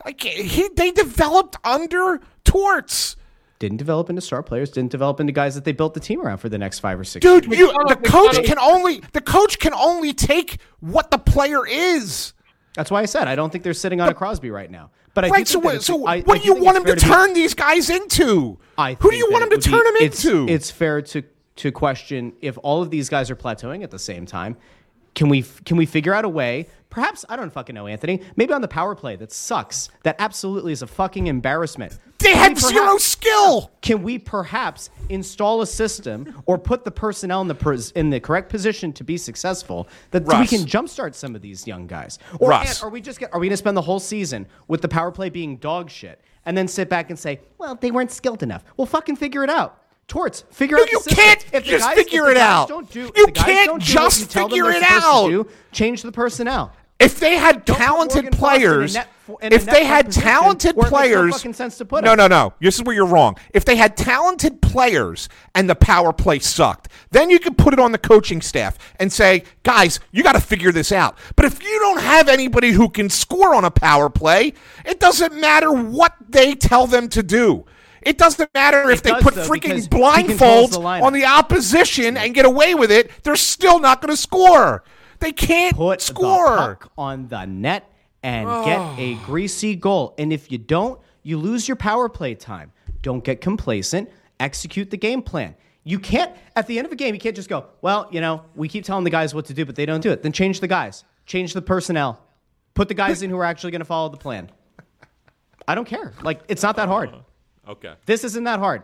like, 0.04 0.20
he 0.22 0.68
they 0.76 0.90
developed 0.90 1.56
under 1.64 2.20
Torts. 2.44 3.16
didn't 3.58 3.78
develop 3.78 4.10
into 4.10 4.20
star 4.20 4.42
players, 4.42 4.70
didn't 4.70 4.90
develop 4.90 5.18
into 5.20 5.32
guys 5.32 5.54
that 5.54 5.64
they 5.64 5.72
built 5.72 5.94
the 5.94 6.00
team 6.00 6.20
around 6.20 6.38
for 6.38 6.48
the 6.48 6.58
next 6.58 6.80
five 6.80 7.00
or 7.00 7.04
six 7.04 7.22
Dude, 7.24 7.46
years. 7.46 7.58
you, 7.58 7.72
the 7.88 7.96
coach 7.96 8.36
can 8.44 8.58
only 8.58 9.00
the 9.12 9.20
coach 9.22 9.58
can 9.58 9.72
only 9.74 10.12
take 10.12 10.58
what 10.80 11.10
the 11.10 11.18
player 11.18 11.66
is. 11.66 12.34
That's 12.74 12.90
why 12.90 13.00
I 13.00 13.06
said 13.06 13.26
I 13.28 13.34
don't 13.34 13.50
think 13.50 13.64
they're 13.64 13.72
sitting 13.72 14.00
on 14.02 14.08
a 14.10 14.14
Crosby 14.14 14.50
right 14.50 14.70
now. 14.70 14.90
But 15.14 15.24
I 15.24 15.28
Right. 15.30 15.48
So 15.48 15.60
think 15.60 15.64
that 15.72 15.74
what? 15.76 15.82
So 15.82 16.06
I- 16.06 16.16
I 16.16 16.20
what 16.20 16.42
do 16.42 16.46
you 16.46 16.54
want 16.54 16.76
it's 16.76 16.90
him 16.90 16.96
to 16.96 17.00
fair 17.00 17.10
be- 17.10 17.14
turn 17.26 17.32
these 17.34 17.54
guys 17.54 17.88
into? 17.88 18.58
I 18.76 18.98
Who 19.00 19.10
do 19.10 19.16
you 19.16 19.28
want 19.30 19.48
that 19.48 19.54
him 19.56 19.60
to 19.62 19.70
turn 19.70 19.80
be- 19.80 19.84
them 19.84 19.94
it's, 20.00 20.24
into? 20.24 20.52
It's 20.52 20.70
fair 20.70 21.00
to 21.00 21.22
to 21.56 21.72
question 21.72 22.32
if 22.40 22.58
all 22.62 22.82
of 22.82 22.90
these 22.90 23.08
guys 23.08 23.30
are 23.30 23.36
plateauing 23.36 23.82
at 23.82 23.90
the 23.90 23.98
same 23.98 24.26
time. 24.26 24.56
Can 25.14 25.30
we 25.30 25.42
can 25.64 25.78
we 25.78 25.86
figure 25.86 26.12
out 26.12 26.26
a 26.26 26.28
way? 26.28 26.66
Perhaps 26.90 27.24
I 27.30 27.36
don't 27.36 27.50
fucking 27.50 27.74
know, 27.74 27.86
Anthony. 27.86 28.20
Maybe 28.36 28.52
on 28.52 28.60
the 28.60 28.68
power 28.68 28.94
play 28.94 29.16
that 29.16 29.32
sucks. 29.32 29.88
That 30.02 30.16
absolutely 30.18 30.72
is 30.72 30.82
a 30.82 30.86
fucking 30.86 31.26
embarrassment. 31.26 31.98
they 32.18 32.32
Can 32.32 32.36
have 32.36 32.52
we 32.52 32.60
zero 32.68 32.84
perhaps- 32.84 33.04
skill. 33.04 33.70
Can 33.80 34.02
we 34.02 34.18
perhaps 34.18 34.90
install 35.08 35.62
a 35.62 35.66
system 35.66 36.42
or 36.44 36.58
put 36.58 36.84
the 36.84 36.90
personnel 36.90 37.40
in 37.40 37.48
the 37.48 37.92
in 37.94 38.10
the 38.10 38.20
correct 38.20 38.50
position 38.50 38.92
to 38.92 39.04
be 39.04 39.16
successful 39.16 39.88
that 40.10 40.24
we 40.24 40.46
can 40.46 40.66
jumpstart 40.66 41.14
some 41.14 41.34
of 41.34 41.40
these 41.40 41.66
young 41.66 41.86
guys? 41.86 42.18
Or 42.38 42.50
Russ. 42.50 42.82
Are 42.82 42.90
we 42.90 43.00
just 43.00 43.18
get, 43.18 43.32
are 43.32 43.40
we 43.40 43.46
going 43.46 43.52
to 43.54 43.56
spend 43.56 43.76
the 43.78 43.82
whole 43.82 44.00
season 44.00 44.46
with 44.68 44.82
the 44.82 44.88
power 44.88 45.10
play 45.10 45.30
being 45.30 45.56
dog 45.56 45.88
shit 45.88 46.20
and 46.44 46.54
then 46.58 46.68
sit 46.68 46.90
back 46.90 47.08
and 47.08 47.18
say, 47.18 47.40
well, 47.56 47.74
they 47.74 47.90
weren't 47.90 48.10
skilled 48.12 48.42
enough? 48.42 48.64
We'll 48.76 48.86
fucking 48.86 49.16
figure 49.16 49.42
it 49.44 49.50
out. 49.50 49.82
Torts, 50.08 50.44
figure 50.50 50.76
No, 50.76 50.82
out. 50.84 50.90
you 50.92 51.00
can't 51.08 51.44
just 51.64 51.84
guys- 51.84 51.96
figure 51.96 52.30
it 52.30 52.36
out. 52.36 52.68
Don't 52.68 52.88
do, 52.90 53.10
You 53.16 53.26
can't 53.34 53.80
just 53.82 54.20
you 54.20 54.26
figure 54.26 54.70
it 54.70 54.82
out. 54.84 55.28
do, 55.28 55.46
change 55.72 56.02
the 56.02 56.12
personnel. 56.12 56.72
If 56.98 57.20
they 57.20 57.36
had 57.36 57.64
Don't 57.66 57.76
talented 57.76 58.24
Morgan 58.24 58.38
Frost 58.38 58.54
in 58.56 58.62
a 58.62 58.64
players, 58.70 58.94
net- 58.94 59.08
if 59.42 59.66
they 59.66 59.84
had 59.84 60.06
position 60.06 60.22
talented 60.22 60.76
where 60.76 60.86
it 60.86 60.90
makes 60.92 61.10
no 61.12 61.28
players, 61.42 61.56
sense 61.56 61.76
to 61.78 61.84
put 61.84 62.04
no, 62.04 62.14
no, 62.14 62.26
no. 62.26 62.54
This 62.60 62.76
is 62.76 62.84
where 62.84 62.94
you're 62.94 63.04
wrong. 63.04 63.36
If 63.52 63.66
they 63.66 63.76
had 63.76 63.96
talented 63.98 64.62
players 64.62 65.28
and 65.54 65.68
the 65.68 65.74
power 65.74 66.12
play 66.14 66.38
sucked, 66.38 66.88
then 67.10 67.28
you 67.28 67.38
could 67.38 67.58
put 67.58 67.74
it 67.74 67.80
on 67.80 67.92
the 67.92 67.98
coaching 67.98 68.40
staff 68.40 68.78
and 68.98 69.12
say, 69.12 69.42
guys, 69.62 70.00
you 70.12 70.22
got 70.22 70.36
to 70.36 70.40
figure 70.40 70.72
this 70.72 70.90
out. 70.92 71.18
But 71.34 71.44
if 71.44 71.62
you 71.62 71.78
don't 71.80 72.00
have 72.00 72.28
anybody 72.28 72.70
who 72.70 72.88
can 72.88 73.10
score 73.10 73.54
on 73.54 73.64
a 73.66 73.70
power 73.70 74.08
play, 74.08 74.54
it 74.86 74.98
doesn't 75.00 75.34
matter 75.34 75.70
what 75.72 76.14
they 76.30 76.54
tell 76.54 76.86
them 76.86 77.08
to 77.10 77.22
do. 77.22 77.66
It 78.06 78.18
doesn't 78.18 78.54
matter 78.54 78.88
if 78.88 79.00
It 79.00 79.04
they 79.04 79.10
does, 79.10 79.22
put 79.24 79.34
though, 79.34 79.48
freaking 79.48 79.82
controls 79.82 80.70
the 80.70 80.78
blindfolds 80.78 81.02
on 81.02 81.12
the 81.12 81.24
opposition 81.24 82.16
and 82.16 82.32
get 82.34 82.44
away 82.44 82.76
with 82.76 82.92
it. 82.92 83.10
They're 83.24 83.34
still 83.34 83.80
not 83.80 84.00
going 84.00 84.14
to 84.14 84.20
score. 84.20 84.84
They 85.18 85.32
can't 85.32 85.74
put 85.74 86.00
score. 86.00 86.50
the 86.50 86.56
puck 86.56 86.92
on 86.96 87.26
the 87.26 87.46
net 87.46 87.90
and 88.22 88.46
get 88.64 88.78
oh. 88.78 88.94
a 88.96 89.14
greasy 89.24 89.74
goal. 89.74 90.14
And 90.18 90.32
if 90.32 90.52
you 90.52 90.58
don't, 90.58 91.00
you 91.24 91.36
lose 91.36 91.66
your 91.66 91.76
power 91.76 92.08
play 92.08 92.36
time. 92.36 92.70
Don't 93.02 93.24
get 93.24 93.40
complacent. 93.40 94.08
Execute 94.38 94.90
the 94.90 94.96
game 94.96 95.20
plan. 95.20 95.56
You 95.82 95.98
can't 95.98 96.32
at 96.54 96.68
the 96.68 96.78
end 96.78 96.86
of 96.86 96.92
a 96.92 96.96
game. 96.96 97.12
You 97.12 97.20
can't 97.20 97.34
just 97.34 97.48
go, 97.48 97.66
well, 97.82 98.08
you 98.12 98.20
know, 98.20 98.44
we 98.54 98.68
keep 98.68 98.84
telling 98.84 99.02
the 99.02 99.10
guys 99.10 99.34
what 99.34 99.46
to 99.46 99.54
do, 99.54 99.64
but 99.64 99.74
they 99.74 99.86
don't 99.86 100.00
do 100.00 100.12
it. 100.12 100.22
Then 100.22 100.30
change 100.30 100.60
the 100.60 100.68
guys. 100.68 101.02
Change 101.26 101.54
the 101.54 101.62
personnel. 101.62 102.20
Put 102.74 102.86
the 102.86 102.94
guys 102.94 103.22
in 103.22 103.30
who 103.30 103.38
are 103.38 103.44
actually 103.44 103.72
going 103.72 103.80
to 103.80 103.86
follow 103.86 104.10
the 104.10 104.16
plan. 104.16 104.50
I 105.66 105.74
don't 105.74 105.86
care. 105.86 106.12
Like 106.22 106.42
it's 106.46 106.62
not 106.62 106.76
that 106.76 106.86
hard. 106.86 107.10
Okay. 107.68 107.94
This 108.06 108.24
isn't 108.24 108.44
that 108.44 108.58
hard. 108.58 108.82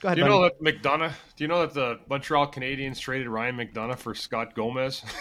Go 0.00 0.08
ahead. 0.08 0.16
Do 0.16 0.22
you 0.22 0.28
buddy. 0.28 0.34
know 0.34 0.42
that 0.42 0.82
McDonagh? 0.82 1.12
Do 1.36 1.44
you 1.44 1.48
know 1.48 1.60
that 1.62 1.74
the 1.74 1.98
Montreal 2.08 2.52
Canadiens 2.52 2.98
traded 2.98 3.28
Ryan 3.28 3.56
McDonagh 3.56 3.98
for 3.98 4.14
Scott 4.14 4.54
Gomez? 4.54 5.02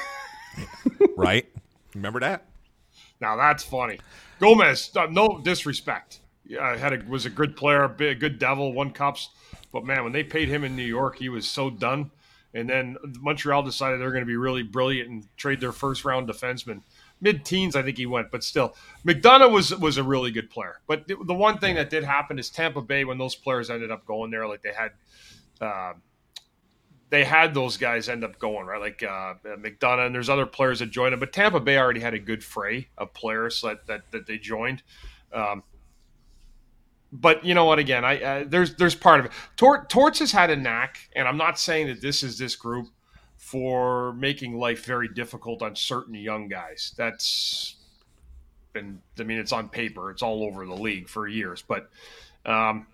Right? 1.15 1.47
Remember 1.95 2.19
that? 2.21 2.45
now 3.21 3.35
that's 3.35 3.63
funny. 3.63 3.99
Gomez, 4.39 4.91
uh, 4.95 5.07
no 5.09 5.39
disrespect, 5.39 6.19
yeah, 6.45 6.75
had 6.75 6.93
a, 6.93 7.03
was 7.07 7.25
a 7.25 7.29
good 7.29 7.55
player, 7.55 7.85
a 7.85 8.15
good 8.15 8.39
devil, 8.39 8.73
won 8.73 8.91
cups. 8.91 9.29
But 9.71 9.85
man, 9.85 10.03
when 10.03 10.11
they 10.11 10.23
paid 10.23 10.49
him 10.49 10.63
in 10.63 10.75
New 10.75 10.83
York, 10.83 11.17
he 11.17 11.29
was 11.29 11.47
so 11.47 11.69
done. 11.69 12.11
And 12.53 12.69
then 12.69 12.97
Montreal 13.19 13.63
decided 13.63 13.99
they're 13.99 14.11
going 14.11 14.23
to 14.23 14.27
be 14.27 14.35
really 14.35 14.61
brilliant 14.61 15.09
and 15.09 15.37
trade 15.37 15.59
their 15.59 15.71
first 15.71 16.05
round 16.05 16.27
defenseman. 16.27 16.81
Mid 17.23 17.45
teens, 17.45 17.77
I 17.77 17.83
think 17.83 17.97
he 17.97 18.05
went, 18.05 18.31
but 18.31 18.43
still, 18.43 18.75
McDonagh 19.07 19.49
was 19.49 19.73
was 19.77 19.97
a 19.97 20.03
really 20.03 20.29
good 20.29 20.49
player. 20.49 20.81
But 20.87 21.07
the, 21.07 21.15
the 21.25 21.33
one 21.33 21.57
thing 21.57 21.75
that 21.75 21.89
did 21.89 22.03
happen 22.03 22.37
is 22.37 22.49
Tampa 22.49 22.81
Bay, 22.81 23.05
when 23.05 23.17
those 23.17 23.33
players 23.33 23.69
ended 23.69 23.91
up 23.91 24.05
going 24.05 24.29
there, 24.29 24.45
like 24.45 24.61
they 24.61 24.73
had, 24.73 24.91
uh, 25.61 25.93
they 27.09 27.23
had 27.23 27.53
those 27.53 27.77
guys 27.77 28.09
end 28.09 28.25
up 28.25 28.37
going 28.39 28.67
right, 28.67 28.81
like 28.81 29.01
uh, 29.03 29.35
McDonagh, 29.45 30.07
and 30.07 30.13
there's 30.13 30.27
other 30.27 30.45
players 30.45 30.79
that 30.79 30.91
joined 30.91 31.13
them. 31.13 31.21
But 31.21 31.31
Tampa 31.31 31.61
Bay 31.61 31.77
already 31.77 32.01
had 32.01 32.13
a 32.13 32.19
good 32.19 32.43
fray 32.43 32.89
of 32.97 33.13
players 33.13 33.61
that 33.61 33.87
that, 33.87 34.11
that 34.11 34.27
they 34.27 34.37
joined. 34.37 34.83
Um, 35.31 35.63
but 37.13 37.45
you 37.45 37.53
know 37.53 37.63
what? 37.63 37.79
Again, 37.79 38.03
I 38.03 38.21
uh, 38.21 38.43
there's 38.45 38.75
there's 38.75 38.95
part 38.95 39.21
of 39.21 39.27
it. 39.27 39.31
Tor- 39.55 39.85
Torts 39.87 40.19
has 40.19 40.33
had 40.33 40.49
a 40.49 40.57
knack, 40.57 41.09
and 41.15 41.25
I'm 41.25 41.37
not 41.37 41.57
saying 41.57 41.87
that 41.87 42.01
this 42.01 42.21
is 42.21 42.37
this 42.37 42.57
group 42.57 42.87
for 43.53 44.13
making 44.13 44.57
life 44.57 44.83
very 44.83 45.07
difficult 45.07 45.61
on 45.61 45.75
certain 45.75 46.15
young 46.15 46.47
guys. 46.47 46.91
That's 46.97 47.75
been, 48.73 48.99
I 49.19 49.21
mean, 49.21 49.37
it's 49.37 49.51
on 49.51 49.69
paper, 49.69 50.09
it's 50.09 50.23
all 50.23 50.41
over 50.41 50.65
the 50.65 50.73
league 50.73 51.07
for 51.07 51.27
years, 51.27 51.61
but 51.61 51.91
um, 52.47 52.87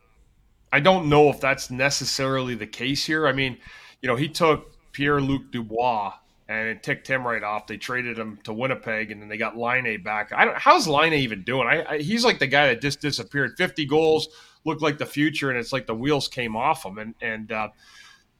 I 0.73 0.81
don't 0.81 1.07
know 1.07 1.29
if 1.29 1.39
that's 1.39 1.71
necessarily 1.71 2.55
the 2.55 2.67
case 2.67 3.05
here. 3.05 3.25
I 3.25 3.31
mean, 3.31 3.57
you 4.01 4.07
know, 4.07 4.17
he 4.17 4.27
took 4.27 4.75
Pierre 4.91 5.21
Luc 5.21 5.49
Dubois 5.49 6.15
and 6.49 6.67
it 6.67 6.83
ticked 6.83 7.07
him 7.07 7.25
right 7.25 7.41
off. 7.41 7.65
They 7.65 7.77
traded 7.77 8.19
him 8.19 8.37
to 8.43 8.51
Winnipeg, 8.51 9.11
and 9.11 9.21
then 9.21 9.29
they 9.29 9.37
got 9.37 9.55
Laine 9.55 10.03
back. 10.03 10.33
I 10.33 10.43
don't. 10.43 10.57
How's 10.57 10.89
Laine 10.89 11.13
even 11.13 11.43
doing? 11.43 11.69
I, 11.69 11.85
I 11.87 11.97
he's 11.99 12.25
like 12.25 12.39
the 12.39 12.47
guy 12.47 12.67
that 12.67 12.81
just 12.81 12.99
disappeared. 12.99 13.53
Fifty 13.55 13.85
goals, 13.85 14.27
looked 14.65 14.81
like 14.81 14.97
the 14.97 15.05
future, 15.05 15.51
and 15.51 15.57
it's 15.57 15.71
like 15.71 15.87
the 15.87 15.95
wheels 15.95 16.27
came 16.27 16.57
off 16.57 16.83
him. 16.83 16.97
And 16.97 17.15
and 17.21 17.51
uh, 17.51 17.69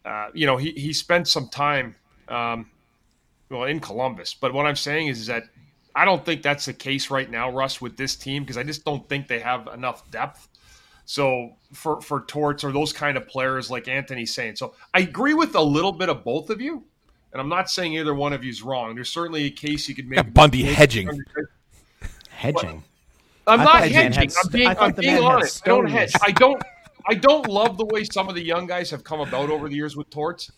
uh, 0.04 0.30
you 0.34 0.48
know, 0.48 0.58
he 0.58 0.72
he 0.72 0.94
spent 0.94 1.28
some 1.28 1.50
time, 1.50 1.96
um, 2.30 2.70
well, 3.50 3.64
in 3.64 3.80
Columbus. 3.80 4.34
But 4.34 4.54
what 4.54 4.66
I'm 4.66 4.76
saying 4.76 5.08
is, 5.08 5.20
is 5.22 5.28
that 5.28 5.44
I 5.96 6.06
don't 6.06 6.24
think 6.24 6.44
that's 6.44 6.66
the 6.66 6.74
case 6.74 7.10
right 7.10 7.30
now, 7.30 7.50
Russ, 7.52 7.82
with 7.82 7.98
this 7.98 8.16
team 8.16 8.44
because 8.44 8.58
I 8.58 8.64
just 8.64 8.86
don't 8.86 9.08
think 9.10 9.28
they 9.28 9.40
have 9.40 9.68
enough 9.74 10.10
depth. 10.12 10.48
So 11.06 11.54
for 11.74 12.00
for 12.02 12.22
Torts 12.22 12.64
or 12.64 12.72
those 12.72 12.94
kind 12.94 13.18
of 13.18 13.28
players 13.28 13.72
like 13.72 13.88
Anthony's 13.88 14.34
saying. 14.34 14.58
So 14.58 14.76
I 14.94 15.00
agree 15.00 15.34
with 15.34 15.56
a 15.56 15.62
little 15.62 15.92
bit 15.92 16.08
of 16.10 16.24
both 16.24 16.50
of 16.52 16.62
you. 16.62 16.84
and 17.34 17.42
I'm 17.42 17.50
not 17.50 17.70
saying 17.70 17.94
either 17.94 18.14
one 18.14 18.34
of 18.34 18.44
you's 18.44 18.62
wrong. 18.62 18.94
There's 18.96 19.10
certainly 19.10 19.46
a 19.46 19.50
case 19.50 19.90
you 19.90 19.96
could 19.96 20.08
make. 20.08 20.34
Bundy 20.34 20.64
hedging. 20.64 21.10
Hedging. 22.30 22.84
I'm 23.48 23.60
I 23.60 23.64
not 23.64 23.72
thought 23.74 23.84
the 23.88 23.94
man 23.94 24.14
hedging. 24.14 24.30
had- 24.30 24.34
I'm 24.46 24.52
being, 24.52 24.68
I'm 24.68 24.92
being 24.94 25.24
honest. 25.24 25.64
I 25.66 25.70
don't 25.70 25.88
hedge. 25.88 26.14
I 26.22 26.32
don't. 26.32 26.62
I 27.08 27.16
don't 27.16 27.48
love 27.48 27.78
the 27.78 27.86
way 27.86 28.04
some 28.04 28.30
of 28.30 28.36
the 28.36 28.44
young 28.44 28.68
guys 28.68 28.92
have 28.92 29.04
come 29.04 29.20
about 29.22 29.50
over 29.50 29.68
the 29.68 29.76
years 29.76 29.98
with 29.98 30.10
Torts. 30.12 30.52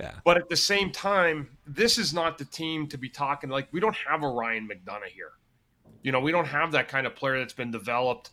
Yeah. 0.00 0.12
But 0.24 0.36
at 0.36 0.48
the 0.48 0.56
same 0.56 0.92
time, 0.92 1.56
this 1.66 1.98
is 1.98 2.12
not 2.12 2.38
the 2.38 2.44
team 2.44 2.86
to 2.88 2.98
be 2.98 3.08
talking 3.08 3.48
like 3.48 3.68
we 3.72 3.80
don't 3.80 3.96
have 4.08 4.22
a 4.22 4.28
Ryan 4.28 4.68
McDonagh 4.68 5.08
here. 5.08 5.32
You 6.02 6.12
know, 6.12 6.20
we 6.20 6.32
don't 6.32 6.46
have 6.46 6.72
that 6.72 6.88
kind 6.88 7.06
of 7.06 7.16
player 7.16 7.38
that's 7.38 7.54
been 7.54 7.70
developed 7.70 8.30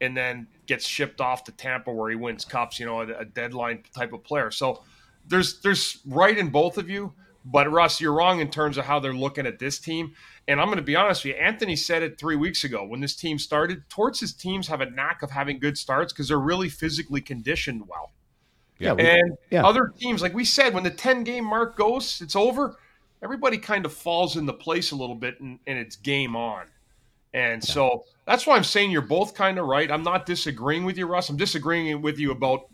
and 0.00 0.16
then 0.16 0.46
gets 0.66 0.86
shipped 0.86 1.20
off 1.20 1.44
to 1.44 1.52
Tampa 1.52 1.92
where 1.92 2.10
he 2.10 2.16
wins 2.16 2.44
cups. 2.44 2.78
You 2.78 2.86
know, 2.86 3.00
a, 3.00 3.24
deadline 3.24 3.82
type 3.94 4.12
of 4.12 4.24
player. 4.24 4.50
So 4.50 4.82
there's 5.26 5.60
there's 5.60 6.00
right 6.06 6.36
in 6.36 6.50
both 6.50 6.78
of 6.78 6.90
you. 6.90 7.14
But 7.48 7.70
Russ, 7.70 8.00
you're 8.00 8.12
wrong 8.12 8.40
in 8.40 8.50
terms 8.50 8.76
of 8.76 8.86
how 8.86 8.98
they're 8.98 9.14
looking 9.14 9.46
at 9.46 9.60
this 9.60 9.78
team. 9.78 10.14
And 10.48 10.60
I'm 10.60 10.66
going 10.66 10.78
to 10.78 10.82
be 10.82 10.96
honest 10.96 11.24
with 11.24 11.36
you. 11.36 11.40
Anthony 11.40 11.76
said 11.76 12.02
it 12.02 12.18
three 12.18 12.34
weeks 12.34 12.64
ago 12.64 12.84
when 12.84 13.00
this 13.00 13.14
team 13.14 13.38
started. 13.38 13.88
Torts' 13.88 14.32
teams 14.32 14.66
have 14.66 14.80
a 14.80 14.90
knack 14.90 15.22
of 15.22 15.30
having 15.30 15.60
good 15.60 15.78
starts 15.78 16.12
because 16.12 16.28
they're 16.28 16.38
really 16.38 16.68
physically 16.68 17.20
conditioned 17.20 17.84
well. 17.86 18.12
Yeah, 18.78 18.94
And 18.94 19.36
yeah. 19.50 19.64
other 19.64 19.92
teams, 19.98 20.20
like 20.20 20.34
we 20.34 20.44
said, 20.44 20.74
when 20.74 20.84
the 20.84 20.90
10 20.90 21.24
game 21.24 21.44
mark 21.44 21.76
goes, 21.76 22.20
it's 22.20 22.36
over. 22.36 22.76
Everybody 23.22 23.56
kind 23.58 23.86
of 23.86 23.92
falls 23.92 24.36
into 24.36 24.52
place 24.52 24.90
a 24.90 24.96
little 24.96 25.14
bit 25.14 25.40
and, 25.40 25.58
and 25.66 25.78
it's 25.78 25.96
game 25.96 26.36
on. 26.36 26.66
And 27.32 27.62
so 27.62 28.04
that's 28.26 28.46
why 28.46 28.56
I'm 28.56 28.64
saying 28.64 28.90
you're 28.90 29.02
both 29.02 29.34
kind 29.34 29.58
of 29.58 29.66
right. 29.66 29.90
I'm 29.90 30.02
not 30.02 30.26
disagreeing 30.26 30.84
with 30.84 30.96
you, 30.98 31.06
Russ. 31.06 31.28
I'm 31.28 31.36
disagreeing 31.36 32.00
with 32.02 32.18
you 32.18 32.30
about 32.30 32.68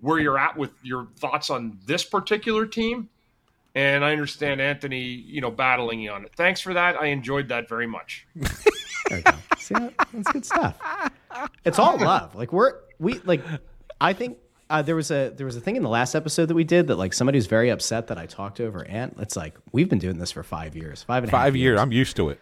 where 0.00 0.18
you're 0.18 0.38
at 0.38 0.56
with 0.56 0.72
your 0.82 1.08
thoughts 1.16 1.50
on 1.50 1.78
this 1.86 2.04
particular 2.04 2.66
team. 2.66 3.08
And 3.74 4.04
I 4.04 4.12
understand 4.12 4.60
Anthony, 4.60 5.00
you 5.00 5.40
know, 5.40 5.50
battling 5.50 6.00
you 6.00 6.10
on 6.10 6.24
it. 6.24 6.32
Thanks 6.36 6.60
for 6.60 6.74
that. 6.74 7.00
I 7.00 7.06
enjoyed 7.06 7.48
that 7.48 7.68
very 7.68 7.86
much. 7.86 8.26
There 9.08 9.18
we 9.18 9.22
go. 9.22 9.32
See, 9.58 9.74
that's 9.74 10.32
good 10.32 10.46
stuff. 10.46 10.78
It's 11.64 11.78
all 11.78 11.98
love. 11.98 12.34
Like 12.34 12.52
we're 12.52 12.74
we 12.98 13.18
like. 13.24 13.42
I 14.00 14.12
think 14.12 14.38
uh, 14.72 14.82
there 14.82 14.96
was 14.96 15.10
a 15.10 15.32
there 15.36 15.44
was 15.46 15.56
a 15.56 15.60
thing 15.60 15.76
in 15.76 15.82
the 15.82 15.88
last 15.88 16.14
episode 16.14 16.46
that 16.46 16.54
we 16.54 16.64
did 16.64 16.86
that 16.86 16.96
like 16.96 17.12
somebody 17.12 17.36
was 17.36 17.46
very 17.46 17.68
upset 17.70 18.06
that 18.08 18.18
I 18.18 18.26
talked 18.26 18.58
over 18.60 18.84
Ant. 18.86 19.16
It's 19.18 19.36
like 19.36 19.54
we've 19.70 19.88
been 19.88 19.98
doing 19.98 20.18
this 20.18 20.32
for 20.32 20.42
five 20.42 20.74
years, 20.74 21.02
five 21.02 21.22
and 21.24 21.32
a 21.32 21.36
half 21.36 21.44
Five 21.44 21.56
years. 21.56 21.78
I'm 21.78 21.92
used 21.92 22.16
to 22.16 22.30
it. 22.30 22.40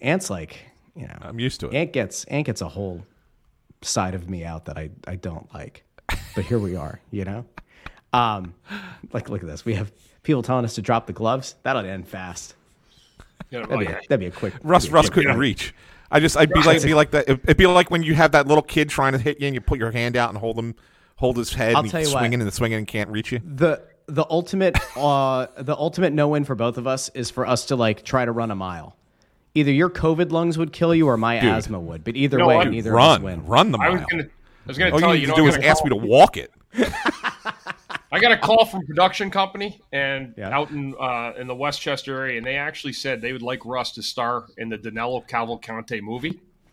Ant's 0.00 0.30
like, 0.30 0.58
you 0.94 1.06
know, 1.06 1.16
I'm 1.20 1.38
used 1.38 1.60
to 1.60 1.68
it. 1.68 1.74
Ant 1.74 1.92
gets 1.92 2.24
Ant 2.24 2.46
gets 2.46 2.62
a 2.62 2.68
whole 2.68 3.04
side 3.82 4.14
of 4.14 4.28
me 4.28 4.44
out 4.44 4.64
that 4.64 4.78
I 4.78 4.90
I 5.06 5.16
don't 5.16 5.52
like, 5.54 5.84
but 6.34 6.44
here 6.44 6.58
we 6.58 6.76
are, 6.76 7.00
you 7.10 7.24
know. 7.24 7.44
Um, 8.12 8.54
like 9.12 9.28
look 9.28 9.42
at 9.42 9.46
this. 9.48 9.64
We 9.64 9.74
have 9.74 9.92
people 10.22 10.42
telling 10.42 10.64
us 10.64 10.74
to 10.76 10.82
drop 10.82 11.06
the 11.06 11.12
gloves. 11.12 11.56
That'll 11.62 11.84
end 11.84 12.08
fast. 12.08 12.54
That'd 13.50 13.68
be, 13.78 13.84
a, 13.86 14.00
that'd 14.08 14.20
be 14.20 14.26
a 14.26 14.30
quick. 14.30 14.54
Russ 14.62 14.84
that'd 14.84 14.90
be 14.90 14.92
a 14.92 14.94
Russ 14.94 15.06
quick- 15.10 15.14
couldn't 15.26 15.38
reach. 15.38 15.74
I 16.10 16.20
just 16.20 16.36
I'd 16.36 16.50
be 16.52 16.62
like 16.62 16.82
be 16.82 16.94
like 16.94 17.10
that. 17.10 17.28
It'd 17.28 17.56
be 17.56 17.66
like 17.66 17.90
when 17.90 18.02
you 18.02 18.14
have 18.14 18.32
that 18.32 18.46
little 18.46 18.62
kid 18.62 18.88
trying 18.88 19.12
to 19.12 19.18
hit 19.18 19.40
you 19.40 19.46
and 19.46 19.54
you 19.54 19.60
put 19.60 19.78
your 19.78 19.90
hand 19.90 20.16
out 20.16 20.30
and 20.30 20.38
hold 20.38 20.56
him 20.58 20.74
hold 21.16 21.36
his 21.36 21.52
head 21.52 21.74
I'll 21.74 21.82
and 21.82 21.90
tell 21.90 22.00
he's 22.00 22.08
you 22.10 22.14
what. 22.14 22.20
swinging 22.20 22.40
and 22.40 22.48
the 22.48 22.52
swinging 22.52 22.78
and 22.78 22.86
can't 22.86 23.10
reach 23.10 23.32
you. 23.32 23.40
the 23.44 23.82
the 24.06 24.24
ultimate 24.30 24.76
uh 24.96 25.46
the 25.58 25.74
ultimate 25.76 26.12
no 26.12 26.28
win 26.28 26.44
for 26.44 26.54
both 26.54 26.78
of 26.78 26.86
us 26.86 27.08
is 27.10 27.30
for 27.30 27.44
us 27.46 27.66
to 27.66 27.76
like 27.76 28.04
try 28.04 28.24
to 28.24 28.32
run 28.32 28.50
a 28.50 28.54
mile. 28.54 28.96
Either 29.54 29.72
your 29.72 29.88
COVID 29.90 30.30
lungs 30.32 30.58
would 30.58 30.72
kill 30.72 30.94
you 30.94 31.08
or 31.08 31.16
my 31.16 31.40
Dude. 31.40 31.50
asthma 31.50 31.80
would. 31.80 32.04
But 32.04 32.14
either 32.16 32.38
No, 32.38 32.46
way, 32.48 32.56
I- 32.56 32.64
neither 32.64 32.90
of 32.90 32.96
Run, 32.96 33.16
us 33.20 33.24
win. 33.24 33.46
run 33.46 33.72
the 33.72 33.78
I 33.78 33.88
mile. 33.88 33.92
was 33.94 34.04
gonna, 34.10 34.22
I 34.24 34.28
was 34.68 34.78
gonna 34.78 34.92
All 34.92 35.00
tell 35.00 35.14
you 35.14 35.22
you. 35.22 35.26
need 35.28 35.28
you 35.28 35.32
to 35.32 35.32
know, 35.32 35.36
do 35.36 35.42
I'm 35.44 35.48
is 35.48 35.56
gonna 35.56 35.66
ask 35.68 35.84
me 35.84 35.90
to 35.90 35.96
call- 35.98 36.08
walk 36.08 36.36
it. 36.36 36.52
I 38.12 38.20
got 38.20 38.32
a 38.32 38.38
call 38.38 38.64
from 38.66 38.86
production 38.86 39.30
company 39.30 39.80
and 39.92 40.34
Yeah. 40.36 40.56
out 40.56 40.70
in 40.70 40.94
uh, 41.00 41.32
in 41.38 41.46
the 41.48 41.54
Westchester 41.54 42.16
area, 42.16 42.36
and 42.38 42.46
they 42.46 42.56
actually 42.56 42.92
said 42.92 43.20
they 43.20 43.32
would 43.32 43.42
like 43.42 43.64
Russ 43.64 43.92
to 43.92 44.02
star 44.02 44.46
in 44.58 44.68
the 44.68 44.76
Danilo 44.76 45.24
Cavalcante 45.28 46.00
movie 46.02 46.40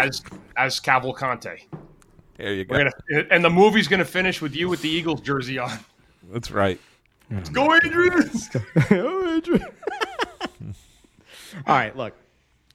as 0.00 0.22
as 0.56 0.78
Cavalcante. 0.80 1.62
There 2.40 2.54
you 2.54 2.64
go. 2.64 2.76
Gonna, 2.76 3.26
and 3.30 3.44
the 3.44 3.50
movie's 3.50 3.86
gonna 3.86 4.04
finish 4.04 4.40
with 4.40 4.54
you 4.54 4.68
with 4.68 4.80
the 4.82 4.88
Eagles 4.88 5.20
jersey 5.20 5.58
on. 5.58 5.78
That's 6.32 6.50
right. 6.50 6.80
Let's 7.30 7.48
Go 7.50 7.74
Adrian! 7.76 8.30
All 11.66 11.76
right, 11.76 11.96
look. 11.96 12.14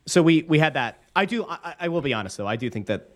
So 0.05 0.21
we 0.21 0.43
we 0.43 0.59
had 0.59 0.75
that. 0.75 0.99
I 1.15 1.25
do. 1.25 1.45
I, 1.45 1.75
I 1.81 1.87
will 1.87 2.01
be 2.01 2.13
honest 2.13 2.37
though. 2.37 2.47
I 2.47 2.55
do 2.55 2.69
think 2.69 2.87
that. 2.87 3.09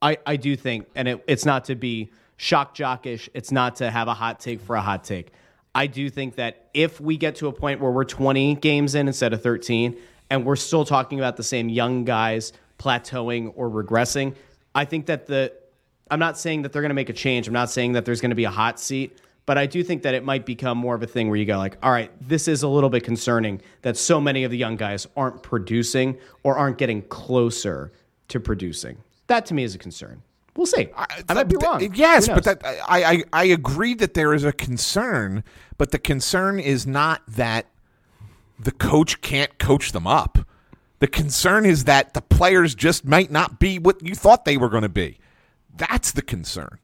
I 0.00 0.18
I 0.26 0.36
do 0.36 0.56
think, 0.56 0.88
and 0.94 1.06
it, 1.06 1.24
it's 1.26 1.44
not 1.44 1.66
to 1.66 1.76
be 1.76 2.10
shock 2.36 2.74
jockish. 2.74 3.28
It's 3.32 3.52
not 3.52 3.76
to 3.76 3.90
have 3.90 4.08
a 4.08 4.14
hot 4.14 4.40
take 4.40 4.60
for 4.60 4.74
a 4.76 4.80
hot 4.80 5.04
take. 5.04 5.32
I 5.74 5.86
do 5.86 6.10
think 6.10 6.34
that 6.34 6.68
if 6.74 7.00
we 7.00 7.16
get 7.16 7.36
to 7.36 7.46
a 7.46 7.52
point 7.52 7.80
where 7.80 7.90
we're 7.90 8.04
20 8.04 8.56
games 8.56 8.94
in 8.94 9.06
instead 9.06 9.32
of 9.32 9.42
13, 9.42 9.96
and 10.28 10.44
we're 10.44 10.56
still 10.56 10.84
talking 10.84 11.18
about 11.18 11.38
the 11.38 11.42
same 11.42 11.70
young 11.70 12.04
guys 12.04 12.52
plateauing 12.78 13.52
or 13.56 13.70
regressing, 13.70 14.34
I 14.74 14.84
think 14.84 15.06
that 15.06 15.26
the. 15.26 15.52
I'm 16.10 16.18
not 16.18 16.38
saying 16.38 16.62
that 16.62 16.72
they're 16.72 16.82
going 16.82 16.90
to 16.90 16.94
make 16.94 17.08
a 17.08 17.14
change. 17.14 17.46
I'm 17.46 17.54
not 17.54 17.70
saying 17.70 17.92
that 17.92 18.04
there's 18.04 18.20
going 18.20 18.30
to 18.30 18.36
be 18.36 18.44
a 18.44 18.50
hot 18.50 18.78
seat. 18.78 19.18
But 19.44 19.58
I 19.58 19.66
do 19.66 19.82
think 19.82 20.02
that 20.02 20.14
it 20.14 20.24
might 20.24 20.46
become 20.46 20.78
more 20.78 20.94
of 20.94 21.02
a 21.02 21.06
thing 21.06 21.28
where 21.28 21.36
you 21.36 21.44
go 21.44 21.58
like, 21.58 21.76
all 21.82 21.90
right, 21.90 22.12
this 22.20 22.46
is 22.46 22.62
a 22.62 22.68
little 22.68 22.90
bit 22.90 23.02
concerning 23.02 23.60
that 23.82 23.96
so 23.96 24.20
many 24.20 24.44
of 24.44 24.52
the 24.52 24.56
young 24.56 24.76
guys 24.76 25.08
aren't 25.16 25.42
producing 25.42 26.16
or 26.44 26.56
aren't 26.56 26.78
getting 26.78 27.02
closer 27.02 27.90
to 28.28 28.38
producing. 28.38 28.98
That 29.26 29.46
to 29.46 29.54
me 29.54 29.64
is 29.64 29.74
a 29.74 29.78
concern. 29.78 30.22
We'll 30.54 30.66
see. 30.66 30.90
I, 30.96 31.34
might 31.34 31.48
be 31.48 31.56
wrong. 31.56 31.80
th- 31.80 31.92
Yes, 31.94 32.28
but 32.28 32.44
that 32.44 32.60
I, 32.64 33.04
I 33.04 33.22
I 33.32 33.44
agree 33.46 33.94
that 33.94 34.14
there 34.14 34.32
is 34.34 34.44
a 34.44 34.52
concern, 34.52 35.42
but 35.78 35.90
the 35.90 35.98
concern 35.98 36.60
is 36.60 36.86
not 36.86 37.22
that 37.26 37.66
the 38.60 38.70
coach 38.72 39.22
can't 39.22 39.58
coach 39.58 39.92
them 39.92 40.06
up. 40.06 40.38
The 41.02 41.08
concern 41.08 41.66
is 41.66 41.82
that 41.84 42.14
the 42.14 42.20
players 42.22 42.76
just 42.76 43.04
might 43.04 43.28
not 43.28 43.58
be 43.58 43.80
what 43.80 44.00
you 44.06 44.14
thought 44.14 44.44
they 44.44 44.56
were 44.56 44.68
going 44.68 44.84
to 44.84 44.88
be. 44.88 45.18
That's 45.76 46.12
the 46.12 46.22
concern, 46.22 46.78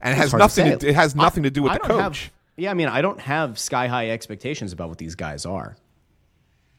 and 0.00 0.12
it 0.12 0.16
has 0.16 0.30
hard 0.30 0.38
to 0.38 0.44
nothing. 0.44 0.66
say. 0.74 0.76
To, 0.76 0.88
it 0.90 0.94
has 0.94 1.16
nothing 1.16 1.42
to 1.42 1.50
do 1.50 1.64
with 1.64 1.72
I 1.72 1.78
the 1.78 1.80
coach. 1.80 2.22
Have, 2.22 2.32
yeah, 2.56 2.70
I 2.70 2.74
mean, 2.74 2.86
I 2.86 3.02
don't 3.02 3.20
have 3.20 3.58
sky 3.58 3.88
high 3.88 4.10
expectations 4.10 4.72
about 4.72 4.88
what 4.88 4.98
these 4.98 5.16
guys 5.16 5.44
are. 5.44 5.76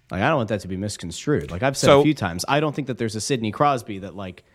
Like, 0.10 0.22
I 0.22 0.30
don't 0.30 0.38
want 0.38 0.48
that 0.48 0.62
to 0.62 0.70
be 0.70 0.78
misconstrued. 0.78 1.52
Like 1.52 1.62
I've 1.62 1.76
said 1.76 1.88
So- 1.88 2.00
a 2.00 2.04
few 2.04 2.14
times, 2.14 2.46
I 2.48 2.62
don't 2.62 2.74
think 2.74 2.88
that 2.88 2.98
there's 2.98 3.18
a 3.18 3.22
Sidney 3.22 3.52
Crosby 3.52 4.00
that 4.00 4.16
like 4.16 4.46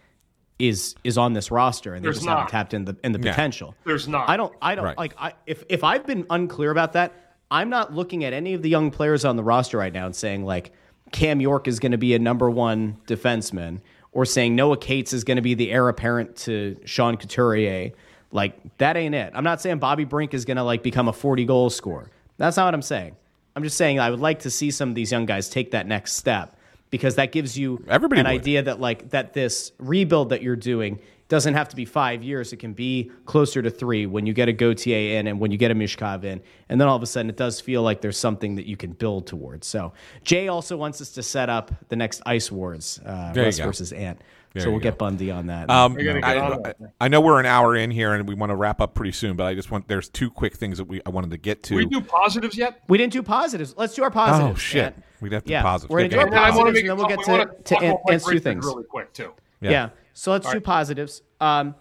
is 0.59 0.95
is 1.05 1.19
on 1.19 1.35
this 1.35 1.51
roster 1.51 1.93
and 1.93 2.03
they 2.03 2.07
There's 2.07 2.17
just 2.17 2.27
not. 2.27 2.39
haven't 2.39 2.51
tapped 2.53 2.73
in 2.73 2.87
the 2.87 2.97
in 3.05 3.13
the 3.13 3.21
Yeah. 3.21 3.33
potential. 3.33 3.75
There's 3.85 4.09
not. 4.09 4.31
I 4.31 4.39
don't. 4.39 4.55
I 4.63 4.75
don't 4.75 4.87
Right. 4.87 4.97
like. 4.97 5.15
I 5.19 5.35
if 5.47 5.65
if 5.69 5.85
I've 5.85 6.07
been 6.07 6.25
unclear 6.31 6.71
about 6.71 6.95
that, 6.95 7.13
I'm 7.51 7.69
not 7.69 7.93
looking 7.93 8.25
at 8.25 8.33
any 8.33 8.55
of 8.55 8.63
the 8.63 8.71
young 8.71 8.91
players 8.91 9.27
on 9.27 9.37
the 9.37 9.45
roster 9.45 9.77
right 9.77 9.93
now 9.93 10.07
and 10.07 10.17
saying 10.17 10.47
like 10.47 10.73
Cam 11.13 11.41
York 11.41 11.69
is 11.69 11.79
going 11.79 11.93
to 11.93 11.99
be 11.99 12.15
a 12.15 12.19
number 12.19 12.51
one 12.51 12.97
defenseman, 13.07 13.81
or 14.13 14.25
saying 14.25 14.57
Noah 14.57 14.77
Cates 14.77 15.13
is 15.13 15.25
going 15.25 15.37
to 15.37 15.43
be 15.43 15.55
the 15.55 15.71
heir 15.71 15.89
apparent 15.89 16.37
to 16.37 16.77
Sean 16.85 17.17
Couturier. 17.17 17.93
Like 18.31 18.79
that 18.79 18.97
ain't 18.97 19.15
it. 19.15 19.33
I'm 19.35 19.45
not 19.45 19.61
saying 19.61 19.79
Bobby 19.79 20.05
Brink 20.05 20.35
is 20.35 20.45
going 20.45 20.57
to 20.57 20.63
like 20.63 20.83
become 20.83 21.09
a 21.09 21.13
40 21.13 21.45
goal 21.45 21.71
scorer. 21.71 22.11
That's 22.39 22.57
not 22.57 22.65
what 22.65 22.75
I'm 22.75 22.83
saying. 22.83 23.17
I'm 23.55 23.63
just 23.63 23.77
saying 23.77 24.01
I 24.01 24.11
would 24.11 24.21
like 24.21 24.41
to 24.41 24.51
see 24.51 24.71
some 24.71 24.89
of 24.89 24.95
these 24.95 25.13
young 25.13 25.27
guys 25.27 25.49
take 25.51 25.73
that 25.73 25.87
next 25.87 26.15
step 26.15 26.57
because 26.91 27.17
that 27.17 27.33
gives 27.33 27.59
you 27.59 27.85
Everybody 27.89 28.21
an 28.21 28.27
would. 28.27 28.33
idea 28.33 28.63
that 28.63 28.81
like 28.81 29.11
that 29.11 29.35
this 29.35 29.73
rebuild 29.79 30.31
that 30.31 30.43
you're 30.43 30.57
doing 30.57 30.99
doesn't 31.33 31.55
have 31.55 31.67
to 31.71 31.77
be 31.77 31.87
five 31.87 32.23
years. 32.23 32.53
It 32.53 32.59
can 32.59 32.75
be 32.75 33.11
closer 33.25 33.63
to 33.63 33.71
three 33.71 34.05
when 34.05 34.27
you 34.27 34.35
get 34.35 34.51
a 34.51 34.53
Gauthier 34.53 35.19
in 35.19 35.29
and 35.29 35.41
when 35.41 35.51
you 35.51 35.57
get 35.57 35.71
a 35.71 35.75
Michkov 35.75 36.25
in, 36.25 36.43
and 36.69 36.79
then 36.79 36.89
all 36.89 36.95
of 36.97 37.03
a 37.03 37.07
sudden 37.07 37.31
it 37.31 37.39
does 37.39 37.59
feel 37.59 37.81
like 37.83 38.03
there's 38.03 38.19
something 38.19 38.55
that 38.57 38.67
you 38.67 38.77
can 38.77 38.93
build 38.93 39.27
towards. 39.27 39.67
So 39.67 39.95
Jay 40.25 40.49
also 40.49 40.77
wants 40.77 41.01
us 41.01 41.09
to 41.13 41.23
set 41.23 41.49
up 41.49 41.73
the 41.89 41.97
next 41.97 42.21
Ice 42.27 42.53
Wars, 42.53 43.01
uh, 43.07 43.33
Russ 43.35 43.59
versus 43.59 43.93
Ant. 43.95 44.21
There 44.53 44.63
so 44.65 44.69
we'll 44.71 44.81
go. 44.81 44.91
get 44.91 44.99
Bundy 44.99 45.31
on 45.31 45.47
that. 45.47 45.71
Um, 45.71 45.97
I, 46.23 46.37
on 46.39 46.75
I- 47.01 47.09
know 47.09 47.23
we're 47.23 47.41
an 47.41 47.47
hour 47.47 47.75
in 47.75 47.91
here 47.91 48.13
and 48.13 48.29
we 48.29 48.35
want 48.35 48.51
to 48.51 48.55
wrap 48.57 48.83
up 48.83 48.93
pretty 48.93 49.13
soon, 49.13 49.35
but 49.35 49.45
I 49.45 49.55
just 49.55 49.71
want 49.71 49.89
there's 49.89 50.11
two 50.11 50.31
quick 50.31 50.55
things 50.57 50.77
that 50.77 50.85
we 50.85 51.01
I 51.07 51.09
wanted 51.09 51.31
to 51.31 51.39
get 51.39 51.63
to. 51.63 51.77
we 51.77 51.87
do 51.87 52.03
positives 52.03 52.59
yet? 52.59 52.83
we 52.89 52.99
didn't 52.99 53.15
do 53.15 53.23
positives. 53.23 53.75
Let's 53.79 53.95
do 53.95 54.03
our 54.03 54.11
positives. 54.11 54.53
Oh, 54.53 54.55
shit. 54.55 54.85
Ant. 54.85 55.03
We'd 55.23 55.33
have 55.33 55.45
to 55.45 55.49
do 55.49 55.53
yeah, 55.53 55.63
positives. 55.63 55.91
We're 55.91 56.01
gonna 56.01 56.07
Okay. 56.09 56.15
do 56.17 56.21
our 56.21 56.27
And 56.27 56.35
And 56.35 56.45
I 56.45 56.51
want 56.51 56.53
to 56.53 56.63
positives, 56.65 56.81
and 56.81 56.89
then 56.91 56.97
we'll 56.99 57.09
get 57.09 57.27
wanna 57.27 57.47
to, 57.47 57.63
to 57.63 57.75
Ant, 57.77 57.85
about 57.87 58.01
Mike 58.05 58.13
Ant's 58.13 58.27
two 58.27 58.39
things. 58.41 58.67
really 58.67 58.85
quick 58.85 59.13
too. 59.15 59.33
Yeah. 59.63 59.89
So 60.15 60.31
let's 60.33 60.51
do 60.51 60.61
positives. 60.61 61.23
Um, 61.41 61.75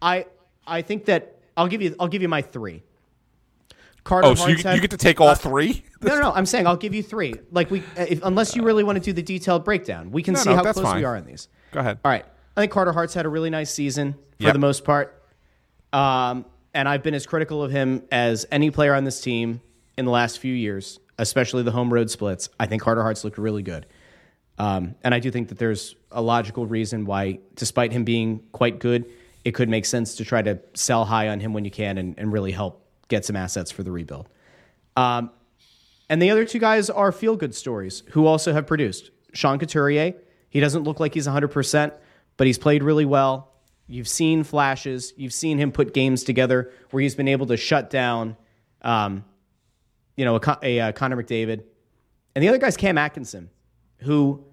I 0.00 0.26
I 0.66 0.82
think 0.82 1.06
that 1.06 1.36
I'll 1.56 1.68
give 1.68 1.82
you 1.82 1.94
I'll 1.98 2.08
give 2.08 2.22
you 2.22 2.28
my 2.28 2.42
three. 2.42 2.82
Carter 4.04 4.26
oh, 4.28 4.34
so 4.34 4.48
you, 4.48 4.56
you 4.56 4.80
get 4.80 4.90
to 4.90 4.96
take 4.96 5.20
all 5.20 5.34
three? 5.36 5.84
no, 6.00 6.14
no, 6.16 6.20
no. 6.22 6.32
I'm 6.34 6.46
saying 6.46 6.66
I'll 6.66 6.76
give 6.76 6.92
you 6.92 7.04
three. 7.04 7.34
Like 7.52 7.70
we, 7.70 7.84
if, 7.96 8.20
unless 8.24 8.56
you 8.56 8.64
really 8.64 8.82
want 8.82 8.98
to 8.98 9.04
do 9.04 9.12
the 9.12 9.22
detailed 9.22 9.64
breakdown, 9.64 10.10
we 10.10 10.24
can 10.24 10.34
No, 10.34 10.40
see 10.40 10.50
no, 10.50 10.56
how 10.56 10.62
close 10.72 10.80
fine. 10.84 10.96
we 10.96 11.04
are 11.04 11.16
in 11.16 11.24
these. 11.24 11.46
Go 11.70 11.78
ahead. 11.80 11.98
All 12.04 12.10
right. 12.10 12.24
I 12.56 12.60
think 12.60 12.72
Carter 12.72 12.92
Hart's 12.92 13.14
had 13.14 13.26
a 13.26 13.28
really 13.28 13.48
nice 13.48 13.72
season 13.72 14.14
for 14.14 14.18
Yep. 14.46 14.52
the 14.54 14.58
most 14.58 14.84
part. 14.84 15.22
Um, 15.92 16.46
and 16.74 16.88
I've 16.88 17.02
been 17.04 17.14
as 17.14 17.26
critical 17.26 17.62
of 17.62 17.70
him 17.70 18.02
as 18.10 18.44
any 18.50 18.70
player 18.72 18.94
on 18.94 19.04
this 19.04 19.20
team 19.20 19.60
in 19.96 20.04
the 20.04 20.10
last 20.10 20.38
few 20.40 20.54
years, 20.54 20.98
especially 21.18 21.62
the 21.62 21.70
home 21.70 21.92
road 21.92 22.10
splits. 22.10 22.48
I 22.58 22.66
think 22.66 22.82
Carter 22.82 23.02
Hart's 23.02 23.22
looked 23.24 23.38
really 23.38 23.62
good. 23.62 23.86
Um, 24.58 24.94
and 25.02 25.14
I 25.14 25.18
do 25.18 25.30
think 25.30 25.48
that 25.48 25.58
there's 25.58 25.96
a 26.10 26.22
logical 26.22 26.66
reason 26.66 27.04
why, 27.04 27.38
despite 27.54 27.92
him 27.92 28.04
being 28.04 28.42
quite 28.52 28.78
good, 28.78 29.10
it 29.44 29.52
could 29.52 29.68
make 29.68 29.84
sense 29.86 30.14
to 30.16 30.24
try 30.24 30.42
to 30.42 30.60
sell 30.74 31.04
high 31.04 31.28
on 31.28 31.40
him 31.40 31.52
when 31.52 31.64
you 31.64 31.70
can 31.70 31.98
and, 31.98 32.14
and 32.18 32.32
really 32.32 32.52
help 32.52 32.84
get 33.08 33.24
some 33.24 33.36
assets 33.36 33.70
for 33.70 33.82
the 33.82 33.90
rebuild. 33.90 34.28
Um, 34.96 35.30
and 36.08 36.20
the 36.20 36.30
other 36.30 36.44
two 36.44 36.58
guys 36.58 36.90
are 36.90 37.10
feel 37.12 37.36
good 37.36 37.54
stories 37.54 38.02
who 38.10 38.26
also 38.26 38.52
have 38.52 38.66
produced. 38.66 39.10
Sean 39.32 39.58
Couturier, 39.58 40.14
he 40.50 40.60
doesn't 40.60 40.82
look 40.84 41.00
like 41.00 41.14
he's 41.14 41.26
100%, 41.26 41.94
but 42.36 42.46
he's 42.46 42.58
played 42.58 42.82
really 42.82 43.06
well. 43.06 43.52
You've 43.86 44.08
seen 44.08 44.44
flashes. 44.44 45.12
You've 45.16 45.32
seen 45.32 45.58
him 45.58 45.72
put 45.72 45.94
games 45.94 46.24
together 46.24 46.70
where 46.90 47.02
he's 47.02 47.14
been 47.14 47.28
able 47.28 47.46
to 47.46 47.56
shut 47.56 47.90
down, 47.90 48.36
um, 48.82 49.24
you 50.16 50.24
know, 50.24 50.36
a, 50.36 50.40
Con- 50.40 50.58
a, 50.62 50.80
uh 50.80 50.92
Connor 50.92 51.22
McDavid. 51.22 51.64
And 52.34 52.42
the 52.42 52.48
other 52.48 52.58
guy's 52.58 52.76
Cam 52.76 52.96
Atkinson, 52.96 53.50
who 54.02 54.44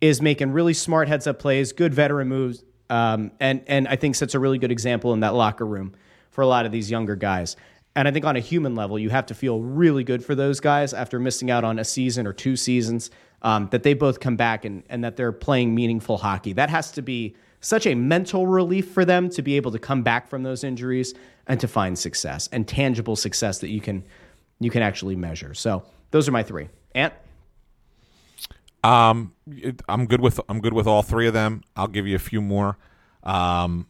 is 0.00 0.20
making 0.20 0.52
really 0.52 0.74
smart 0.74 1.08
heads 1.08 1.26
up 1.26 1.38
plays, 1.38 1.72
good 1.72 1.94
veteran 1.94 2.28
moves, 2.28 2.64
um, 2.90 3.30
and 3.40 3.62
and 3.66 3.88
I 3.88 3.96
think 3.96 4.14
sets 4.14 4.34
a 4.34 4.38
really 4.38 4.58
good 4.58 4.72
example 4.72 5.12
in 5.12 5.20
that 5.20 5.34
locker 5.34 5.66
room 5.66 5.94
for 6.30 6.42
a 6.42 6.46
lot 6.46 6.66
of 6.66 6.72
these 6.72 6.90
younger 6.90 7.16
guys. 7.16 7.56
And 7.96 8.08
I 8.08 8.10
think 8.10 8.24
on 8.24 8.34
a 8.34 8.40
human 8.40 8.74
level, 8.74 8.98
you 8.98 9.10
have 9.10 9.26
to 9.26 9.34
feel 9.34 9.60
really 9.60 10.02
good 10.02 10.24
for 10.24 10.34
those 10.34 10.58
guys 10.58 10.92
after 10.92 11.20
missing 11.20 11.50
out 11.50 11.62
on 11.62 11.78
a 11.78 11.84
season 11.84 12.26
or 12.26 12.32
two 12.32 12.56
seasons, 12.56 13.10
um, 13.42 13.68
that 13.70 13.84
they 13.84 13.94
both 13.94 14.18
come 14.18 14.36
back 14.36 14.64
and, 14.64 14.82
and 14.88 15.04
that 15.04 15.16
they're 15.16 15.32
playing 15.32 15.74
meaningful 15.74 16.16
hockey. 16.16 16.52
That 16.54 16.70
has 16.70 16.90
to 16.92 17.02
be 17.02 17.36
such 17.60 17.86
a 17.86 17.94
mental 17.94 18.46
relief 18.46 18.90
for 18.90 19.04
them 19.04 19.30
to 19.30 19.42
be 19.42 19.56
able 19.56 19.70
to 19.72 19.78
come 19.78 20.02
back 20.02 20.28
from 20.28 20.42
those 20.42 20.64
injuries 20.64 21.14
and 21.46 21.60
to 21.60 21.68
find 21.68 21.98
success 21.98 22.48
and 22.52 22.66
tangible 22.66 23.16
success 23.16 23.60
that 23.60 23.68
you 23.68 23.80
can 23.80 24.04
you 24.60 24.70
can 24.70 24.82
actually 24.82 25.16
measure. 25.16 25.54
So 25.54 25.84
those 26.10 26.28
are 26.28 26.32
my 26.32 26.42
three. 26.42 26.68
Ant? 26.94 27.12
Um, 28.84 29.32
it- 29.46 29.80
I'm 29.88 30.06
good 30.06 30.20
with 30.20 30.40
I'm 30.48 30.60
good 30.60 30.74
with 30.74 30.86
all 30.86 31.02
three 31.02 31.26
of 31.26 31.32
them. 31.34 31.62
I'll 31.76 31.88
give 31.88 32.06
you 32.06 32.14
a 32.16 32.20
few 32.20 32.40
more. 32.40 32.76
Um, 33.22 33.88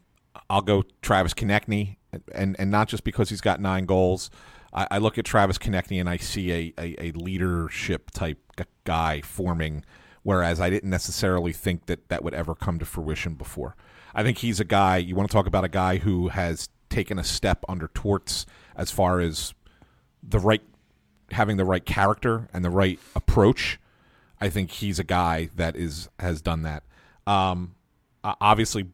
I'll 0.48 0.62
go 0.62 0.84
Travis 1.02 1.34
Konecny, 1.34 1.96
and 2.32 2.54
and 2.58 2.70
not 2.70 2.88
just 2.88 3.04
because 3.04 3.28
he's 3.28 3.40
got 3.40 3.60
nine 3.60 3.86
goals. 3.86 4.30
I, 4.72 4.86
I 4.92 4.98
look 4.98 5.18
at 5.18 5.24
Travis 5.24 5.58
Konecny 5.58 6.00
and 6.00 6.08
I 6.08 6.16
see 6.16 6.52
a, 6.52 6.74
a, 6.78 7.06
a 7.08 7.12
leadership 7.12 8.10
type 8.12 8.38
guy 8.84 9.20
forming, 9.22 9.84
whereas 10.22 10.60
I 10.60 10.70
didn't 10.70 10.90
necessarily 10.90 11.52
think 11.52 11.86
that 11.86 12.08
that 12.08 12.22
would 12.22 12.34
ever 12.34 12.54
come 12.54 12.78
to 12.78 12.84
fruition 12.84 13.34
before. 13.34 13.76
I 14.14 14.22
think 14.22 14.38
he's 14.38 14.60
a 14.60 14.64
guy. 14.64 14.98
You 14.98 15.16
want 15.16 15.28
to 15.28 15.32
talk 15.34 15.46
about 15.46 15.64
a 15.64 15.68
guy 15.68 15.96
who 15.98 16.28
has 16.28 16.68
taken 16.88 17.18
a 17.18 17.24
step 17.24 17.64
under 17.68 17.88
Torts 17.88 18.46
as 18.76 18.90
far 18.92 19.18
as 19.20 19.54
the 20.22 20.38
right 20.38 20.62
having 21.32 21.56
the 21.56 21.64
right 21.64 21.84
character 21.84 22.48
and 22.52 22.64
the 22.64 22.70
right 22.70 23.00
approach. 23.16 23.80
I 24.44 24.50
think 24.50 24.70
he's 24.70 24.98
a 24.98 25.04
guy 25.04 25.48
that 25.56 25.74
is 25.74 26.10
has 26.20 26.42
done 26.42 26.62
that. 26.62 26.82
Um, 27.26 27.76
uh, 28.22 28.34
obviously, 28.42 28.88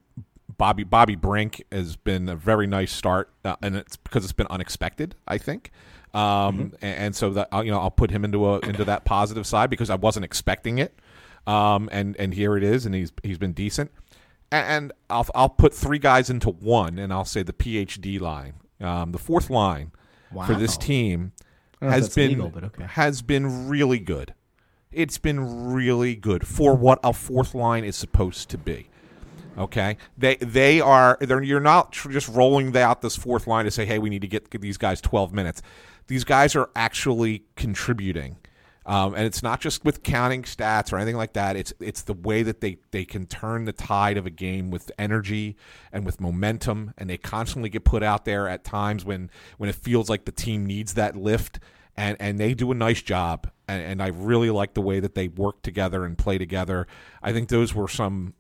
Bobby 0.57 0.85
Bobby 0.85 1.17
Brink 1.17 1.65
has 1.73 1.97
been 1.97 2.29
a 2.29 2.37
very 2.37 2.69
nice 2.69 2.93
start, 2.93 3.33
uh, 3.45 3.57
and 3.61 3.75
it's 3.75 3.97
because 3.97 4.23
it's 4.23 4.33
been 4.33 4.47
unexpected. 4.49 5.17
I 5.27 5.39
think, 5.39 5.73
um, 6.15 6.73
and, 6.81 6.97
and 6.97 7.17
so 7.17 7.31
that 7.31 7.49
I'll, 7.51 7.65
you 7.65 7.73
know 7.73 7.81
I'll 7.81 7.91
put 7.91 8.13
him 8.13 8.25
into 8.25 8.47
a 8.47 8.61
into 8.61 8.85
that 8.85 9.05
positive 9.05 9.45
side 9.45 9.71
because 9.71 9.91
I 9.91 9.97
wasn't 9.97 10.25
expecting 10.25 10.79
it, 10.79 10.97
um, 11.49 11.89
and 11.91 12.17
and 12.17 12.33
here 12.33 12.57
it 12.57 12.63
is, 12.63 12.87
and 12.87 12.95
he's 12.95 13.11
he's 13.25 13.39
been 13.39 13.53
decent. 13.53 13.91
And, 14.53 14.67
and 14.67 14.93
I'll 15.11 15.27
I'll 15.35 15.49
put 15.49 15.75
three 15.75 15.99
guys 15.99 16.31
into 16.31 16.51
one, 16.51 16.97
and 16.97 17.13
I'll 17.13 17.25
say 17.25 17.43
the 17.43 17.53
PhD 17.53 18.21
line, 18.21 18.55
um, 18.81 19.11
the 19.11 19.19
fourth 19.19 19.51
line 19.51 19.91
for 20.47 20.55
this 20.55 20.77
team 20.77 21.33
don't 21.81 21.91
know 21.91 21.97
if 21.97 22.03
has 22.03 22.15
been 22.15 22.31
legal, 22.31 22.53
okay. 22.65 22.85
has 22.85 23.23
been 23.23 23.69
really 23.69 23.99
good. 23.99 24.35
It's 24.93 25.19
been 25.19 25.73
really 25.73 26.17
good 26.17 26.45
for 26.45 26.75
what 26.75 26.99
a 27.05 27.13
fourth 27.13 27.55
line 27.55 27.85
is 27.85 27.95
supposed 27.95 28.49
to 28.51 28.59
be. 28.59 28.89
Okay, 29.57 29.97
they 30.19 30.35
they 30.37 30.81
are 30.81 31.17
they're, 31.21 31.43
you're 31.43 31.61
not 31.61 31.93
tr- 31.93 32.11
just 32.11 32.29
rolling 32.29 32.77
out 32.77 33.01
this 33.01 33.15
fourth 33.15 33.47
line 33.47 33.67
to 33.67 33.71
say, 33.71 33.85
hey, 33.85 34.01
we 34.01 34.11
need 34.11 34.23
to 34.23 34.29
get, 34.29 34.51
get 34.51 34.61
these 34.61 34.79
guys 34.79 35.01
12 35.01 35.33
minutes. 35.33 35.63
These 36.09 36.25
guys 36.25 36.57
are 36.57 36.71
actually 36.75 37.45
contributing, 37.55 38.39
um, 38.85 39.15
and 39.15 39.25
it's 39.25 39.45
not 39.45 39.61
just 39.61 39.85
with 39.85 40.03
counting 40.03 40.43
stats 40.43 40.93
or 40.93 40.97
anything 40.97 41.17
like 41.17 41.35
that. 41.35 41.55
It's 41.55 41.73
it's 41.79 42.03
the 42.03 42.15
way 42.15 42.43
that 42.43 42.61
they 42.61 42.79
they 42.91 43.05
can 43.05 43.27
turn 43.27 43.67
the 43.67 43.73
tide 43.73 44.17
of 44.17 44.27
a 44.27 44.31
game 44.31 44.73
with 44.73 44.91
energy 44.99 45.57
and 45.93 46.05
with 46.05 46.21
momentum, 46.21 46.95
and 46.99 47.09
they 47.09 47.17
constantly 47.17 47.69
get 47.69 47.85
put 47.85 48.03
out 48.03 48.25
there 48.25 48.49
at 48.49 48.65
times 48.65 49.05
when 49.05 49.31
when 49.57 49.71
it 49.71 49.77
feels 49.77 50.11
like 50.11 50.25
the 50.25 50.33
team 50.33 50.67
needs 50.67 50.95
that 50.95 51.15
lift 51.15 51.61
and 52.01 52.17
and 52.19 52.41
they 52.41 52.55
do 52.55 52.73
a 52.73 52.75
nice 52.75 53.03
job 53.03 53.51
and, 53.69 53.83
and 53.83 54.03
I 54.03 54.09
really 54.09 54.51
like 54.51 54.73
the 54.73 54.81
way 54.81 55.01
that 55.01 55.15
they 55.15 55.29
work 55.29 55.61
together 55.63 56.05
and 56.05 56.17
play 56.17 56.39
together. 56.39 56.87
I 57.23 57.33
think 57.33 57.51
those 57.51 57.75
were 57.75 57.89
some 57.89 58.35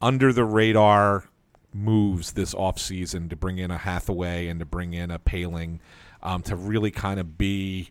under 0.00 0.32
the 0.32 0.44
radar 0.44 1.24
moves 1.74 2.32
this 2.32 2.54
offseason 2.54 3.30
to 3.30 3.36
bring 3.36 3.58
in 3.58 3.72
a 3.72 3.78
Hathaway 3.78 4.46
and 4.46 4.60
to 4.60 4.64
bring 4.64 4.94
in 4.94 5.10
a 5.10 5.18
Poehling 5.18 5.80
um, 6.22 6.42
to 6.42 6.54
really 6.54 6.92
kind 6.92 7.18
of 7.18 7.36
be 7.36 7.90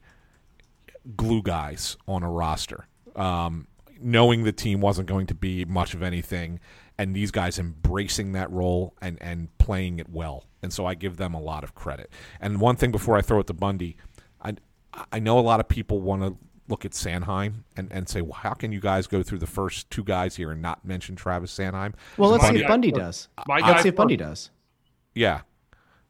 glue 1.15 1.41
guys 1.41 1.97
on 2.07 2.23
a 2.23 2.31
roster. 2.31 2.87
Um, 3.15 3.67
knowing 3.99 4.43
the 4.43 4.51
team 4.53 4.79
wasn't 4.79 5.09
going 5.09 5.27
to 5.27 5.33
be 5.33 5.65
much 5.65 5.95
of 5.95 6.03
anything, 6.03 6.59
and 6.97 7.15
these 7.15 7.31
guys 7.31 7.59
embracing 7.59 8.33
that 8.33 8.49
role 8.51 8.93
and, 9.01 9.17
and 9.21 9.55
playing 9.57 9.99
it 9.99 10.09
well. 10.09 10.45
And 10.61 10.71
so 10.71 10.85
I 10.85 10.95
give 10.95 11.17
them 11.17 11.33
a 11.33 11.41
lot 11.41 11.63
of 11.63 11.75
credit. 11.75 12.11
And 12.39 12.61
one 12.61 12.75
thing 12.75 12.91
before 12.91 13.17
I 13.17 13.21
throw 13.21 13.39
it 13.39 13.47
to 13.47 13.53
Bundy, 13.53 13.97
I, 14.41 14.55
I 15.11 15.19
know 15.19 15.37
a 15.39 15.41
lot 15.41 15.59
of 15.59 15.67
people 15.67 16.01
want 16.01 16.21
to 16.23 16.35
look 16.67 16.85
at 16.85 16.91
Sanheim 16.91 17.63
and, 17.75 17.91
and 17.91 18.09
say, 18.09 18.21
well, 18.21 18.33
how 18.33 18.53
can 18.53 18.71
you 18.71 18.79
guys 18.79 19.07
go 19.07 19.23
through 19.23 19.37
the 19.39 19.47
first 19.47 19.89
two 19.89 20.03
guys 20.03 20.35
here 20.35 20.51
and 20.51 20.61
not 20.61 20.83
mention 20.85 21.15
Travis 21.15 21.55
Sanheim? 21.57 21.93
Well, 22.17 22.29
let's 22.31 22.47
see 22.47 22.57
if 22.57 22.67
Bundy 22.67 22.91
does. 22.91 23.29
My 23.47 23.59
Let's 23.59 23.83
see 23.83 23.89
if 23.89 23.95
Bundy 23.95 24.17
does. 24.17 24.49
Yeah. 25.13 25.41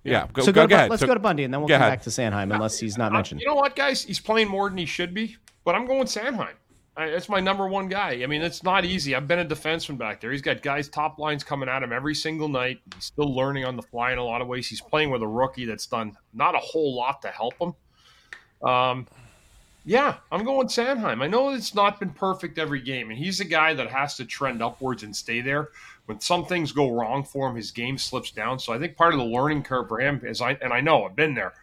Yeah. 0.04 0.28
Go, 0.32 0.42
so 0.44 0.52
go, 0.52 0.64
go, 0.64 0.68
to, 0.68 0.76
ahead. 0.76 0.90
let's 0.90 1.02
So- 1.02 1.08
go 1.08 1.14
to 1.14 1.20
Bundy, 1.20 1.44
and 1.44 1.54
then 1.54 1.62
we'll 1.62 1.68
come 1.68 1.82
ahead. 1.82 1.92
back 1.92 2.02
to 2.04 2.10
Sanheim, 2.10 2.54
unless 2.54 2.80
he's 2.80 2.98
not 2.98 3.12
mentioned. 3.12 3.42
You 3.42 3.48
know 3.48 3.56
what, 3.56 3.76
guys? 3.76 4.04
He's 4.04 4.20
playing 4.20 4.48
more 4.48 4.70
than 4.70 4.78
he 4.78 4.86
should 4.86 5.14
be, 5.14 5.36
but 5.64 5.76
I'm 5.76 5.86
going 5.86 6.06
Sanheim. 6.06 6.54
I, 6.96 7.12
that's 7.12 7.30
my 7.30 7.40
number 7.40 7.68
one 7.68 7.90
guy. 7.90 8.22
I 8.24 8.26
mean, 8.26 8.42
it's 8.42 8.64
not 8.64 8.84
easy. 8.84 9.14
I've 9.14 9.28
been 9.28 9.38
a 9.40 9.46
defenseman 9.46 10.00
back 10.00 10.20
there. 10.20 10.32
He's 10.32 10.42
got 10.42 10.64
guys 10.64 10.90
top 10.90 11.20
lines 11.20 11.44
coming 11.44 11.70
at 11.70 11.84
him 11.84 11.94
every 11.94 12.16
single 12.16 12.48
night. 12.48 12.80
He's 12.96 13.06
still 13.06 13.36
learning 13.36 13.66
on 13.66 13.76
the 13.76 13.84
fly 13.84 14.12
in 14.14 14.18
a 14.18 14.24
lot 14.24 14.42
of 14.42 14.48
ways. 14.48 14.68
He's 14.68 14.82
playing 14.82 15.12
with 15.12 15.22
a 15.22 15.28
rookie 15.28 15.66
that's 15.66 15.86
done 15.86 16.18
not 16.34 16.56
a 16.56 16.60
whole 16.60 16.96
lot 16.96 17.22
to 17.22 17.28
help 17.28 17.54
him. 17.62 17.74
Um, 18.62 19.08
yeah, 19.86 20.18
I'm 20.32 20.44
going 20.44 20.68
Sanheim. 20.68 21.22
I 21.22 21.28
know 21.28 21.52
it's 21.52 21.74
not 21.74 22.00
been 22.00 22.10
perfect 22.10 22.60
every 22.60 22.82
game, 22.82 23.10
and 23.10 23.18
he's 23.18 23.40
a 23.40 23.46
guy 23.46 23.74
that 23.74 23.90
has 23.90 24.16
to 24.18 24.26
trend 24.26 24.62
upwards 24.62 25.04
and 25.04 25.16
stay 25.16 25.40
there. 25.40 25.70
When 26.08 26.20
some 26.20 26.46
things 26.46 26.72
go 26.72 26.92
wrong 26.92 27.24
for 27.24 27.50
him, 27.50 27.56
his 27.56 27.72
game 27.72 27.98
slips 27.98 28.32
down. 28.32 28.60
So 28.60 28.74
I 28.74 28.80
think 28.80 28.98
part 28.98 29.14
of 29.14 29.20
the 29.20 29.26
learning 29.26 29.64
curve 29.64 29.88
for 29.88 30.00
him 30.00 30.22
is 30.26 30.42
I 30.42 30.58
and 30.62 30.74
I 30.74 30.82
know 30.82 31.06
I've 31.06 31.16
been 31.16 31.36
there 31.36 31.54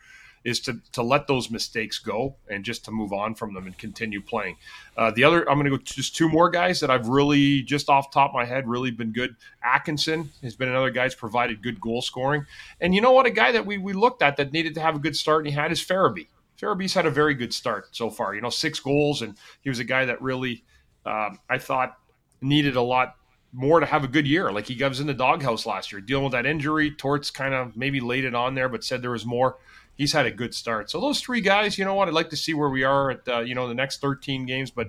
is 0.44 0.60
to 0.60 0.78
to 0.92 1.02
let 1.02 1.26
those 1.26 1.50
mistakes 1.50 1.98
go 1.98 2.36
and 2.48 2.64
just 2.64 2.84
to 2.84 2.90
move 2.90 3.12
on 3.12 3.34
from 3.34 3.54
them 3.54 3.66
and 3.66 3.76
continue 3.76 4.20
playing. 4.20 4.56
Uh, 4.96 5.10
the 5.10 5.24
other, 5.24 5.48
I'm 5.48 5.58
going 5.58 5.70
to 5.70 5.76
go 5.76 5.82
just 5.82 6.14
two 6.14 6.28
more 6.28 6.50
guys 6.50 6.80
that 6.80 6.90
I've 6.90 7.08
really 7.08 7.62
just 7.62 7.88
off 7.88 8.10
top 8.10 8.30
of 8.30 8.34
my 8.34 8.44
head 8.44 8.68
really 8.68 8.90
been 8.90 9.12
good. 9.12 9.36
Atkinson 9.62 10.30
has 10.42 10.54
been 10.54 10.68
another 10.68 10.90
guy 10.90 11.04
that's 11.04 11.14
provided 11.14 11.62
good 11.62 11.80
goal 11.80 12.02
scoring, 12.02 12.46
and 12.80 12.94
you 12.94 13.00
know 13.00 13.12
what, 13.12 13.26
a 13.26 13.30
guy 13.30 13.52
that 13.52 13.66
we 13.66 13.78
we 13.78 13.92
looked 13.92 14.22
at 14.22 14.36
that 14.36 14.52
needed 14.52 14.74
to 14.74 14.80
have 14.80 14.96
a 14.96 14.98
good 14.98 15.16
start 15.16 15.40
and 15.40 15.48
he 15.48 15.52
had 15.52 15.72
is 15.72 15.80
Farabee. 15.80 16.26
Farabee's 16.60 16.94
had 16.94 17.06
a 17.06 17.10
very 17.10 17.34
good 17.34 17.52
start 17.52 17.88
so 17.92 18.10
far. 18.10 18.34
You 18.34 18.40
know, 18.40 18.50
six 18.50 18.80
goals, 18.80 19.22
and 19.22 19.36
he 19.62 19.68
was 19.68 19.78
a 19.78 19.84
guy 19.84 20.04
that 20.04 20.20
really 20.22 20.64
um, 21.06 21.38
I 21.48 21.58
thought 21.58 21.96
needed 22.40 22.76
a 22.76 22.82
lot 22.82 23.16
more 23.52 23.80
to 23.80 23.86
have 23.86 24.04
a 24.04 24.08
good 24.08 24.26
year. 24.26 24.50
Like 24.52 24.66
he 24.66 24.82
was 24.82 25.00
in 25.00 25.06
the 25.06 25.14
doghouse 25.14 25.66
last 25.66 25.92
year, 25.92 26.00
dealing 26.00 26.24
with 26.24 26.32
that 26.32 26.46
injury. 26.46 26.90
Torts 26.90 27.30
kind 27.30 27.54
of 27.54 27.76
maybe 27.76 28.00
laid 28.00 28.24
it 28.24 28.34
on 28.34 28.54
there, 28.54 28.68
but 28.68 28.84
said 28.84 29.02
there 29.02 29.10
was 29.10 29.24
more. 29.24 29.58
He's 29.96 30.12
had 30.12 30.26
a 30.26 30.30
good 30.30 30.54
start. 30.54 30.90
So 30.90 31.00
those 31.00 31.20
three 31.20 31.40
guys, 31.40 31.78
you 31.78 31.84
know 31.84 31.94
what? 31.94 32.08
I'd 32.08 32.14
like 32.14 32.30
to 32.30 32.36
see 32.36 32.52
where 32.52 32.68
we 32.68 32.82
are 32.82 33.12
at 33.12 33.28
uh, 33.28 33.40
you 33.40 33.54
know 33.54 33.68
the 33.68 33.74
next 33.74 34.00
13 34.00 34.44
games, 34.46 34.70
but 34.70 34.88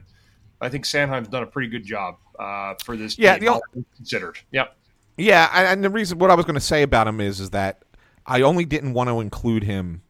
I 0.60 0.70
think 0.70 0.86
Sanheim's 0.86 1.28
done 1.28 1.44
a 1.44 1.48
pretty 1.48 1.70
good 1.70 1.86
job 1.86 2.18
uh, 2.40 2.74
for 2.84 2.98
this. 2.98 3.18
Yeah, 3.18 3.38
team, 3.38 3.60
the 3.74 3.86
considered. 3.96 4.40
Yep. 4.52 4.76
Yeah, 5.18 5.50
and, 5.54 5.68
and 5.68 5.84
the 5.84 5.90
reason 5.90 6.18
what 6.18 6.32
I 6.32 6.36
was 6.36 6.46
going 6.46 6.56
to 6.56 6.62
say 6.62 6.82
about 6.82 7.08
him 7.08 7.22
is 7.22 7.40
is 7.40 7.52
that 7.52 7.84
I 8.26 8.42
only 8.42 8.66
didn't 8.66 8.94
want 8.94 9.10
to 9.10 9.22
include 9.22 9.64
him 9.64 10.02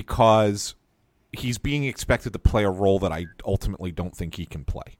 because 0.00 0.74
he's 1.32 1.58
being 1.58 1.84
expected 1.84 2.32
to 2.32 2.38
play 2.38 2.64
a 2.64 2.70
role 2.70 2.98
that 2.98 3.12
I 3.12 3.26
ultimately 3.44 3.92
don't 3.92 4.16
think 4.16 4.36
he 4.36 4.46
can 4.46 4.64
play. 4.64 4.96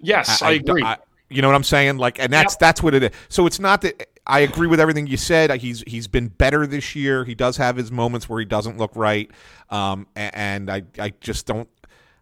Yes, 0.00 0.42
I, 0.42 0.52
agree. 0.52 0.84
you 1.30 1.40
know 1.40 1.48
what 1.48 1.54
I'm 1.54 1.62
saying? 1.64 1.98
Like, 1.98 2.18
and 2.18 2.32
that's 2.32 2.54
Yep. 2.54 2.58
that's 2.60 2.82
what 2.82 2.94
it 2.94 3.02
is. 3.04 3.10
So 3.28 3.46
it's 3.46 3.60
not 3.60 3.80
that 3.82 4.08
I 4.26 4.40
agree 4.40 4.66
with 4.66 4.80
everything 4.80 5.06
you 5.06 5.16
said. 5.16 5.50
He's 5.60 5.82
he's 5.86 6.08
been 6.08 6.28
better 6.28 6.66
this 6.66 6.94
year. 6.96 7.24
He 7.24 7.34
does 7.34 7.56
have 7.56 7.76
his 7.76 7.90
moments 7.92 8.28
where 8.28 8.40
he 8.40 8.44
doesn't 8.44 8.76
look 8.78 8.90
right, 8.94 9.30
um, 9.70 10.06
and 10.16 10.70
I 10.70 10.82
I 10.98 11.12
just 11.20 11.46
don't. 11.46 11.68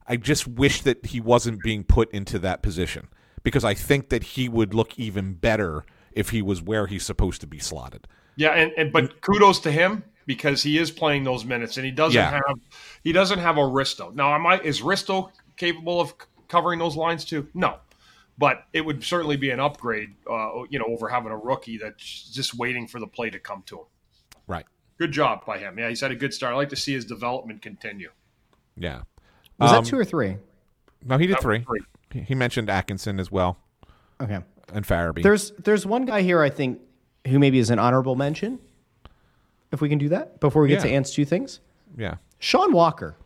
I 0.07 0.17
just 0.17 0.47
wish 0.47 0.83
that 0.83 1.05
he 1.07 1.21
wasn't 1.21 1.63
being 1.63 1.83
put 1.83 2.11
into 2.13 2.39
that 2.41 2.63
position 2.63 3.09
because 3.43 3.65
I 3.65 3.75
think 3.75 4.11
that 4.11 4.23
he 4.23 4.49
would 4.49 4.73
look 4.75 4.99
even 4.99 5.35
better 5.35 5.85
if 6.13 6.31
he 6.31 6.43
was 6.43 6.63
where 6.63 6.87
he's 6.87 7.05
supposed 7.05 7.41
to 7.41 7.47
be 7.47 7.59
slotted. 7.59 8.07
Yeah, 8.37 8.51
and, 8.51 8.73
and 8.77 8.93
but 8.93 9.21
kudos 9.23 9.61
to 9.61 9.73
him 9.73 10.05
because 10.27 10.63
he 10.63 10.77
is 10.79 10.91
playing 10.91 11.25
those 11.25 11.45
minutes 11.45 11.77
and 11.77 11.87
he 11.87 11.93
doesn't 11.93 12.15
Yeah. 12.21 12.31
have 12.33 12.59
he 13.05 13.13
doesn't 13.13 13.39
have 13.39 13.57
a 13.57 13.61
Risto. 13.63 14.15
Now, 14.15 14.35
am 14.35 14.47
I 14.47 14.59
is 14.61 14.81
Risto 14.83 15.31
capable 15.57 16.01
of 16.01 16.13
covering 16.49 16.79
those 16.79 16.97
lines 16.97 17.25
too? 17.25 17.49
No. 17.55 17.77
But 18.39 18.65
it 18.75 18.83
would 18.85 19.03
certainly 19.03 19.37
be 19.39 19.49
an 19.51 19.61
upgrade, 19.61 20.11
uh, 20.31 20.65
you 20.69 20.79
know, 20.79 20.85
over 20.89 21.09
having 21.09 21.33
a 21.33 21.37
rookie 21.39 21.79
that's 21.79 22.31
just 22.31 22.55
waiting 22.55 22.87
for 22.87 23.01
the 23.01 23.07
play 23.07 23.31
to 23.31 23.39
come 23.39 23.63
to 23.67 23.77
him. 23.79 23.85
Right. 24.47 24.67
good 24.99 25.13
job 25.13 25.45
by 25.45 25.59
him. 25.59 25.79
Yeah, 25.79 25.91
he's 25.91 26.01
had 26.01 26.11
a 26.11 26.15
good 26.15 26.33
start. 26.33 26.55
I 26.55 26.57
like 26.57 26.71
to 26.71 26.77
see 26.77 26.95
his 26.95 27.05
development 27.05 27.61
continue. 27.61 28.11
Yeah. 28.79 29.03
Was 29.59 29.71
Um, 29.73 29.85
that 29.85 29.89
two 29.91 29.99
or 29.99 30.05
three? 30.07 30.39
No, 31.05 31.19
he 31.19 31.27
did 31.27 31.39
three. 31.41 31.61
three. 31.65 31.81
He- 32.13 32.21
He 32.21 32.35
mentioned 32.35 32.71
Atkinson 32.71 33.21
as 33.21 33.31
well 33.31 33.59
Okay. 34.21 34.39
and 34.73 34.87
Farabee. 34.87 35.23
There's 35.23 35.51
there's 35.53 35.85
one 35.87 36.07
guy 36.07 36.23
here 36.23 36.41
I 36.41 36.49
think 36.51 36.81
who 37.27 37.39
maybe 37.39 37.59
is 37.59 37.69
an 37.71 37.79
honorable 37.79 38.17
mention. 38.17 38.59
If 39.73 39.81
we 39.81 39.89
can 39.89 39.99
do 39.99 40.09
that 40.11 40.41
before 40.41 40.63
we 40.63 40.69
get 40.69 40.81
to 40.83 40.89
Yeah. 40.89 40.95
Ant's 40.97 41.13
two 41.13 41.25
things. 41.25 41.61
yeah. 41.97 42.17
Sean 42.39 42.73
Walker. 42.73 43.17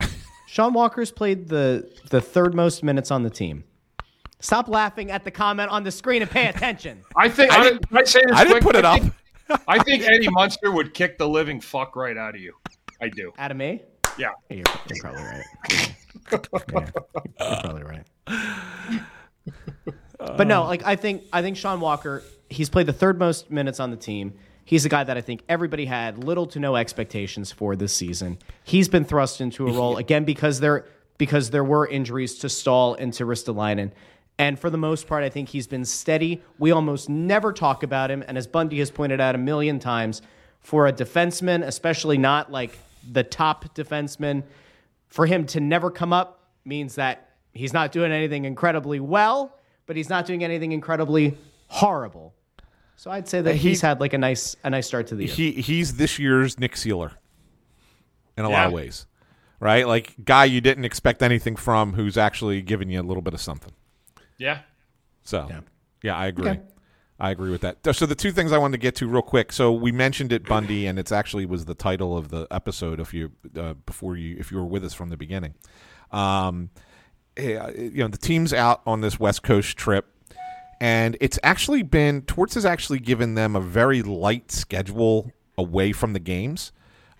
Sean 0.46 0.72
Walker's 0.72 1.10
played 1.10 1.48
the 1.48 1.90
the 2.10 2.20
third 2.20 2.54
most 2.54 2.82
minutes 2.82 3.10
on 3.10 3.22
the 3.22 3.30
team. 3.30 3.64
Stop 4.40 4.68
laughing 4.68 5.10
at 5.10 5.24
the 5.24 5.30
comment 5.30 5.70
on 5.70 5.82
the 5.82 5.90
screen 5.90 6.22
and 6.22 6.30
pay 6.30 6.46
attention. 6.54 7.02
I 7.16 7.28
think 7.28 7.50
I, 7.52 7.62
didn't, 7.62 7.88
can 7.88 7.98
I 7.98 8.04
say 8.04 8.20
this 8.26 8.36
I 8.36 8.44
didn't 8.44 8.52
quick? 8.60 8.62
put 8.64 8.76
it 8.76 8.84
I 8.84 8.94
up. 8.96 9.00
think- 9.00 9.12
I 9.68 9.78
think 9.82 10.02
Eddie 10.08 10.28
Munster 10.28 10.70
would 10.72 10.92
kick 10.92 11.18
the 11.18 11.28
living 11.28 11.60
fuck 11.60 11.94
right 11.96 12.16
out 12.16 12.34
of 12.34 12.40
you. 12.40 12.52
I 13.00 13.08
do. 13.08 13.32
Adam 13.38 13.60
A. 13.60 13.82
Yeah. 14.18 14.30
You're, 14.50 14.58
you're 14.58 15.00
probably 15.00 15.22
right. 15.22 15.44
Yeah, 15.70 16.88
you're 17.40 17.60
probably 17.60 17.82
right. 17.84 18.04
But 20.18 20.46
no, 20.46 20.64
like 20.64 20.84
I 20.84 20.96
think 20.96 21.22
I 21.32 21.42
think 21.42 21.56
Sean 21.56 21.80
Walker, 21.80 22.22
he's 22.50 22.68
played 22.68 22.86
the 22.86 22.92
third 22.92 23.18
most 23.18 23.50
minutes 23.50 23.78
on 23.80 23.90
the 23.90 23.96
team. 23.96 24.34
He's 24.66 24.84
a 24.84 24.88
guy 24.90 25.04
that 25.04 25.16
I 25.16 25.22
think 25.22 25.42
everybody 25.48 25.86
had 25.86 26.22
little 26.22 26.46
to 26.48 26.60
no 26.60 26.76
expectations 26.76 27.52
for 27.52 27.74
this 27.76 27.94
season. 27.94 28.38
He's 28.64 28.88
been 28.88 29.04
thrust 29.04 29.40
into 29.40 29.66
a 29.66 29.72
role 29.72 29.96
again 30.04 30.24
because 30.24 30.60
there 30.60 30.84
because 31.18 31.48
there 31.50 31.64
were 31.64 31.86
injuries 31.86 32.38
to 32.40 32.48
Staal 32.50 32.94
and 32.94 33.12
to 33.14 33.24
Ristolainen. 33.24 33.92
And 34.38 34.58
for 34.58 34.68
the 34.68 34.76
most 34.76 35.06
part, 35.06 35.24
I 35.24 35.30
think 35.30 35.48
he's 35.48 35.66
been 35.66 35.86
steady. 35.86 36.42
We 36.58 36.72
almost 36.72 37.08
never 37.08 37.54
talk 37.54 37.82
about 37.82 38.10
him. 38.10 38.22
And 38.28 38.36
as 38.36 38.46
Bundy 38.46 38.80
has 38.80 38.90
pointed 38.90 39.18
out 39.18 39.34
a 39.34 39.38
million 39.38 39.78
times, 39.78 40.20
for 40.66 40.88
a 40.88 40.92
defenseman, 40.92 41.64
especially 41.64 42.18
not 42.18 42.50
like 42.50 42.76
the 43.12 43.22
top 43.22 43.72
defenseman, 43.76 44.42
for 45.06 45.24
him 45.24 45.46
to 45.46 45.60
never 45.60 45.92
come 45.92 46.12
up 46.12 46.40
means 46.64 46.96
that 46.96 47.30
he's 47.52 47.72
not 47.72 47.92
doing 47.92 48.10
anything 48.10 48.44
incredibly 48.44 48.98
well, 48.98 49.56
but 49.86 49.94
he's 49.94 50.08
not 50.08 50.26
doing 50.26 50.42
anything 50.42 50.72
incredibly 50.72 51.38
horrible. 51.68 52.34
So 52.96 53.10
I'd 53.10 53.28
say 53.28 53.40
that 53.42 53.54
He- 53.56 53.68
he's 53.70 53.80
had 53.82 54.00
like 54.00 54.12
a 54.14 54.18
nice 54.18 54.56
a 54.64 54.70
nice 54.70 54.86
start 54.86 55.06
to 55.08 55.14
the 55.14 55.26
year. 55.26 55.34
He 55.34 55.52
he's 55.52 55.96
this 55.96 56.18
year's 56.18 56.58
Nick 56.58 56.72
Seeler 56.74 57.12
in 58.36 58.44
a 58.44 58.48
lot 58.48 58.66
of 58.66 58.72
ways, 58.72 59.06
right? 59.60 59.86
Like 59.86 60.14
guy 60.24 60.46
you 60.46 60.60
didn't 60.60 60.84
expect 60.84 61.22
anything 61.22 61.56
from, 61.56 61.92
who's 61.92 62.16
actually 62.16 62.62
giving 62.62 62.90
you 62.90 63.00
a 63.00 63.04
little 63.04 63.22
bit 63.22 63.34
of 63.34 63.40
something. 63.40 63.72
Yeah. 64.38 64.60
So 65.22 65.46
yeah, 66.02 66.16
I 66.16 66.26
agree. 66.26 66.50
Okay. 66.50 66.60
I 67.18 67.30
agree 67.30 67.50
with 67.50 67.62
that. 67.62 67.78
So 67.96 68.04
the 68.04 68.14
two 68.14 68.30
things 68.30 68.52
I 68.52 68.58
wanted 68.58 68.72
to 68.72 68.78
get 68.82 68.94
to 68.96 69.08
real 69.08 69.22
quick. 69.22 69.50
So 69.50 69.72
we 69.72 69.90
mentioned 69.90 70.32
it, 70.32 70.44
Bundy, 70.44 70.86
and 70.86 70.98
it's 70.98 71.10
actually 71.12 71.46
was 71.46 71.64
the 71.64 71.74
title 71.74 72.14
of 72.16 72.28
the 72.28 72.46
episode. 72.50 73.00
If 73.00 73.14
you 73.14 73.32
uh, 73.58 73.72
before 73.86 74.16
you 74.16 74.36
if 74.38 74.50
you 74.52 74.58
were 74.58 74.66
with 74.66 74.84
us 74.84 74.92
from 74.92 75.08
the 75.08 75.16
beginning, 75.16 75.54
um, 76.12 76.68
eh, 77.38 77.70
you 77.74 77.98
know 78.02 78.08
the 78.08 78.18
team's 78.18 78.52
out 78.52 78.82
on 78.86 79.00
this 79.00 79.18
West 79.18 79.42
Coast 79.42 79.78
trip, 79.78 80.04
and 80.80 81.16
it's 81.20 81.38
actually 81.42 81.82
been 81.82 82.22
Torts 82.22 82.54
has 82.54 82.64
actually 82.64 82.98
given 82.98 83.34
them 83.34 83.56
a 83.56 83.60
very 83.60 84.02
light 84.02 84.50
schedule 84.50 85.32
away 85.56 85.92
from 85.92 86.12
the 86.12 86.18
games, 86.18 86.72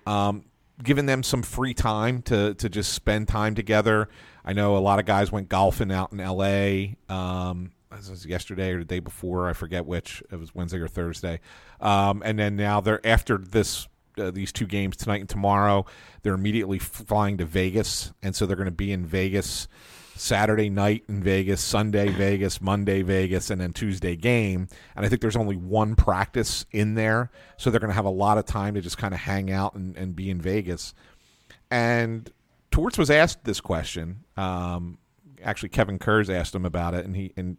um, 0.06 0.44
giving 0.82 1.06
them 1.06 1.22
some 1.22 1.42
free 1.42 1.74
time 1.74 2.22
to 2.22 2.54
to 2.54 2.68
just 2.68 2.92
spend 2.92 3.28
time 3.28 3.54
together. 3.54 4.08
I 4.44 4.52
know 4.52 4.76
a 4.76 4.78
lot 4.78 4.98
of 4.98 5.06
guys 5.06 5.32
went 5.32 5.48
golfing 5.48 5.90
out 5.90 6.12
in 6.12 6.20
L.A. 6.20 6.96
Um, 7.08 7.72
was 7.90 8.26
yesterday 8.26 8.72
or 8.72 8.78
the 8.80 8.84
day 8.84 9.00
before. 9.00 9.48
I 9.48 9.52
forget 9.52 9.86
which. 9.86 10.22
It 10.30 10.36
was 10.36 10.54
Wednesday 10.54 10.78
or 10.78 10.88
Thursday. 10.88 11.40
Um, 11.80 12.22
and 12.24 12.38
then 12.38 12.56
now 12.56 12.80
they're 12.80 13.04
after 13.06 13.38
this 13.38 13.88
uh, 14.18 14.30
these 14.30 14.52
two 14.52 14.66
games 14.66 14.96
tonight 14.96 15.20
and 15.20 15.28
tomorrow. 15.28 15.86
They're 16.22 16.34
immediately 16.34 16.78
flying 16.78 17.38
to 17.38 17.44
Vegas, 17.44 18.12
and 18.22 18.34
so 18.34 18.46
they're 18.46 18.56
going 18.56 18.66
to 18.66 18.70
be 18.70 18.92
in 18.92 19.04
Vegas 19.06 19.68
Saturday 20.16 20.70
night 20.70 21.04
in 21.08 21.22
Vegas, 21.22 21.60
Sunday 21.60 22.08
Vegas, 22.08 22.60
Monday 22.60 23.02
Vegas, 23.02 23.50
and 23.50 23.60
then 23.60 23.72
Tuesday 23.72 24.16
game. 24.16 24.68
And 24.94 25.04
I 25.04 25.08
think 25.08 25.20
there's 25.20 25.36
only 25.36 25.56
one 25.56 25.94
practice 25.94 26.64
in 26.72 26.94
there, 26.94 27.30
so 27.56 27.70
they're 27.70 27.80
going 27.80 27.90
to 27.90 27.94
have 27.94 28.06
a 28.06 28.10
lot 28.10 28.38
of 28.38 28.46
time 28.46 28.74
to 28.74 28.80
just 28.80 28.98
kind 28.98 29.12
of 29.14 29.20
hang 29.20 29.50
out 29.50 29.74
and, 29.74 29.96
and 29.96 30.16
be 30.16 30.30
in 30.30 30.40
Vegas. 30.40 30.94
And 31.70 32.30
Torts 32.70 32.98
was 32.98 33.10
asked 33.10 33.44
this 33.44 33.60
question. 33.60 34.24
Um, 34.36 34.98
actually, 35.42 35.68
Kevin 35.68 35.98
Kurz 35.98 36.30
asked 36.30 36.54
him 36.54 36.64
about 36.64 36.94
it, 36.94 37.04
and 37.04 37.14
he 37.14 37.32
and 37.36 37.56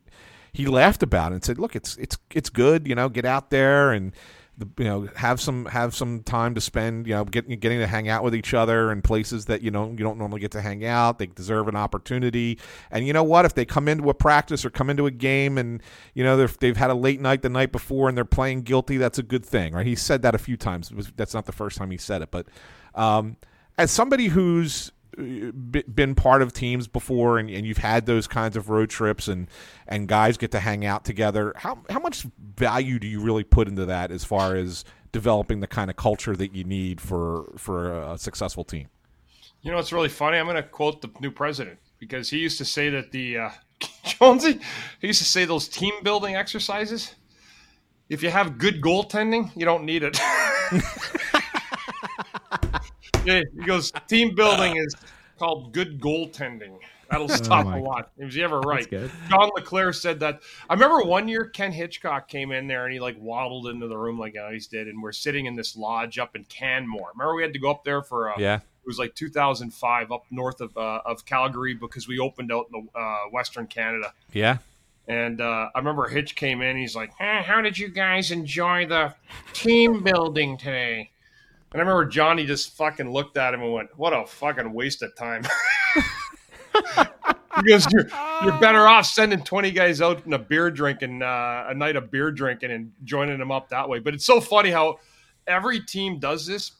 he 0.51 0.65
laughed 0.65 1.03
about 1.03 1.31
it 1.31 1.35
and 1.35 1.43
said, 1.43 1.59
"Look, 1.59 1.75
it's 1.75 1.95
it's 1.97 2.17
it's 2.34 2.49
good. 2.49 2.88
You 2.88 2.95
know, 2.95 3.09
get 3.09 3.25
out 3.25 3.49
there 3.49 3.91
and." 3.91 4.13
You 4.59 4.85
know, 4.85 5.09
have 5.15 5.39
some 5.39 5.65
have 5.65 5.93
some 5.93 6.23
time 6.23 6.55
to 6.55 6.61
spend. 6.61 7.05
You 7.05 7.13
know, 7.13 7.25
getting 7.25 7.57
getting 7.59 7.79
to 7.79 7.88
hang 7.88 8.09
out 8.09 8.23
with 8.23 8.34
each 8.34 8.53
other 8.55 8.91
in 8.91 9.03
places 9.03 9.45
that 9.45 9.61
you 9.61 9.69
know 9.69 9.89
you 9.89 9.97
don't 9.97 10.17
normally 10.17 10.41
get 10.41 10.51
to 10.51 10.61
hang 10.61 10.84
out. 10.84 11.19
They 11.19 11.27
deserve 11.27 11.67
an 11.67 11.75
opportunity. 11.75 12.57
And 12.89 13.05
you 13.05 13.13
know 13.13 13.23
what? 13.23 13.45
If 13.45 13.53
they 13.53 13.65
come 13.65 13.88
into 13.88 14.09
a 14.09 14.15
practice 14.15 14.65
or 14.65 14.71
come 14.71 14.89
into 14.89 15.05
a 15.05 15.11
game 15.11 15.59
and 15.59 15.81
you 16.15 16.23
know 16.23 16.38
they've 16.38 16.57
they've 16.59 16.77
had 16.77 16.89
a 16.89 16.95
late 16.95 17.21
night 17.21 17.43
the 17.43 17.49
night 17.49 17.71
before 17.71 18.09
and 18.09 18.17
they're 18.17 18.25
playing 18.25 18.63
guilty, 18.63 18.97
that's 18.97 19.19
a 19.19 19.23
good 19.23 19.45
thing, 19.45 19.73
right? 19.73 19.85
He 19.85 19.95
said 19.95 20.23
that 20.23 20.34
a 20.34 20.39
few 20.39 20.57
times. 20.57 20.91
Was, 20.91 21.11
that's 21.15 21.35
not 21.35 21.45
the 21.45 21.51
first 21.51 21.77
time 21.77 21.91
he 21.91 21.97
said 21.97 22.23
it, 22.23 22.31
but 22.31 22.47
um, 22.95 23.38
as 23.77 23.91
somebody 23.91 24.27
who's 24.27 24.91
been 25.18 26.14
part 26.14 26.41
of 26.41 26.53
teams 26.53 26.88
before 26.88 27.39
and, 27.39 27.49
and 27.49 27.65
you've 27.65 27.80
had 27.80 28.06
those 28.06 28.27
kinds 28.27 28.56
of 28.56 28.69
road 28.69 28.89
trips 28.89 29.27
and 29.27 29.49
and 29.88 30.07
guys 30.07 30.38
get 30.38 30.52
to 30.52 30.60
hang 30.60 30.85
out 30.85 31.03
together 31.03 31.53
how 31.56 31.80
how 31.89 31.99
much 31.99 32.27
value 32.56 32.99
do 32.99 33.07
you 33.07 33.19
really 33.19 33.44
put 33.44 33.68
into 33.68 33.85
that 33.85 34.11
as 34.11 34.23
far 34.23 34.56
as 34.56 34.85
developing 35.11 35.60
the 35.60 35.68
kind 35.68 35.89
of 35.89 35.95
culture 35.95 36.35
that 36.35 36.53
you 36.53 36.64
need 36.64 37.02
for 37.02 37.52
for 37.57 37.91
a 37.91 38.18
successful 38.18 38.64
team 38.64 38.88
You 39.64 39.72
know, 39.72 39.80
it's 39.80 39.91
really 39.91 40.10
funny. 40.10 40.38
I'm 40.38 40.45
going 40.45 40.56
to 40.56 40.64
quote 40.64 41.02
the 41.02 41.10
new 41.19 41.31
president 41.31 41.80
because 41.99 42.30
he 42.30 42.38
used 42.38 42.60
to 42.60 42.65
say 42.65 42.89
that 42.89 43.11
the 43.11 43.38
uh, 43.38 43.49
Jonesy, 44.06 44.60
he 45.02 45.07
used 45.07 45.19
to 45.19 45.26
say 45.26 45.45
those 45.45 45.68
team 45.68 45.94
building 46.03 46.35
exercises. 46.35 47.15
If 48.07 48.23
you 48.23 48.30
have 48.30 48.57
good 48.57 48.81
goaltending, 48.81 49.52
you 49.56 49.65
don't 49.65 49.84
need 49.84 50.03
it. 50.03 50.18
he 53.27 53.65
goes, 53.65 53.91
team 54.07 54.35
building 54.35 54.77
is 54.77 54.95
called 55.37 55.73
good 55.73 55.99
goaltending. 55.99 56.77
That'll 57.09 57.29
stop 57.29 57.65
a 57.65 57.79
lot. 57.79 58.11
Was 58.17 58.33
he 58.33 58.43
ever 58.43 58.59
right? 58.59 58.89
John 59.29 59.49
LeClair 59.55 59.93
said 59.93 60.19
that. 60.19 60.41
I 60.69 60.73
remember 60.73 61.01
one 61.01 61.27
year 61.27 61.45
Ken 61.45 61.71
Hitchcock 61.71 62.27
came 62.27 62.51
in 62.51 62.67
there 62.67 62.85
and 62.85 62.93
he 62.93 62.99
like 62.99 63.15
waddled 63.19 63.67
into 63.67 63.87
the 63.87 63.97
room 63.97 64.19
like 64.19 64.35
I 64.35 64.43
always 64.43 64.67
did, 64.67 64.87
and 64.87 65.01
we're 65.01 65.13
sitting 65.13 65.45
in 65.45 65.55
this 65.55 65.75
lodge 65.77 66.19
up 66.19 66.35
in 66.35 66.43
Canmore. 66.45 67.11
Remember 67.13 67.35
we 67.35 67.43
had 67.43 67.53
to 67.53 67.59
go 67.59 67.71
up 67.71 67.83
there 67.83 68.01
for 68.01 68.27
a 68.27 68.39
yeah 68.39 68.59
it 68.87 68.87
was 68.87 68.99
like 68.99 69.15
2005 69.15 70.11
up 70.13 70.23
north 70.31 70.61
of 70.61 70.75
uh, 70.77 71.01
of 71.05 71.25
Calgary 71.25 71.73
because 71.73 72.07
we 72.07 72.19
opened 72.19 72.53
out 72.53 72.67
in 72.73 72.87
the 72.93 72.99
uh, 72.99 73.17
Western 73.31 73.67
Canada. 73.67 74.13
yeah 74.31 74.59
And 75.09 75.41
uh, 75.41 75.69
I 75.75 75.79
remember 75.79 76.07
Hitch 76.07 76.35
came 76.35 76.61
in. 76.61 76.77
He's 76.77 76.95
like, 76.95 77.11
eh, 77.19 77.41
"How 77.41 77.61
did 77.61 77.77
you 77.77 77.89
guys 77.89 78.31
enjoy 78.31 78.85
the 78.85 79.13
team 79.51 80.03
building 80.03 80.57
today?" 80.57 81.11
And 81.72 81.81
I 81.81 81.84
remember 81.84 82.06
Johnny 82.06 82.45
just 82.45 82.76
fucking 82.77 83.11
looked 83.11 83.38
at 83.38 83.53
him 83.53 83.61
and 83.61 83.73
went, 83.73 83.89
"What 83.98 84.14
a 84.14 84.26
fucking 84.26 84.72
waste 84.73 85.02
of 85.03 85.15
time." 85.15 85.44
goes, 87.68 87.88
"You're 87.91 88.07
you're 88.44 88.60
better 88.60 88.88
off 88.88 89.06
sending 89.06 89.44
20 89.44 89.72
guys 89.72 90.02
out 90.02 90.26
in 90.26 90.34
a 90.34 90.39
beer 90.39 90.72
drinking 90.72 91.22
uh, 91.22 91.65
a 91.68 91.73
night 91.73 91.95
of 91.95 92.10
beer 92.11 92.31
drinking 92.31 92.72
and 92.72 92.94
joining 93.03 93.39
them 93.39 93.52
up 93.52 93.69
that 93.69 93.89
way." 93.89 93.99
But 93.99 94.14
it's 94.14 94.26
so 94.26 94.39
funny 94.39 94.72
how 94.72 94.99
every 95.45 95.80
team 95.80 96.19
does 96.19 96.45
this 96.45 96.72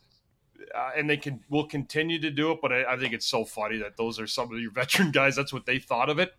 uh, 0.76 0.92
and 0.96 1.10
they 1.10 1.18
can 1.18 1.40
will 1.50 1.66
continue 1.66 2.20
to 2.20 2.30
do 2.30 2.52
it. 2.52 2.60
But 2.62 2.72
I, 2.72 2.94
I 2.94 2.98
think 2.98 3.14
it's 3.14 3.26
so 3.26 3.46
funny 3.46 3.78
that 3.80 3.98
those 3.98 4.20
are 4.20 4.28
some 4.28 4.52
of 4.52 4.60
your 4.60 4.72
veteran 4.74 5.12
guys. 5.12 5.36
That's 5.36 5.54
what 5.54 5.66
they 5.66 5.80
thought 5.80 6.10
of 6.10 6.20
it. 6.20 6.34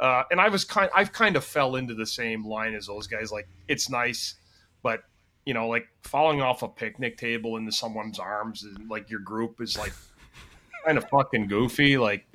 Uh, 0.00 0.24
and 0.30 0.40
I 0.40 0.48
was 0.48 0.64
kind, 0.64 0.90
I've 0.94 1.12
kind 1.12 1.36
of 1.36 1.44
fell 1.44 1.76
into 1.76 1.94
the 1.94 2.06
same 2.06 2.44
line 2.44 2.74
as 2.74 2.86
those 2.86 3.06
guys. 3.06 3.30
Like 3.30 3.48
it's 3.68 3.88
nice, 3.88 4.34
but 4.82 5.02
you 5.44 5.54
know, 5.54 5.68
like 5.68 5.88
falling 6.02 6.40
off 6.40 6.62
a 6.62 6.68
picnic 6.68 7.18
table 7.18 7.56
into 7.56 7.72
someone's 7.72 8.18
arms 8.18 8.62
and 8.62 8.88
like 8.88 9.10
your 9.10 9.20
group 9.20 9.60
is 9.60 9.76
like 9.78 9.92
kind 10.84 10.98
of 10.98 11.08
fucking 11.08 11.48
goofy. 11.48 11.98
Like, 11.98 12.26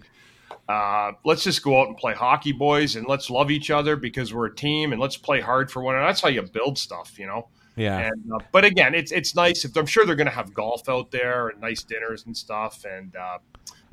uh, 0.67 1.13
let's 1.25 1.43
just 1.43 1.63
go 1.63 1.79
out 1.79 1.87
and 1.87 1.97
play 1.97 2.13
hockey, 2.13 2.51
boys, 2.51 2.95
and 2.95 3.07
let's 3.07 3.29
love 3.29 3.51
each 3.51 3.71
other 3.71 3.95
because 3.95 4.33
we're 4.33 4.47
a 4.47 4.55
team, 4.55 4.91
and 4.91 5.01
let's 5.01 5.17
play 5.17 5.39
hard 5.39 5.71
for 5.71 5.81
one 5.81 5.95
another. 5.95 6.09
That's 6.09 6.21
how 6.21 6.29
you 6.29 6.41
build 6.41 6.77
stuff, 6.77 7.17
you 7.17 7.27
know. 7.27 7.47
yeah 7.75 8.09
And 8.09 8.31
uh, 8.33 8.39
but 8.51 8.65
again, 8.65 8.93
it's 8.93 9.11
it's 9.11 9.35
nice. 9.35 9.63
If 9.63 9.75
I'm 9.77 9.85
sure 9.85 10.05
they're 10.05 10.15
going 10.15 10.27
to 10.27 10.33
have 10.33 10.53
golf 10.53 10.89
out 10.89 11.11
there 11.11 11.49
and 11.49 11.61
nice 11.61 11.83
dinners 11.83 12.25
and 12.25 12.35
stuff. 12.35 12.83
And 12.85 13.15
uh, 13.15 13.39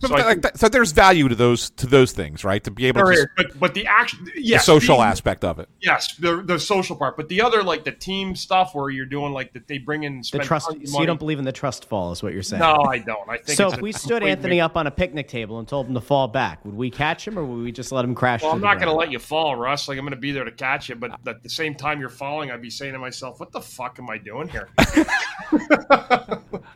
But 0.01 0.09
so 0.09 0.16
I 0.16 0.25
like 0.25 0.43
that- 0.43 0.59
so 0.59 0.69
there's 0.69 0.93
value 0.93 1.29
to 1.29 1.35
those 1.35 1.71
to 1.71 1.87
those 1.87 2.12
things 2.12 2.45
right 2.45 2.62
to 2.65 2.71
be 2.71 2.87
able 2.87 3.03
to 3.03 3.29
but 3.37 3.59
but 3.59 3.75
the 3.75 3.87
action, 3.87 4.25
the 4.25 4.33
yes, 4.43 4.65
social 4.66 4.99
the- 4.99 5.05
aspect 5.05 5.45
of 5.45 5.59
it 5.59 5.69
Yes, 5.81 6.16
the 6.16 6.43
the 6.43 6.59
social 6.59 6.97
part, 6.97 7.16
but 7.16 7.29
the 7.29 7.41
other 7.41 7.62
like 7.62 7.85
the 7.85 7.93
team 7.93 8.35
stuff 8.35 8.75
where 8.75 8.91
you're 8.91 9.07
doing 9.07 9.33
like 9.33 9.53
that 9.53 9.66
they 9.69 9.79
bring 9.79 10.03
in 10.05 10.23
The 10.33 10.41
trust. 10.41 10.69
tons 10.71 10.93
So 10.93 11.01
you 11.01 11.07
don't 11.07 11.19
believe 11.19 11.39
in 11.39 11.45
the 11.45 11.53
trust 11.53 11.85
fall, 11.87 12.12
is 12.12 12.23
what 12.23 12.33
you're 12.33 12.43
saying? 12.43 12.61
No, 12.61 12.85
I 12.89 12.99
don't. 12.99 13.29
I 13.29 13.37
think 13.37 13.57
So 13.57 13.69
if 13.73 13.79
a 13.79 13.81
we 13.81 13.93
stood 13.93 14.23
Anthony 14.23 14.61
up 14.61 14.77
on 14.77 14.87
a 14.87 14.91
picnic 14.91 15.29
table 15.29 15.59
and 15.59 15.69
told 15.69 15.87
him 15.87 15.95
to 15.95 16.01
fall 16.01 16.29
back, 16.29 16.65
would 16.65 16.75
we 16.75 16.91
catch 16.91 17.27
him 17.27 17.39
or 17.39 17.45
would 17.45 17.62
we 17.65 17.73
just 17.73 17.93
let 17.93 18.05
him 18.05 18.15
crash? 18.15 18.43
Well, 18.43 18.53
I'm 18.53 18.61
not 18.61 18.75
going 18.79 18.89
to 18.89 18.95
let 18.95 19.11
you 19.12 19.19
fall, 19.19 19.57
Russ. 19.57 19.89
Like 19.89 19.99
I'm 19.99 20.05
going 20.05 20.11
to 20.12 20.16
be 20.21 20.33
there 20.33 20.45
to 20.45 20.53
catch 20.53 20.89
you, 20.89 20.97
but 20.97 21.12
at 21.27 21.43
the 21.43 21.49
same 21.49 21.75
time 21.75 22.01
you're 22.01 22.09
falling, 22.09 22.51
I'd 22.51 22.61
be 22.62 22.71
saying 22.71 22.93
to 22.95 22.99
myself, 22.99 23.39
"What 23.41 23.53
the 23.53 23.61
fuck 23.61 23.99
am 23.99 24.11
I 24.11 24.19
doing 24.19 24.49
here?" 24.49 24.69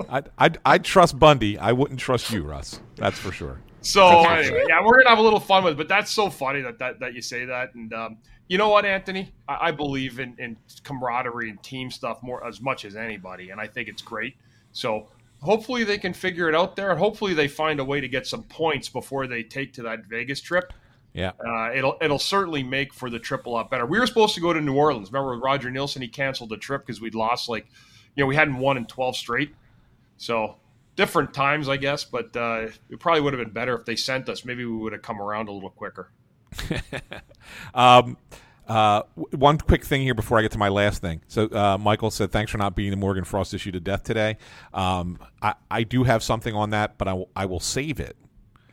I 0.08 0.22
I 0.38 0.50
I 0.64 0.78
trust 0.78 1.18
Bundy. 1.18 1.58
I 1.58 1.72
wouldn't 1.72 2.00
trust 2.00 2.30
you, 2.30 2.42
Russ. 2.42 2.80
That's 2.98 3.18
for 3.18 3.32
sure. 3.32 3.58
So 3.80 4.06
anyway, 4.24 4.64
yeah, 4.68 4.84
we're 4.84 4.98
gonna 4.98 5.08
have 5.08 5.18
a 5.18 5.22
little 5.22 5.40
fun 5.40 5.64
with 5.64 5.74
it, 5.74 5.76
but 5.76 5.88
that's 5.88 6.10
so 6.10 6.28
funny 6.28 6.60
that 6.62 6.78
that, 6.80 7.00
that 7.00 7.14
you 7.14 7.22
say 7.22 7.44
that. 7.44 7.74
And 7.74 7.92
um, 7.94 8.18
you 8.48 8.58
know 8.58 8.68
what, 8.68 8.84
Anthony? 8.84 9.32
I, 9.48 9.68
I 9.68 9.70
believe 9.70 10.18
in, 10.18 10.34
in 10.38 10.56
camaraderie 10.82 11.50
and 11.50 11.62
team 11.62 11.90
stuff 11.90 12.22
more 12.22 12.46
as 12.46 12.60
much 12.60 12.84
as 12.84 12.96
anybody, 12.96 13.50
and 13.50 13.60
I 13.60 13.66
think 13.66 13.88
it's 13.88 14.02
great. 14.02 14.34
So 14.72 15.08
hopefully 15.40 15.84
they 15.84 15.98
can 15.98 16.12
figure 16.12 16.48
it 16.48 16.54
out 16.54 16.74
there, 16.74 16.90
and 16.90 16.98
hopefully 16.98 17.34
they 17.34 17.46
find 17.46 17.78
a 17.78 17.84
way 17.84 18.00
to 18.00 18.08
get 18.08 18.26
some 18.26 18.42
points 18.42 18.88
before 18.88 19.26
they 19.26 19.42
take 19.42 19.72
to 19.74 19.82
that 19.82 20.06
Vegas 20.06 20.40
trip. 20.40 20.72
Yeah. 21.14 21.32
Uh, 21.44 21.70
it'll 21.74 21.96
it'll 22.00 22.18
certainly 22.18 22.62
make 22.62 22.92
for 22.92 23.10
the 23.10 23.18
trip 23.18 23.46
a 23.46 23.50
lot 23.50 23.70
better. 23.70 23.86
We 23.86 23.98
were 23.98 24.06
supposed 24.06 24.34
to 24.34 24.40
go 24.40 24.52
to 24.52 24.60
New 24.60 24.74
Orleans. 24.74 25.10
Remember 25.12 25.34
with 25.34 25.42
Roger 25.42 25.70
Neilson, 25.70 26.02
he 26.02 26.08
canceled 26.08 26.50
the 26.50 26.56
trip 26.58 26.84
because 26.84 27.00
we'd 27.00 27.14
lost 27.14 27.48
like, 27.48 27.66
you 28.14 28.22
know, 28.22 28.26
we 28.26 28.34
hadn't 28.36 28.58
won 28.58 28.76
in 28.76 28.86
twelve 28.86 29.16
straight. 29.16 29.54
So 30.16 30.56
different 30.98 31.32
times, 31.32 31.68
I 31.68 31.78
guess. 31.78 32.04
But 32.04 32.36
uh, 32.36 32.66
it 32.90 33.00
probably 33.00 33.22
would 33.22 33.32
have 33.32 33.42
been 33.42 33.54
better 33.54 33.74
if 33.74 33.86
they 33.86 33.96
sent 33.96 34.28
us. 34.28 34.44
Maybe 34.44 34.66
we 34.66 34.76
would 34.76 34.92
have 34.92 35.00
come 35.00 35.22
around 35.22 35.48
a 35.48 35.52
little 35.52 35.70
quicker. 35.70 36.10
Um, 37.72 38.18
uh, 38.66 39.02
one 39.14 39.56
quick 39.56 39.82
thing 39.82 40.02
here 40.02 40.12
before 40.12 40.38
I 40.38 40.42
get 40.42 40.52
to 40.52 40.58
my 40.58 40.68
last 40.68 41.00
thing. 41.00 41.22
So, 41.28 41.46
uh, 41.50 41.78
Michael 41.78 42.10
said, 42.10 42.30
"Thanks 42.30 42.52
for 42.52 42.58
not 42.58 42.76
being 42.76 42.90
the 42.90 42.96
Morgan 42.98 43.24
Frost 43.24 43.54
issue 43.54 43.72
to 43.72 43.80
death 43.80 44.02
today." 44.02 44.36
Um, 44.74 45.18
I, 45.40 45.54
I 45.70 45.84
do 45.84 46.04
have 46.04 46.22
something 46.22 46.54
on 46.54 46.70
that, 46.70 46.98
but 46.98 47.08
I 47.34 47.46
will, 47.46 47.60
save 47.60 48.00
it. 48.00 48.18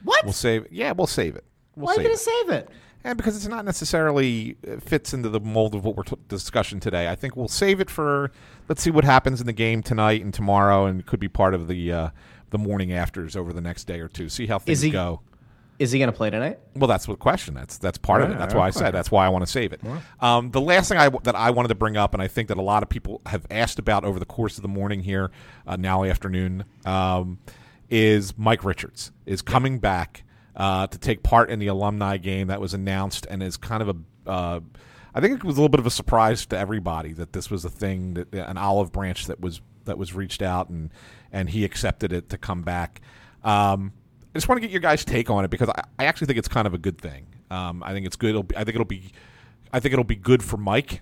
What? 0.04 0.26
We'll 0.26 0.34
save. 0.34 0.68
Yeah, 0.70 0.92
we'll 0.92 1.08
save 1.08 1.38
it. 1.38 1.46
We'll 1.78 1.86
Why 1.86 1.92
are 1.94 1.96
you 1.96 2.04
going 2.04 2.18
to 2.18 2.22
save 2.22 2.50
it? 2.50 2.70
And 3.06 3.16
because 3.18 3.38
it's 3.38 3.48
not 3.48 3.64
necessarily 3.64 4.58
uh, 4.68 4.82
fits 4.82 5.14
into 5.14 5.30
the 5.30 5.40
mold 5.40 5.74
of 5.74 5.86
what 5.86 5.96
we're 5.96 6.04
t- 6.04 6.18
discussion 6.28 6.82
today, 6.82 7.08
I 7.08 7.16
think 7.16 7.38
we'll 7.38 7.48
save 7.48 7.80
it 7.80 7.90
for. 7.90 8.32
Let's 8.68 8.82
see 8.82 8.92
what 8.92 9.04
happens 9.04 9.40
in 9.42 9.48
the 9.48 9.54
game 9.54 9.84
tonight 9.84 10.22
and 10.24 10.34
tomorrow, 10.34 10.86
and 10.86 11.06
could 11.06 11.20
be 11.20 11.28
part 11.28 11.54
of 11.54 11.68
the 11.68 11.92
uh, 11.92 12.10
the 12.50 12.58
morning 12.58 12.94
afters 12.94 13.36
over 13.36 13.54
the 13.54 13.62
next 13.62 13.86
day 13.86 14.00
or 14.00 14.08
two. 14.08 14.30
See 14.30 14.48
how 14.48 14.60
things 14.60 14.82
he- 14.82 14.90
go. 14.92 15.22
Is 15.78 15.92
he 15.92 16.00
going 16.00 16.10
to 16.10 16.16
play 16.16 16.30
tonight? 16.30 16.58
Well, 16.74 16.88
that's 16.88 17.06
the 17.06 17.18
question. 17.18 17.54
That's 17.54 17.78
that's 17.78 17.98
part 17.98 18.22
of 18.22 18.30
it. 18.30 18.34
Yeah, 18.34 18.40
That's 18.40 18.54
why 18.54 18.68
I 18.68 18.70
said. 18.70 18.94
That's 18.94 19.12
why 19.12 19.26
I 19.26 19.30
want 19.30 19.46
to 19.46 19.52
save 19.52 19.74
it. 19.74 19.82
Um, 20.22 20.52
the 20.52 20.62
last 20.62 20.88
thing 20.88 20.98
I 20.98 21.10
that 21.24 21.36
I 21.36 21.52
wanted 21.52 21.68
to 21.68 21.76
bring 21.76 21.98
up, 21.98 22.14
and 22.14 22.24
I 22.24 22.30
think 22.30 22.48
that 22.48 22.58
a 22.58 22.62
lot 22.62 22.82
of 22.82 22.88
people 22.88 23.20
have 23.26 23.46
asked 23.52 23.78
about 23.78 24.06
over 24.06 24.18
the 24.18 24.26
course 24.26 24.56
of 24.58 24.62
the 24.62 24.70
morning 24.70 25.02
here, 25.02 25.32
uh, 25.68 25.76
now 25.76 26.06
afternoon, 26.06 26.64
um, 26.86 27.40
is 27.90 28.38
Mike 28.38 28.64
Richards 28.64 29.12
is 29.26 29.42
coming 29.42 29.80
back 29.80 30.24
uh, 30.56 30.88
to 30.88 30.98
take 30.98 31.24
part 31.24 31.50
in 31.50 31.60
the 31.60 31.68
alumni 31.68 32.16
game 32.16 32.48
that 32.48 32.62
was 32.62 32.74
announced, 32.74 33.28
and 33.30 33.44
is 33.44 33.58
kind 33.58 33.84
of 33.84 33.98
a. 34.26 34.62
I 35.16 35.22
think 35.22 35.36
it 35.36 35.44
was 35.46 35.58
a 35.58 35.62
little 35.62 35.70
bit 35.70 35.80
of 35.80 35.88
a 35.88 35.92
surprise 35.92 36.46
to 36.48 36.58
everybody 36.58 37.14
that 37.14 37.32
this 37.32 37.50
was 37.50 37.64
a 37.64 37.70
thing 37.70 38.16
that 38.16 38.34
an 38.34 38.58
olive 38.58 38.92
branch 38.92 39.28
that 39.28 39.40
was 39.40 39.62
that 39.86 39.98
was 39.98 40.14
reached 40.14 40.42
out 40.42 40.70
and 40.70 40.92
and 41.32 41.50
he 41.50 41.64
accepted 41.64 42.12
it 42.12 42.30
to 42.30 42.38
come 42.38 42.64
back. 42.64 43.00
Um, 43.44 43.94
I 44.22 44.38
just 44.38 44.50
want 44.50 44.58
to 44.58 44.62
get 44.62 44.72
your 44.72 44.82
guys' 44.82 45.06
take 45.06 45.30
on 45.30 45.46
it 45.46 45.50
because 45.50 45.70
I, 45.70 45.84
I 45.98 46.06
actually 46.06 46.28
think 46.28 46.40
it's 46.40 46.50
kind 46.50 46.68
of 46.68 46.74
a 46.74 46.78
good 46.78 46.98
thing. 46.98 47.28
Um, 47.50 47.82
I 47.82 47.94
think 47.94 48.06
it's 48.06 48.18
good. 48.18 48.48
Be, 48.50 48.58
I 48.58 48.66
think 48.66 48.76
it'll 48.76 48.84
be, 48.84 49.14
I 49.72 49.80
think 49.80 49.94
it'll 49.94 50.04
be 50.04 50.18
good 50.18 50.44
for 50.44 50.58
Mike 50.58 51.02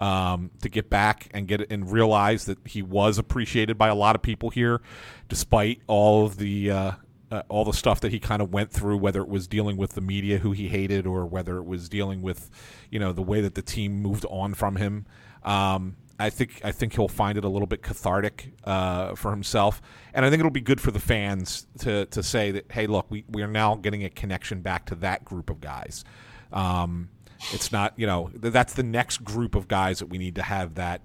um, 0.00 0.50
to 0.60 0.68
get 0.68 0.90
back 0.90 1.28
and 1.32 1.48
get 1.48 1.72
and 1.72 1.90
realize 1.90 2.44
that 2.44 2.58
he 2.66 2.82
was 2.82 3.16
appreciated 3.16 3.78
by 3.78 3.88
a 3.88 3.94
lot 3.94 4.14
of 4.14 4.20
people 4.20 4.50
here, 4.50 4.82
despite 5.30 5.80
all 5.86 6.26
of 6.26 6.36
the 6.36 6.70
uh, 6.70 6.92
uh, 7.30 7.42
all 7.48 7.64
the 7.64 7.72
stuff 7.72 8.00
that 8.00 8.12
he 8.12 8.18
kind 8.18 8.40
of 8.40 8.52
went 8.52 8.70
through, 8.70 8.96
whether 8.96 9.20
it 9.20 9.28
was 9.28 9.46
dealing 9.46 9.76
with 9.76 9.92
the 9.92 10.00
media 10.00 10.38
who 10.38 10.52
he 10.52 10.68
hated 10.68 11.06
or 11.06 11.26
whether 11.26 11.58
it 11.58 11.64
was 11.64 11.88
dealing 11.88 12.22
with, 12.22 12.50
you 12.90 12.98
know, 12.98 13.12
the 13.12 13.22
way 13.22 13.40
that 13.40 13.54
the 13.54 13.62
team 13.62 14.00
moved 14.00 14.24
on 14.30 14.54
from 14.54 14.76
him. 14.76 15.06
Um, 15.42 15.96
I 16.20 16.30
think 16.30 16.60
I 16.64 16.72
think 16.72 16.94
he'll 16.94 17.06
find 17.06 17.38
it 17.38 17.44
a 17.44 17.48
little 17.48 17.66
bit 17.66 17.82
cathartic 17.82 18.52
uh, 18.64 19.14
for 19.14 19.30
himself, 19.30 19.80
and 20.12 20.24
I 20.24 20.30
think 20.30 20.40
it'll 20.40 20.50
be 20.50 20.60
good 20.60 20.80
for 20.80 20.90
the 20.90 20.98
fans 20.98 21.66
to 21.80 22.06
to 22.06 22.22
say 22.24 22.50
that 22.50 22.72
hey, 22.72 22.88
look, 22.88 23.06
we 23.08 23.24
we 23.28 23.42
are 23.42 23.48
now 23.48 23.76
getting 23.76 24.04
a 24.04 24.10
connection 24.10 24.60
back 24.60 24.86
to 24.86 24.96
that 24.96 25.24
group 25.24 25.48
of 25.48 25.60
guys. 25.60 26.04
Um, 26.52 27.10
it's 27.52 27.70
not 27.70 27.94
you 27.96 28.06
know 28.06 28.30
th- 28.40 28.52
that's 28.52 28.74
the 28.74 28.82
next 28.82 29.22
group 29.22 29.54
of 29.54 29.68
guys 29.68 30.00
that 30.00 30.06
we 30.06 30.18
need 30.18 30.34
to 30.34 30.42
have 30.42 30.74
that 30.74 31.02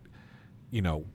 you 0.72 0.82
know 0.82 1.06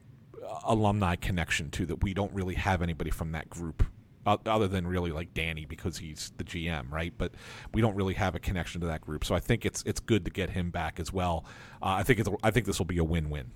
alumni 0.63 1.15
connection 1.15 1.69
to 1.71 1.85
that 1.85 2.01
we 2.01 2.13
don't 2.13 2.33
really 2.33 2.55
have 2.55 2.81
anybody 2.81 3.11
from 3.11 3.33
that 3.33 3.49
group 3.49 3.83
other 4.25 4.67
than 4.67 4.85
really 4.85 5.11
like 5.11 5.33
Danny 5.33 5.65
because 5.65 5.97
he's 5.97 6.31
the 6.37 6.43
GM, 6.43 6.91
right? 6.91 7.13
But 7.17 7.33
we 7.73 7.81
don't 7.81 7.95
really 7.95 8.13
have 8.15 8.35
a 8.35 8.39
connection 8.39 8.81
to 8.81 8.87
that 8.87 9.01
group. 9.01 9.25
So 9.25 9.33
I 9.35 9.39
think 9.39 9.65
it's 9.65 9.81
it's 9.85 9.99
good 9.99 10.25
to 10.25 10.31
get 10.31 10.49
him 10.51 10.69
back 10.71 10.99
as 10.99 11.11
well. 11.11 11.45
Uh, 11.81 11.87
I 11.99 12.03
think 12.03 12.19
it's 12.19 12.29
I 12.43 12.51
think 12.51 12.65
this 12.65 12.77
will 12.79 12.85
be 12.85 12.97
a 12.97 13.03
win-win. 13.03 13.51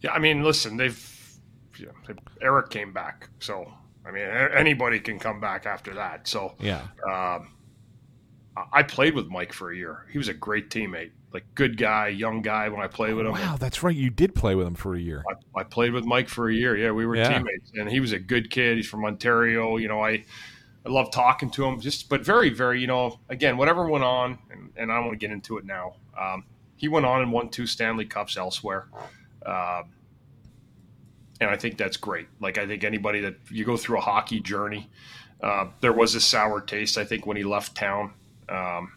Yeah, 0.00 0.12
I 0.12 0.18
mean, 0.18 0.42
listen, 0.42 0.76
they've 0.76 1.38
yeah, 1.78 1.88
they- 2.06 2.14
Eric 2.40 2.70
came 2.70 2.92
back, 2.92 3.28
so 3.38 3.72
I 4.06 4.10
mean, 4.10 4.24
anybody 4.24 4.98
can 5.00 5.18
come 5.18 5.40
back 5.40 5.64
after 5.66 5.94
that. 5.94 6.26
So 6.26 6.54
Yeah. 6.58 6.82
um, 7.10 7.54
I 8.72 8.82
played 8.82 9.14
with 9.14 9.28
Mike 9.28 9.52
for 9.52 9.70
a 9.70 9.76
year. 9.76 10.06
He 10.10 10.18
was 10.18 10.28
a 10.28 10.34
great 10.34 10.70
teammate, 10.70 11.12
like 11.32 11.44
good 11.54 11.76
guy, 11.76 12.08
young 12.08 12.42
guy. 12.42 12.68
When 12.68 12.80
I 12.80 12.86
played 12.86 13.14
with 13.14 13.26
him, 13.26 13.32
Wow, 13.32 13.56
that's 13.58 13.82
right. 13.82 13.94
You 13.94 14.10
did 14.10 14.34
play 14.34 14.54
with 14.54 14.66
him 14.66 14.74
for 14.74 14.94
a 14.94 15.00
year. 15.00 15.24
I, 15.56 15.60
I 15.60 15.64
played 15.64 15.92
with 15.92 16.04
Mike 16.04 16.28
for 16.28 16.48
a 16.48 16.54
year. 16.54 16.76
Yeah, 16.76 16.90
we 16.92 17.06
were 17.06 17.16
Yeah. 17.16 17.28
teammates, 17.28 17.70
and 17.74 17.90
he 17.90 18.00
was 18.00 18.12
a 18.12 18.18
good 18.18 18.50
kid. 18.50 18.76
He's 18.76 18.88
from 18.88 19.04
Ontario. 19.04 19.76
You 19.76 19.88
know, 19.88 20.02
I 20.04 20.24
I 20.84 20.88
love 20.88 21.10
talking 21.12 21.48
to 21.52 21.64
him. 21.64 21.80
Just, 21.80 22.08
but 22.08 22.22
very, 22.24 22.50
very, 22.50 22.80
you 22.80 22.88
know, 22.88 23.20
again, 23.28 23.56
whatever 23.56 23.88
went 23.88 24.02
on, 24.04 24.38
and, 24.50 24.70
and 24.76 24.90
I 24.90 24.96
don't 24.96 25.06
want 25.06 25.20
to 25.20 25.26
get 25.26 25.32
into 25.32 25.56
it 25.58 25.64
now. 25.64 25.94
Um, 26.20 26.44
he 26.76 26.88
went 26.88 27.06
on 27.06 27.22
and 27.22 27.30
won 27.30 27.48
two 27.50 27.66
Stanley 27.66 28.04
Cups 28.04 28.36
elsewhere. 28.36 28.88
Um, 29.46 29.84
and 31.40 31.48
I 31.50 31.56
think 31.56 31.78
that's 31.78 31.96
great. 31.96 32.26
Like 32.40 32.58
I 32.58 32.66
think 32.66 32.82
anybody 32.84 33.20
that 33.20 33.36
you 33.50 33.64
go 33.64 33.76
through 33.76 33.98
a 33.98 34.00
hockey 34.00 34.40
journey, 34.40 34.90
uh, 35.42 35.66
there 35.80 35.92
was 35.92 36.14
a 36.16 36.20
sour 36.20 36.60
taste. 36.60 36.98
I 36.98 37.04
think 37.04 37.26
when 37.26 37.36
he 37.36 37.44
left 37.44 37.74
town. 37.76 38.12
Um, 38.48 38.92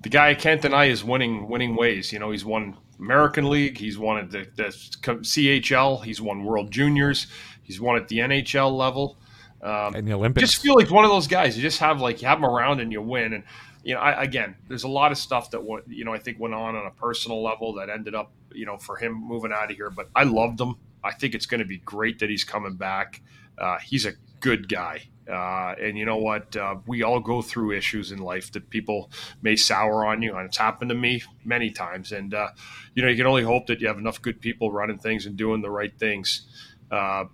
the 0.00 0.08
guy 0.08 0.30
I 0.30 0.34
can't 0.34 0.60
deny 0.62 0.86
is 0.86 1.04
winning 1.04 1.48
winning 1.48 1.76
ways. 1.76 2.12
You 2.12 2.18
know, 2.18 2.30
he's 2.30 2.44
won 2.44 2.76
American 2.98 3.48
League, 3.48 3.78
he's 3.78 3.98
won 3.98 4.18
at 4.18 4.30
the, 4.30 4.46
the 4.56 4.64
CHL, 4.64 6.04
he's 6.04 6.20
won 6.20 6.44
World 6.44 6.70
Juniors, 6.70 7.26
he's 7.62 7.80
won 7.80 7.96
at 7.96 8.08
the 8.08 8.18
NHL 8.18 8.76
level. 8.76 9.18
Um, 9.62 9.94
And 9.94 10.06
the 10.06 10.12
Olympics. 10.12 10.50
just 10.50 10.62
feel 10.62 10.74
like 10.74 10.90
one 10.90 11.04
of 11.04 11.10
those 11.10 11.26
guys. 11.26 11.56
You 11.56 11.62
just 11.62 11.80
have 11.80 12.00
like 12.00 12.22
you 12.22 12.28
have 12.28 12.38
him 12.38 12.44
around 12.44 12.80
and 12.80 12.92
you 12.92 13.02
win. 13.02 13.32
And 13.32 13.44
you 13.82 13.94
know, 13.94 14.00
I, 14.00 14.22
again, 14.22 14.54
there's 14.68 14.84
a 14.84 14.88
lot 14.88 15.10
of 15.12 15.18
stuff 15.18 15.50
that 15.50 15.62
you 15.88 16.04
know 16.04 16.12
I 16.12 16.18
think 16.18 16.38
went 16.38 16.54
on 16.54 16.76
on 16.76 16.86
a 16.86 16.90
personal 16.90 17.42
level 17.42 17.74
that 17.74 17.88
ended 17.90 18.14
up 18.14 18.32
you 18.52 18.66
know 18.66 18.76
for 18.78 18.96
him 18.96 19.14
moving 19.14 19.52
out 19.52 19.70
of 19.70 19.76
here. 19.76 19.90
But 19.90 20.10
I 20.14 20.24
loved 20.24 20.60
him. 20.60 20.76
I 21.02 21.12
think 21.12 21.34
it's 21.34 21.46
going 21.46 21.60
to 21.60 21.66
be 21.66 21.78
great 21.78 22.18
that 22.20 22.28
he's 22.30 22.44
coming 22.44 22.74
back. 22.76 23.20
Uh, 23.56 23.78
he's 23.78 24.06
a 24.06 24.12
good 24.40 24.68
guy. 24.68 25.08
Uh, 25.28 25.74
and 25.80 25.98
you 25.98 26.04
know 26.04 26.16
what? 26.16 26.56
Uh, 26.56 26.76
we 26.86 27.02
all 27.02 27.20
go 27.20 27.42
through 27.42 27.72
issues 27.72 28.12
in 28.12 28.18
life 28.18 28.50
that 28.52 28.70
people 28.70 29.10
may 29.42 29.56
sour 29.56 30.06
on 30.06 30.22
you, 30.22 30.34
and 30.36 30.46
it's 30.46 30.56
happened 30.56 30.88
to 30.88 30.94
me 30.94 31.22
many 31.44 31.70
times. 31.70 32.12
And 32.12 32.32
uh, 32.32 32.48
you 32.94 33.02
know, 33.02 33.08
you 33.08 33.16
can 33.16 33.26
only 33.26 33.42
hope 33.42 33.66
that 33.66 33.80
you 33.80 33.88
have 33.88 33.98
enough 33.98 34.22
good 34.22 34.40
people 34.40 34.72
running 34.72 34.98
things 34.98 35.26
and 35.26 35.36
doing 35.36 35.60
the 35.60 35.70
right 35.70 35.92
things 35.98 36.46
uh, 36.90 37.24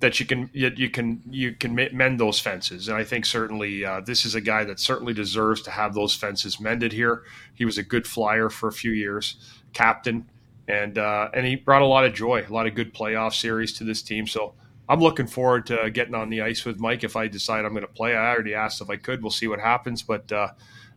that 0.00 0.18
you 0.18 0.26
can 0.26 0.50
you, 0.52 0.70
you 0.76 0.90
can 0.90 1.22
you 1.30 1.52
can 1.52 1.74
mend 1.74 2.20
those 2.20 2.38
fences. 2.38 2.88
And 2.88 2.96
I 2.96 3.04
think 3.04 3.24
certainly 3.24 3.84
uh, 3.84 4.00
this 4.00 4.24
is 4.24 4.34
a 4.34 4.40
guy 4.40 4.64
that 4.64 4.80
certainly 4.80 5.14
deserves 5.14 5.62
to 5.62 5.70
have 5.70 5.94
those 5.94 6.14
fences 6.14 6.60
mended 6.60 6.92
here. 6.92 7.22
He 7.54 7.64
was 7.64 7.78
a 7.78 7.82
good 7.82 8.06
flyer 8.06 8.50
for 8.50 8.68
a 8.68 8.72
few 8.72 8.92
years, 8.92 9.36
captain, 9.72 10.28
and 10.68 10.98
uh, 10.98 11.30
and 11.32 11.46
he 11.46 11.56
brought 11.56 11.82
a 11.82 11.86
lot 11.86 12.04
of 12.04 12.14
joy, 12.14 12.44
a 12.48 12.52
lot 12.52 12.66
of 12.66 12.74
good 12.74 12.92
playoff 12.92 13.34
series 13.34 13.72
to 13.78 13.84
this 13.84 14.02
team. 14.02 14.26
So. 14.26 14.54
I'm 14.90 14.98
looking 14.98 15.28
forward 15.28 15.66
to 15.66 15.88
getting 15.90 16.16
on 16.16 16.30
the 16.30 16.40
ice 16.42 16.64
with 16.64 16.80
Mike 16.80 17.04
if 17.04 17.14
I 17.14 17.28
decide 17.28 17.64
I'm 17.64 17.70
going 17.70 17.86
to 17.86 17.92
play. 17.92 18.16
I 18.16 18.28
already 18.34 18.54
asked 18.54 18.80
if 18.80 18.90
I 18.90 18.96
could. 18.96 19.22
We'll 19.22 19.30
see 19.30 19.46
what 19.46 19.60
happens, 19.60 20.02
but 20.02 20.30
uh, 20.32 20.48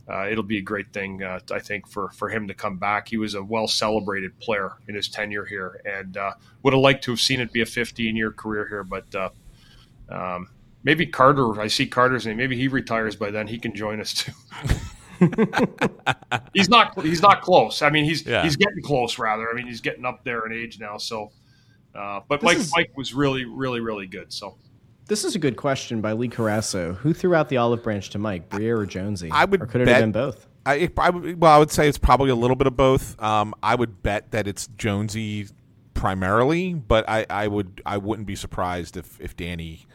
uh, 0.09 0.27
it'll 0.31 0.43
be 0.43 0.57
a 0.57 0.61
great 0.63 0.91
thing, 0.91 1.21
uh, 1.21 1.39
I 1.51 1.59
think, 1.59 1.87
for, 1.87 2.09
for 2.09 2.27
him 2.29 2.47
to 2.47 2.55
come 2.55 2.77
back. 2.77 3.07
He 3.07 3.17
was 3.17 3.35
a 3.35 3.43
well 3.43 3.67
celebrated 3.67 4.39
player 4.39 4.71
in 4.87 4.95
his 4.95 5.07
tenure 5.07 5.45
here, 5.45 5.79
and 5.85 6.17
uh, 6.17 6.31
would 6.63 6.73
have 6.73 6.81
liked 6.81 7.03
to 7.03 7.11
have 7.11 7.19
seen 7.19 7.39
it 7.39 7.53
be 7.53 7.61
a 7.61 7.67
15 7.67 8.15
year 8.15 8.31
career 8.31 8.67
here. 8.67 8.83
But 8.83 9.13
uh, 9.13 9.29
um, 10.09 10.49
maybe 10.83 11.05
Carter, 11.05 11.61
I 11.61 11.67
see 11.67 11.85
Carter's 11.85 12.25
name. 12.25 12.37
Maybe 12.37 12.57
he 12.57 12.69
retires 12.69 13.15
by 13.15 13.29
then. 13.29 13.45
He 13.45 13.59
can 13.59 13.75
join 13.75 14.01
us 14.01 14.13
too. 14.15 14.31
he's 16.53 16.67
not. 16.67 16.99
He's 17.03 17.21
not 17.21 17.43
close. 17.43 17.83
I 17.83 17.91
mean, 17.91 18.05
he's 18.05 18.25
Yeah. 18.25 18.41
he's 18.41 18.55
getting 18.55 18.81
close. 18.81 19.19
Rather, 19.19 19.47
I 19.51 19.53
mean, 19.53 19.67
he's 19.67 19.81
getting 19.81 20.03
up 20.03 20.23
there 20.23 20.47
in 20.47 20.51
age 20.51 20.79
now. 20.79 20.97
So, 20.97 21.31
uh, 21.95 22.21
but 22.27 22.41
This 22.41 22.45
Mike 22.45 22.57
is- 22.57 22.71
Mike 22.75 22.91
was 22.97 23.13
really, 23.13 23.45
really, 23.45 23.79
really 23.79 24.07
good. 24.07 24.31
So. 24.33 24.57
This 25.05 25.25
is 25.25 25.35
a 25.35 25.39
good 25.39 25.57
question 25.57 25.99
by 25.99 26.13
Lee 26.13 26.29
Carasso. 26.29 26.95
Who 26.95 27.13
threw 27.13 27.35
out 27.35 27.49
the 27.49 27.57
olive 27.57 27.83
branch 27.83 28.09
to 28.11 28.19
Mike, 28.19 28.47
Briere 28.49 28.79
or 28.79 28.85
Jonesy? 28.85 29.29
I 29.31 29.43
would 29.43 29.61
or 29.61 29.65
could 29.65 29.81
it 29.81 29.85
bet- 29.85 29.95
have 29.95 30.03
been 30.03 30.11
both? 30.13 30.47
I, 30.65 30.75
it- 30.75 30.93
I 30.97 31.09
would- 31.09 31.41
well, 31.41 31.51
I 31.51 31.57
would 31.57 31.71
say 31.71 31.89
it's 31.89 31.97
probably 31.97 32.29
a 32.29 32.35
little 32.35 32.55
bit 32.55 32.67
of 32.67 32.77
both. 32.77 33.21
Um, 33.21 33.53
I 33.61 33.75
would 33.75 34.01
bet 34.01 34.31
that 34.31 34.47
it's 34.47 34.67
Jonesy 34.77 35.47
primarily, 35.93 36.73
but 36.73 37.07
I, 37.09 37.25
I 37.29 37.47
would 37.47 37.81
I 37.85 37.97
wouldn't 37.97 38.27
be 38.27 38.35
surprised 38.35 38.97
if, 38.97 39.19
if 39.19 39.35
Danny 39.35 39.85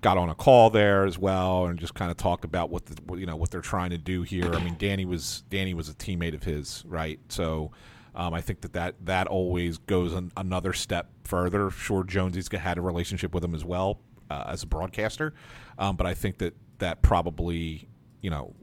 got 0.00 0.16
on 0.18 0.28
a 0.28 0.34
call 0.34 0.70
there 0.70 1.04
as 1.04 1.18
well 1.18 1.66
and 1.66 1.78
just 1.78 1.94
kind 1.94 2.10
of 2.10 2.16
talked 2.16 2.44
about 2.44 2.70
what 2.70 2.86
the 2.86 2.96
what, 3.06 3.18
you 3.18 3.26
know 3.26 3.34
what 3.36 3.50
they're 3.50 3.60
trying 3.60 3.90
to 3.90 3.98
do 3.98 4.22
here. 4.22 4.52
I 4.54 4.62
mean, 4.62 4.76
Danny 4.78 5.04
was 5.04 5.42
Danny 5.50 5.74
was 5.74 5.88
a 5.88 5.94
teammate 5.94 6.34
of 6.34 6.44
his, 6.44 6.84
right? 6.86 7.18
So 7.28 7.72
Um, 8.16 8.32
I 8.32 8.40
think 8.40 8.62
that, 8.62 8.72
that 8.72 8.94
that 9.04 9.26
always 9.26 9.78
goes 9.78 10.12
an, 10.14 10.32
another 10.36 10.72
step 10.72 11.10
further. 11.24 11.70
Sure, 11.70 12.02
Jonesy's 12.02 12.48
had 12.50 12.78
a 12.78 12.80
relationship 12.80 13.34
with 13.34 13.44
him 13.44 13.54
as 13.54 13.64
well 13.64 14.00
uh, 14.30 14.44
as 14.48 14.62
a 14.62 14.66
broadcaster, 14.66 15.34
um, 15.78 15.96
but 15.96 16.06
I 16.06 16.14
think 16.14 16.38
that 16.38 16.54
that 16.78 17.02
probably, 17.02 17.88
you 18.22 18.30
know, 18.30 18.54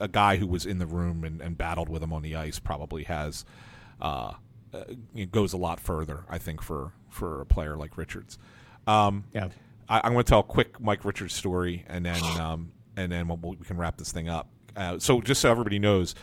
a 0.00 0.08
guy 0.08 0.36
who 0.36 0.46
was 0.46 0.66
in 0.66 0.78
the 0.78 0.86
room 0.86 1.24
and, 1.24 1.40
and 1.40 1.56
battled 1.56 1.88
with 1.88 2.02
him 2.02 2.12
on 2.12 2.22
the 2.22 2.36
ice 2.36 2.58
probably 2.58 3.04
has 3.04 3.44
uh, 4.00 4.32
uh, 4.72 4.84
it 5.14 5.32
goes 5.32 5.52
a 5.52 5.56
lot 5.56 5.80
further. 5.80 6.24
I 6.28 6.38
think 6.38 6.62
for 6.62 6.92
for 7.08 7.40
a 7.40 7.46
player 7.46 7.76
like 7.76 7.96
Richards. 7.96 8.38
Um, 8.86 9.24
Yeah. 9.32 9.48
I, 9.88 10.02
I'm 10.04 10.12
going 10.12 10.24
to 10.24 10.28
tell 10.28 10.40
a 10.40 10.44
quick 10.44 10.80
Mike 10.80 11.04
Richards 11.04 11.34
story, 11.34 11.84
and 11.88 12.04
then 12.04 12.22
um, 12.40 12.72
and 12.96 13.10
then 13.12 13.28
we'll, 13.28 13.38
we 13.38 13.56
can 13.64 13.76
wrap 13.76 13.96
this 13.96 14.12
thing 14.12 14.28
up. 14.28 14.48
Uh, 14.76 14.98
so 14.98 15.20
just 15.20 15.40
so 15.40 15.50
everybody 15.50 15.78
knows, 15.78 16.14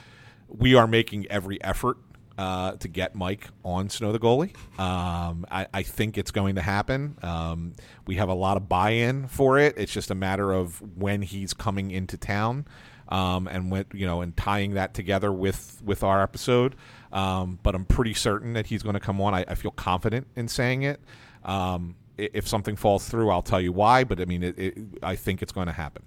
we 0.47 0.75
are 0.75 0.87
making 0.87 1.25
every 1.27 1.61
effort 1.63 1.97
uh, 2.37 2.73
to 2.73 2.87
get 2.87 3.15
Mike 3.15 3.47
on 3.63 3.89
Snow 3.89 4.11
the 4.11 4.19
goalie. 4.19 4.55
Um, 4.79 5.45
I, 5.49 5.67
I 5.73 5.83
think 5.83 6.17
it's 6.17 6.31
going 6.31 6.55
to 6.55 6.61
happen. 6.61 7.17
Um, 7.21 7.73
we 8.05 8.15
have 8.15 8.29
a 8.29 8.33
lot 8.33 8.57
of 8.57 8.67
buy-in 8.67 9.27
for 9.27 9.57
it. 9.57 9.75
It's 9.77 9.91
just 9.91 10.11
a 10.11 10.15
matter 10.15 10.51
of 10.51 10.81
when 10.97 11.21
he's 11.21 11.53
coming 11.53 11.91
into 11.91 12.17
town, 12.17 12.65
um, 13.09 13.47
and 13.47 13.71
when 13.71 13.85
you 13.93 14.05
know, 14.05 14.21
and 14.21 14.35
tying 14.35 14.73
that 14.73 14.93
together 14.93 15.31
with 15.31 15.81
with 15.83 16.03
our 16.03 16.21
episode. 16.21 16.75
Um, 17.11 17.59
but 17.63 17.75
I'm 17.75 17.85
pretty 17.85 18.13
certain 18.13 18.53
that 18.53 18.67
he's 18.67 18.83
going 18.83 18.95
to 18.95 18.99
come 18.99 19.21
on. 19.21 19.33
I, 19.33 19.45
I 19.47 19.55
feel 19.55 19.71
confident 19.71 20.27
in 20.35 20.47
saying 20.47 20.83
it. 20.83 20.99
Um, 21.43 21.95
if 22.17 22.47
something 22.47 22.75
falls 22.75 23.07
through, 23.07 23.29
I'll 23.29 23.41
tell 23.41 23.61
you 23.61 23.71
why. 23.71 24.03
But 24.03 24.19
I 24.19 24.25
mean, 24.25 24.43
it, 24.43 24.59
it, 24.59 24.77
I 25.01 25.15
think 25.15 25.41
it's 25.41 25.51
going 25.51 25.67
to 25.67 25.73
happen. 25.73 26.03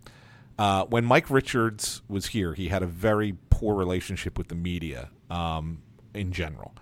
Uh, 0.59 0.85
when 0.87 1.05
Mike 1.05 1.31
Richards 1.31 2.03
was 2.09 2.27
here, 2.27 2.53
he 2.53 2.69
had 2.69 2.83
a 2.83 2.87
very 2.87 3.37
poor 3.49 3.77
relationship 3.77 4.37
with 4.37 4.49
the 4.49 4.57
media 4.57 5.09
um, 5.31 5.83
in 6.19 6.33
general. 6.33 6.75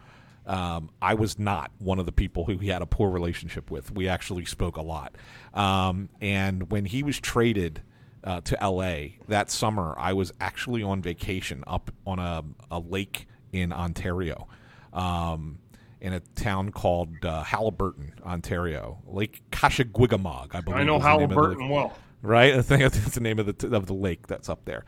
Um, 0.47 0.91
I 1.03 1.15
was 1.15 1.39
not 1.39 1.73
one 1.79 1.99
of 1.99 2.07
the 2.07 2.13
people 2.13 2.45
who 2.45 2.57
he 2.59 2.69
had 2.69 2.81
a 2.81 2.87
poor 2.87 3.11
relationship 3.11 3.71
with. 3.71 3.91
We 3.91 4.09
actually 4.09 4.45
spoke 4.45 4.77
a 4.77 4.83
lot. 4.83 5.17
Um, 5.55 6.09
and 6.21 6.71
when 6.71 6.85
he 6.85 7.03
was 7.03 7.19
traded 7.19 7.83
uh, 8.23 8.41
to 8.43 8.57
LA 8.63 9.19
that 9.29 9.51
summer, 9.51 9.95
I 9.99 10.13
was 10.13 10.33
actually 10.41 10.83
on 10.83 11.03
vacation 11.03 11.65
up 11.67 11.91
on 12.07 12.19
a, 12.21 12.45
a 12.71 12.79
lake 12.79 13.27
in 13.53 13.73
Ontario. 13.73 14.47
Um, 14.93 15.59
in 16.01 16.13
a 16.13 16.21
town 16.21 16.71
called 16.71 17.25
uh, 17.25 17.43
Haliburton, 17.43 18.13
Ontario, 18.23 18.99
Lake 19.07 19.43
Kashagawigamog, 19.51 20.55
I 20.55 20.61
believe. 20.61 20.79
I 20.79 20.85
know 20.85 20.99
was 20.99 21.03
the 21.03 21.27
the 21.27 21.35
Haliburton 21.35 21.71
well. 21.71 21.99
right? 22.23 22.55
I 22.59 22.63
think 22.63 22.83
that's 22.83 23.15
the 23.15 23.21
name 23.21 23.39
of 23.39 23.47
the 23.47 23.75
of 23.75 23.87
the 23.87 23.95
lake 23.95 24.27
that's 24.27 24.49
up 24.49 24.65
there. 24.67 24.85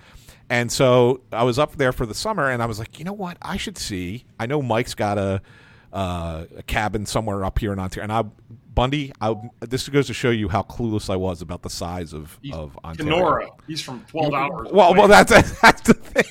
And 0.51 0.73
so 0.73 1.21
I 1.33 1.45
was 1.45 1.59
up 1.59 1.77
there 1.77 1.93
for 1.93 2.07
the 2.07 2.15
summer, 2.15 2.51
and 2.51 2.63
I 2.63 2.67
was 2.67 2.79
like, 2.79 2.99
you 2.99 3.05
know 3.05 3.13
what? 3.13 3.37
I 3.43 3.57
should 3.57 3.77
see. 3.77 4.25
I 4.41 4.47
know 4.47 4.63
Mike's 4.63 4.95
got 4.95 5.19
a 5.19 5.43
uh, 5.93 6.45
a 6.57 6.63
cabin 6.63 7.07
somewhere 7.07 7.45
up 7.45 7.59
here 7.59 7.73
in 7.73 7.79
Ontario, 7.79 8.05
and 8.05 8.13
I 8.13 8.25
Bundy. 8.79 9.13
I, 9.21 9.35
this 9.61 9.89
goes 9.89 10.07
to 10.07 10.15
show 10.15 10.31
you 10.31 10.49
how 10.49 10.63
clueless 10.63 11.11
I 11.11 11.17
was 11.17 11.43
about 11.43 11.63
the 11.63 11.71
size 11.71 12.13
of 12.13 12.39
He's 12.41 12.55
of 12.55 12.79
Ontario. 12.85 13.13
Kenora. 13.17 13.49
He's 13.67 13.81
from 13.81 14.05
12 14.09 14.35
hours. 14.35 14.69
Well, 14.73 14.91
away. 14.91 14.99
well, 15.01 15.09
that's 15.09 15.33
that's 15.61 15.81
the 15.83 15.95
thing. 15.95 16.25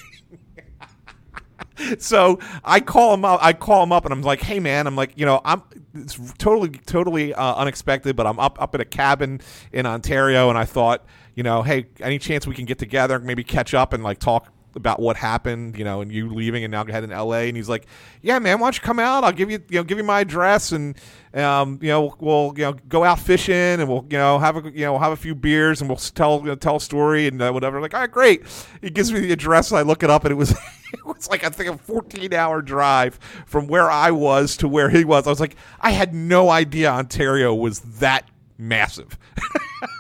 so 2.00 2.40
I 2.64 2.80
call 2.80 3.14
him 3.14 3.26
up. 3.26 3.40
I 3.44 3.52
call 3.54 3.84
him 3.84 3.92
up, 3.92 4.06
and 4.06 4.14
I'm 4.14 4.22
like, 4.22 4.42
"Hey, 4.42 4.60
man, 4.60 4.88
I'm 4.88 4.96
like, 4.96 5.12
you 5.18 5.26
know, 5.26 5.42
I'm 5.44 5.62
it's 5.94 6.18
totally, 6.38 6.70
totally 6.70 7.34
uh, 7.34 7.56
unexpected, 7.56 8.16
but 8.16 8.26
I'm 8.26 8.40
up 8.40 8.62
up 8.62 8.74
at 8.76 8.82
a 8.82 8.86
cabin 8.86 9.42
in 9.72 9.86
Ontario, 9.86 10.50
and 10.50 10.58
I 10.58 10.66
thought, 10.66 11.06
you 11.38 11.44
know, 11.44 11.62
hey, 11.62 11.86
any 12.02 12.18
chance 12.18 12.46
we 12.48 12.56
can 12.56 12.66
get 12.66 12.80
together, 12.80 13.20
maybe 13.20 13.44
catch 13.44 13.74
up 13.74 13.94
and 13.94 14.04
like 14.04 14.20
talk." 14.20 14.52
About 14.76 15.00
what 15.00 15.16
happened, 15.18 15.76
you 15.76 15.84
know, 15.84 16.02
and 16.02 16.12
you 16.12 16.30
leaving 16.30 16.64
and 16.64 16.70
now 16.72 16.86
heading 16.86 17.10
to 17.10 17.16
L.A. 17.16 17.48
And 17.48 17.58
he's 17.58 17.70
like, 17.70 17.88
"Yeah, 18.22 18.38
man, 18.38 18.60
why 18.60 18.68
don't 18.68 18.76
you 18.76 18.82
come 18.82 19.00
out? 19.00 19.24
I'll 19.24 19.32
give 19.32 19.50
you, 19.50 19.60
you 19.70 19.80
know, 19.80 19.84
give 19.84 19.98
you 19.98 20.04
my 20.04 20.20
address, 20.20 20.72
and 20.72 20.96
um, 21.34 21.80
you 21.82 21.88
know, 21.88 22.16
we'll, 22.20 22.54
you 22.56 22.64
know, 22.64 22.74
go 22.88 23.04
out 23.04 23.20
fishing, 23.20 23.56
and 23.56 23.88
we'll, 23.90 24.06
you 24.12 24.20
know, 24.20 24.38
have 24.38 24.56
a, 24.64 24.70
you 24.70 24.86
know, 24.86 25.00
have 25.00 25.14
a 25.14 25.16
few 25.16 25.34
beers, 25.34 25.82
and 25.82 25.90
we'll 25.90 25.98
tell, 25.98 26.42
you 26.42 26.48
know, 26.48 26.56
tell 26.56 26.76
a 26.76 26.82
story 26.82 27.26
and 27.26 27.42
uh, 27.42 27.52
whatever." 27.52 27.82
Like, 27.82 27.96
all 27.96 28.02
right, 28.02 28.12
great. 28.12 28.44
He 28.82 28.92
gives 28.92 29.12
me 29.12 29.20
the 29.20 29.32
address, 29.32 29.72
and 29.72 29.80
I 29.80 29.82
look 29.82 30.04
it 30.04 30.12
up, 30.12 30.26
and 30.26 30.32
it 30.32 30.36
was, 30.36 30.52
it 30.94 31.06
was 31.08 31.28
like 31.28 31.44
I 31.44 31.50
think 31.50 31.74
a 31.74 31.78
14 31.80 32.32
hour 32.36 32.62
drive 32.62 33.18
from 33.48 33.66
where 33.66 33.90
I 33.90 34.12
was 34.12 34.58
to 34.58 34.68
where 34.68 34.92
he 34.92 35.04
was. 35.04 35.26
I 35.26 35.32
was 35.32 35.40
like, 35.40 35.56
I 35.82 35.90
had 35.90 36.14
no 36.14 36.52
idea 36.52 36.92
Ontario 36.92 37.52
was 37.56 37.80
that 37.80 38.30
massive. 38.60 39.18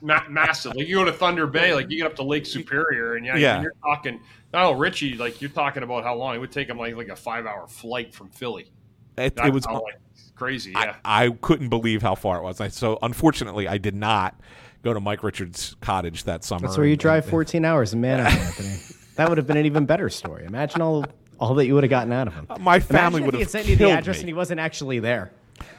Ma- 0.00 0.22
massive. 0.28 0.74
Like 0.76 0.88
you 0.88 0.96
go 0.96 1.04
to 1.04 1.12
Thunder 1.12 1.46
Bay, 1.46 1.74
like 1.74 1.90
you 1.90 1.98
get 1.98 2.06
up 2.06 2.16
to 2.16 2.22
Lake 2.22 2.46
Superior, 2.46 3.14
and 3.14 3.24
yeah, 3.26 3.36
Yeah. 3.36 3.54
when 3.56 3.62
you're 3.64 3.74
talking. 3.82 4.20
No, 4.52 4.72
Richie, 4.72 5.16
like 5.16 5.40
you're 5.40 5.50
talking 5.50 5.82
about 5.82 6.02
how 6.04 6.14
long 6.14 6.34
it 6.34 6.38
would 6.38 6.50
take 6.52 6.68
him, 6.68 6.78
like 6.78 6.96
like 6.96 7.08
a 7.08 7.16
five 7.16 7.46
hour 7.46 7.66
flight 7.68 8.12
from 8.14 8.28
Philly. 8.30 8.70
It, 9.18 9.34
it 9.44 9.52
was 9.52 9.64
how, 9.66 9.82
like, 9.82 10.00
crazy. 10.34 10.72
Yeah, 10.72 10.96
I, 11.04 11.26
I 11.26 11.30
couldn't 11.30 11.68
believe 11.68 12.00
how 12.02 12.14
far 12.14 12.38
it 12.38 12.42
was. 12.42 12.60
I, 12.60 12.68
so 12.68 12.98
unfortunately, 13.02 13.68
I 13.68 13.76
did 13.78 13.94
not 13.94 14.40
go 14.82 14.94
to 14.94 15.00
Mike 15.00 15.22
Richards' 15.22 15.76
cottage 15.80 16.24
that 16.24 16.42
summer. 16.42 16.62
That's 16.66 16.78
where 16.78 16.86
you 16.86 16.92
and- 16.92 17.00
drive 17.00 17.24
and- 17.24 17.30
14 17.30 17.64
hours 17.64 17.92
in 17.92 18.00
Manhattan, 18.00 18.38
Anthony. 18.46 18.76
That 19.16 19.28
would 19.28 19.36
have 19.38 19.46
been 19.46 19.58
an 19.58 19.66
even 19.66 19.84
better 19.84 20.08
story. 20.08 20.44
Imagine 20.46 20.80
all 20.82 21.04
all 21.38 21.54
that 21.54 21.66
you 21.66 21.74
would 21.74 21.84
have 21.84 21.90
gotten 21.90 22.12
out 22.12 22.26
of 22.28 22.34
him. 22.34 22.46
My 22.60 22.80
family 22.80 23.22
Imagine 23.22 23.26
would 23.26 23.34
if 23.34 23.38
he 23.38 23.40
have 23.40 23.46
had 23.46 23.50
sent 23.50 23.68
you 23.68 23.76
the 23.76 23.90
address 23.90 24.16
me. 24.16 24.20
and 24.22 24.28
he 24.28 24.34
wasn't 24.34 24.60
actually 24.60 24.98
there. 25.00 25.30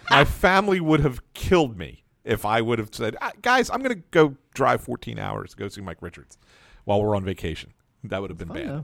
My 0.09 0.25
family 0.25 0.79
would 0.79 0.99
have 1.01 1.21
killed 1.33 1.77
me 1.77 2.03
if 2.23 2.45
I 2.45 2.61
would 2.61 2.79
have 2.79 2.93
said, 2.93 3.15
"Ah, 3.21 3.31
"Guys, 3.41 3.69
I'm 3.69 3.81
going 3.81 3.95
to 3.95 4.03
go 4.11 4.35
drive 4.53 4.81
14 4.81 5.17
hours 5.19 5.51
to 5.51 5.57
go 5.57 5.67
see 5.67 5.81
Mike 5.81 6.01
Richards 6.01 6.37
while 6.85 7.01
we're 7.01 7.15
on 7.15 7.23
vacation." 7.23 7.73
That 8.03 8.21
would 8.21 8.29
have 8.31 8.37
been 8.37 8.47
bad. 8.49 8.57
Yeah. 8.65 8.81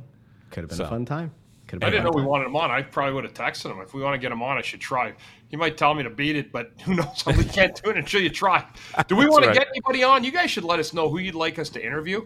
Could 0.52 0.62
have 0.64 0.70
been 0.70 0.78
So- 0.78 0.86
a 0.86 0.90
fun 0.90 1.06
time. 1.06 1.32
Could 1.68 1.84
I 1.84 1.88
have 1.88 1.92
been 1.92 2.02
didn't 2.02 2.04
know 2.06 2.10
a 2.12 2.14
fun 2.14 2.22
we 2.24 2.28
wanted 2.30 2.46
him 2.46 2.56
on. 2.56 2.72
I 2.72 2.82
probably 2.82 3.14
would 3.14 3.26
have 3.26 3.34
texted 3.34 3.70
him 3.70 3.82
if 3.82 3.94
we 3.94 4.02
want 4.02 4.14
to 4.14 4.18
get 4.20 4.32
him 4.32 4.42
on. 4.42 4.58
I 4.58 4.62
should 4.62 4.80
try. 4.80 5.14
He 5.50 5.58
might 5.58 5.76
tell 5.78 5.94
me 5.94 6.02
to 6.04 6.10
beat 6.10 6.38
it, 6.38 6.52
but 6.54 6.72
who 6.86 6.96
knows? 6.96 7.26
We 7.26 7.44
can't 7.44 7.76
do 7.84 7.90
it 7.90 7.98
until 7.98 8.22
you 8.22 8.30
try. 8.30 8.66
Do 9.08 9.18
we 9.18 9.24
That's 9.26 9.34
want 9.34 9.46
to 9.46 9.52
get 9.54 9.68
anybody 9.68 10.02
on? 10.04 10.24
You 10.24 10.32
guys 10.32 10.50
should 10.50 10.64
let 10.64 10.80
us 10.80 10.94
know 10.94 11.10
who 11.10 11.18
you'd 11.18 11.36
like 11.36 11.60
us 11.60 11.70
to 11.72 11.86
interview. 11.86 12.26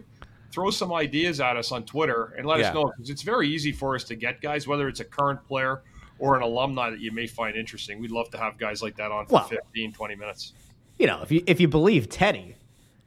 Throw 0.52 0.70
some 0.70 0.92
ideas 0.92 1.40
at 1.40 1.56
us 1.56 1.72
on 1.72 1.84
Twitter 1.84 2.34
and 2.38 2.46
let 2.46 2.60
Yeah. 2.60 2.68
us 2.68 2.74
know 2.74 2.84
because 2.96 3.10
it's 3.10 3.22
very 3.22 3.48
easy 3.48 3.72
for 3.72 3.96
us 3.96 4.04
to 4.04 4.14
get 4.14 4.40
guys, 4.40 4.68
whether 4.68 4.86
it's 4.86 5.00
a 5.00 5.04
current 5.04 5.42
player 5.48 5.82
or 6.20 6.36
an 6.36 6.42
alumni 6.42 6.90
that 6.90 7.00
you 7.00 7.10
may 7.10 7.26
find 7.26 7.56
interesting. 7.56 7.98
We'd 8.00 8.12
love 8.12 8.30
to 8.30 8.38
have 8.38 8.58
guys 8.58 8.80
like 8.80 8.94
that 8.96 9.10
on 9.10 9.26
for 9.26 9.32
Well- 9.36 9.44
15, 9.48 9.92
20 9.92 10.14
minutes. 10.14 10.52
You 10.98 11.06
know, 11.06 11.20
if 11.22 11.32
you 11.32 11.42
if 11.46 11.60
you 11.60 11.68
believe 11.68 12.08
Teddy, 12.08 12.56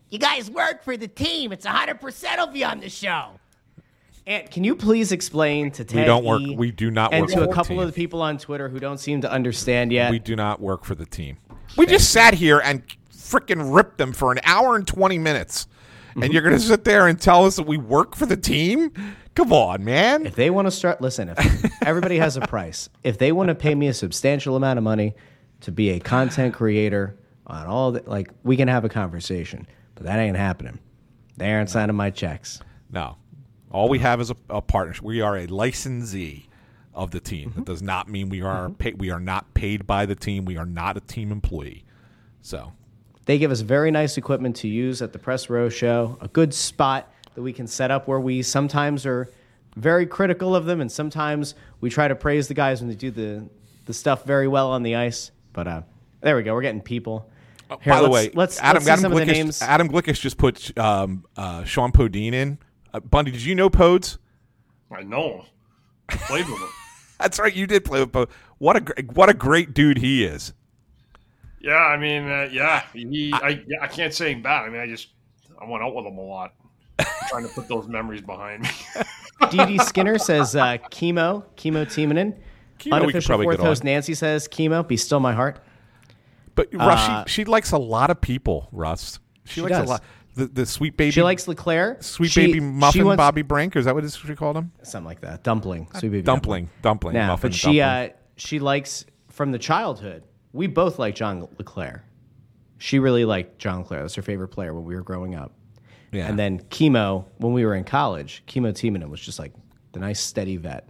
You 0.10 0.20
guys 0.20 0.50
work 0.50 0.84
for 0.84 0.98
the 0.98 1.08
team. 1.08 1.52
It's 1.52 1.66
100% 1.66 2.38
of 2.38 2.56
you 2.56 2.66
on 2.66 2.80
the 2.80 2.90
show. 2.90 3.40
and 4.28 4.50
can 4.50 4.64
you 4.64 4.76
please 4.76 5.12
explain 5.12 5.72
to 5.72 5.84
Teddy? 5.84 6.02
We 6.02 6.06
don't 6.06 6.26
work. 6.26 6.42
We 6.56 6.72
do 6.72 6.92
not 6.92 7.14
and 7.14 7.22
work 7.22 7.30
to 7.32 7.38
for 7.38 7.44
a 7.44 7.48
the 7.48 7.54
couple 7.54 7.76
team. 7.76 7.80
of 7.80 7.88
the 7.88 7.94
people 7.94 8.22
on 8.22 8.38
Twitter 8.38 8.70
who 8.70 8.80
don't 8.80 9.00
seem 9.00 9.22
to 9.22 9.32
understand 9.32 9.92
yet. 9.92 10.12
We 10.12 10.20
do 10.20 10.36
not 10.36 10.62
work 10.62 10.84
for 10.84 10.96
the 10.96 11.06
team. 11.06 11.38
We 11.78 11.86
just 11.86 12.12
sat 12.12 12.34
here 12.34 12.60
and 12.60 12.84
freaking 13.12 13.74
ripped 13.76 13.98
them 13.98 14.14
for 14.14 14.32
an 14.32 14.40
hour 14.44 14.76
and 14.76 14.88
20 14.88 15.18
minutes. 15.18 15.68
And 16.14 16.24
mm-hmm. 16.24 16.34
you're 16.34 16.44
going 16.44 16.56
to 16.56 16.62
sit 16.62 16.86
there 16.86 17.08
and 17.08 17.20
tell 17.20 17.46
us 17.46 17.58
that 17.58 17.68
we 17.68 17.78
work 17.78 18.16
for 18.16 18.26
the 18.26 18.38
team? 18.38 18.94
Come 19.36 19.52
on, 19.52 19.84
man. 19.84 20.26
If 20.26 20.36
they 20.36 20.50
want 20.50 20.68
to 20.68 20.72
start, 20.72 21.02
listen, 21.02 21.30
if 21.30 21.82
everybody 21.86 22.18
has 22.20 22.38
a 22.38 22.42
price. 22.42 22.88
If 23.04 23.18
they 23.18 23.34
want 23.34 23.50
to 23.50 23.56
pay 23.56 23.76
me 23.76 23.88
a 23.88 23.94
substantial 23.94 24.56
amount 24.56 24.78
of 24.78 24.84
money 24.84 25.14
to 25.62 25.74
be 25.74 25.90
a 25.90 26.00
content 26.00 26.54
creator 26.54 27.18
on 27.48 27.68
all 27.68 27.92
that, 27.94 28.08
like, 28.08 28.30
we 28.44 28.58
can 28.58 28.68
have 28.68 28.86
a 28.86 28.90
conversation, 28.90 29.68
but 29.96 30.06
that 30.06 30.20
ain't 30.20 30.38
happening. 30.38 30.80
They 31.38 31.52
aren't 31.54 31.70
signing 31.70 31.96
my 31.96 32.10
checks. 32.10 32.62
No. 32.92 33.18
All 33.72 33.90
we 33.90 34.00
have 34.00 34.22
is 34.22 34.32
a, 34.32 34.36
a 34.50 34.62
partnership. 34.62 35.04
We 35.04 35.22
are 35.22 35.38
a 35.38 35.48
licensee 35.48 36.48
of 36.94 37.12
the 37.12 37.20
team. 37.20 37.52
That 37.56 37.66
does 37.66 37.82
not 37.82 38.08
mean 38.08 38.30
we 38.30 38.42
are 38.42 38.70
pay, 38.70 38.94
we 38.94 39.12
are 39.12 39.20
not 39.20 39.54
paid 39.54 39.86
by 39.86 40.06
the 40.06 40.16
team. 40.16 40.46
We 40.46 40.58
are 40.58 40.66
not 40.66 40.96
a 40.96 41.02
team 41.02 41.32
employee. 41.32 41.84
So, 42.42 42.72
They 43.26 43.38
give 43.38 43.52
us 43.52 43.62
very 43.62 43.92
nice 43.92 44.18
equipment 44.18 44.56
to 44.58 44.68
use 44.68 45.02
at 45.02 45.12
the 45.12 45.20
Press 45.20 45.50
Row 45.50 45.68
show, 45.68 46.18
a 46.22 46.28
good 46.30 46.54
spot 46.54 47.12
that 47.34 47.42
we 47.42 47.52
can 47.52 47.68
set 47.68 47.92
up 47.92 48.08
where 48.08 48.20
we 48.20 48.42
sometimes 48.42 49.06
are 49.06 49.30
very 49.76 50.06
critical 50.06 50.56
of 50.56 50.66
them, 50.66 50.80
and 50.80 50.90
sometimes 50.90 51.54
we 51.82 51.90
try 51.90 52.08
to 52.08 52.16
praise 52.16 52.48
the 52.48 52.54
guys 52.54 52.80
when 52.80 52.88
they 52.90 52.96
do 52.96 53.12
the, 53.12 53.50
the 53.86 53.94
stuff 53.94 54.24
very 54.24 54.48
well 54.48 54.72
on 54.72 54.84
the 54.84 54.96
ice. 54.96 55.32
But 55.52 55.68
uh, 55.68 55.82
there 56.22 56.38
we 56.38 56.44
go. 56.44 56.54
We're 56.54 56.62
getting 56.62 56.82
people. 56.82 57.30
Here, 57.82 57.94
by 57.94 58.02
the 58.02 58.10
way, 58.10 58.32
let's, 58.34 58.60
Adam, 58.60 58.84
let's 58.84 58.86
see 58.86 58.92
Adam, 58.92 59.02
some 59.02 59.12
of 59.12 59.18
the 59.18 59.26
Glickish, 59.26 59.34
names. 59.34 59.62
Adam 59.62 59.90
Glickish 59.90 60.20
just 60.20 60.38
put 60.38 60.78
um, 60.78 61.26
uh, 61.36 61.62
Shjon 61.62 61.92
Podein 61.92 62.34
in. 62.34 62.58
Uh, 62.94 63.00
Bundy, 63.00 63.32
did 63.32 63.44
you 63.44 63.56
know 63.56 63.70
Podes? 63.70 64.18
I 64.92 65.02
know. 65.02 65.46
I 66.10 66.16
played 66.18 66.48
with 66.48 66.60
him. 66.60 66.70
That's 67.20 67.40
right, 67.40 67.56
you 67.56 67.66
did 67.66 67.86
play 67.86 68.02
with 68.02 68.12
Podes. 68.12 68.32
What 68.60 68.78
a 68.78 69.04
what 69.14 69.30
a 69.30 69.34
great 69.34 69.74
dude 69.74 69.98
he 69.98 70.24
is. 70.24 70.54
Yeah, 71.60 71.78
I 71.78 71.98
mean, 71.98 72.30
uh, 72.30 72.48
yeah, 72.52 72.84
he. 72.94 73.34
I, 73.34 73.64
yeah, 73.68 73.80
I 73.82 73.88
can't 73.88 74.14
say 74.14 74.32
him 74.32 74.44
bad. 74.44 74.66
I 74.66 74.70
mean, 74.70 74.80
I 74.82 74.88
just 74.88 75.10
I 75.60 75.66
went 75.66 75.84
out 75.84 75.96
with 75.96 76.06
him 76.06 76.18
a 76.18 76.22
lot, 76.22 76.54
I'm 77.00 77.06
trying 77.30 77.48
to 77.48 77.54
put 77.54 77.68
those 77.68 77.88
memories 77.88 78.22
behind 78.22 78.64
me. 78.64 78.70
DD 79.42 79.82
Skinner 79.82 80.18
says 80.18 80.56
uh, 80.56 80.78
Kimmo, 80.90 81.46
Kimmo 81.56 81.86
Timonen. 81.86 82.38
Kimmo 82.78 82.98
we 82.98 83.04
Unofficial 83.04 83.28
probably 83.30 83.46
fourth 83.46 83.58
get 83.58 83.62
on. 83.62 83.68
host 83.68 83.84
Nancy 83.84 84.14
says 84.14 84.48
Kimmo, 84.48 84.84
be 84.84 84.98
still 84.98 85.20
my 85.20 85.34
heart. 85.34 85.60
But 86.56 86.74
Russ, 86.74 87.00
Uh, 87.10 87.26
she, 87.26 87.34
she 87.42 87.46
likes 87.46 87.72
a 87.72 87.78
lot 87.78 88.10
of 88.10 88.20
people. 88.22 88.70
Russ, 88.72 89.20
she, 89.44 89.56
She 89.56 89.62
likes 89.62 89.78
does. 89.78 89.88
a 89.88 89.92
lot. 89.92 90.04
The 90.36 90.48
the 90.48 90.66
sweet 90.66 90.98
baby. 90.98 91.12
She 91.12 91.22
likes 91.24 91.48
LeClair. 91.48 91.98
sweet 92.02 92.30
She- 92.32 92.48
baby 92.48 92.60
muffin 92.60 93.06
wants- 93.06 93.18
Bobby 93.18 93.42
Brink. 93.42 93.76
Or 93.76 93.80
is 93.80 93.86
that 93.86 93.96
what 93.96 94.10
she 94.10 94.36
called 94.36 94.58
him? 94.58 94.72
Something 94.84 95.06
like 95.06 95.22
that. 95.22 95.44
Dumpling. 95.44 95.88
Sweet 95.94 96.10
baby 96.10 96.22
Dumpling. 96.24 96.70
Dumpling. 96.82 97.16
Yeah, 97.16 97.28
muffin, 97.28 97.50
but 97.52 97.54
she 97.56 97.78
dumpling. 97.78 97.82
uh, 97.82 98.14
she 98.36 98.60
likes 98.60 99.06
from 99.30 99.52
the 99.52 99.60
childhood. 99.60 100.24
We 100.52 100.68
both 100.68 101.00
like 101.00 101.16
John 101.16 101.48
LeClair. 101.58 102.04
She 102.78 103.00
really 103.00 103.24
liked 103.26 103.60
John 103.60 103.80
LeClair. 103.80 104.02
That's 104.02 104.16
her 104.16 104.22
favorite 104.22 104.50
player 104.50 104.74
when 104.74 104.84
we 104.84 104.96
were 104.96 105.02
growing 105.04 105.36
up. 105.36 105.54
yeah. 106.12 106.28
And 106.28 106.38
then 106.38 106.60
Kimmo, 106.70 107.26
when 107.38 107.54
we 107.54 107.66
were 107.66 107.76
in 107.76 107.84
college, 107.86 108.44
Kimmo 108.46 108.72
Timonen 108.72 109.10
was 109.10 109.22
just 109.22 109.40
like 109.40 109.54
the 109.94 110.00
nice 110.00 110.20
steady 110.20 110.58
vet. 110.58 110.88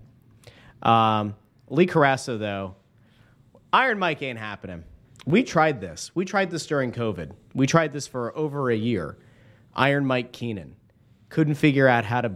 Um, 0.81 1.35
Lee 1.69 1.85
Carrasso, 1.87 2.37
though, 2.39 2.75
Iron 3.73 3.99
Mike 3.99 4.21
ain't 4.23 4.39
happening. 4.39 4.83
We 5.25 5.43
tried 5.43 5.81
this. 5.81 6.11
We 6.13 6.25
tried 6.25 6.51
this 6.51 6.65
during 6.67 6.91
COVID. 6.91 7.31
We 7.53 7.65
tried 7.67 7.93
this 7.93 8.05
for 8.07 8.35
over 8.37 8.69
a 8.69 8.75
year. 8.75 9.17
Iron 9.75 10.05
Mike 10.05 10.31
Keenan 10.31 10.75
couldn't 11.29 11.55
figure 11.55 11.87
out 11.87 12.05
how 12.05 12.21
to 12.21 12.33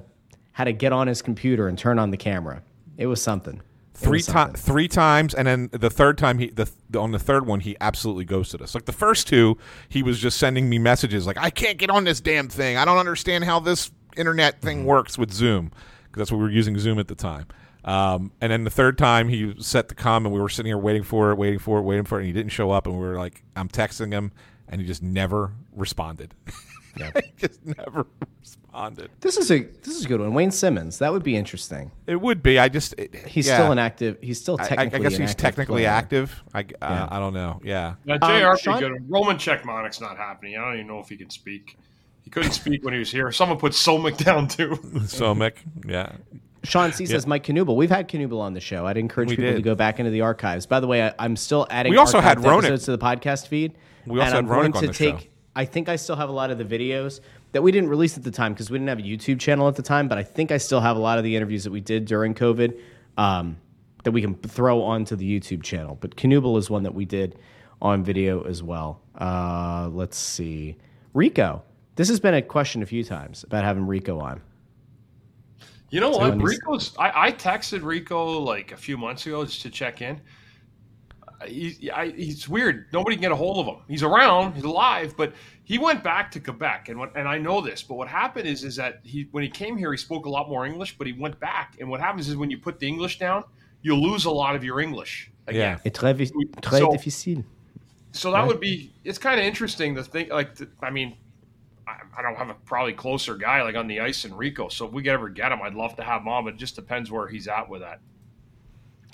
how 0.53 0.63
to 0.65 0.73
get 0.73 0.91
on 0.91 1.07
his 1.07 1.21
computer 1.21 1.67
and 1.67 1.77
turn 1.77 1.99
on 1.99 2.11
the 2.11 2.17
camera. 2.17 2.61
It 2.97 3.05
was 3.05 3.21
something. 3.21 3.61
It 3.93 3.97
three 3.97 4.21
times, 4.21 4.61
three 4.61 4.87
times, 4.87 5.33
and 5.33 5.47
then 5.47 5.69
the 5.71 5.89
third 5.89 6.17
time 6.17 6.39
he 6.39 6.49
the, 6.49 6.69
the 6.89 6.99
on 6.99 7.11
the 7.11 7.19
third 7.19 7.45
one 7.45 7.59
he 7.59 7.77
absolutely 7.79 8.25
ghosted 8.25 8.61
us. 8.61 8.73
Like 8.73 8.85
the 8.85 8.91
first 8.91 9.27
two, 9.27 9.57
he 9.87 10.03
was 10.03 10.19
just 10.19 10.37
sending 10.37 10.67
me 10.69 10.79
messages 10.79 11.27
like, 11.27 11.37
"I 11.37 11.49
can't 11.49 11.77
get 11.77 11.89
on 11.89 12.03
this 12.05 12.19
damn 12.19 12.49
thing. 12.49 12.75
I 12.77 12.85
don't 12.85 12.97
understand 12.97 13.43
how 13.43 13.59
this 13.59 13.91
internet 14.17 14.55
Mm-hmm. 14.55 14.65
thing 14.65 14.85
works 14.85 15.17
with 15.17 15.31
Zoom," 15.31 15.71
because 16.03 16.21
that's 16.21 16.31
what 16.31 16.37
we 16.39 16.43
were 16.43 16.49
using 16.51 16.77
Zoom 16.79 16.97
at 16.99 17.07
the 17.07 17.15
time. 17.15 17.45
Um, 17.85 18.31
and 18.41 18.51
then 18.51 18.63
the 18.65 18.69
third 18.69 18.97
time 18.97 19.29
he 19.29 19.55
set 19.59 19.87
the 19.87 19.95
comment, 19.95 20.33
we 20.33 20.41
were 20.41 20.49
sitting 20.49 20.69
here 20.69 20.77
waiting 20.77 21.03
for 21.03 21.31
it, 21.31 21.37
waiting 21.37 21.59
for 21.59 21.79
it, 21.79 21.83
waiting 21.83 22.05
for 22.05 22.17
it, 22.17 22.21
and 22.21 22.27
he 22.27 22.33
didn't 22.33 22.51
show 22.51 22.71
up. 22.71 22.85
And 22.87 22.95
we 22.95 23.05
were 23.05 23.17
like, 23.17 23.43
I'm 23.55 23.69
texting 23.69 24.11
him, 24.11 24.31
and 24.67 24.81
he 24.81 24.87
just 24.87 25.01
never 25.01 25.53
responded. 25.75 26.33
he 26.97 27.03
just 27.37 27.65
never 27.65 28.05
responded. 28.41 29.09
This 29.21 29.37
is 29.37 29.49
a 29.51 29.59
this 29.61 29.95
is 29.95 30.05
a 30.05 30.07
good 30.07 30.19
one. 30.19 30.33
Wayne 30.33 30.51
Simmonds. 30.51 30.99
That 30.99 31.13
would 31.13 31.23
be 31.23 31.37
interesting. 31.37 31.91
It 32.07 32.19
would 32.19 32.43
be. 32.43 32.59
I 32.59 32.67
just 32.67 32.93
it- 32.97 33.15
He's 33.15 33.47
yeah. 33.47 33.55
still 33.57 33.71
an 33.71 33.79
active. 33.79 34.17
He's 34.21 34.39
still 34.41 34.57
I- 34.59 34.63
I, 34.63 34.67
technically. 34.67 34.99
I 35.05 35.09
guess 35.09 35.17
he's 35.17 35.35
technically 35.35 35.81
player. 35.83 35.87
active. 35.89 36.43
I, 36.53 36.65
uh, 36.81 37.07
I 37.09 37.19
don't 37.19 37.33
know. 37.33 37.61
Yeah. 37.63 37.95
Now, 38.05 38.15
Um, 38.21 38.39
JR 38.41 38.49
would 38.49 38.59
Sean- 38.59 38.79
good. 38.79 39.09
Roman 39.09 39.37
Cechmanek's 39.37 40.01
not 40.01 40.17
happening. 40.17 40.57
I 40.57 40.65
don't 40.65 40.73
even 40.75 40.87
know 40.87 40.99
if 40.99 41.07
he 41.09 41.15
can 41.17 41.29
speak. 41.29 41.77
He 42.23 42.29
couldn't 42.29 42.51
speak 42.51 42.83
when 42.83 42.93
he 42.93 42.99
was 42.99 43.11
here. 43.11 43.31
Someone 43.31 43.57
put 43.57 43.71
Solmick 43.71 44.17
down 44.23 44.47
too. 44.49 44.75
So 45.07 45.33
Mick, 45.33 45.53
yeah. 45.87 46.11
Sean 46.63 46.91
C 46.91 47.05
says 47.05 47.25
Mike 47.25 47.45
Knuble. 47.45 47.75
We've 47.75 47.89
had 47.89 48.07
Knuble 48.07 48.39
on 48.39 48.53
the 48.53 48.59
show. 48.59 48.85
I'd 48.85 48.97
encourage 48.97 49.29
We 49.29 49.37
people 49.37 49.53
to 49.53 49.61
go 49.61 49.75
back 49.75 49.99
into 49.99 50.11
the 50.11 50.21
archives. 50.21 50.65
By 50.65 50.79
the 50.79 50.87
way, 50.87 51.03
I, 51.03 51.13
I'm 51.19 51.35
still 51.35 51.65
adding. 51.69 51.91
We 51.91 51.97
also 51.97 52.19
had 52.19 52.39
Roenick. 52.39 52.59
episodes 52.59 52.85
to 52.85 52.91
the 52.91 52.97
podcast 52.97 53.47
feed. 53.47 53.75
We 54.05 54.19
also 54.19 54.37
had 54.37 54.47
going 54.47 54.73
on 54.73 54.81
to 54.81 54.87
the 54.87 54.93
take. 54.93 55.19
show. 55.19 55.25
I 55.55 55.65
think 55.65 55.89
I 55.89 55.95
still 55.95 56.15
have 56.15 56.29
a 56.29 56.33
lot 56.33 56.51
of 56.51 56.57
the 56.57 56.65
videos 56.65 57.19
that 57.51 57.61
we 57.61 57.71
didn't 57.71 57.89
release 57.89 58.17
at 58.17 58.23
the 58.23 58.31
time 58.31 58.53
because 58.53 58.69
we 58.69 58.77
didn't 58.77 58.89
have 58.89 58.99
a 58.99 59.03
YouTube 59.03 59.39
channel 59.39 59.67
at 59.67 59.75
the 59.75 59.81
time. 59.81 60.07
But 60.07 60.17
I 60.17 60.23
think 60.23 60.51
I 60.51 60.57
still 60.57 60.81
have 60.81 60.95
a 60.95 60.99
lot 60.99 61.17
of 61.17 61.23
the 61.23 61.35
interviews 61.35 61.63
that 61.63 61.71
we 61.71 61.81
did 61.81 62.05
during 62.05 62.33
COVID 62.33 62.79
um, 63.17 63.57
that 64.03 64.11
we 64.11 64.21
can 64.21 64.35
throw 64.35 64.81
onto 64.81 65.15
the 65.15 65.39
YouTube 65.39 65.63
channel. 65.63 65.97
But 65.99 66.15
Knuble 66.15 66.57
is 66.57 66.69
one 66.69 66.83
that 66.83 66.93
we 66.93 67.05
did 67.05 67.37
on 67.81 68.03
video 68.03 68.43
as 68.43 68.61
well. 68.61 69.01
Uh, 69.19 69.89
let's 69.91 70.17
see, 70.17 70.77
Rico. 71.13 71.63
This 71.95 72.07
has 72.07 72.19
been 72.19 72.33
a 72.33 72.41
question 72.41 72.81
a 72.81 72.85
few 72.85 73.03
times 73.03 73.43
about 73.43 73.65
having 73.65 73.85
Rico 73.85 74.19
on. 74.19 74.41
You 75.91 75.99
know 75.99 76.11
what? 76.11 76.41
Rico's. 76.41 76.95
I, 76.97 77.27
I 77.27 77.31
texted 77.31 77.83
Rico 77.83 78.39
like 78.39 78.71
a 78.71 78.77
few 78.77 78.97
months 78.97 79.25
ago 79.25 79.43
just 79.45 79.61
to 79.63 79.69
check 79.69 80.01
in. 80.01 80.21
He, 81.47 81.89
I, 81.89 82.09
he's 82.09 82.49
weird. 82.49 82.87
Nobody 82.91 83.15
can 83.15 83.21
get 83.21 83.31
a 83.31 83.35
hold 83.35 83.65
of 83.65 83.73
him. 83.73 83.81
He's 83.87 84.03
around. 84.03 84.53
He's 84.55 84.65
alive, 84.65 85.13
but 85.15 85.33
he 85.63 85.77
went 85.77 86.03
back 86.03 86.31
to 86.31 86.39
Quebec, 86.39 86.89
and 86.89 86.99
what, 86.99 87.15
and 87.15 87.27
I 87.29 87.37
know 87.37 87.61
this. 87.61 87.81
But 87.81 87.95
what 87.95 88.07
happened 88.09 88.45
is 88.47 88.63
is 88.63 88.75
that 88.75 88.99
he 89.03 89.27
when 89.31 89.43
he 89.43 89.49
came 89.49 89.77
here, 89.77 89.91
he 89.91 89.97
spoke 89.97 90.25
a 90.25 90.29
lot 90.29 90.49
more 90.49 90.65
English, 90.65 90.97
but 90.97 91.07
he 91.07 91.13
went 91.13 91.39
back, 91.39 91.77
and 91.79 91.89
what 91.89 92.01
happens 92.01 92.27
is 92.27 92.35
when 92.35 92.51
you 92.51 92.57
put 92.57 92.77
the 92.79 92.87
English 92.87 93.19
down, 93.19 93.43
you 93.81 93.95
lose 93.95 94.25
a 94.25 94.31
lot 94.31 94.55
of 94.55 94.63
your 94.63 94.81
English. 94.81 95.31
Again. 95.47 95.79
Et 95.85 95.93
très, 95.93 96.13
très 96.61 96.77
So- 96.79 96.91
difficile. 96.91 97.43
So 98.11 98.31
that 98.31 98.45
would 98.45 98.59
be. 98.59 98.91
It's 99.03 99.17
kind 99.19 99.39
of 99.39 99.45
interesting 99.45 99.95
to 99.95 100.03
think. 100.03 100.31
Like, 100.31 100.55
th- 100.57 100.69
I 100.81 100.89
mean, 100.89 101.15
I, 101.89 102.19
I 102.19 102.21
don't 102.21 102.35
have 102.35 102.49
a 102.49 102.53
probably 102.65 102.93
closer 102.93 103.35
guy 103.35 103.63
like 103.63 103.75
on 103.75 103.87
the 103.87 103.99
ice 103.99 104.25
in 104.25 104.35
Rico. 104.35 104.69
So 104.69 104.85
if 104.85 104.91
we 104.93 105.03
could 105.03 105.11
ever 105.11 105.29
get 105.29 105.51
him, 105.51 105.59
I'd 105.63 105.73
love 105.73 105.95
to 105.95 106.03
have 106.03 106.21
him 106.21 106.27
on. 106.27 106.43
But 106.45 106.53
it 106.53 106.57
just 106.57 106.75
depends 106.75 107.09
where 107.11 107.27
he's 107.27 107.47
at 107.47 107.67
with 107.69 107.81
that. 107.81 107.99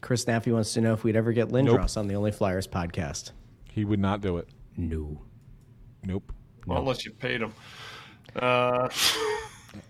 Chris 0.02 0.26
Naffy 0.26 0.52
wants 0.54 0.74
to 0.74 0.82
know 0.82 0.94
if 0.94 1.04
we'd 1.04 1.16
ever 1.16 1.32
get 1.32 1.48
Lindros 1.50 1.98
on 1.98 2.08
the 2.08 2.16
Only 2.16 2.32
Flyers 2.32 2.68
podcast. 2.68 3.32
He 3.72 3.86
would 3.86 4.00
not 4.00 4.22
do 4.22 4.38
it. 4.38 4.48
No. 4.78 5.22
Nope. 6.04 6.32
Well, 6.68 6.80
unless 6.80 7.06
you 7.06 7.12
paid 7.12 7.42
him. 7.42 7.54
Uh, 8.36 8.90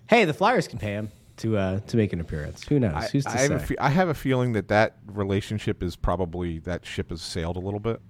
Hey, 0.08 0.24
the 0.24 0.34
Flyers 0.34 0.66
can 0.66 0.78
pay 0.80 0.92
him 0.92 1.10
to 1.38 1.56
uh, 1.56 1.80
to 1.80 1.96
make 1.96 2.12
an 2.12 2.20
appearance. 2.20 2.64
Who 2.66 2.80
knows? 2.80 2.94
I, 2.94 3.06
Who's 3.08 3.24
to 3.24 3.30
I 3.30 3.36
have, 3.38 3.48
say? 3.48 3.54
a 3.54 3.58
fe- 3.60 3.76
I 3.78 3.88
have 3.90 4.08
a 4.08 4.14
feeling 4.14 4.52
that 4.54 4.68
that 4.68 4.96
relationship 5.06 5.80
is 5.82 5.94
probably 5.96 6.58
that 6.60 6.84
ship 6.84 7.10
has 7.10 7.22
sailed 7.22 7.56
a 7.56 7.60
little 7.60 7.78
bit. 7.80 8.00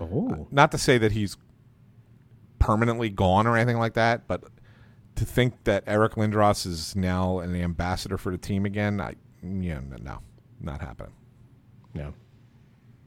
oh, 0.00 0.46
Not 0.52 0.70
to 0.72 0.78
say 0.78 0.98
that 0.98 1.12
he's 1.12 1.36
permanently 2.66 3.08
gone 3.10 3.46
or 3.46 3.56
anything 3.56 3.78
like 3.78 3.94
that, 3.94 4.26
but 4.26 4.42
to 5.14 5.24
think 5.24 5.64
that 5.64 5.84
Eric 5.86 6.14
Lindros 6.14 6.66
is 6.66 6.96
now 6.96 7.38
an 7.38 7.54
ambassador 7.54 8.18
for 8.18 8.32
the 8.32 8.38
team 8.38 8.66
again, 8.66 9.00
I 9.00 9.14
yeah, 9.42 9.80
no, 10.02 10.18
not 10.60 10.80
happening. 10.80 11.12
no. 11.94 12.12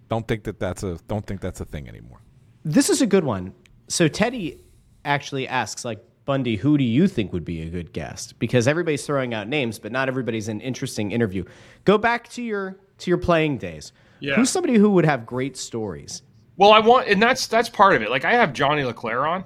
Don't 0.10 0.27
think 0.27 0.44
that 0.45 0.60
that's 0.60 0.81
a 0.81 0.98
don't 1.07 1.26
think 1.27 1.40
that's 1.40 1.61
a 1.61 1.65
thing 1.65 1.88
anymore. 1.88 2.19
This 2.65 2.90
is 2.90 3.02
a 3.02 3.06
good 3.06 3.23
one. 3.23 3.53
So 3.90 4.07
Teddy 4.07 4.64
actually 5.06 5.48
asks, 5.48 5.86
like 5.86 5.99
Bundy, 6.26 6.56
who 6.56 6.77
do 6.77 6.84
you 6.84 7.07
think 7.07 7.31
would 7.31 7.45
be 7.45 7.61
a 7.61 7.69
good 7.69 7.94
guest? 7.94 8.40
Because 8.40 8.68
everybody's 8.68 9.06
throwing 9.06 9.34
out 9.34 9.48
names, 9.48 9.77
but 9.77 9.91
not 9.91 10.07
everybody's 10.07 10.48
an 10.48 10.61
interesting 10.61 11.11
interview. 11.11 11.44
Go 11.86 11.98
back 11.99 12.30
to 12.30 12.41
your 12.41 12.80
to 12.99 13.11
your 13.11 13.19
playing 13.19 13.57
days. 13.57 13.91
Yeah. 14.19 14.36
Who's 14.36 14.49
somebody 14.49 14.76
who 14.76 14.90
would 14.91 15.06
have 15.06 15.26
great 15.26 15.56
stories? 15.56 16.23
Well, 16.60 16.73
I 16.73 16.80
want, 16.80 17.07
and 17.07 17.23
that's 17.23 17.48
that's 17.48 17.69
part 17.69 17.95
of 17.95 18.02
it. 18.02 18.10
Like 18.10 18.26
I 18.26 18.34
have 18.34 18.52
Johnny 18.52 18.84
LeClair 18.84 19.26
on, 19.26 19.45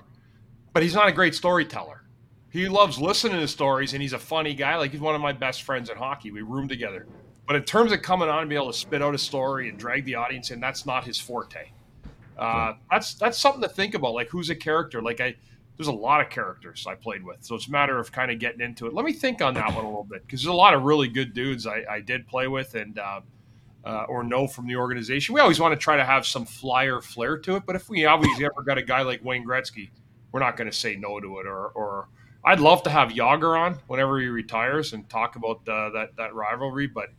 but 0.74 0.82
he's 0.82 0.96
not 0.96 1.08
a 1.08 1.12
great 1.12 1.36
storyteller. 1.36 2.02
He 2.50 2.68
loves 2.68 3.00
listening 3.00 3.40
to 3.40 3.48
stories, 3.48 3.94
and 3.94 4.02
he's 4.02 4.14
a 4.14 4.20
funny 4.20 4.56
guy. 4.56 4.78
Like 4.78 4.90
he's 4.90 5.00
one 5.00 5.14
of 5.14 5.22
my 5.22 5.32
best 5.32 5.62
friends 5.62 5.92
in 5.92 5.96
hockey. 5.96 6.32
We 6.32 6.42
room 6.42 6.68
together. 6.68 7.06
But 7.46 7.56
in 7.56 7.66
terms 7.66 7.92
of 7.92 8.02
coming 8.02 8.30
on 8.30 8.40
and 8.40 8.50
be 8.50 8.56
able 8.56 8.72
to 8.72 8.78
spit 8.78 9.04
out 9.04 9.14
a 9.14 9.20
story 9.20 9.70
and 9.70 9.78
drag 9.78 10.06
the 10.06 10.16
audience 10.16 10.50
in, 10.50 10.60
that's 10.60 10.88
not 10.88 11.04
his 11.04 11.20
forte. 11.20 11.70
Uh, 12.36 12.74
that's 12.90 13.14
that's 13.14 13.38
something 13.38 13.62
to 13.62 13.70
think 13.70 13.94
about. 13.94 14.16
Like 14.16 14.30
who's 14.30 14.50
a 14.50 14.56
character? 14.56 15.00
Like 15.00 15.22
I, 15.22 15.36
there's 15.78 15.90
a 15.90 15.92
lot 15.92 16.20
of 16.20 16.32
characters 16.32 16.88
I 16.88 16.96
played 16.96 17.24
with, 17.24 17.44
so 17.44 17.54
it's 17.54 17.68
a 17.68 17.72
matter 17.72 18.00
of 18.00 18.12
kind 18.12 18.32
of 18.32 18.40
getting 18.40 18.62
into 18.62 18.88
it. 18.88 18.94
Let 18.96 19.06
me 19.06 19.14
think 19.14 19.40
on 19.40 19.54
that 19.54 19.68
one 19.68 19.86
a 19.86 19.88
little 19.88 20.04
bit 20.04 20.26
because 20.26 20.42
there's 20.42 20.52
a 20.52 20.58
lot 20.58 20.74
of 20.74 20.82
really 20.82 21.10
good 21.10 21.36
dudes 21.36 21.68
I, 21.68 21.86
I 21.88 22.02
did 22.02 22.26
play 22.26 22.48
with 22.48 22.74
and 22.74 22.98
uh, 22.98 23.22
uh, 23.86 24.06
or 24.08 24.24
know 24.24 24.48
from 24.48 24.68
the 24.68 24.76
organization. 24.76 25.34
We 25.34 25.42
always 25.42 25.60
want 25.60 25.74
to 25.74 25.80
try 25.80 25.98
to 25.98 26.06
have 26.06 26.26
some 26.26 26.46
flyer 26.46 27.02
flair 27.02 27.38
to 27.40 27.56
it, 27.58 27.64
but 27.66 27.76
if 27.76 27.90
we 27.90 28.06
always 28.06 28.42
ever 28.42 28.64
got 28.64 28.78
a 28.78 28.84
guy 28.84 29.02
like 29.02 29.24
Wayne 29.24 29.46
Gretzky, 29.46 29.90
we're 30.32 30.40
not 30.40 30.58
going 30.58 30.70
to 30.70 30.76
say 30.76 30.96
no 30.96 31.20
to 31.20 31.40
it. 31.40 31.48
Or, 31.48 31.68
or 31.70 32.08
I'd 32.44 32.60
love 32.60 32.84
to 32.84 32.90
have 32.90 33.10
Jagr 33.10 33.58
on 33.60 33.80
whenever 33.88 34.20
he 34.20 34.28
retires 34.28 34.94
and 34.94 35.08
talk 35.10 35.36
about 35.36 35.68
uh, 35.68 35.90
that 35.92 36.16
that 36.18 36.34
rivalry, 36.34 36.88
but 36.88 37.10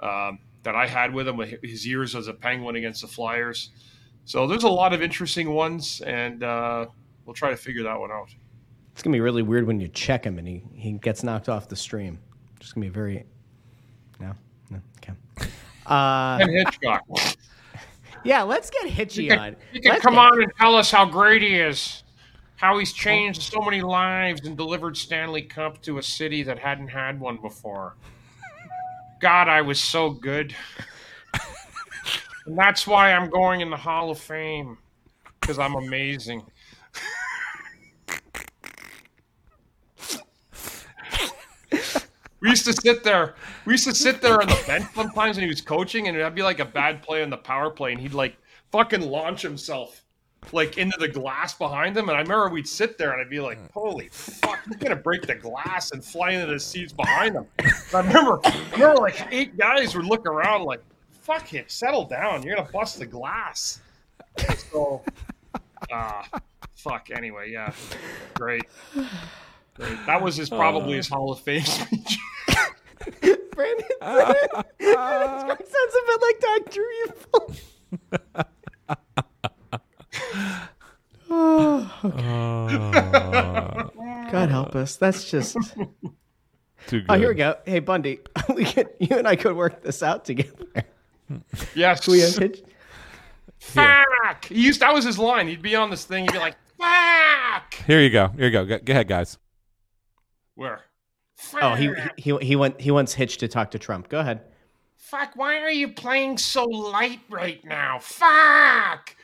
um, 0.00 0.38
that 0.62 0.74
I 0.74 0.86
had 0.86 1.12
with 1.12 1.28
him 1.28 1.36
with 1.36 1.62
his 1.62 1.86
years 1.86 2.14
as 2.14 2.28
a 2.28 2.34
Penguin 2.34 2.76
against 2.76 3.02
the 3.02 3.08
Flyers. 3.08 3.70
So 4.24 4.46
there's 4.46 4.64
a 4.64 4.68
lot 4.68 4.92
of 4.92 5.02
interesting 5.02 5.52
ones, 5.52 6.00
and 6.02 6.42
uh, 6.44 6.86
we'll 7.24 7.34
try 7.34 7.50
to 7.50 7.56
figure 7.56 7.82
that 7.82 7.98
one 7.98 8.12
out. 8.12 8.28
It's 8.92 9.02
gonna 9.02 9.14
be 9.14 9.20
really 9.20 9.42
weird 9.42 9.66
when 9.66 9.80
you 9.80 9.88
check 9.88 10.24
him 10.24 10.38
and 10.38 10.46
he, 10.46 10.62
he 10.74 10.92
gets 10.92 11.22
knocked 11.22 11.48
off 11.48 11.68
the 11.68 11.76
stream. 11.76 12.18
Just 12.60 12.74
gonna 12.74 12.86
be 12.86 12.90
very 12.90 13.24
no, 14.20 14.34
no, 14.70 14.80
okay. 14.98 15.48
Uh, 15.86 16.38
And 16.40 16.50
Hitchcock, 16.50 17.02
yeah, 18.24 18.42
let's 18.42 18.70
get 18.70 18.86
Hitchy 18.86 19.22
he 19.22 19.28
can, 19.28 19.38
on. 19.38 19.56
he 19.72 19.80
can 19.80 19.92
Let's 19.92 20.02
come 20.04 20.18
on 20.18 20.42
and 20.42 20.52
tell 20.58 20.74
us 20.74 20.90
how 20.90 21.04
great 21.04 21.42
he 21.42 21.56
is, 21.56 22.02
how 22.56 22.78
he's 22.78 22.92
changed 22.92 23.42
so 23.42 23.60
many 23.60 23.82
lives 23.82 24.46
and 24.46 24.56
delivered 24.56 24.96
Stanley 24.96 25.42
Cup 25.42 25.82
to 25.82 25.98
a 25.98 26.02
city 26.02 26.42
that 26.44 26.58
hadn't 26.58 26.88
had 26.88 27.18
one 27.18 27.36
before. 27.36 27.96
God, 29.20 29.48
I 29.48 29.62
was 29.62 29.80
so 29.80 30.10
good. 30.10 30.54
and 32.46 32.58
that's 32.58 32.86
why 32.86 33.12
I'm 33.12 33.30
going 33.30 33.60
in 33.60 33.70
the 33.70 33.76
Hall 33.76 34.10
of 34.10 34.18
Fame, 34.18 34.78
because 35.40 35.58
I'm 35.58 35.74
amazing. 35.74 36.42
Used 42.52 42.66
to 42.66 42.72
sit 42.74 43.02
there. 43.02 43.34
We 43.64 43.72
used 43.72 43.86
to 43.86 43.94
sit 43.94 44.20
there 44.20 44.40
on 44.40 44.46
the 44.46 44.62
bench 44.66 44.86
sometimes 44.94 45.36
when 45.36 45.44
he 45.44 45.48
was 45.48 45.62
coaching, 45.62 46.08
and 46.08 46.16
it'd 46.16 46.34
be 46.34 46.42
like 46.42 46.60
a 46.60 46.64
bad 46.64 47.02
play 47.02 47.22
on 47.22 47.30
the 47.30 47.36
power 47.36 47.70
play, 47.70 47.92
and 47.92 48.00
he'd 48.00 48.12
like 48.12 48.36
fucking 48.70 49.00
launch 49.00 49.42
himself 49.42 50.04
like 50.52 50.76
into 50.76 50.98
the 50.98 51.08
glass 51.08 51.54
behind 51.54 51.96
him. 51.96 52.08
And 52.08 52.18
I 52.18 52.20
remember 52.20 52.48
we'd 52.50 52.68
sit 52.68 52.98
there, 52.98 53.12
and 53.12 53.20
I'd 53.22 53.30
be 53.30 53.40
like, 53.40 53.58
"Holy 53.72 54.08
fuck, 54.08 54.58
he's 54.66 54.76
gonna 54.76 54.96
break 54.96 55.22
the 55.22 55.34
glass 55.34 55.92
and 55.92 56.04
fly 56.04 56.32
into 56.32 56.46
the 56.52 56.60
seats 56.60 56.92
behind 56.92 57.36
him." 57.36 57.46
And 57.58 57.94
I 57.94 58.00
remember, 58.00 58.40
I 58.44 58.70
remember 58.72 59.00
like 59.00 59.26
eight 59.30 59.56
guys 59.56 59.96
would 59.96 60.04
look 60.04 60.26
around 60.26 60.64
like, 60.64 60.82
"Fuck 61.22 61.54
it, 61.54 61.70
settle 61.70 62.04
down. 62.04 62.42
You're 62.42 62.56
gonna 62.56 62.70
bust 62.70 62.98
the 62.98 63.06
glass." 63.06 63.80
So, 64.70 65.02
uh, 65.90 66.22
fuck. 66.74 67.08
Anyway, 67.10 67.50
yeah, 67.50 67.72
great. 68.34 68.64
Great. 69.74 69.96
That 70.06 70.20
was 70.20 70.36
his 70.36 70.50
probably 70.50 70.96
his 70.96 71.08
Hall 71.08 71.32
of 71.32 71.40
Fame 71.40 71.62
speech. 71.62 72.18
Brandon, 73.54 73.86
Brandon 74.00 74.48
sounds 74.80 75.94
a 75.94 76.02
bit 76.06 76.20
like 76.22 76.40
Doctor 76.40 76.84
Evil. 77.04 77.56
God 84.30 84.48
help 84.50 84.74
us. 84.74 84.96
That's 84.96 85.30
just. 85.30 85.56
Too 86.88 87.00
good. 87.00 87.06
Oh, 87.08 87.14
here 87.14 87.28
we 87.28 87.34
go. 87.34 87.56
Hey, 87.64 87.78
Bundy, 87.78 88.20
we 88.54 88.64
could, 88.64 88.88
you 88.98 89.16
and 89.16 89.28
I 89.28 89.36
could 89.36 89.54
work 89.56 89.82
this 89.82 90.02
out 90.02 90.24
together. 90.24 90.66
yes. 91.74 92.06
We 92.08 92.20
have 92.20 92.36
hitch- 92.36 92.62
Fuck. 93.58 94.46
He 94.46 94.60
used 94.60 94.80
that 94.80 94.92
was 94.92 95.04
his 95.04 95.18
line. 95.18 95.46
He'd 95.46 95.62
be 95.62 95.76
on 95.76 95.88
this 95.90 96.04
thing. 96.04 96.24
He'd 96.24 96.32
be 96.32 96.38
like, 96.38 96.56
"Fuck." 96.78 97.74
Here 97.86 98.00
you 98.00 98.10
go. 98.10 98.26
Here 98.28 98.46
you 98.46 98.50
go. 98.50 98.64
Go, 98.64 98.78
go 98.78 98.90
ahead, 98.92 99.06
guys. 99.06 99.38
Where? 100.56 100.80
Oh, 101.60 101.74
he 101.74 101.92
he 102.16 102.36
he 102.38 102.56
went 102.56 102.80
he 102.80 102.90
wants 102.90 103.14
Hitch 103.14 103.38
to 103.38 103.48
talk 103.48 103.70
to 103.72 103.78
Trump. 103.78 104.08
Go 104.08 104.20
ahead. 104.20 104.42
Fuck. 104.96 105.32
Why 105.36 105.58
are 105.58 105.70
you 105.70 105.88
playing 105.88 106.38
so 106.38 106.64
light 106.64 107.20
right 107.28 107.62
now? 107.64 107.98
Fuck. 108.00 109.14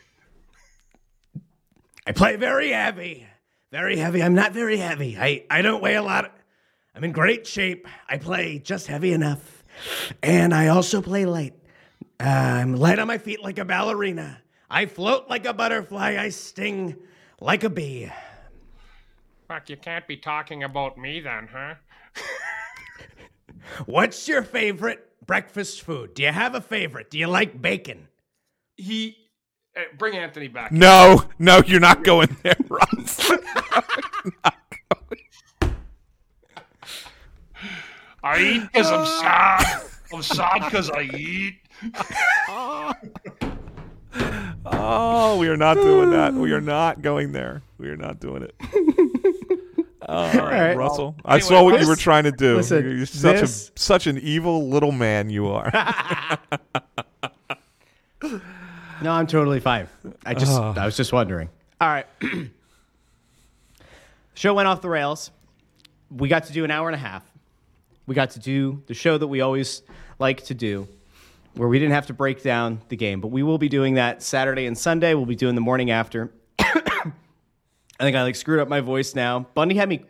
I 2.07 2.13
play 2.13 2.37
very 2.37 2.71
heavy. 2.71 3.27
Very 3.71 3.97
heavy. 3.97 4.23
I'm 4.23 4.35
not 4.35 4.53
very 4.53 4.79
heavy. 4.79 5.19
I, 5.19 5.45
I 5.51 5.63
don't 5.63 5.83
weigh 5.83 5.97
a 5.97 6.03
lot. 6.03 6.35
I'm 6.95 7.05
in 7.05 7.13
great 7.13 7.47
shape. 7.47 7.87
I 8.09 8.17
play 8.17 8.59
just 8.59 8.87
heavy 8.87 9.13
enough. 9.13 9.63
And 10.23 10.55
I 10.55 10.69
also 10.69 11.03
play 11.03 11.27
light. 11.27 11.55
Uh, 12.19 12.25
I'm 12.25 12.75
light 12.77 12.99
on 12.99 13.07
my 13.07 13.19
feet 13.19 13.43
like 13.43 13.59
a 13.59 13.65
ballerina. 13.65 14.43
I 14.71 14.87
float 14.87 15.29
like 15.29 15.47
a 15.47 15.53
butterfly. 15.53 16.17
I 16.19 16.31
sting 16.31 16.97
like 17.41 17.63
a 17.63 17.71
bee. 17.71 18.11
Fuck. 19.47 19.69
You 19.69 19.77
can't 19.77 20.07
be 20.07 20.17
talking 20.17 20.65
about 20.65 20.99
me 20.99 21.21
then, 21.21 21.49
huh? 21.53 21.75
What's 23.87 24.29
your 24.29 24.43
favorite 24.43 25.05
breakfast 25.25 25.83
food? 25.83 26.15
Do 26.15 26.23
you 26.23 26.33
have 26.33 26.55
a 26.55 26.61
favorite? 26.61 27.11
Do 27.11 27.19
you 27.19 27.27
like 27.27 27.61
bacon? 27.61 28.09
He. 28.77 29.17
Uh, 29.77 29.83
bring 29.97 30.17
Anthony 30.17 30.49
back. 30.49 30.73
No, 30.73 31.25
no, 31.39 31.63
you're 31.67 31.81
not 31.81 32.03
going 32.03 32.37
there, 32.43 32.57
Russ. 32.69 33.31
I 38.23 38.41
eat 38.41 38.63
because 38.73 38.91
I'm 38.91 39.07
sad. 39.07 39.83
I'm 40.13 40.23
sad 40.23 40.65
because 40.65 40.91
I 40.91 41.03
eat. 41.03 41.55
oh, 44.67 45.39
we 45.39 45.49
are 45.49 45.57
not 45.57 45.75
doing 45.75 46.11
that. 46.11 46.35
We 46.35 46.53
are 46.53 46.61
not 46.61 47.03
going 47.03 47.33
there. 47.33 47.63
We 47.79 47.89
are 47.89 47.97
not 47.97 48.21
doing 48.21 48.43
it. 48.43 48.55
All 50.09 50.27
right, 50.27 50.37
right. 50.69 50.77
Russell. 50.77 51.15
I 51.25 51.35
Anyway, 51.35 51.49
saw 51.49 51.63
what 51.65 51.81
you 51.81 51.87
were 51.89 51.97
trying 51.97 52.25
to 52.25 52.33
do. 52.33 52.57
listen, 52.57 52.97
you're 52.97 53.07
such 53.07 53.41
this- 53.41 53.69
a 53.69 53.79
such 53.79 54.07
an 54.07 54.19
evil 54.19 54.69
little 54.69 54.93
man. 54.93 55.29
You 55.31 55.49
are. 55.49 55.71
No, 59.01 59.13
I'm 59.13 59.29
totally 59.29 59.61
fine. 59.61 59.87
I 60.27 60.35
just 60.35 60.51
ah. 60.51 60.75
I 60.77 60.85
was 60.85 60.97
just 60.97 61.13
wondering. 61.13 61.49
All 61.81 61.89
right. 61.89 62.07
show 64.35 64.55
went 64.55 64.67
off 64.67 64.83
the 64.83 64.89
rails. 64.89 65.31
We 66.11 66.29
got 66.29 66.45
to 66.47 66.53
do 66.53 66.65
an 66.65 66.73
hour 66.73 66.89
and 66.89 66.97
a 66.97 66.99
half. 66.99 67.23
We 68.09 68.17
got 68.17 68.31
to 68.31 68.41
do 68.41 68.83
the 68.89 68.95
show 68.95 69.17
that 69.17 69.29
we 69.29 69.41
always 69.41 69.83
like 70.19 70.45
to 70.47 70.55
do, 70.55 70.89
where 71.55 71.69
we 71.69 71.79
didn't 71.79 71.93
have 71.95 72.07
to 72.07 72.13
break 72.13 72.43
down 72.43 72.81
the 72.89 72.97
game. 72.97 73.21
But 73.21 73.29
we 73.29 73.45
will 73.45 73.59
be 73.59 73.69
doing 73.69 73.95
that 73.95 74.21
Saturday 74.23 74.67
and 74.67 74.77
Sunday. 74.77 75.15
We'll 75.15 75.27
be 75.27 75.37
doing 75.37 75.55
the 75.55 75.61
morning 75.61 75.93
after. 75.93 76.33
I 78.01 78.05
think 78.05 78.17
I 78.17 78.23
like 78.23 78.37
screwed 78.37 78.61
up 78.61 78.69
my 78.69 78.81
voice 78.81 79.15
now. 79.15 79.41
Bundy 79.55 79.75
had 79.75 79.89
me 79.89 80.05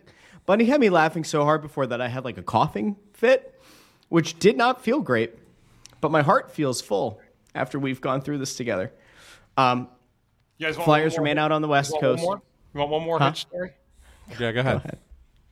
Bundy 0.45 0.65
had 0.65 0.79
me 0.79 0.89
laughing 0.89 1.23
so 1.23 1.43
hard 1.43 1.61
before 1.61 1.85
that 1.87 2.01
I 2.01 2.07
had 2.07 2.25
like 2.25 2.37
a 2.37 2.43
coughing 2.43 2.95
fit, 3.13 3.59
which 4.09 4.39
did 4.39 4.57
not 4.57 4.81
feel 4.83 4.99
great. 5.01 5.35
But 6.01 6.11
my 6.11 6.21
heart 6.21 6.51
feels 6.51 6.81
full 6.81 7.19
after 7.53 7.77
we've 7.77 8.01
gone 8.01 8.21
through 8.21 8.37
this 8.39 8.55
together. 8.55 8.91
Um, 9.57 9.89
You 10.57 10.67
guys 10.67 10.77
want 10.77 10.85
Flyers 10.85 11.17
remain 11.17 11.37
out 11.37 11.51
on 11.51 11.61
the 11.61 11.67
West 11.67 11.93
You 11.93 11.99
Coast. 11.99 12.25
One? 12.25 12.41
You 12.73 12.79
want 12.79 12.91
one 12.91 13.03
more 13.03 13.19
hitch 13.19 13.41
story? 13.41 13.71
yeah, 14.39 14.51
go 14.51 14.59
ahead. 14.61 14.97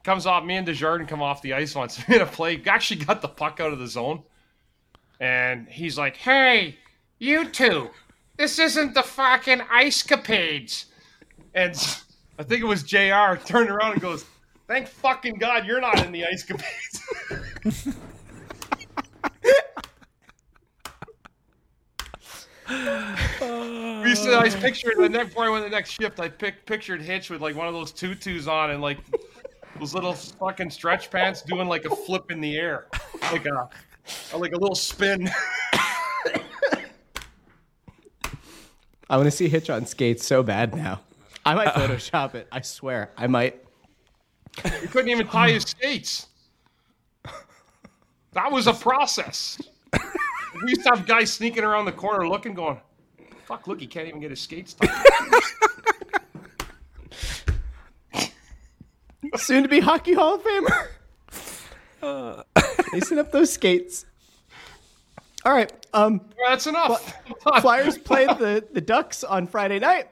Comes 0.04 0.26
off. 0.26 0.44
Me 0.46 0.56
and 0.56 0.66
Desjardins 0.66 1.10
come 1.10 1.22
off 1.22 1.42
the 1.42 1.54
ice 1.54 1.76
once. 1.76 1.98
We 2.08 2.14
had 2.14 2.22
a 2.22 2.26
play. 2.32 2.62
Actually, 2.66 3.04
got 3.04 3.22
the 3.22 3.28
puck 3.28 3.60
out 3.60 3.74
of 3.74 3.80
the 3.80 3.88
zone, 3.88 4.24
and 5.20 5.68
he's 5.68 5.98
like, 5.98 6.16
"Hey, 6.16 6.78
you 7.20 7.50
two, 7.50 7.90
this 8.38 8.58
isn't 8.58 8.94
the 8.94 9.04
fucking 9.04 9.62
ice 9.70 10.02
capades." 10.04 10.86
And 11.54 11.76
I 12.40 12.44
think 12.44 12.62
it 12.62 12.66
was 12.66 12.84
Jr. 12.84 13.36
turned 13.46 13.70
around 13.70 13.94
and 13.94 14.02
goes, 14.02 14.26
"Thank 14.68 14.88
fucking 14.88 15.36
God 15.36 15.66
you're 15.66 15.82
not 15.82 16.06
in 16.06 16.12
the 16.12 16.26
ice 16.26 16.46
capades." 16.46 17.96
We 22.70 24.12
used 24.12 24.24
to, 24.24 24.38
I 24.38 24.50
pictured 24.50 24.98
the 24.98 25.08
next 25.10 25.30
before 25.30 25.46
I 25.46 25.50
went 25.50 25.64
the 25.64 25.70
next 25.70 25.92
shift. 25.92 26.20
I 26.20 26.28
pic, 26.28 26.66
pictured 26.66 27.02
Hitch 27.02 27.30
with 27.30 27.42
like 27.42 27.56
one 27.56 27.68
of 27.68 27.74
those 27.74 27.92
tutus 27.92 28.48
on 28.48 28.72
and 28.72 28.82
like 28.82 29.00
those 29.80 29.94
little 29.94 30.14
fucking 30.14 30.70
stretch 30.70 31.10
pants 31.10 31.42
doing 31.42 31.68
like 31.68 31.86
a 31.86 31.96
flip 31.96 32.30
in 32.30 32.42
the 32.42 32.58
air, 32.58 32.88
like 33.32 33.46
a 33.46 33.70
like 34.38 34.52
a 34.54 34.58
little 34.58 34.76
spin. 34.76 35.30
I 39.10 39.16
want 39.16 39.26
to 39.26 39.32
see 39.32 39.48
Hitch 39.48 39.70
on 39.70 39.86
skates 39.86 40.26
so 40.26 40.44
bad 40.44 40.76
now. 40.76 41.00
I 41.48 41.56
might 41.56 41.68
uh, 41.68 41.72
uh. 41.72 41.88
Photoshop 41.88 42.36
it. 42.36 42.48
I 42.52 42.62
swear. 42.62 43.12
I 43.18 43.28
might. 43.28 43.64
He 44.82 44.88
couldn't 44.88 45.10
even 45.10 45.28
tie 45.28 45.52
his 45.52 45.64
skates. 45.64 46.28
That 48.34 48.52
was 48.52 48.68
a 48.68 48.74
process. 48.74 49.60
We 49.94 50.70
used 50.70 50.84
to 50.84 50.90
have 50.90 51.06
guys 51.08 51.32
sneaking 51.32 51.64
around 51.64 51.86
the 51.86 51.92
corner 51.92 52.28
looking, 52.28 52.54
going, 52.54 52.80
"Fuck! 53.46 53.68
Look, 53.68 53.80
he 53.80 53.88
can't 53.88 54.08
even 54.08 54.20
get 54.20 54.30
his 54.32 54.42
skates 54.42 54.74
tied." 54.74 54.90
Soon 59.36 59.64
to 59.64 59.70
be 59.70 59.80
Hockey 59.80 60.14
Hall 60.14 60.36
of 60.36 60.44
Famer. 60.44 60.88
Uh. 62.02 62.44
Lacing 62.94 63.20
up 63.20 63.32
those 63.32 63.52
skates. 63.52 64.06
All 65.46 65.54
right. 65.54 65.72
Um, 65.94 66.22
Well, 66.38 66.50
that's 66.50 66.68
enough. 66.68 67.14
Flyers 67.62 67.98
played 67.98 68.30
the, 68.30 68.66
the 68.72 68.82
Ducks 68.82 69.24
on 69.24 69.48
Friday 69.48 69.80
night. 69.80 70.10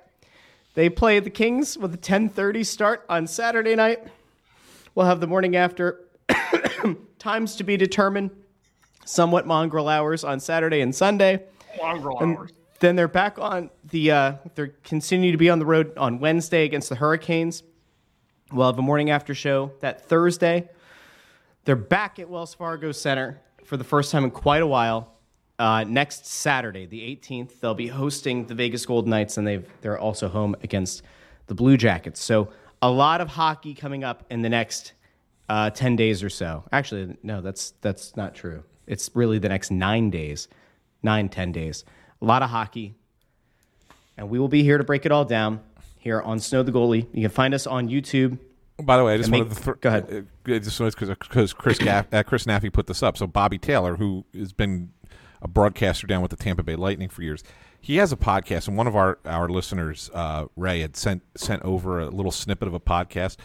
They 0.75 0.89
play 0.89 1.19
the 1.19 1.29
Kings 1.29 1.77
with 1.77 1.93
a 1.93 1.97
10:30 1.97 2.65
start 2.65 3.05
on 3.07 3.27
Saturday 3.27 3.75
night. 3.75 4.03
We'll 4.93 5.05
have 5.05 5.21
the 5.21 5.27
morning 5.27 5.55
after 5.55 6.01
times 7.19 7.55
to 7.55 7.63
be 7.63 7.77
determined. 7.77 8.31
Somewhat 9.05 9.47
mongrel 9.47 9.87
hours 9.87 10.23
on 10.23 10.39
Saturday 10.39 10.81
and 10.81 10.93
Sunday. 10.93 11.43
Mongrel 11.81 12.19
hours. 12.21 12.51
Then 12.79 12.97
they're 12.97 13.07
back 13.07 13.39
on 13.39 13.69
the. 13.89 14.11
Uh, 14.11 14.33
they're 14.55 14.73
continue 14.83 15.31
to 15.31 15.37
be 15.37 15.49
on 15.49 15.59
the 15.59 15.65
road 15.65 15.97
on 15.97 16.19
Wednesday 16.19 16.65
against 16.65 16.89
the 16.89 16.95
Hurricanes. 16.95 17.63
We'll 18.51 18.67
have 18.67 18.77
a 18.77 18.81
morning 18.81 19.09
after 19.09 19.33
show 19.33 19.71
that 19.79 20.07
Thursday. 20.09 20.69
They're 21.63 21.77
back 21.77 22.19
at 22.19 22.29
Wells 22.29 22.53
Fargo 22.53 22.91
Center 22.91 23.41
for 23.63 23.77
the 23.77 23.85
first 23.85 24.11
time 24.11 24.25
in 24.25 24.31
quite 24.31 24.61
a 24.61 24.67
while. 24.67 25.14
Uh, 25.57 25.85
next 25.87 26.25
Saturday, 26.25 26.85
the 26.85 26.99
18th, 27.15 27.59
they'll 27.61 27.73
be 27.73 27.87
hosting 27.87 28.45
the 28.47 28.53
Vegas 28.55 28.85
Golden 28.85 29.09
Knights, 29.09 29.37
and 29.37 29.47
they've 29.47 29.65
they're 29.81 29.97
also 29.97 30.27
home 30.27 30.55
against 30.63 31.01
the 31.47 31.55
Blue 31.55 31.77
Jackets. 31.77 32.21
So 32.21 32.49
a 32.81 32.91
lot 32.91 33.21
of 33.21 33.29
hockey 33.29 33.73
coming 33.73 34.03
up 34.03 34.25
in 34.29 34.41
the 34.41 34.49
next 34.49 34.91
uh, 35.47 35.69
10 35.69 35.95
days 35.95 36.23
or 36.23 36.29
so. 36.29 36.63
Actually, 36.73 37.15
no, 37.23 37.39
that's 37.39 37.71
that's 37.81 38.17
not 38.17 38.35
true. 38.35 38.63
It's 38.85 39.09
really 39.13 39.39
the 39.39 39.47
next 39.49 39.71
nine 39.71 40.09
days, 40.09 40.47
nine 41.01 41.29
ten 41.29 41.51
days. 41.53 41.85
A 42.21 42.25
lot 42.25 42.43
of 42.43 42.49
hockey, 42.49 42.95
and 44.17 44.29
we 44.29 44.39
will 44.39 44.47
be 44.47 44.61
here 44.63 44.77
to 44.77 44.83
break 44.83 45.05
it 45.05 45.11
all 45.11 45.25
down 45.25 45.61
here 45.97 46.21
on 46.21 46.39
Snow 46.39 46.63
the 46.63 46.71
Goalie. 46.71 47.07
You 47.13 47.21
can 47.21 47.31
find 47.31 47.53
us 47.53 47.65
on 47.65 47.87
YouTube. 47.89 48.37
By 48.83 48.97
the 48.97 49.03
way, 49.05 49.13
I 49.13 49.17
just 49.17 49.27
And 49.27 49.37
wanted 49.39 49.49
make- 49.49 49.57
to 49.57 49.63
throw. 49.63 49.73
go 49.75 49.89
ahead. 49.89 50.27
Uh, 50.45 50.59
just 50.59 50.79
because 51.29 51.53
Chris 51.53 51.77
Gaff, 51.79 52.13
uh, 52.13 52.23
Chris 52.23 52.43
Naffy 52.43 52.71
put 52.71 52.87
this 52.87 53.01
up. 53.01 53.17
So 53.17 53.25
Bobby 53.25 53.57
Taylor, 53.57 53.95
who 53.95 54.25
has 54.37 54.51
been 54.51 54.89
a 55.41 55.47
broadcaster 55.47 56.07
down 56.07 56.21
with 56.21 56.31
the 56.31 56.37
Tampa 56.37 56.63
Bay 56.63 56.75
Lightning 56.75 57.09
for 57.09 57.21
years, 57.21 57.43
he 57.79 57.97
has 57.97 58.11
a 58.11 58.17
podcast, 58.17 58.67
and 58.67 58.77
one 58.77 58.87
of 58.87 58.95
our 58.95 59.19
our 59.25 59.47
listeners, 59.47 60.09
uh, 60.13 60.45
Ray, 60.55 60.81
had 60.81 60.95
sent 60.95 61.23
sent 61.37 61.61
over 61.63 61.99
a 61.99 62.09
little 62.09 62.31
snippet 62.31 62.67
of 62.67 62.73
a 62.73 62.79
podcast, 62.79 63.37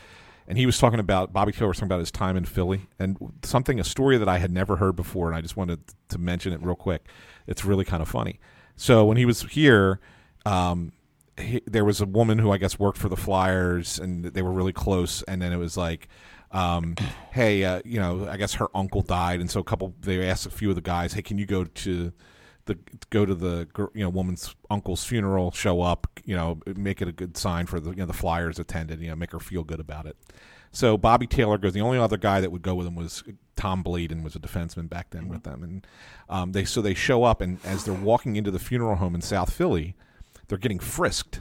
and 0.49 0.57
he 0.57 0.67
was 0.67 0.79
talking 0.79 1.01
about 1.01 1.33
Bobby 1.33 1.53
Taylor 1.53 1.69
was 1.69 1.77
talking 1.77 1.89
about 1.89 2.01
his 2.01 2.11
time 2.11 2.37
in 2.37 2.45
Philly 2.45 2.89
and 2.99 3.19
something 3.43 3.79
a 3.79 3.85
story 3.85 4.17
that 4.19 4.29
I 4.29 4.39
had 4.39 4.51
never 4.51 4.77
heard 4.77 4.97
before, 4.97 5.29
and 5.29 5.37
I 5.37 5.41
just 5.41 5.57
wanted 5.57 5.81
to 6.09 6.19
mention 6.19 6.53
it 6.53 6.63
real 6.63 6.77
quick. 6.77 7.07
It's 7.47 7.65
really 7.65 7.85
kind 7.85 8.03
of 8.03 8.09
funny. 8.09 8.41
So 8.77 9.05
when 9.05 9.17
he 9.17 9.27
was 9.27 9.43
here. 9.43 10.01
Um, 10.47 10.93
he, 11.37 11.63
there 11.67 11.85
was 11.85 12.01
a 12.01 12.07
woman 12.07 12.39
who 12.39 12.51
I 12.51 12.59
guess 12.59 12.79
worked 12.79 12.99
for 12.99 13.09
the 13.09 13.17
Flyers, 13.17 13.99
and 13.99 14.25
they 14.25 14.43
were 14.43 14.53
really 14.53 14.73
close. 14.73 15.23
And 15.23 15.41
then 15.41 15.53
it 15.53 15.57
was 15.57 15.77
like, 15.77 16.09
um, 16.53 16.97
hey, 17.33 17.65
uh, 17.65 17.81
you 17.85 18.01
know, 18.01 18.29
I 18.29 18.37
guess 18.37 18.55
her 18.55 18.69
uncle 18.75 19.03
died, 19.03 19.41
and 19.41 19.51
so 19.51 19.61
a 19.61 19.65
couple 19.65 19.95
they 20.01 20.29
asked 20.29 20.47
a 20.47 20.51
few 20.51 20.71
of 20.71 20.75
the 20.75 20.83
guys, 20.83 21.13
hey, 21.13 21.23
can 21.23 21.39
you 21.39 21.47
go 21.47 21.65
to 21.65 22.13
the 22.67 22.79
go 23.11 23.25
to 23.25 23.35
the 23.35 23.69
you 23.95 24.03
know 24.03 24.09
woman's 24.09 24.55
uncle's 24.69 25.05
funeral, 25.05 25.51
show 25.53 25.83
up, 25.83 26.07
you 26.25 26.37
know, 26.37 26.59
make 26.77 27.01
it 27.01 27.09
a 27.09 27.13
good 27.13 27.37
sign 27.37 27.67
for 27.67 27.81
the 27.81 27.91
you 27.91 27.97
know 27.97 28.07
the 28.07 28.13
Flyers 28.13 28.59
attended, 28.59 29.01
you 29.01 29.09
know, 29.09 29.17
make 29.17 29.33
her 29.33 29.41
feel 29.41 29.65
good 29.65 29.81
about 29.81 30.07
it. 30.07 30.17
So 30.73 30.97
Bobby 30.97 31.27
Taylor 31.27 31.59
goes. 31.59 31.73
The 31.73 31.81
only 31.81 31.99
other 31.99 32.17
guy 32.17 32.41
that 32.41 32.53
would 32.53 32.63
go 32.63 32.75
with 32.75 32.87
him 32.87 32.95
was 32.95 33.25
Tom 33.57 33.83
Bladon, 33.83 34.23
was 34.23 34.37
a 34.37 34.41
defenseman 34.41 34.89
back 34.89 35.11
then 35.11 35.29
with 35.29 35.43
them, 35.43 35.63
and 35.63 35.87
um, 36.29 36.53
they 36.53 36.65
so 36.65 36.81
they 36.81 36.95
show 36.95 37.25
up, 37.25 37.41
and 37.41 37.59
as 37.65 37.85
they're 37.85 37.95
walking 37.95 38.37
into 38.37 38.51
the 38.51 38.59
funeral 38.59 38.97
home 38.97 39.15
in 39.15 39.21
South 39.21 39.53
Philly, 39.53 39.97
they're 40.49 40.59
getting 40.59 40.79
frisked 40.79 41.41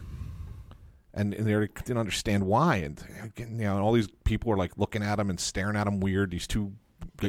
and, 1.20 1.34
and 1.34 1.46
they 1.46 1.68
didn't 1.84 1.98
understand 1.98 2.46
why. 2.46 2.78
And 2.78 3.04
you 3.38 3.46
know, 3.46 3.76
and 3.76 3.82
all 3.82 3.92
these 3.92 4.08
people 4.24 4.52
are 4.54 4.58
like 4.58 4.78
looking 4.78 5.04
at 5.04 5.20
him 5.20 5.30
and 5.30 5.38
staring 5.40 5.76
at 5.76 5.86
him 5.86 6.00
weird. 6.00 6.32
These 6.32 6.48
two 6.48 6.72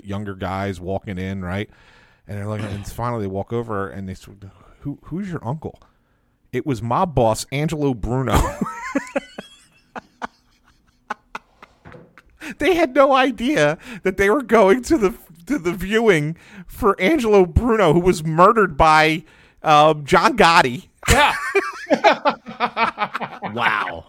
younger 0.04 0.34
guys 0.34 0.80
walking 0.80 1.18
in, 1.18 1.42
right? 1.42 1.68
And 2.26 2.38
they're 2.38 2.46
like, 2.46 2.62
and 2.62 2.86
finally 2.86 3.22
they 3.22 3.28
walk 3.28 3.52
over 3.52 3.88
and 3.88 4.08
they 4.08 4.12
of, 4.12 4.50
who 4.80 5.00
who's 5.04 5.28
your 5.28 5.44
uncle? 5.46 5.80
It 6.52 6.64
was 6.64 6.80
mob 6.82 7.14
boss 7.14 7.46
Angelo 7.50 7.92
Bruno. 7.94 8.38
they 12.58 12.74
had 12.76 12.94
no 12.94 13.12
idea 13.12 13.76
that 14.04 14.16
they 14.16 14.30
were 14.30 14.42
going 14.42 14.82
to 14.84 14.96
the 14.96 15.14
to 15.46 15.58
the 15.58 15.72
viewing 15.72 16.36
for 16.66 17.00
Angelo 17.00 17.44
Bruno, 17.44 17.92
who 17.92 18.00
was 18.00 18.24
murdered 18.24 18.76
by 18.76 19.24
um, 19.64 20.04
John 20.04 20.36
Gotti. 20.36 20.86
Yeah. 21.08 21.34
Wow. 23.54 24.04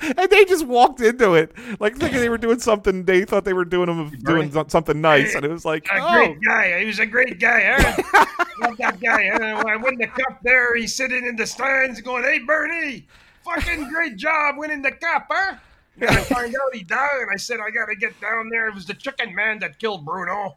and 0.00 0.30
they 0.30 0.44
just 0.44 0.66
walked 0.66 1.00
into 1.00 1.34
it 1.34 1.52
like 1.80 1.96
thinking 1.96 2.20
they 2.20 2.28
were 2.28 2.38
doing 2.38 2.60
something. 2.60 3.04
They 3.04 3.24
thought 3.24 3.44
they 3.44 3.52
were 3.52 3.64
doing 3.64 3.86
them 3.86 4.10
doing 4.24 4.52
something 4.68 5.00
nice, 5.00 5.34
and 5.34 5.44
it 5.44 5.50
was 5.50 5.64
like, 5.64 5.86
A 5.92 5.98
oh, 6.00 6.12
great 6.12 6.38
guy. 6.44 6.80
He 6.80 6.86
was 6.86 6.98
a 6.98 7.06
great 7.06 7.40
guy. 7.40 7.76
Huh? 7.78 8.26
Love 8.62 8.76
that 8.76 9.00
guy. 9.00 9.28
Huh? 9.32 9.64
I 9.66 9.76
win 9.76 9.96
the 9.96 10.06
cup 10.06 10.38
there, 10.42 10.76
he's 10.76 10.94
sitting 10.94 11.26
in 11.26 11.36
the 11.36 11.46
stands 11.46 12.00
going, 12.00 12.24
"Hey, 12.24 12.38
Bernie, 12.40 13.06
fucking 13.44 13.88
great 13.88 14.16
job 14.16 14.56
winning 14.58 14.82
the 14.82 14.92
cup, 14.92 15.26
huh?" 15.30 15.56
And 15.98 16.10
I 16.10 16.20
find 16.22 16.54
out 16.54 16.74
he 16.74 16.82
died, 16.82 17.22
and 17.22 17.30
I 17.32 17.36
said, 17.36 17.58
"I 17.60 17.70
got 17.70 17.86
to 17.86 17.96
get 17.96 18.20
down 18.20 18.50
there." 18.50 18.68
It 18.68 18.74
was 18.74 18.86
the 18.86 18.94
chicken 18.94 19.34
man 19.34 19.58
that 19.60 19.78
killed 19.78 20.04
Bruno. 20.04 20.56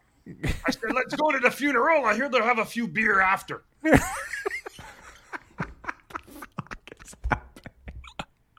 I 0.65 0.71
said, 0.71 0.93
"Let's 0.93 1.15
go 1.15 1.31
to 1.31 1.39
the 1.39 1.51
funeral. 1.51 2.05
I 2.05 2.13
hear 2.15 2.29
they'll 2.29 2.43
have 2.43 2.59
a 2.59 2.65
few 2.65 2.87
beer 2.87 3.21
after." 3.21 3.63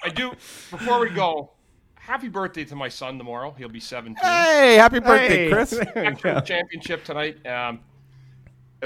I 0.03 0.09
do. 0.09 0.31
Before 0.71 1.01
we 1.01 1.11
go, 1.11 1.53
happy 1.95 2.29
birthday 2.29 2.65
to 2.65 2.77
my 2.77 2.89
son 2.89 3.19
tomorrow. 3.19 3.55
He'll 3.57 3.69
be 3.69 3.81
17 3.81 4.17
hey, 4.23 4.77
happy 4.77 5.01
birthday, 5.01 5.45
Hey. 5.45 5.51
Chris! 5.51 5.73
national 5.95 6.41
championship 6.43 7.05
tonight 7.05 7.45
um, 7.47 7.81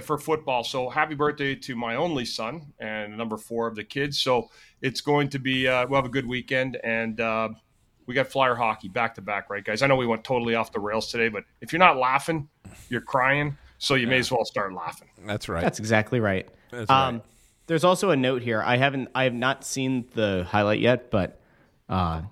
for 0.03 0.19
football. 0.19 0.65
So 0.65 0.89
happy 0.89 1.15
birthday 1.15 1.55
to 1.55 1.77
my 1.77 1.95
only 1.95 2.25
son 2.25 2.73
and 2.81 3.17
number 3.17 3.37
four 3.37 3.67
of 3.67 3.77
the 3.77 3.85
kids. 3.85 4.19
So 4.21 4.51
it's 4.83 5.01
going 5.01 5.29
to 5.31 5.39
be 5.39 5.69
uh, 5.69 5.87
we'll 5.87 5.99
have 5.99 6.05
a 6.05 6.13
good 6.13 6.27
weekend 6.27 6.79
and 6.83 7.21
uh, 7.21 7.51
we 8.07 8.15
got 8.15 8.27
flyer 8.27 8.55
hockey 8.55 8.89
back 8.89 9.15
to 9.15 9.23
back, 9.23 9.49
right, 9.49 9.65
guys? 9.65 9.83
I 9.83 9.87
know 9.87 9.97
we 9.97 10.07
went 10.07 10.25
totally 10.25 10.55
off 10.55 10.73
the 10.73 10.81
rails 10.81 11.11
today, 11.11 11.29
but 11.29 11.45
if 11.61 11.73
you're 11.73 11.79
not 11.79 11.97
laughing, 11.97 12.49
you're 12.89 13.01
crying. 13.01 13.57
So 13.79 13.95
you 13.97 14.07
may 14.07 14.19
as 14.19 14.31
well 14.31 14.45
start 14.45 14.73
laughing. 14.73 15.09
That's 15.27 15.49
right. 15.49 15.63
That's 15.63 15.79
exactly 15.79 16.21
right. 16.21 16.49
That's 16.71 16.89
um, 16.91 17.17
right. 17.17 17.25
There's 17.67 17.85
also 17.85 18.11
a 18.11 18.17
note 18.17 18.43
here. 18.43 18.63
I 18.63 18.77
haven't, 18.77 19.09
I 19.15 19.25
have 19.25 19.35
not 19.35 19.65
seen 19.65 20.07
the 20.15 20.47
highlight 20.49 20.81
yet, 20.81 21.11
but 21.11 21.41
uh, 21.89 22.23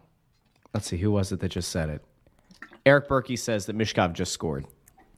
let's 0.74 0.86
see, 0.86 0.98
who 0.98 1.10
was 1.10 1.32
it 1.32 1.40
that 1.40 1.50
just 1.50 1.70
said 1.70 1.88
it? 1.88 2.04
Eric 2.84 3.08
Berkey 3.08 3.38
says 3.38 3.66
that 3.66 3.76
Michkov 3.76 4.12
just 4.12 4.32
scored 4.32 4.66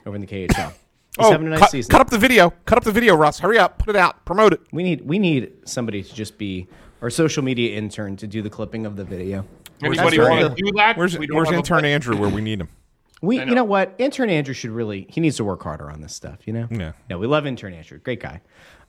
over 0.06 0.14
in 0.14 0.20
the 0.20 0.26
KHL. 0.26 0.72
He's 1.16 1.26
oh, 1.26 1.30
having 1.30 1.46
a 1.46 1.50
nice 1.50 1.60
cut, 1.60 1.70
season. 1.70 1.90
cut 1.90 2.00
up 2.00 2.10
the 2.10 2.18
video. 2.18 2.50
Cut 2.66 2.76
up 2.76 2.84
the 2.84 2.92
video, 2.92 3.14
Russ. 3.14 3.38
Hurry 3.38 3.58
up. 3.58 3.78
Put 3.78 3.90
it 3.90 3.96
out. 3.96 4.24
Promote 4.24 4.52
it. 4.52 4.60
We 4.72 4.82
need, 4.82 5.06
we 5.06 5.20
need 5.20 5.52
somebody 5.64 6.02
to 6.02 6.14
just 6.14 6.38
be 6.38 6.66
our 7.02 7.10
social 7.10 7.44
media 7.44 7.76
intern 7.76 8.16
to 8.16 8.26
do 8.26 8.42
the 8.42 8.50
clipping 8.50 8.84
of 8.84 8.96
the 8.96 9.04
video. 9.04 9.46
Anybody 9.82 10.18
want 10.18 10.40
to 10.40 10.62
do 10.62 10.72
that? 10.76 10.96
Where's 10.96 11.16
Where's 11.16 11.50
intern. 11.52 11.84
Andrew? 11.84 12.16
Where 12.16 12.28
we 12.28 12.40
need 12.40 12.60
him? 12.60 12.68
We, 13.22 13.38
know. 13.38 13.44
you 13.44 13.54
know 13.54 13.64
what? 13.64 13.94
Intern 13.98 14.28
Andrew 14.28 14.54
should 14.54 14.70
really, 14.70 15.06
he 15.08 15.20
needs 15.20 15.36
to 15.36 15.44
work 15.44 15.62
harder 15.62 15.90
on 15.90 16.00
this 16.00 16.14
stuff, 16.14 16.46
you 16.46 16.52
know? 16.52 16.66
Yeah. 16.70 16.92
No, 17.08 17.18
we 17.18 17.26
love 17.26 17.46
intern 17.46 17.74
Andrew. 17.74 17.98
Great 17.98 18.20
guy. 18.20 18.40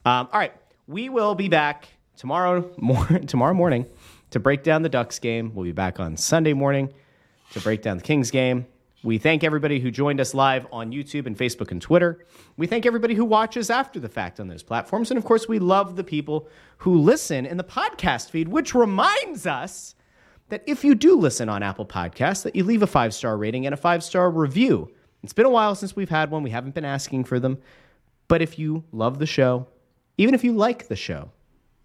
Um, 0.03 0.27
all 0.33 0.39
right. 0.39 0.53
We 0.87 1.09
will 1.09 1.33
be 1.33 1.49
back 1.49 1.87
tomorrow, 2.15 2.69
mor- 2.77 3.05
tomorrow 3.27 3.53
morning 3.53 3.87
to 4.31 4.39
break 4.39 4.63
down 4.63 4.83
the 4.83 4.89
Ducks 4.89 5.17
game. 5.17 5.51
We'll 5.55 5.65
be 5.65 5.71
back 5.71 5.99
on 5.99 6.15
Sunday 6.15 6.53
morning 6.53 6.93
to 7.53 7.59
break 7.61 7.81
down 7.81 7.97
the 7.97 8.03
Kings 8.03 8.29
game. 8.29 8.67
We 9.03 9.17
thank 9.17 9.43
everybody 9.43 9.79
who 9.79 9.91
joined 9.91 10.19
us 10.19 10.33
live 10.33 10.67
on 10.71 10.91
YouTube 10.91 11.25
and 11.25 11.37
Facebook 11.37 11.71
and 11.71 11.81
Twitter. 11.81 12.25
We 12.57 12.67
thank 12.67 12.85
everybody 12.85 13.13
who 13.15 13.25
watches 13.25 13.69
after 13.69 13.99
the 13.99 14.09
fact 14.09 14.39
on 14.39 14.47
those 14.47 14.63
platforms. 14.63 15.11
And 15.11 15.17
of 15.17 15.25
course, 15.25 15.47
we 15.47 15.59
love 15.59 15.95
the 15.95 16.03
people 16.03 16.47
who 16.77 16.97
listen 16.97 17.45
in 17.45 17.57
the 17.57 17.63
podcast 17.63 18.29
feed, 18.29 18.47
which 18.47 18.73
reminds 18.75 19.45
us 19.45 19.95
that 20.49 20.63
if 20.67 20.83
you 20.83 20.93
do 20.93 21.15
listen 21.15 21.49
on 21.49 21.63
Apple 21.63 21.85
Podcasts, 21.85 22.43
that 22.43 22.55
you 22.55 22.63
leave 22.63 22.83
a 22.83 22.87
five 22.87 23.13
star 23.13 23.37
rating 23.37 23.65
and 23.65 23.73
a 23.73 23.77
five 23.77 24.03
star 24.03 24.29
review. 24.29 24.91
It's 25.23 25.33
been 25.33 25.45
a 25.47 25.49
while 25.51 25.73
since 25.73 25.95
we've 25.95 26.09
had 26.09 26.29
one. 26.29 26.43
We 26.43 26.51
haven't 26.51 26.75
been 26.75 26.85
asking 26.85 27.23
for 27.23 27.39
them. 27.39 27.57
But 28.27 28.41
if 28.41 28.59
you 28.59 28.83
love 28.91 29.17
the 29.19 29.25
show, 29.25 29.67
even 30.17 30.33
if 30.33 30.43
you 30.43 30.53
like 30.53 30.87
the 30.87 30.95
show, 30.95 31.31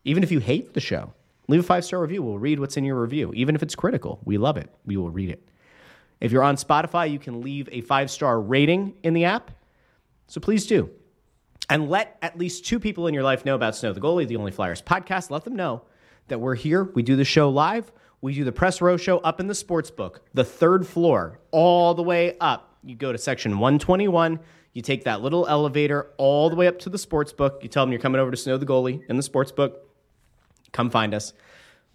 even 0.05 0.23
if 0.23 0.31
you 0.31 0.41
hate 0.41 0.75
the 0.75 0.81
show, 0.81 1.13
leave 1.49 1.61
a 1.61 1.65
five 1.65 1.85
star 1.85 2.01
review. 2.01 2.23
We'll 2.23 2.39
read 2.39 2.61
what's 2.61 2.77
in 2.77 2.85
your 2.85 3.01
review. 3.01 3.33
Even 3.35 3.55
if 3.55 3.63
it's 3.63 3.75
critical, 3.75 4.21
we 4.25 4.39
love 4.39 4.57
it. 4.57 4.71
We 4.87 4.97
will 4.97 5.11
read 5.11 5.31
it. 5.31 5.43
If 6.21 6.33
you're 6.33 6.43
on 6.43 6.57
Spotify, 6.57 7.11
you 7.11 7.19
can 7.19 7.41
leave 7.41 7.69
a 7.73 7.81
five 7.81 8.11
star 8.11 8.41
rating 8.41 8.95
in 9.03 9.15
the 9.15 9.25
app. 9.25 9.51
So 10.27 10.41
please 10.41 10.67
do. 10.67 10.91
And 11.69 11.89
let 11.89 12.19
at 12.21 12.39
least 12.39 12.67
two 12.67 12.81
people 12.81 13.07
in 13.07 13.15
your 13.15 13.23
life 13.23 13.45
know 13.45 13.55
about 13.55 13.77
Snow 13.77 13.93
the 13.93 14.01
Goalie, 14.01 14.27
the 14.27 14.37
Only 14.37 14.51
Flyers 14.51 14.83
podcast. 14.83 15.31
Let 15.31 15.45
them 15.45 15.57
know 15.57 15.83
that 16.29 16.41
we're 16.41 16.57
here. 16.57 16.85
We 16.85 17.03
do 17.03 17.17
the 17.17 17.25
show 17.25 17.49
live. 17.49 17.91
We 18.21 18.35
do 18.35 18.45
the 18.45 18.53
press 18.53 18.81
row 18.81 18.97
show 18.97 19.19
up 19.19 19.41
in 19.41 19.47
the 19.47 19.55
sports 19.55 19.91
book, 19.91 20.23
the 20.35 20.45
third 20.45 20.87
floor, 20.87 21.39
all 21.53 21.95
the 21.95 22.03
way 22.03 22.37
up. 22.41 22.77
You 22.85 22.95
go 22.95 23.13
to 23.13 23.19
section 23.19 23.53
121. 23.53 24.41
You 24.73 24.83
take 24.83 25.05
that 25.05 25.21
little 25.21 25.47
elevator 25.47 26.11
all 26.17 26.49
the 26.49 26.57
way 26.57 26.67
up 26.67 26.79
to 26.81 26.91
the 26.91 26.99
sports 26.99 27.33
book. 27.33 27.61
You 27.63 27.69
tell 27.69 27.85
them 27.85 27.93
you're 27.93 28.01
coming 28.01 28.21
over 28.21 28.31
to 28.31 28.37
Snow 28.37 28.57
the 28.57 28.67
Goalie 28.67 29.03
in 29.09 29.17
the 29.17 29.23
sports 29.23 29.51
book. 29.51 29.89
Come 30.73 30.91
find 30.91 31.13
us. 31.13 31.33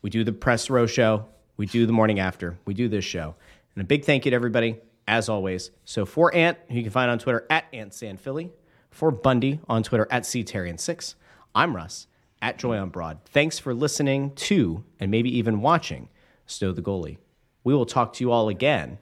We 0.02 0.10
do 0.10 0.24
the 0.24 0.34
press 0.34 0.70
row 0.70 0.86
show. 0.86 1.26
We 1.58 1.66
do 1.66 1.86
the 1.86 1.94
morning 1.94 2.20
after. 2.20 2.58
We 2.66 2.74
do 2.74 2.90
this 2.90 3.06
show. 3.06 3.36
And 3.76 3.82
a 3.82 3.86
big 3.86 4.04
thank 4.04 4.26
you 4.26 4.32
to 4.32 4.36
everybody, 4.36 4.78
as 5.08 5.30
always. 5.30 5.72
So 5.86 6.06
for 6.06 6.34
Ant, 6.36 6.58
who 6.70 6.76
you 6.76 6.84
can 6.84 6.92
find 6.92 7.10
on 7.10 7.18
Twitter 7.18 7.46
at 7.50 7.72
AntSanPhilly, 7.72 8.52
for 8.92 9.12
Bundy 9.12 9.60
on 9.68 9.84
Twitter 9.84 10.08
at 10.12 10.24
Ctherien6, 10.24 11.16
I'm 11.54 11.76
Russ 11.76 12.08
at 12.42 12.58
Joy 12.58 12.78
on 12.78 12.90
Broad. 12.90 13.20
Thanks 13.26 13.58
for 13.58 13.74
listening 13.74 14.32
to 14.36 14.84
and 15.00 15.10
maybe 15.10 15.36
even 15.38 15.62
watching 15.62 16.10
Snow 16.46 16.72
the 16.74 16.82
Goalie. 16.82 17.18
We 17.64 17.74
will 17.74 17.86
talk 17.86 18.14
to 18.14 18.24
you 18.24 18.32
all 18.32 18.50
again, 18.50 19.00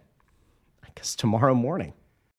I 0.84 0.88
guess 0.96 1.16
tomorrow 1.16 1.54
morning. 1.54 1.94